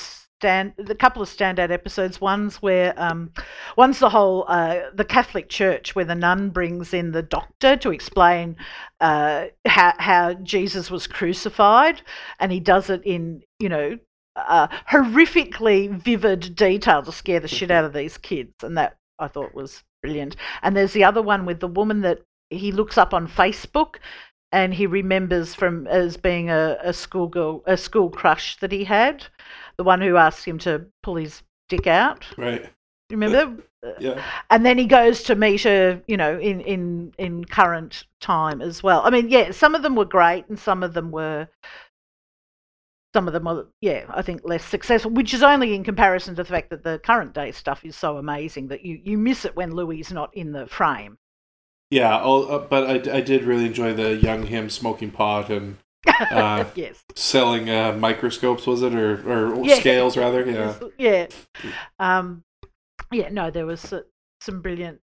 stand, 0.45 0.73
the 0.77 0.93
couple 0.93 1.23
of 1.23 1.29
standout 1.29 1.71
episodes. 1.71 2.21
One's 2.21 2.57
where, 2.57 2.93
um, 2.97 3.31
one's 3.75 3.97
the 3.97 4.09
whole 4.09 4.45
uh, 4.47 4.81
the 4.93 5.03
Catholic 5.03 5.49
Church, 5.49 5.95
where 5.95 6.05
the 6.05 6.13
nun 6.13 6.51
brings 6.51 6.93
in 6.93 7.11
the 7.11 7.23
doctor 7.23 7.75
to 7.77 7.89
explain 7.89 8.55
uh, 9.01 9.45
how 9.65 9.93
how 9.97 10.33
Jesus 10.35 10.91
was 10.91 11.07
crucified, 11.07 12.03
and 12.39 12.51
he 12.51 12.59
does 12.59 12.89
it 12.89 13.01
in 13.03 13.41
you 13.59 13.69
know. 13.69 13.97
Uh, 14.37 14.67
horrifically 14.91 15.89
vivid 16.03 16.57
detail 16.57 17.01
to 17.01 17.09
scare 17.09 17.39
the 17.39 17.47
shit 17.47 17.71
out 17.71 17.85
of 17.85 17.93
these 17.93 18.17
kids, 18.17 18.51
and 18.63 18.77
that 18.77 18.97
I 19.17 19.29
thought 19.29 19.55
was 19.55 19.81
brilliant. 20.03 20.35
And 20.61 20.75
there's 20.75 20.91
the 20.91 21.05
other 21.05 21.21
one 21.21 21.45
with 21.45 21.61
the 21.61 21.69
woman 21.69 22.01
that 22.01 22.19
he 22.49 22.73
looks 22.73 22.97
up 22.97 23.13
on 23.13 23.29
Facebook, 23.29 23.95
and 24.51 24.73
he 24.73 24.87
remembers 24.87 25.55
from 25.55 25.87
as 25.87 26.17
being 26.17 26.49
a, 26.49 26.77
a 26.83 26.91
schoolgirl, 26.91 27.63
a 27.65 27.77
school 27.77 28.09
crush 28.09 28.57
that 28.57 28.73
he 28.73 28.83
had, 28.83 29.25
the 29.77 29.83
one 29.83 30.01
who 30.01 30.17
asked 30.17 30.45
him 30.45 30.57
to 30.59 30.85
pull 31.03 31.15
his 31.15 31.41
dick 31.69 31.87
out. 31.87 32.25
right. 32.37 32.69
Remember? 33.11 33.63
Yeah. 33.99 34.23
And 34.49 34.65
then 34.65 34.79
he 34.79 34.87
goes 34.87 35.21
to 35.23 35.35
meet 35.35 35.61
her, 35.61 36.01
you 36.07 36.17
know, 36.17 36.39
in 36.39 36.59
in 36.61 37.13
in 37.19 37.45
current 37.45 38.05
time 38.19 38.59
as 38.59 38.81
well. 38.81 39.03
I 39.05 39.11
mean, 39.11 39.29
yeah, 39.29 39.51
some 39.51 39.75
of 39.75 39.83
them 39.83 39.95
were 39.95 40.05
great, 40.05 40.49
and 40.49 40.57
some 40.57 40.81
of 40.81 40.95
them 40.95 41.11
were. 41.11 41.47
Some 43.13 43.27
of 43.27 43.33
them 43.33 43.43
were, 43.43 43.67
yeah, 43.79 44.05
I 44.09 44.23
think 44.23 44.41
less 44.43 44.65
successful, 44.65 45.11
which 45.11 45.35
is 45.35 45.43
only 45.43 45.75
in 45.75 45.83
comparison 45.83 46.35
to 46.35 46.41
the 46.41 46.49
fact 46.49 46.71
that 46.71 46.83
the 46.83 46.97
current 46.97 47.35
day 47.35 47.51
stuff 47.51 47.85
is 47.85 47.95
so 47.95 48.17
amazing 48.17 48.69
that 48.69 48.83
you, 48.83 48.99
you 49.03 49.19
miss 49.19 49.45
it 49.45 49.55
when 49.55 49.75
Louie 49.75 49.99
is 49.99 50.11
not 50.11 50.35
in 50.35 50.51
the 50.51 50.65
frame. 50.65 51.19
Yeah. 51.91 52.19
Oh, 52.21 52.43
uh, 52.45 52.67
but 52.67 53.07
I, 53.07 53.17
I 53.17 53.21
did 53.21 53.43
really 53.43 53.67
enjoy 53.67 53.93
the 53.93 54.15
young 54.15 54.47
him 54.47 54.69
smoking 54.69 55.11
pot 55.11 55.51
and 55.51 55.77
Uh, 56.07 56.65
yes. 56.75 57.03
selling 57.15 57.69
uh, 57.69 57.93
microscopes. 57.93 58.65
Was 58.67 58.81
it 58.83 58.93
or 58.95 59.23
or 59.53 59.65
Yeah. 59.65 59.75
scales 59.79 60.17
rather? 60.17 60.45
Yeah. 60.49 60.75
yeah 60.97 61.27
um 61.99 62.43
yeah 63.11 63.29
no 63.29 63.51
there 63.51 63.65
was 63.65 63.93
uh, 63.93 64.01
some 64.41 64.61
brilliant 64.61 64.99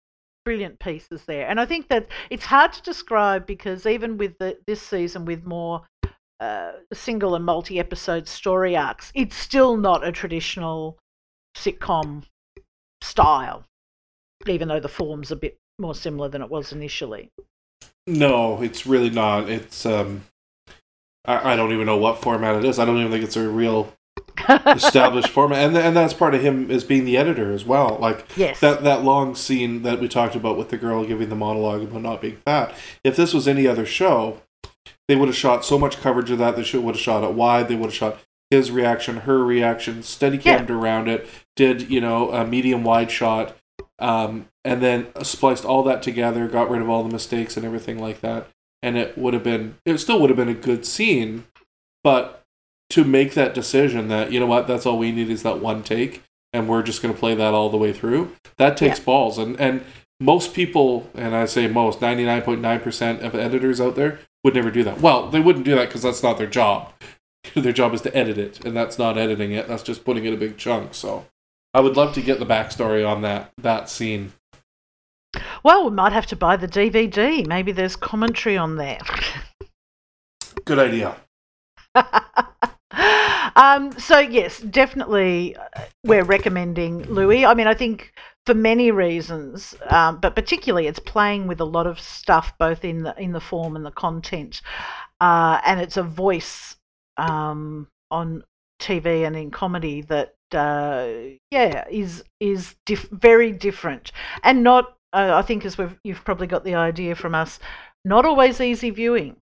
brilliant 0.44 0.78
pieces 0.78 1.22
there 1.26 1.46
and 1.48 1.60
i 1.60 1.66
think 1.66 1.88
that 1.88 2.08
it's 2.30 2.44
hard 2.46 2.72
to 2.72 2.80
describe 2.82 3.46
because 3.46 3.84
even 3.86 4.16
with 4.16 4.36
the, 4.38 4.56
this 4.66 4.80
season 4.80 5.24
with 5.26 5.44
more 5.44 5.82
uh, 6.40 6.72
single 6.94 7.34
and 7.34 7.44
multi-episode 7.44 8.26
story 8.26 8.74
arcs 8.74 9.12
it's 9.14 9.36
still 9.36 9.76
not 9.76 10.06
a 10.06 10.10
traditional 10.10 10.96
sitcom 11.56 12.24
style 13.02 13.64
even 14.46 14.66
though 14.68 14.80
the 14.80 14.88
form's 14.88 15.30
a 15.30 15.36
bit 15.36 15.58
more 15.78 15.94
similar 15.94 16.28
than 16.30 16.40
it 16.42 16.48
was 16.50 16.72
initially 16.72 17.30
No, 18.06 18.62
it's 18.62 18.86
really 18.86 19.10
not. 19.10 19.48
It's 19.50 19.84
um, 19.86 20.22
I, 21.24 21.52
I 21.52 21.56
don't 21.56 21.72
even 21.72 21.86
know 21.86 21.96
what 21.96 22.22
format 22.22 22.56
it 22.56 22.64
is. 22.64 22.78
I 22.78 22.84
don't 22.84 22.98
even 22.98 23.10
think 23.10 23.24
it's 23.24 23.36
a 23.36 23.48
real 23.48 23.92
established 24.66 25.28
format, 25.28 25.58
and 25.58 25.76
and 25.76 25.96
that's 25.96 26.14
part 26.14 26.34
of 26.34 26.42
him 26.42 26.70
as 26.70 26.84
being 26.84 27.04
the 27.04 27.16
editor 27.16 27.52
as 27.52 27.64
well. 27.64 27.98
Like 28.00 28.24
yes 28.36 28.60
that 28.60 28.82
that 28.84 29.04
long 29.04 29.34
scene 29.34 29.82
that 29.82 30.00
we 30.00 30.08
talked 30.08 30.34
about 30.34 30.56
with 30.56 30.70
the 30.70 30.78
girl 30.78 31.04
giving 31.04 31.28
the 31.28 31.36
monologue 31.36 31.82
about 31.82 32.02
not 32.02 32.20
being 32.20 32.38
fat. 32.44 32.74
If 33.04 33.16
this 33.16 33.34
was 33.34 33.46
any 33.46 33.66
other 33.66 33.86
show, 33.86 34.40
they 35.08 35.16
would 35.16 35.28
have 35.28 35.36
shot 35.36 35.64
so 35.64 35.78
much 35.78 36.00
coverage 36.00 36.30
of 36.30 36.38
that. 36.38 36.56
They 36.56 36.62
should 36.62 36.82
would 36.84 36.94
have 36.94 37.02
shot 37.02 37.24
it 37.24 37.34
wide. 37.34 37.68
They 37.68 37.74
would 37.76 37.86
have 37.86 37.94
shot 37.94 38.18
his 38.50 38.70
reaction, 38.70 39.18
her 39.18 39.44
reaction, 39.44 40.02
steady 40.02 40.38
cammed 40.38 40.70
around 40.70 41.08
it. 41.08 41.28
Did 41.56 41.90
you 41.90 42.00
know 42.00 42.32
a 42.32 42.46
medium 42.46 42.82
wide 42.82 43.10
shot, 43.10 43.56
um, 43.98 44.48
and 44.64 44.82
then 44.82 45.08
spliced 45.22 45.64
all 45.64 45.82
that 45.84 46.02
together. 46.02 46.48
Got 46.48 46.70
rid 46.70 46.82
of 46.82 46.88
all 46.88 47.02
the 47.02 47.12
mistakes 47.12 47.56
and 47.56 47.66
everything 47.66 47.98
like 47.98 48.20
that. 48.22 48.48
And 48.82 48.96
it 48.96 49.18
would 49.18 49.34
have 49.34 49.44
been. 49.44 49.76
It 49.84 49.98
still 49.98 50.20
would 50.20 50.30
have 50.30 50.36
been 50.36 50.48
a 50.48 50.54
good 50.54 50.86
scene, 50.86 51.44
but 52.02 52.40
to 52.90 53.04
make 53.04 53.34
that 53.34 53.54
decision 53.54 54.08
that 54.08 54.32
you 54.32 54.38
know 54.38 54.46
what 54.46 54.66
that's 54.66 54.84
all 54.84 54.98
we 54.98 55.12
need 55.12 55.30
is 55.30 55.42
that 55.42 55.60
one 55.60 55.82
take 55.82 56.22
and 56.52 56.68
we're 56.68 56.82
just 56.82 57.00
going 57.00 57.14
to 57.14 57.18
play 57.18 57.34
that 57.34 57.54
all 57.54 57.70
the 57.70 57.76
way 57.76 57.92
through 57.92 58.36
that 58.58 58.76
takes 58.76 59.00
balls. 59.00 59.38
And 59.38 59.58
and 59.58 59.84
most 60.22 60.52
people 60.52 61.08
and 61.14 61.34
i 61.34 61.46
say 61.46 61.66
most 61.66 62.00
99.9% 62.00 63.22
of 63.22 63.34
editors 63.34 63.80
out 63.80 63.96
there 63.96 64.18
would 64.44 64.54
never 64.54 64.70
do 64.70 64.84
that. 64.84 65.00
Well 65.00 65.30
they 65.30 65.40
wouldn't 65.40 65.64
do 65.64 65.74
that 65.76 65.88
because 65.88 66.02
that's 66.02 66.22
not 66.22 66.36
their 66.36 66.46
job. 66.46 66.92
Their 67.54 67.72
job 67.72 67.94
is 67.94 68.02
to 68.02 68.14
edit 68.14 68.36
it 68.36 68.62
and 68.66 68.76
that's 68.76 68.98
not 68.98 69.16
editing 69.16 69.52
it. 69.52 69.66
That's 69.66 69.82
just 69.82 70.04
putting 70.04 70.26
in 70.26 70.34
a 70.34 70.36
big 70.36 70.58
chunk. 70.58 70.94
So 70.94 71.26
i 71.72 71.80
would 71.80 71.96
love 71.96 72.12
to 72.14 72.20
get 72.20 72.38
the 72.38 72.46
backstory 72.46 73.08
on 73.08 73.22
that 73.22 73.52
that 73.56 73.88
scene 73.88 74.32
well 75.62 75.84
we 75.88 75.90
might 75.90 76.12
have 76.12 76.26
to 76.26 76.36
buy 76.36 76.56
the 76.56 76.68
dvd 76.68 77.46
maybe 77.46 77.72
there's 77.72 77.96
commentary 77.96 78.56
on 78.56 78.76
there 78.76 78.98
good 80.64 80.78
idea. 80.78 81.16
Um, 83.56 83.92
so 83.98 84.18
yes, 84.18 84.58
definitely, 84.60 85.56
uh, 85.56 85.82
we're 86.04 86.24
recommending 86.24 87.02
Louie. 87.04 87.44
I 87.44 87.54
mean, 87.54 87.66
I 87.66 87.74
think 87.74 88.12
for 88.46 88.54
many 88.54 88.90
reasons, 88.90 89.74
um, 89.88 90.18
but 90.18 90.34
particularly 90.34 90.86
it's 90.86 90.98
playing 90.98 91.46
with 91.46 91.60
a 91.60 91.64
lot 91.64 91.86
of 91.86 92.00
stuff, 92.00 92.52
both 92.58 92.84
in 92.84 93.02
the 93.02 93.14
in 93.20 93.32
the 93.32 93.40
form 93.40 93.76
and 93.76 93.84
the 93.84 93.90
content, 93.90 94.62
uh, 95.20 95.60
and 95.66 95.80
it's 95.80 95.96
a 95.96 96.02
voice 96.02 96.76
um, 97.16 97.88
on 98.10 98.44
TV 98.80 99.26
and 99.26 99.36
in 99.36 99.50
comedy 99.50 100.02
that 100.02 100.34
uh, 100.52 101.08
yeah 101.50 101.84
is 101.90 102.24
is 102.40 102.76
diff- 102.86 103.10
very 103.10 103.52
different. 103.52 104.12
And 104.42 104.62
not 104.62 104.96
uh, 105.12 105.32
I 105.34 105.42
think 105.42 105.64
as 105.64 105.78
we've 105.78 105.98
you've 106.04 106.24
probably 106.24 106.46
got 106.46 106.64
the 106.64 106.74
idea 106.74 107.14
from 107.14 107.34
us 107.34 107.58
not 108.04 108.24
always 108.24 108.60
easy 108.60 108.90
viewing. 108.90 109.36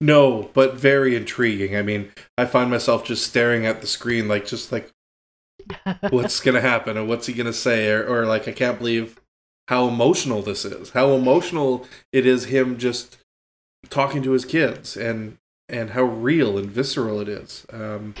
No, 0.00 0.50
but 0.52 0.74
very 0.74 1.16
intriguing. 1.16 1.76
I 1.76 1.82
mean, 1.82 2.12
I 2.36 2.44
find 2.44 2.70
myself 2.70 3.04
just 3.04 3.26
staring 3.26 3.66
at 3.66 3.80
the 3.80 3.86
screen, 3.86 4.28
like 4.28 4.46
just 4.46 4.72
like, 4.72 4.90
what's 6.10 6.40
gonna 6.40 6.60
happen, 6.60 6.98
or 6.98 7.04
what's 7.04 7.26
he 7.26 7.32
gonna 7.32 7.52
say, 7.52 7.90
or, 7.90 8.06
or 8.06 8.26
like, 8.26 8.48
I 8.48 8.52
can't 8.52 8.78
believe 8.78 9.18
how 9.68 9.88
emotional 9.88 10.42
this 10.42 10.64
is. 10.64 10.90
How 10.90 11.12
emotional 11.12 11.86
it 12.12 12.26
is 12.26 12.46
him 12.46 12.76
just 12.76 13.18
talking 13.88 14.22
to 14.22 14.32
his 14.32 14.44
kids, 14.44 14.96
and 14.96 15.38
and 15.68 15.90
how 15.90 16.02
real 16.02 16.58
and 16.58 16.70
visceral 16.70 17.20
it 17.20 17.28
is. 17.28 17.64
Um, 17.72 18.14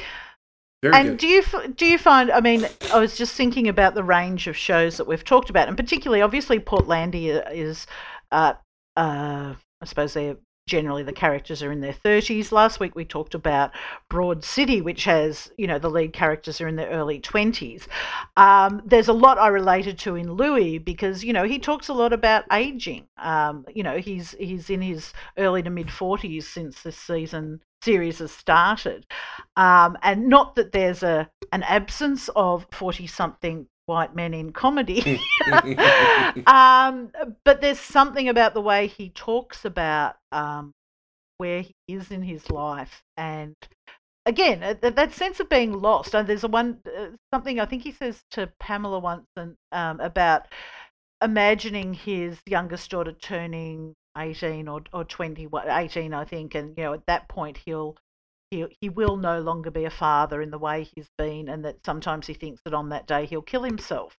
very 0.82 0.94
and 0.94 1.08
good. 1.10 1.18
do 1.18 1.26
you 1.26 1.42
do 1.76 1.86
you 1.86 1.98
find? 1.98 2.30
I 2.30 2.40
mean, 2.40 2.66
I 2.92 2.98
was 2.98 3.16
just 3.16 3.34
thinking 3.34 3.68
about 3.68 3.94
the 3.94 4.04
range 4.04 4.46
of 4.46 4.56
shows 4.56 4.96
that 4.96 5.06
we've 5.06 5.24
talked 5.24 5.50
about, 5.50 5.68
and 5.68 5.76
particularly, 5.76 6.22
obviously, 6.22 6.58
Portlandia 6.58 7.50
is, 7.52 7.86
uh, 8.32 8.54
uh, 8.96 9.54
I 9.80 9.84
suppose 9.84 10.14
they're 10.14 10.36
generally 10.66 11.02
the 11.02 11.12
characters 11.12 11.62
are 11.62 11.72
in 11.72 11.80
their 11.80 11.92
30s. 11.92 12.52
Last 12.52 12.78
week 12.78 12.94
we 12.94 13.04
talked 13.04 13.34
about 13.34 13.72
Broad 14.08 14.44
City, 14.44 14.80
which 14.80 15.04
has, 15.04 15.50
you 15.58 15.66
know, 15.66 15.78
the 15.80 15.90
lead 15.90 16.12
characters 16.12 16.60
are 16.60 16.68
in 16.68 16.76
their 16.76 16.88
early 16.90 17.20
20s. 17.20 17.88
Um, 18.36 18.80
there's 18.86 19.08
a 19.08 19.12
lot 19.12 19.38
I 19.38 19.48
related 19.48 19.98
to 20.00 20.14
in 20.14 20.32
Louie 20.32 20.78
because, 20.78 21.24
you 21.24 21.32
know, 21.32 21.44
he 21.44 21.58
talks 21.58 21.88
a 21.88 21.92
lot 21.92 22.12
about 22.12 22.44
aging. 22.52 23.08
Um, 23.18 23.66
you 23.74 23.82
know, 23.82 23.98
he's 23.98 24.30
he's 24.38 24.70
in 24.70 24.80
his 24.80 25.12
early 25.36 25.62
to 25.62 25.70
mid 25.70 25.88
40s 25.88 26.44
since 26.44 26.82
this 26.82 26.96
season 26.96 27.60
series 27.82 28.18
has 28.18 28.32
started. 28.32 29.06
Um, 29.56 29.96
and 30.02 30.28
not 30.28 30.54
that 30.56 30.72
there's 30.72 31.02
a 31.02 31.28
an 31.52 31.62
absence 31.64 32.28
of 32.36 32.66
40 32.70 33.06
something 33.08 33.66
white 33.86 34.14
men 34.14 34.34
in 34.34 34.52
comedy. 34.52 35.20
um, 36.46 37.10
but 37.44 37.60
there's 37.60 37.80
something 37.80 38.28
about 38.28 38.54
the 38.54 38.60
way 38.60 38.86
he 38.86 39.10
talks 39.10 39.64
about 39.64 40.16
um, 40.30 40.72
where 41.38 41.62
he 41.62 41.74
is 41.88 42.10
in 42.10 42.22
his 42.22 42.50
life, 42.50 43.02
and 43.16 43.56
again, 44.26 44.62
uh, 44.62 44.74
that, 44.80 44.96
that 44.96 45.12
sense 45.12 45.40
of 45.40 45.48
being 45.48 45.72
lost. 45.72 46.14
And 46.14 46.28
there's 46.28 46.44
a 46.44 46.48
one 46.48 46.78
uh, 46.86 47.08
something 47.32 47.60
I 47.60 47.66
think 47.66 47.82
he 47.82 47.92
says 47.92 48.22
to 48.32 48.50
Pamela 48.60 48.98
once 48.98 49.26
and, 49.36 49.56
um, 49.72 50.00
about 50.00 50.46
imagining 51.22 51.94
his 51.94 52.38
youngest 52.46 52.90
daughter 52.90 53.12
turning 53.12 53.94
18 54.20 54.68
or, 54.68 54.82
or 54.92 55.04
20, 55.04 55.48
18, 55.68 56.14
I 56.14 56.24
think, 56.24 56.54
and 56.54 56.76
you 56.76 56.84
know 56.84 56.92
at 56.92 57.06
that 57.06 57.28
point 57.28 57.58
he'll 57.64 57.96
he, 58.50 58.66
he 58.80 58.88
will 58.88 59.16
no 59.16 59.40
longer 59.40 59.70
be 59.70 59.84
a 59.84 59.90
father 59.90 60.42
in 60.42 60.50
the 60.50 60.58
way 60.58 60.86
he's 60.94 61.08
been, 61.16 61.48
and 61.48 61.64
that 61.64 61.84
sometimes 61.84 62.26
he 62.26 62.34
thinks 62.34 62.60
that 62.64 62.74
on 62.74 62.88
that 62.88 63.06
day 63.06 63.26
he'll 63.26 63.42
kill 63.42 63.62
himself. 63.62 64.16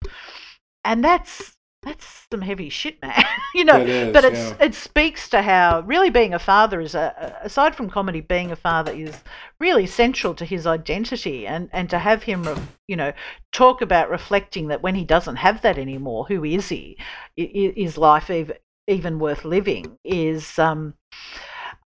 And 0.83 1.03
that's 1.03 1.57
that's 1.83 2.27
some 2.31 2.41
heavy 2.41 2.69
shit, 2.69 3.01
man. 3.01 3.23
you 3.55 3.65
know, 3.65 3.79
It 3.79 3.89
is, 3.89 4.13
but 4.13 4.23
it's 4.23 4.51
yeah. 4.51 4.65
it 4.65 4.75
speaks 4.75 5.27
to 5.29 5.41
how 5.41 5.81
really 5.81 6.09
being 6.09 6.33
a 6.33 6.39
father 6.39 6.79
is 6.79 6.95
a 6.95 7.37
aside 7.41 7.75
from 7.75 7.89
comedy, 7.89 8.21
being 8.21 8.51
a 8.51 8.55
father 8.55 8.91
is 8.91 9.23
really 9.59 9.87
central 9.87 10.33
to 10.35 10.45
his 10.45 10.67
identity, 10.67 11.47
and 11.47 11.69
and 11.73 11.89
to 11.89 11.99
have 11.99 12.23
him, 12.23 12.43
re- 12.43 12.55
you 12.87 12.95
know, 12.95 13.11
talk 13.51 13.81
about 13.81 14.09
reflecting 14.09 14.67
that 14.67 14.83
when 14.83 14.95
he 14.95 15.03
doesn't 15.03 15.37
have 15.37 15.61
that 15.63 15.77
anymore, 15.77 16.25
who 16.25 16.43
is 16.43 16.69
he? 16.69 16.97
Is 17.35 17.97
life 17.97 18.29
even 18.87 19.19
worth 19.19 19.45
living? 19.45 19.97
Is 20.03 20.59
um. 20.59 20.95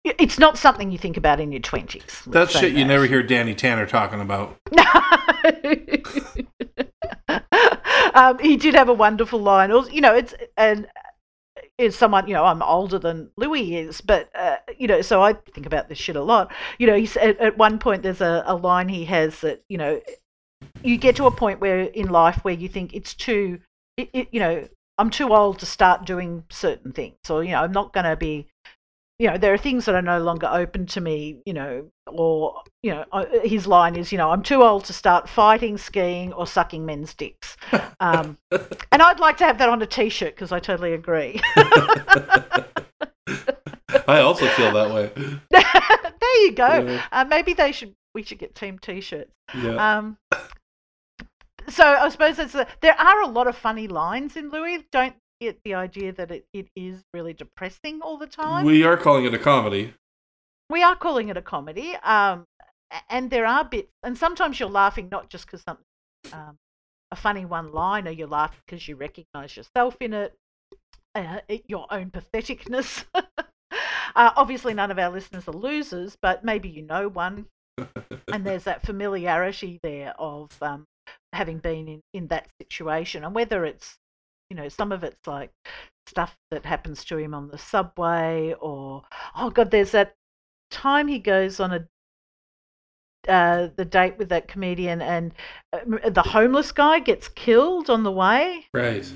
It's 0.05 0.37
not 0.37 0.57
something 0.57 0.91
you 0.91 0.97
think 0.97 1.15
about 1.15 1.39
in 1.39 1.53
your 1.53 1.61
twenties. 1.61 2.23
That's 2.27 2.51
shit 2.51 2.73
you 2.73 2.83
never 2.83 3.05
hear 3.05 3.23
Danny 3.23 3.55
Tanner 3.55 3.85
talking 3.85 4.19
about. 4.19 4.57
um, 8.13 8.37
he 8.39 8.57
did 8.57 8.75
have 8.75 8.89
a 8.89 8.93
wonderful 8.93 9.39
line. 9.39 9.71
Also, 9.71 9.89
you 9.91 10.01
know, 10.01 10.13
it's 10.13 10.33
and 10.57 10.87
is 11.77 11.95
someone 11.95 12.27
you 12.27 12.33
know 12.33 12.45
I'm 12.45 12.61
older 12.61 12.99
than 12.99 13.29
Louie 13.37 13.75
is, 13.75 14.01
but 14.01 14.29
uh, 14.35 14.57
you 14.77 14.87
know, 14.87 15.01
so 15.01 15.21
I 15.21 15.33
think 15.33 15.65
about 15.65 15.89
this 15.89 15.97
shit 15.97 16.15
a 16.15 16.21
lot. 16.21 16.51
You 16.79 16.87
know, 16.87 16.95
he's 16.95 17.17
at, 17.17 17.39
at 17.39 17.57
one 17.57 17.79
point 17.79 18.03
there's 18.03 18.21
a, 18.21 18.43
a 18.45 18.55
line 18.55 18.89
he 18.89 19.05
has 19.05 19.39
that 19.41 19.63
you 19.69 19.77
know 19.77 20.01
you 20.83 20.97
get 20.97 21.15
to 21.17 21.25
a 21.25 21.31
point 21.31 21.59
where 21.59 21.81
in 21.81 22.09
life 22.09 22.43
where 22.43 22.53
you 22.53 22.69
think 22.69 22.93
it's 22.93 23.13
too, 23.13 23.59
it, 23.97 24.09
it, 24.13 24.27
you 24.31 24.39
know, 24.39 24.67
I'm 24.97 25.09
too 25.09 25.33
old 25.33 25.59
to 25.59 25.65
start 25.65 26.05
doing 26.05 26.43
certain 26.49 26.91
things, 26.91 27.17
or 27.29 27.43
you 27.43 27.51
know, 27.51 27.61
I'm 27.61 27.71
not 27.71 27.93
going 27.93 28.05
to 28.05 28.15
be 28.15 28.47
you 29.19 29.29
know, 29.29 29.37
there 29.37 29.53
are 29.53 29.57
things 29.57 29.85
that 29.85 29.95
are 29.95 30.01
no 30.01 30.19
longer 30.19 30.49
open 30.51 30.85
to 30.87 30.99
me, 30.99 31.41
you 31.45 31.53
know, 31.53 31.89
or, 32.07 32.61
you 32.81 32.91
know, 32.91 33.05
his 33.43 33.67
line 33.67 33.95
is, 33.95 34.11
you 34.11 34.17
know, 34.17 34.31
I'm 34.31 34.41
too 34.41 34.63
old 34.63 34.85
to 34.85 34.93
start 34.93 35.29
fighting, 35.29 35.77
skiing, 35.77 36.33
or 36.33 36.47
sucking 36.47 36.85
men's 36.85 37.13
dicks. 37.13 37.55
Um, 37.99 38.37
and 38.91 39.01
I'd 39.01 39.21
like 39.21 39.37
to 39.37 39.45
have 39.45 39.59
that 39.59 39.69
on 39.69 39.81
a 39.81 39.85
t 39.85 40.09
shirt 40.09 40.35
because 40.35 40.51
I 40.51 40.59
totally 40.59 40.93
agree. 40.93 41.39
I 44.07 44.19
also 44.19 44.47
feel 44.47 44.73
that 44.73 44.93
way. 44.93 45.11
there 45.51 46.41
you 46.41 46.51
go. 46.51 46.67
Yeah. 46.67 47.03
Uh, 47.11 47.23
maybe 47.23 47.53
they 47.53 47.71
should, 47.71 47.93
we 48.13 48.23
should 48.23 48.39
get 48.39 48.55
team 48.55 48.77
t 48.77 48.99
shirts. 48.99 49.31
Yeah. 49.55 49.97
Um, 49.97 50.17
so 51.69 51.85
I 51.85 52.09
suppose 52.09 52.39
it's 52.39 52.55
a, 52.55 52.67
there 52.81 52.99
are 52.99 53.21
a 53.21 53.27
lot 53.27 53.47
of 53.47 53.55
funny 53.55 53.87
lines 53.87 54.35
in 54.35 54.49
Louie. 54.49 54.85
Don't 54.91 55.15
get 55.39 55.59
the 55.63 55.73
idea 55.73 56.11
that 56.13 56.31
it, 56.31 56.45
it 56.53 56.67
is 56.75 57.03
really 57.13 57.33
depressing 57.33 58.01
all 58.01 58.17
the 58.17 58.27
time. 58.27 58.65
we 58.65 58.83
are 58.83 58.97
calling 58.97 59.25
it 59.25 59.33
a 59.33 59.39
comedy. 59.39 59.93
we 60.69 60.83
are 60.83 60.95
calling 60.95 61.29
it 61.29 61.37
a 61.37 61.41
comedy, 61.41 61.95
um, 62.03 62.45
and 63.09 63.29
there 63.29 63.45
are 63.45 63.63
bits, 63.63 63.91
and 64.03 64.17
sometimes 64.17 64.59
you're 64.59 64.69
laughing 64.69 65.09
not 65.11 65.29
just 65.29 65.45
because 65.45 65.61
something 65.61 65.85
um, 66.31 66.57
a 67.11 67.15
funny 67.15 67.45
one 67.45 67.71
line, 67.71 68.07
or 68.07 68.11
you're 68.11 68.27
laughing 68.27 68.59
because 68.65 68.87
you 68.87 68.95
recognise 68.95 69.55
yourself 69.55 69.95
in 69.99 70.13
it, 70.13 70.33
uh, 71.15 71.39
your 71.67 71.85
own 71.91 72.09
patheticness. 72.09 73.05
uh, 73.13 73.23
obviously, 74.15 74.73
none 74.73 74.91
of 74.91 74.99
our 74.99 75.11
listeners 75.11 75.47
are 75.47 75.53
losers, 75.53 76.17
but 76.21 76.43
maybe 76.43 76.69
you 76.69 76.81
know 76.81 77.07
one, 77.07 77.45
and 78.33 78.45
there's 78.45 78.63
that 78.63 78.85
familiarity 78.85 79.79
there 79.83 80.13
of 80.17 80.49
um, 80.61 80.85
having 81.33 81.57
been 81.59 81.87
in, 81.87 82.01
in 82.13 82.27
that 82.27 82.47
situation, 82.61 83.23
and 83.23 83.33
whether 83.35 83.65
it's 83.65 83.97
you 84.49 84.55
know 84.55 84.69
some 84.69 84.91
of 84.91 85.03
it's 85.03 85.25
like 85.27 85.51
stuff 86.07 86.37
that 86.51 86.65
happens 86.65 87.03
to 87.05 87.17
him 87.17 87.33
on 87.33 87.47
the 87.47 87.57
subway 87.57 88.53
or 88.59 89.03
oh 89.35 89.49
god 89.49 89.71
there's 89.71 89.91
that 89.91 90.15
time 90.69 91.07
he 91.07 91.17
goes 91.19 91.59
on 91.59 91.73
a 91.73 91.87
uh, 93.27 93.69
the 93.77 93.85
date 93.85 94.17
with 94.17 94.27
that 94.29 94.49
comedian 94.49 95.01
and 95.01 95.33
uh, 95.71 96.09
the 96.09 96.21
homeless 96.21 96.73
guy 96.73 96.99
gets 96.99 97.29
killed 97.29 97.89
on 97.89 98.03
the 98.03 98.11
way 98.11 98.65
Right. 98.73 99.09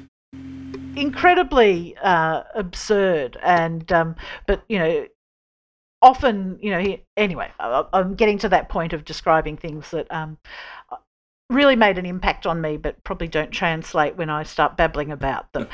incredibly 0.95 1.95
uh, 2.01 2.43
absurd 2.55 3.37
and 3.43 3.91
um, 3.91 4.15
but 4.47 4.63
you 4.69 4.79
know 4.79 5.05
often 6.01 6.57
you 6.61 6.71
know 6.71 6.79
he 6.79 7.03
anyway 7.17 7.51
I, 7.59 7.83
i'm 7.91 8.13
getting 8.15 8.37
to 8.39 8.49
that 8.49 8.69
point 8.69 8.93
of 8.93 9.03
describing 9.03 9.57
things 9.57 9.89
that 9.91 10.09
um, 10.11 10.37
really 11.49 11.75
made 11.75 11.97
an 11.97 12.05
impact 12.05 12.45
on 12.45 12.59
me 12.59 12.77
but 12.77 13.01
probably 13.03 13.27
don't 13.27 13.51
translate 13.51 14.15
when 14.15 14.29
i 14.29 14.43
start 14.43 14.75
babbling 14.75 15.11
about 15.11 15.51
them. 15.53 15.67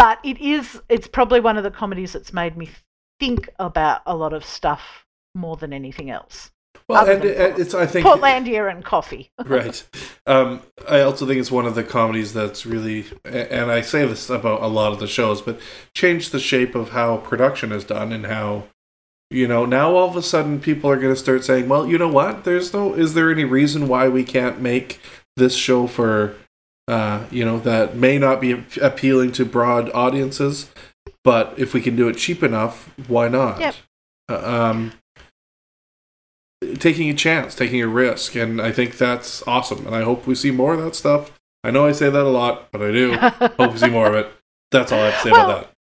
But 0.00 0.18
it 0.24 0.40
is 0.40 0.80
it's 0.88 1.06
probably 1.06 1.40
one 1.40 1.58
of 1.58 1.62
the 1.62 1.70
comedies 1.70 2.14
that's 2.14 2.32
made 2.32 2.56
me 2.56 2.70
think 3.20 3.50
about 3.58 4.00
a 4.06 4.16
lot 4.16 4.32
of 4.32 4.46
stuff 4.46 5.04
more 5.34 5.56
than 5.56 5.74
anything 5.74 6.10
else. 6.10 6.50
Well, 6.88 7.02
Other 7.02 7.12
and 7.12 7.24
it's 7.60 7.74
I 7.74 7.84
think 7.84 8.06
portlandia 8.06 8.70
and 8.70 8.82
coffee. 8.82 9.30
Right. 9.44 9.86
Um, 10.26 10.62
I 10.88 11.02
also 11.02 11.26
think 11.26 11.38
it's 11.38 11.50
one 11.50 11.66
of 11.66 11.74
the 11.74 11.84
comedies 11.84 12.32
that's 12.32 12.64
really, 12.64 13.04
and 13.26 13.70
I 13.70 13.82
say 13.82 14.06
this 14.06 14.30
about 14.30 14.62
a 14.62 14.68
lot 14.68 14.92
of 14.92 15.00
the 15.00 15.06
shows, 15.06 15.42
but 15.42 15.60
changed 15.94 16.32
the 16.32 16.40
shape 16.40 16.74
of 16.74 16.90
how 16.90 17.18
production 17.18 17.70
is 17.70 17.84
done 17.84 18.10
and 18.10 18.24
how, 18.24 18.64
you 19.30 19.46
know, 19.46 19.64
now 19.64 19.94
all 19.94 20.08
of 20.08 20.16
a 20.16 20.22
sudden 20.22 20.60
people 20.60 20.90
are 20.90 20.96
going 20.96 21.14
to 21.14 21.20
start 21.20 21.44
saying, 21.44 21.68
well, 21.68 21.86
you 21.86 21.98
know 21.98 22.08
what? 22.08 22.44
There's 22.44 22.72
no, 22.72 22.94
is 22.94 23.14
there 23.14 23.30
any 23.30 23.44
reason 23.44 23.86
why 23.86 24.08
we 24.08 24.24
can't 24.24 24.60
make 24.60 25.00
this 25.36 25.54
show 25.54 25.86
for, 25.86 26.34
uh, 26.88 27.24
you 27.30 27.44
know, 27.44 27.58
that 27.60 27.94
may 27.94 28.18
not 28.18 28.40
be 28.40 28.64
appealing 28.80 29.30
to 29.32 29.44
broad 29.44 29.90
audiences, 29.92 30.70
but 31.22 31.54
if 31.56 31.72
we 31.72 31.80
can 31.80 31.94
do 31.94 32.08
it 32.08 32.16
cheap 32.16 32.42
enough, 32.42 32.92
why 33.06 33.28
not? 33.28 33.60
Yep. 33.60 33.74
Uh, 34.28 34.36
um, 34.44 34.92
taking 36.78 37.08
a 37.08 37.14
chance, 37.14 37.54
taking 37.54 37.80
a 37.80 37.88
risk, 37.88 38.34
and 38.34 38.60
I 38.60 38.72
think 38.72 38.98
that's 38.98 39.46
awesome. 39.46 39.86
And 39.86 39.94
I 39.94 40.02
hope 40.02 40.26
we 40.26 40.34
see 40.34 40.50
more 40.50 40.74
of 40.74 40.82
that 40.82 40.96
stuff. 40.96 41.38
I 41.62 41.70
know 41.70 41.86
I 41.86 41.92
say 41.92 42.10
that 42.10 42.22
a 42.22 42.28
lot, 42.28 42.70
but 42.72 42.82
I 42.82 42.90
do 42.90 43.16
hope 43.18 43.72
we 43.72 43.78
see 43.78 43.90
more 43.90 44.08
of 44.08 44.14
it. 44.14 44.32
That's 44.70 44.92
all 44.92 45.00
I 45.00 45.10
have 45.10 45.14
to 45.14 45.20
say 45.20 45.30
Well, 45.30 45.50
about 45.50 45.62
that. 45.62 45.72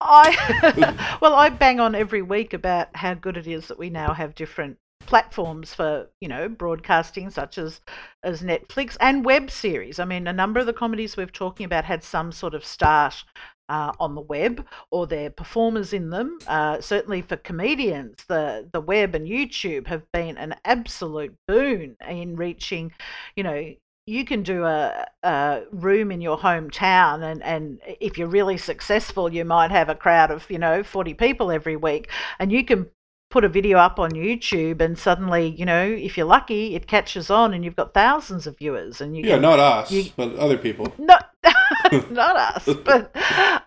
I 0.00 1.18
well, 1.20 1.34
I 1.34 1.48
bang 1.48 1.80
on 1.80 1.94
every 1.94 2.22
week 2.22 2.52
about 2.52 2.94
how 2.94 3.14
good 3.14 3.36
it 3.36 3.46
is 3.46 3.68
that 3.68 3.78
we 3.78 3.90
now 3.90 4.12
have 4.12 4.34
different 4.34 4.78
platforms 5.00 5.72
for 5.72 6.08
you 6.20 6.28
know 6.28 6.48
broadcasting, 6.48 7.30
such 7.30 7.58
as 7.58 7.80
as 8.22 8.42
Netflix 8.42 8.96
and 9.00 9.24
web 9.24 9.50
series. 9.50 9.98
I 9.98 10.04
mean, 10.04 10.26
a 10.26 10.32
number 10.32 10.60
of 10.60 10.66
the 10.66 10.72
comedies 10.72 11.16
we're 11.16 11.26
talking 11.26 11.64
about 11.64 11.84
had 11.84 12.02
some 12.02 12.32
sort 12.32 12.54
of 12.54 12.64
start 12.64 13.24
uh, 13.68 13.92
on 13.98 14.14
the 14.14 14.20
web 14.20 14.64
or 14.90 15.06
they're 15.06 15.30
performers 15.30 15.92
in 15.92 16.10
them. 16.10 16.38
Uh, 16.46 16.80
certainly 16.80 17.22
for 17.22 17.36
comedians, 17.36 18.24
the, 18.28 18.68
the 18.72 18.80
web 18.80 19.14
and 19.14 19.26
YouTube 19.26 19.86
have 19.86 20.02
been 20.12 20.36
an 20.36 20.54
absolute 20.64 21.34
boon 21.48 21.96
in 22.08 22.36
reaching, 22.36 22.92
you 23.34 23.42
know, 23.42 23.74
you 24.06 24.24
can 24.24 24.42
do 24.42 24.64
a, 24.64 25.04
a 25.24 25.62
room 25.72 26.12
in 26.12 26.20
your 26.20 26.38
hometown 26.38 27.22
and, 27.24 27.42
and 27.42 27.80
if 28.00 28.16
you're 28.16 28.28
really 28.28 28.56
successful 28.56 29.32
you 29.32 29.44
might 29.44 29.70
have 29.70 29.88
a 29.88 29.94
crowd 29.94 30.30
of 30.30 30.48
you 30.50 30.58
know 30.58 30.82
40 30.82 31.14
people 31.14 31.50
every 31.50 31.76
week 31.76 32.10
and 32.38 32.52
you 32.52 32.64
can 32.64 32.86
put 33.30 33.44
a 33.44 33.48
video 33.48 33.76
up 33.78 33.98
on 33.98 34.12
YouTube 34.12 34.80
and 34.80 34.96
suddenly 34.96 35.48
you 35.48 35.64
know 35.66 35.84
if 35.84 36.16
you're 36.16 36.26
lucky 36.26 36.74
it 36.76 36.86
catches 36.86 37.28
on 37.30 37.52
and 37.52 37.64
you've 37.64 37.76
got 37.76 37.92
thousands 37.92 38.46
of 38.46 38.56
viewers 38.56 39.00
and 39.00 39.16
you 39.16 39.24
Yeah, 39.24 39.34
can, 39.34 39.42
not 39.42 39.58
us, 39.58 39.90
you- 39.90 40.12
but 40.16 40.34
other 40.36 40.56
people. 40.56 40.92
not 40.98 41.30
not 42.10 42.36
us 42.36 42.64
but 42.84 43.10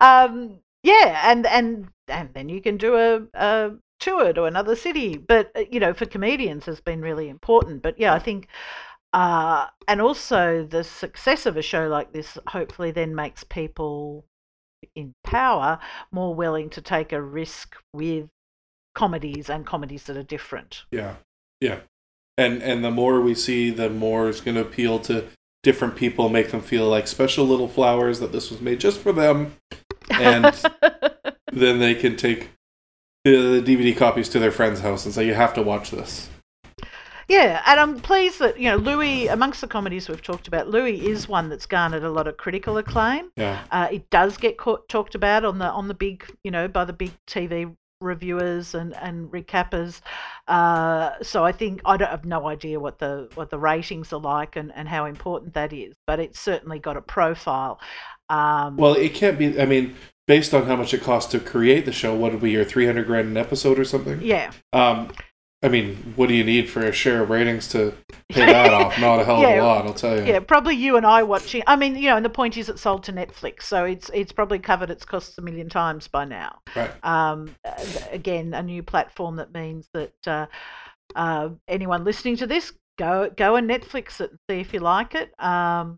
um 0.01 0.59
yeah 0.83 1.29
and 1.31 1.45
and 1.45 1.89
and 2.07 2.29
then 2.33 2.49
you 2.49 2.61
can 2.61 2.77
do 2.77 2.95
a, 2.95 3.21
a 3.33 3.71
tour 3.99 4.31
to 4.31 4.45
another 4.45 4.75
city 4.77 5.17
but 5.17 5.51
uh, 5.55 5.63
you 5.69 5.79
know 5.79 5.93
for 5.93 6.05
comedians 6.05 6.65
has 6.65 6.79
been 6.79 7.01
really 7.01 7.27
important 7.27 7.81
but 7.81 7.99
yeah 7.99 8.13
i 8.13 8.19
think 8.19 8.47
uh 9.13 9.65
and 9.87 10.01
also 10.01 10.63
the 10.69 10.83
success 10.83 11.45
of 11.45 11.57
a 11.57 11.61
show 11.61 11.87
like 11.87 12.13
this 12.13 12.37
hopefully 12.47 12.91
then 12.91 13.15
makes 13.15 13.43
people 13.43 14.25
in 14.95 15.13
power 15.23 15.79
more 16.11 16.33
willing 16.33 16.69
to 16.69 16.81
take 16.81 17.11
a 17.11 17.21
risk 17.21 17.75
with 17.93 18.29
comedies 18.95 19.49
and 19.49 19.65
comedies 19.65 20.03
that 20.03 20.17
are 20.17 20.23
different. 20.23 20.83
Yeah, 20.91 21.15
yeah, 21.61 21.79
and 22.37 22.61
and 22.61 22.83
the 22.83 22.91
more 22.91 23.21
we 23.21 23.35
see, 23.35 23.69
the 23.69 23.89
more 23.89 24.29
it's 24.29 24.41
going 24.41 24.55
to 24.55 24.61
appeal 24.61 24.99
to 24.99 25.25
different 25.63 25.95
people, 25.95 26.29
make 26.29 26.51
them 26.51 26.61
feel 26.61 26.87
like 26.87 27.07
special 27.07 27.45
little 27.45 27.67
flowers 27.67 28.19
that 28.19 28.31
this 28.31 28.49
was 28.49 28.61
made 28.61 28.79
just 28.79 28.99
for 28.99 29.11
them, 29.11 29.55
and 30.09 30.53
then 31.51 31.79
they 31.79 31.95
can 31.95 32.15
take 32.15 32.49
the 33.25 33.61
DVD 33.65 33.95
copies 33.95 34.29
to 34.29 34.39
their 34.39 34.51
friend's 34.51 34.81
house 34.81 35.05
and 35.05 35.13
say, 35.13 35.25
"You 35.25 35.33
have 35.33 35.53
to 35.55 35.61
watch 35.61 35.91
this." 35.91 36.29
Yeah, 37.29 37.61
and 37.67 37.79
I'm 37.79 37.99
pleased 37.99 38.39
that 38.39 38.59
you 38.59 38.65
know 38.69 38.77
Louie, 38.77 39.27
amongst 39.27 39.61
the 39.61 39.67
comedies 39.67 40.09
we've 40.09 40.21
talked 40.21 40.47
about, 40.47 40.67
Louie 40.67 41.05
is 41.07 41.27
one 41.27 41.47
that's 41.49 41.65
garnered 41.67 42.03
a 42.03 42.09
lot 42.09 42.27
of 42.27 42.37
critical 42.37 42.77
acclaim. 42.77 43.31
Yeah, 43.35 43.63
Uh, 43.71 43.87
it 43.91 44.09
does 44.09 44.35
get 44.37 44.57
caught, 44.57 44.89
talked 44.89 45.15
about 45.15 45.45
on 45.45 45.59
the 45.59 45.65
on 45.65 45.87
the 45.87 45.93
big, 45.93 46.25
you 46.43 46.51
know, 46.51 46.67
by 46.67 46.85
the 46.85 46.93
big 46.93 47.11
TV 47.27 47.67
reviewers 48.01 48.73
and 48.73 48.95
and 48.95 49.29
recappers. 49.31 50.01
Uh, 50.47 51.11
so 51.21 51.45
I 51.45 51.51
think 51.51 51.81
I 51.85 51.97
don't 51.97 52.09
have 52.09 52.25
no 52.25 52.47
idea 52.47 52.79
what 52.79 52.97
the 52.97 53.29
what 53.35 53.51
the 53.51 53.59
ratings 53.59 54.11
are 54.11 54.19
like 54.19 54.55
and 54.55 54.71
and 54.73 54.87
how 54.89 55.05
important 55.05 55.53
that 55.53 55.71
is, 55.71 55.93
but 56.07 56.19
it's 56.19 56.39
certainly 56.39 56.79
got 56.79 56.97
a 56.97 57.01
profile. 57.01 57.79
Um, 58.29 58.77
well, 58.77 58.93
it 58.93 59.13
can't 59.13 59.37
be. 59.37 59.59
I 59.59 59.65
mean, 59.65 59.95
based 60.27 60.53
on 60.53 60.65
how 60.65 60.75
much 60.75 60.93
it 60.93 61.01
costs 61.01 61.31
to 61.31 61.39
create 61.39 61.85
the 61.85 61.91
show, 61.91 62.15
what 62.15 62.31
would 62.31 62.41
be 62.41 62.51
your 62.51 62.65
three 62.65 62.85
hundred 62.85 63.07
grand 63.07 63.27
an 63.29 63.37
episode 63.37 63.79
or 63.79 63.85
something? 63.85 64.21
yeah, 64.21 64.51
Um, 64.73 65.11
I 65.61 65.67
mean, 65.67 66.13
what 66.15 66.29
do 66.29 66.35
you 66.35 66.43
need 66.45 66.69
for 66.69 66.79
a 66.85 66.91
share 66.93 67.21
of 67.21 67.29
ratings 67.29 67.67
to 67.69 67.93
pay 68.29 68.45
that 68.51 68.73
off? 68.73 68.97
Not 68.97 69.19
a 69.19 69.25
hell 69.25 69.37
of 69.37 69.41
Yeah. 69.41 69.61
a 69.61 69.63
lot, 69.65 69.85
I'll 69.85 69.93
tell 69.93 70.17
you. 70.17 70.25
yeah, 70.25 70.39
probably 70.39 70.75
you 70.75 70.95
and 70.95 71.05
I 71.05 71.23
watching. 71.23 71.63
I 71.67 71.75
mean, 71.75 71.95
you 71.97 72.09
know, 72.09 72.15
and 72.15 72.23
the 72.25 72.29
point 72.29 72.55
is, 72.55 72.69
it's 72.69 72.81
sold 72.81 73.03
to 73.05 73.13
Netflix, 73.13 73.63
so 73.63 73.83
it's 73.83 74.09
it's 74.13 74.31
probably 74.31 74.59
covered 74.59 74.89
its 74.89 75.03
costs 75.03 75.37
a 75.37 75.41
million 75.41 75.67
times 75.69 76.07
by 76.07 76.23
now. 76.25 76.59
Right. 76.75 76.91
um, 77.03 77.53
again, 78.11 78.53
a 78.53 78.63
new 78.63 78.83
platform 78.83 79.35
that 79.35 79.53
means 79.53 79.89
that 79.93 80.13
uh, 80.27 80.45
uh, 81.15 81.49
anyone 81.67 82.05
listening 82.05 82.37
to 82.37 82.47
this, 82.47 82.71
go 82.97 83.29
go 83.35 83.57
and 83.57 83.69
Netflix 83.69 84.21
it 84.21 84.29
and 84.31 84.39
see 84.49 84.61
if 84.61 84.73
you 84.73 84.79
like 84.79 85.13
it. 85.13 85.31
Um, 85.39 85.97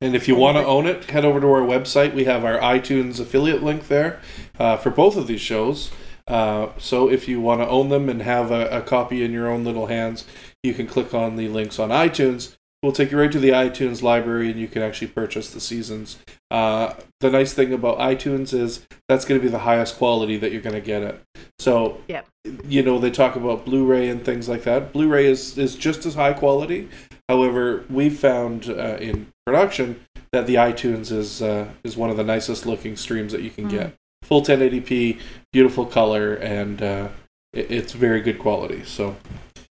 And 0.00 0.14
if 0.14 0.28
you 0.28 0.36
want 0.36 0.56
to 0.56 0.64
own 0.64 0.86
it, 0.86 1.06
head 1.10 1.24
over 1.24 1.40
to 1.40 1.46
our 1.48 1.62
website. 1.62 2.14
We 2.14 2.24
have 2.26 2.44
our 2.44 2.58
iTunes 2.60 3.18
affiliate 3.18 3.64
link 3.64 3.88
there 3.88 4.20
uh, 4.56 4.76
for 4.76 4.90
both 4.90 5.16
of 5.16 5.26
these 5.26 5.40
shows. 5.40 5.90
Uh, 6.28 6.68
so 6.78 7.08
if 7.08 7.26
you 7.26 7.40
want 7.40 7.60
to 7.60 7.68
own 7.68 7.88
them 7.88 8.08
and 8.08 8.22
have 8.22 8.50
a, 8.50 8.68
a 8.68 8.82
copy 8.82 9.24
in 9.24 9.32
your 9.32 9.48
own 9.48 9.64
little 9.64 9.86
hands, 9.86 10.24
you 10.62 10.74
can 10.74 10.86
click 10.86 11.14
on 11.14 11.36
the 11.36 11.48
links 11.48 11.78
on 11.78 11.88
iTunes. 11.88 12.56
We'll 12.82 12.92
take 12.92 13.10
you 13.10 13.18
right 13.18 13.32
to 13.32 13.40
the 13.40 13.48
iTunes 13.48 14.02
library 14.02 14.50
and 14.50 14.60
you 14.60 14.68
can 14.68 14.82
actually 14.82 15.08
purchase 15.08 15.50
the 15.50 15.60
seasons. 15.60 16.18
Uh, 16.50 16.94
the 17.18 17.30
nice 17.30 17.52
thing 17.52 17.72
about 17.72 17.98
iTunes 17.98 18.54
is 18.54 18.86
that's 19.08 19.24
going 19.24 19.40
to 19.40 19.44
be 19.44 19.50
the 19.50 19.60
highest 19.60 19.96
quality 19.96 20.36
that 20.36 20.52
you're 20.52 20.60
going 20.60 20.74
to 20.76 20.80
get 20.80 21.02
it. 21.02 21.20
So, 21.58 22.00
Yep. 22.06 22.28
you 22.68 22.82
know, 22.84 22.98
they 23.00 23.10
talk 23.10 23.34
about 23.34 23.64
Blu 23.64 23.84
ray 23.84 24.08
and 24.08 24.24
things 24.24 24.48
like 24.48 24.62
that. 24.62 24.92
Blu 24.92 25.08
ray 25.08 25.26
is, 25.26 25.58
is 25.58 25.74
just 25.74 26.06
as 26.06 26.14
high 26.14 26.34
quality. 26.34 26.88
However, 27.28 27.84
we've 27.90 28.16
found 28.16 28.68
uh, 28.70 28.96
in 29.00 29.32
production 29.44 30.04
that 30.32 30.46
the 30.46 30.54
iTunes 30.54 31.10
is 31.10 31.42
uh, 31.42 31.68
is 31.82 31.96
one 31.96 32.10
of 32.10 32.16
the 32.16 32.24
nicest 32.24 32.64
looking 32.66 32.96
streams 32.96 33.32
that 33.32 33.42
you 33.42 33.50
can 33.50 33.68
get. 33.68 33.94
Full 34.28 34.42
1080p, 34.42 35.18
beautiful 35.52 35.86
color, 35.86 36.34
and 36.34 36.82
uh, 36.82 37.08
it, 37.52 37.70
it's 37.70 37.92
very 37.94 38.20
good 38.20 38.38
quality. 38.38 38.84
So, 38.84 39.16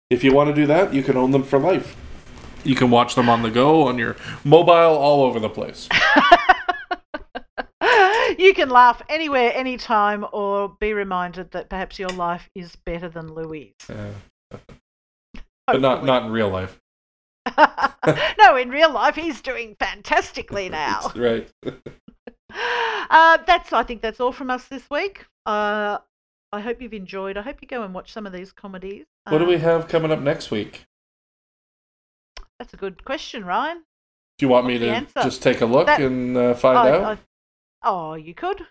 if 0.09 0.23
you 0.25 0.33
want 0.33 0.49
to 0.49 0.53
do 0.53 0.67
that, 0.67 0.93
you 0.93 1.03
can 1.03 1.15
own 1.15 1.31
them 1.31 1.43
for 1.43 1.57
life. 1.57 1.95
You 2.65 2.75
can 2.75 2.91
watch 2.91 3.15
them 3.15 3.29
on 3.29 3.43
the 3.43 3.49
go, 3.49 3.83
on 3.83 3.97
your 3.97 4.17
mobile, 4.43 4.73
all 4.73 5.23
over 5.23 5.39
the 5.39 5.49
place. 5.49 5.87
you 8.37 8.53
can 8.53 8.69
laugh 8.69 9.01
anywhere, 9.07 9.53
anytime, 9.55 10.25
or 10.33 10.75
be 10.79 10.93
reminded 10.93 11.51
that 11.51 11.69
perhaps 11.69 11.97
your 11.97 12.09
life 12.09 12.49
is 12.53 12.75
better 12.85 13.07
than 13.07 13.33
Louie. 13.33 13.73
Uh, 13.89 14.57
but 15.65 15.79
not 15.79 16.03
not 16.03 16.23
in 16.25 16.31
real 16.31 16.49
life. 16.49 16.77
no, 18.37 18.55
in 18.57 18.69
real 18.69 18.91
life, 18.91 19.15
he's 19.15 19.41
doing 19.41 19.75
fantastically 19.79 20.69
now. 20.83 21.11
right. 21.15 21.49
uh, 23.09 23.37
that's 23.47 23.71
I 23.73 23.83
think 23.83 24.01
that's 24.01 24.19
all 24.19 24.31
from 24.31 24.49
us 24.49 24.65
this 24.65 24.89
week. 24.89 25.25
Uh, 25.45 25.97
I 26.53 26.59
hope 26.59 26.81
you've 26.81 26.93
enjoyed. 26.93 27.37
I 27.37 27.41
hope 27.41 27.57
you 27.61 27.67
go 27.67 27.83
and 27.83 27.93
watch 27.93 28.11
some 28.11 28.25
of 28.27 28.33
these 28.33 28.51
comedies. 28.51 29.05
What 29.29 29.37
do 29.39 29.45
we 29.45 29.55
Um, 29.55 29.61
have 29.61 29.87
coming 29.87 30.11
up 30.11 30.19
next 30.19 30.51
week? 30.51 30.85
That's 32.59 32.73
a 32.73 32.77
good 32.77 33.03
question, 33.05 33.45
Ryan. 33.45 33.83
Do 34.37 34.45
you 34.45 34.49
want 34.49 34.65
me 34.67 34.73
what's 34.73 34.81
the 34.81 34.87
to 34.87 34.95
answer? 34.95 35.21
just 35.23 35.41
take 35.43 35.61
a 35.61 35.65
look 35.65 35.87
That- 35.87 35.99
and 36.01 36.35
uh, 36.37 36.53
find 36.53 36.77
I- 36.77 36.89
out? 36.91 37.03
I- 37.03 37.17
oh, 37.83 38.13
you 38.15 38.33
could. 38.33 38.67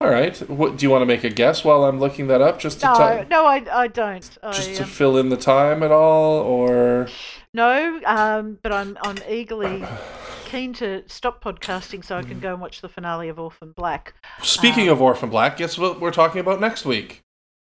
All 0.00 0.10
right. 0.10 0.36
What 0.50 0.76
do 0.76 0.84
you 0.84 0.90
want 0.90 1.02
to 1.02 1.06
make 1.06 1.22
a 1.22 1.30
guess 1.30 1.64
while 1.64 1.84
I'm 1.84 2.00
looking 2.00 2.26
that 2.26 2.40
up, 2.42 2.58
just 2.58 2.80
to 2.80 2.86
No, 2.86 2.94
ti- 3.22 3.28
no, 3.28 3.46
I, 3.46 3.64
I 3.72 3.86
don't. 3.86 4.20
just 4.52 4.70
I, 4.70 4.74
to 4.74 4.82
um, 4.82 4.88
fill 4.88 5.16
in 5.16 5.28
the 5.28 5.36
time 5.36 5.84
at 5.84 5.92
all, 5.92 6.40
or 6.40 7.06
no, 7.54 8.00
um, 8.04 8.58
but 8.64 8.72
I'm 8.72 8.98
I'm 9.02 9.16
eagerly 9.28 9.84
keen 10.52 10.74
to 10.74 11.02
stop 11.06 11.42
podcasting 11.42 12.04
so 12.04 12.18
I 12.18 12.22
can 12.22 12.38
go 12.38 12.52
and 12.52 12.60
watch 12.60 12.82
the 12.82 12.88
finale 12.88 13.30
of 13.30 13.40
Orphan 13.40 13.72
Black. 13.74 14.12
speaking 14.42 14.88
Um, 14.88 14.92
of 14.92 15.00
Orphan 15.00 15.30
Black, 15.30 15.56
guess 15.56 15.78
what 15.78 15.98
we're 15.98 16.10
talking 16.10 16.42
about 16.42 16.60
next 16.60 16.84
week? 16.84 17.22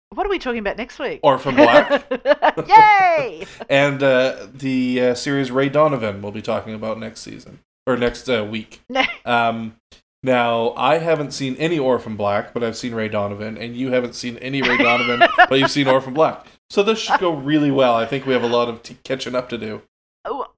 What 0.10 0.26
are 0.26 0.30
we 0.30 0.40
talking 0.40 0.58
about 0.60 0.78
next 0.78 0.98
week? 0.98 1.20
Orphan 1.22 1.54
Black 1.56 2.04
Yay! 2.68 3.45
and 3.70 4.02
uh, 4.02 4.48
the 4.52 5.02
uh, 5.02 5.14
series 5.14 5.52
Ray 5.52 5.70
Donovan. 5.70 6.24
We'll 6.24 6.32
be 6.32 6.41
talking 6.41 6.74
about 6.74 7.00
next 7.00 7.22
season 7.22 7.60
or 7.86 7.95
next 7.95 8.28
uh, 8.28 8.44
week. 8.44 8.82
Um, 9.26 9.76
now 10.24 10.74
I 10.76 10.98
haven't 10.98 11.32
seen 11.32 11.56
any 11.58 11.78
Orphan 11.78 12.16
Black, 12.16 12.54
but 12.54 12.64
I've 12.64 12.76
seen 12.76 12.95
Ray 12.95 13.08
Donovan, 13.08 13.58
and 13.58 13.76
you 13.76 13.91
haven't 13.91 14.16
seen 14.16 14.38
any 14.38 14.62
Ray 14.62 14.78
Donovan, 14.78 15.28
but 15.38 15.60
you've 15.60 15.72
seen 15.72 15.88
Orphan 15.88 16.14
Black. 16.14 16.48
So 16.70 16.82
this 16.82 16.98
should 17.00 17.20
go 17.20 17.34
really 17.34 17.72
well. 17.72 17.94
I 17.95 18.06
think 18.06 18.26
we 18.26 18.34
have 18.34 18.44
a 18.44 18.48
lot 18.48 18.68
of 18.68 18.82
t- 18.84 18.98
catching 19.04 19.36
up 19.36 19.48
to 19.50 19.58
do. 19.58 19.82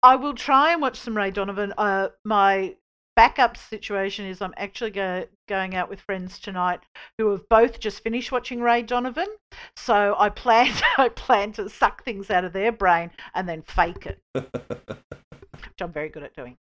I 0.06 0.16
will 0.16 0.36
try 0.36 0.72
and 0.72 0.84
watch 0.84 1.00
some 1.00 1.18
Ray 1.18 1.32
Donovan. 1.32 1.74
Uh, 1.80 2.10
my 2.24 2.76
backup 3.16 3.58
situation 3.58 4.28
is 4.28 4.40
I'm 4.40 4.54
actually 4.56 4.92
go- 4.92 5.26
going 5.50 5.74
out 5.74 5.90
with 5.90 6.00
friends 6.00 6.38
tonight 6.38 6.82
who 7.18 7.32
have 7.32 7.50
both 7.50 7.80
just 7.80 8.04
finished 8.04 8.32
watching 8.32 8.62
Ray 8.62 8.84
Donovan. 8.84 9.26
So 9.76 10.16
I 10.20 10.30
plan 10.30 10.72
I 11.00 11.10
plan 11.10 11.54
to 11.54 11.68
suck 11.70 12.04
things 12.04 12.30
out 12.30 12.46
of 12.46 12.54
their 12.54 12.72
brain 12.72 13.10
and 13.34 13.50
then 13.50 13.64
fake 13.64 14.06
it, 14.06 14.20
which 14.36 15.82
I'm 15.82 15.92
very 15.92 16.10
good 16.10 16.22
at 16.22 16.36
doing. 16.36 16.56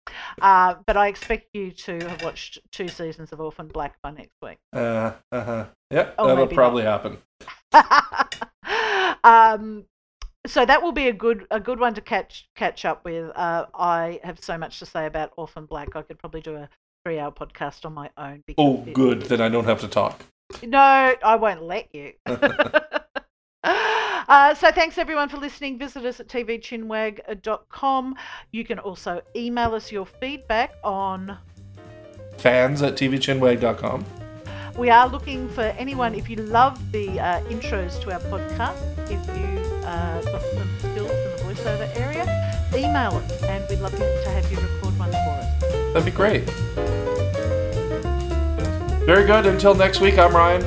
Uh, 0.43 0.75
but 0.87 0.99
I 0.99 1.09
expect 1.09 1.49
you 1.55 1.71
to 1.71 1.99
have 2.09 2.23
watched 2.23 2.59
two 2.73 2.89
seasons 2.89 3.33
of 3.33 3.41
Orphan 3.41 3.69
Black 3.69 3.97
by 4.03 4.11
next 4.11 4.37
week. 4.43 4.59
Uh, 4.75 5.13
uh-huh. 5.33 5.65
Yep, 5.91 6.15
Oh, 6.19 6.27
that'll 6.27 6.47
probably 6.47 6.83
happen. 6.83 7.17
um, 9.25 9.87
so 10.47 10.65
that 10.65 10.83
will 10.83 10.93
be 10.93 11.09
a 11.09 11.13
good 11.13 11.47
a 11.51 11.61
good 11.61 11.79
one 11.81 11.95
to 11.95 12.01
catch 12.01 12.49
catch 12.57 12.85
up 12.85 13.05
with. 13.05 13.31
Uh, 13.37 13.67
I 13.75 14.21
have 14.25 14.43
so 14.43 14.57
much 14.59 14.79
to 14.79 14.87
say 14.87 15.07
about 15.07 15.33
Orphan 15.37 15.67
Black. 15.67 15.95
I 15.97 16.03
could 16.03 16.19
probably 16.19 16.41
do 16.41 16.57
a 16.57 16.69
three 17.05 17.19
hour 17.19 17.31
podcast 17.33 17.85
on 17.85 17.93
my 17.95 18.11
own. 18.17 18.43
because 18.47 18.63
Oh, 18.65 18.85
it- 18.87 18.93
good. 18.95 19.23
Then 19.23 19.41
I 19.41 19.49
don't 19.49 19.65
have 19.65 19.81
to 19.81 19.89
talk. 19.89 20.25
No, 20.67 20.79
I 21.25 21.37
won't 21.37 21.63
let 21.63 21.95
you. 21.95 22.13
Uh, 24.29 24.55
so 24.55 24.71
thanks 24.71 24.97
everyone 24.97 25.29
for 25.29 25.39
listening. 25.39 25.77
Visit 25.77 26.05
us 26.05 26.21
at 26.21 26.29
tvchinwag.com. 26.29 28.15
You 28.53 28.65
can 28.65 28.79
also 28.79 29.23
email 29.35 29.75
us 29.75 29.91
your 29.91 30.07
feedback 30.07 30.73
on 30.85 31.37
Fans 32.39 32.81
at 32.83 32.95
tvchinwag.com. 32.95 34.05
We 34.79 34.89
are 34.89 35.09
looking 35.09 35.49
for 35.49 35.63
anyone, 35.63 36.15
if 36.15 36.31
you 36.31 36.37
love 36.37 36.93
the 36.93 37.19
uh, 37.19 37.41
intros 37.47 38.01
to 38.03 38.13
our 38.13 38.21
podcast, 38.21 39.11
if 39.11 39.27
you 39.37 39.50
uh, 39.91 40.23
got 40.23 40.43
some 40.43 40.69
skills 40.79 41.11
in 41.11 41.37
the 41.37 41.43
voiceover 41.45 41.97
area, 41.97 42.25
email 42.75 43.13
us 43.17 43.43
and 43.43 43.65
we'd 43.69 43.81
love 43.81 43.93
to 43.97 44.31
have 44.31 44.51
you 44.51 44.59
record 44.59 44.97
one 44.99 45.11
for 45.11 45.17
us. 45.17 45.61
That'd 45.93 46.05
be 46.05 46.11
great. 46.13 46.45
Very 49.05 49.27
good. 49.27 49.47
Until 49.47 49.75
next 49.75 50.01
week, 50.01 50.19
I'm 50.19 50.35
Ryan. 50.35 50.63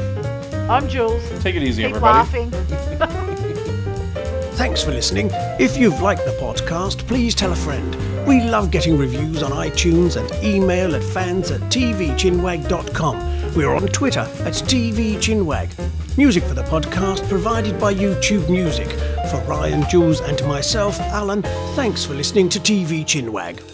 I'm 0.70 0.88
Jules. 0.90 1.24
Take 1.42 1.56
it 1.56 1.64
easy, 1.64 1.84
Keep 1.84 1.96
everybody. 1.96 2.18
laughing. 2.18 2.52
Thanks 4.58 4.84
for 4.84 4.92
listening. 4.92 5.30
If 5.60 5.78
you've 5.78 6.02
liked 6.02 6.26
the 6.26 6.32
podcast, 6.42 7.08
please 7.08 7.34
tell 7.36 7.52
a 7.52 7.56
friend. 7.56 7.96
We 8.28 8.42
love 8.42 8.72
getting 8.72 8.98
reviews 8.98 9.44
on 9.44 9.52
iTunes 9.52 10.16
and 10.18 10.30
email 10.44 10.96
at 10.96 11.04
fans 11.04 11.52
at 11.52 11.62
tvchinwag.com. 11.62 13.54
We're 13.56 13.74
on 13.74 13.88
Twitter 13.88 14.22
at 14.22 14.54
tvchinwag. 14.54 15.70
Music 16.16 16.44
for 16.44 16.54
the 16.54 16.62
podcast 16.64 17.28
provided 17.28 17.80
by 17.80 17.92
YouTube 17.92 18.48
Music. 18.48 18.88
For 19.32 19.44
Ryan, 19.48 19.84
Jules, 19.90 20.22
and 20.22 20.46
myself, 20.48 21.00
Alan, 21.00 21.42
thanks 21.74 22.06
for 22.06 22.14
listening 22.14 22.50
to 22.50 22.60
TV 22.60 23.04
Chinwag. 23.04 23.73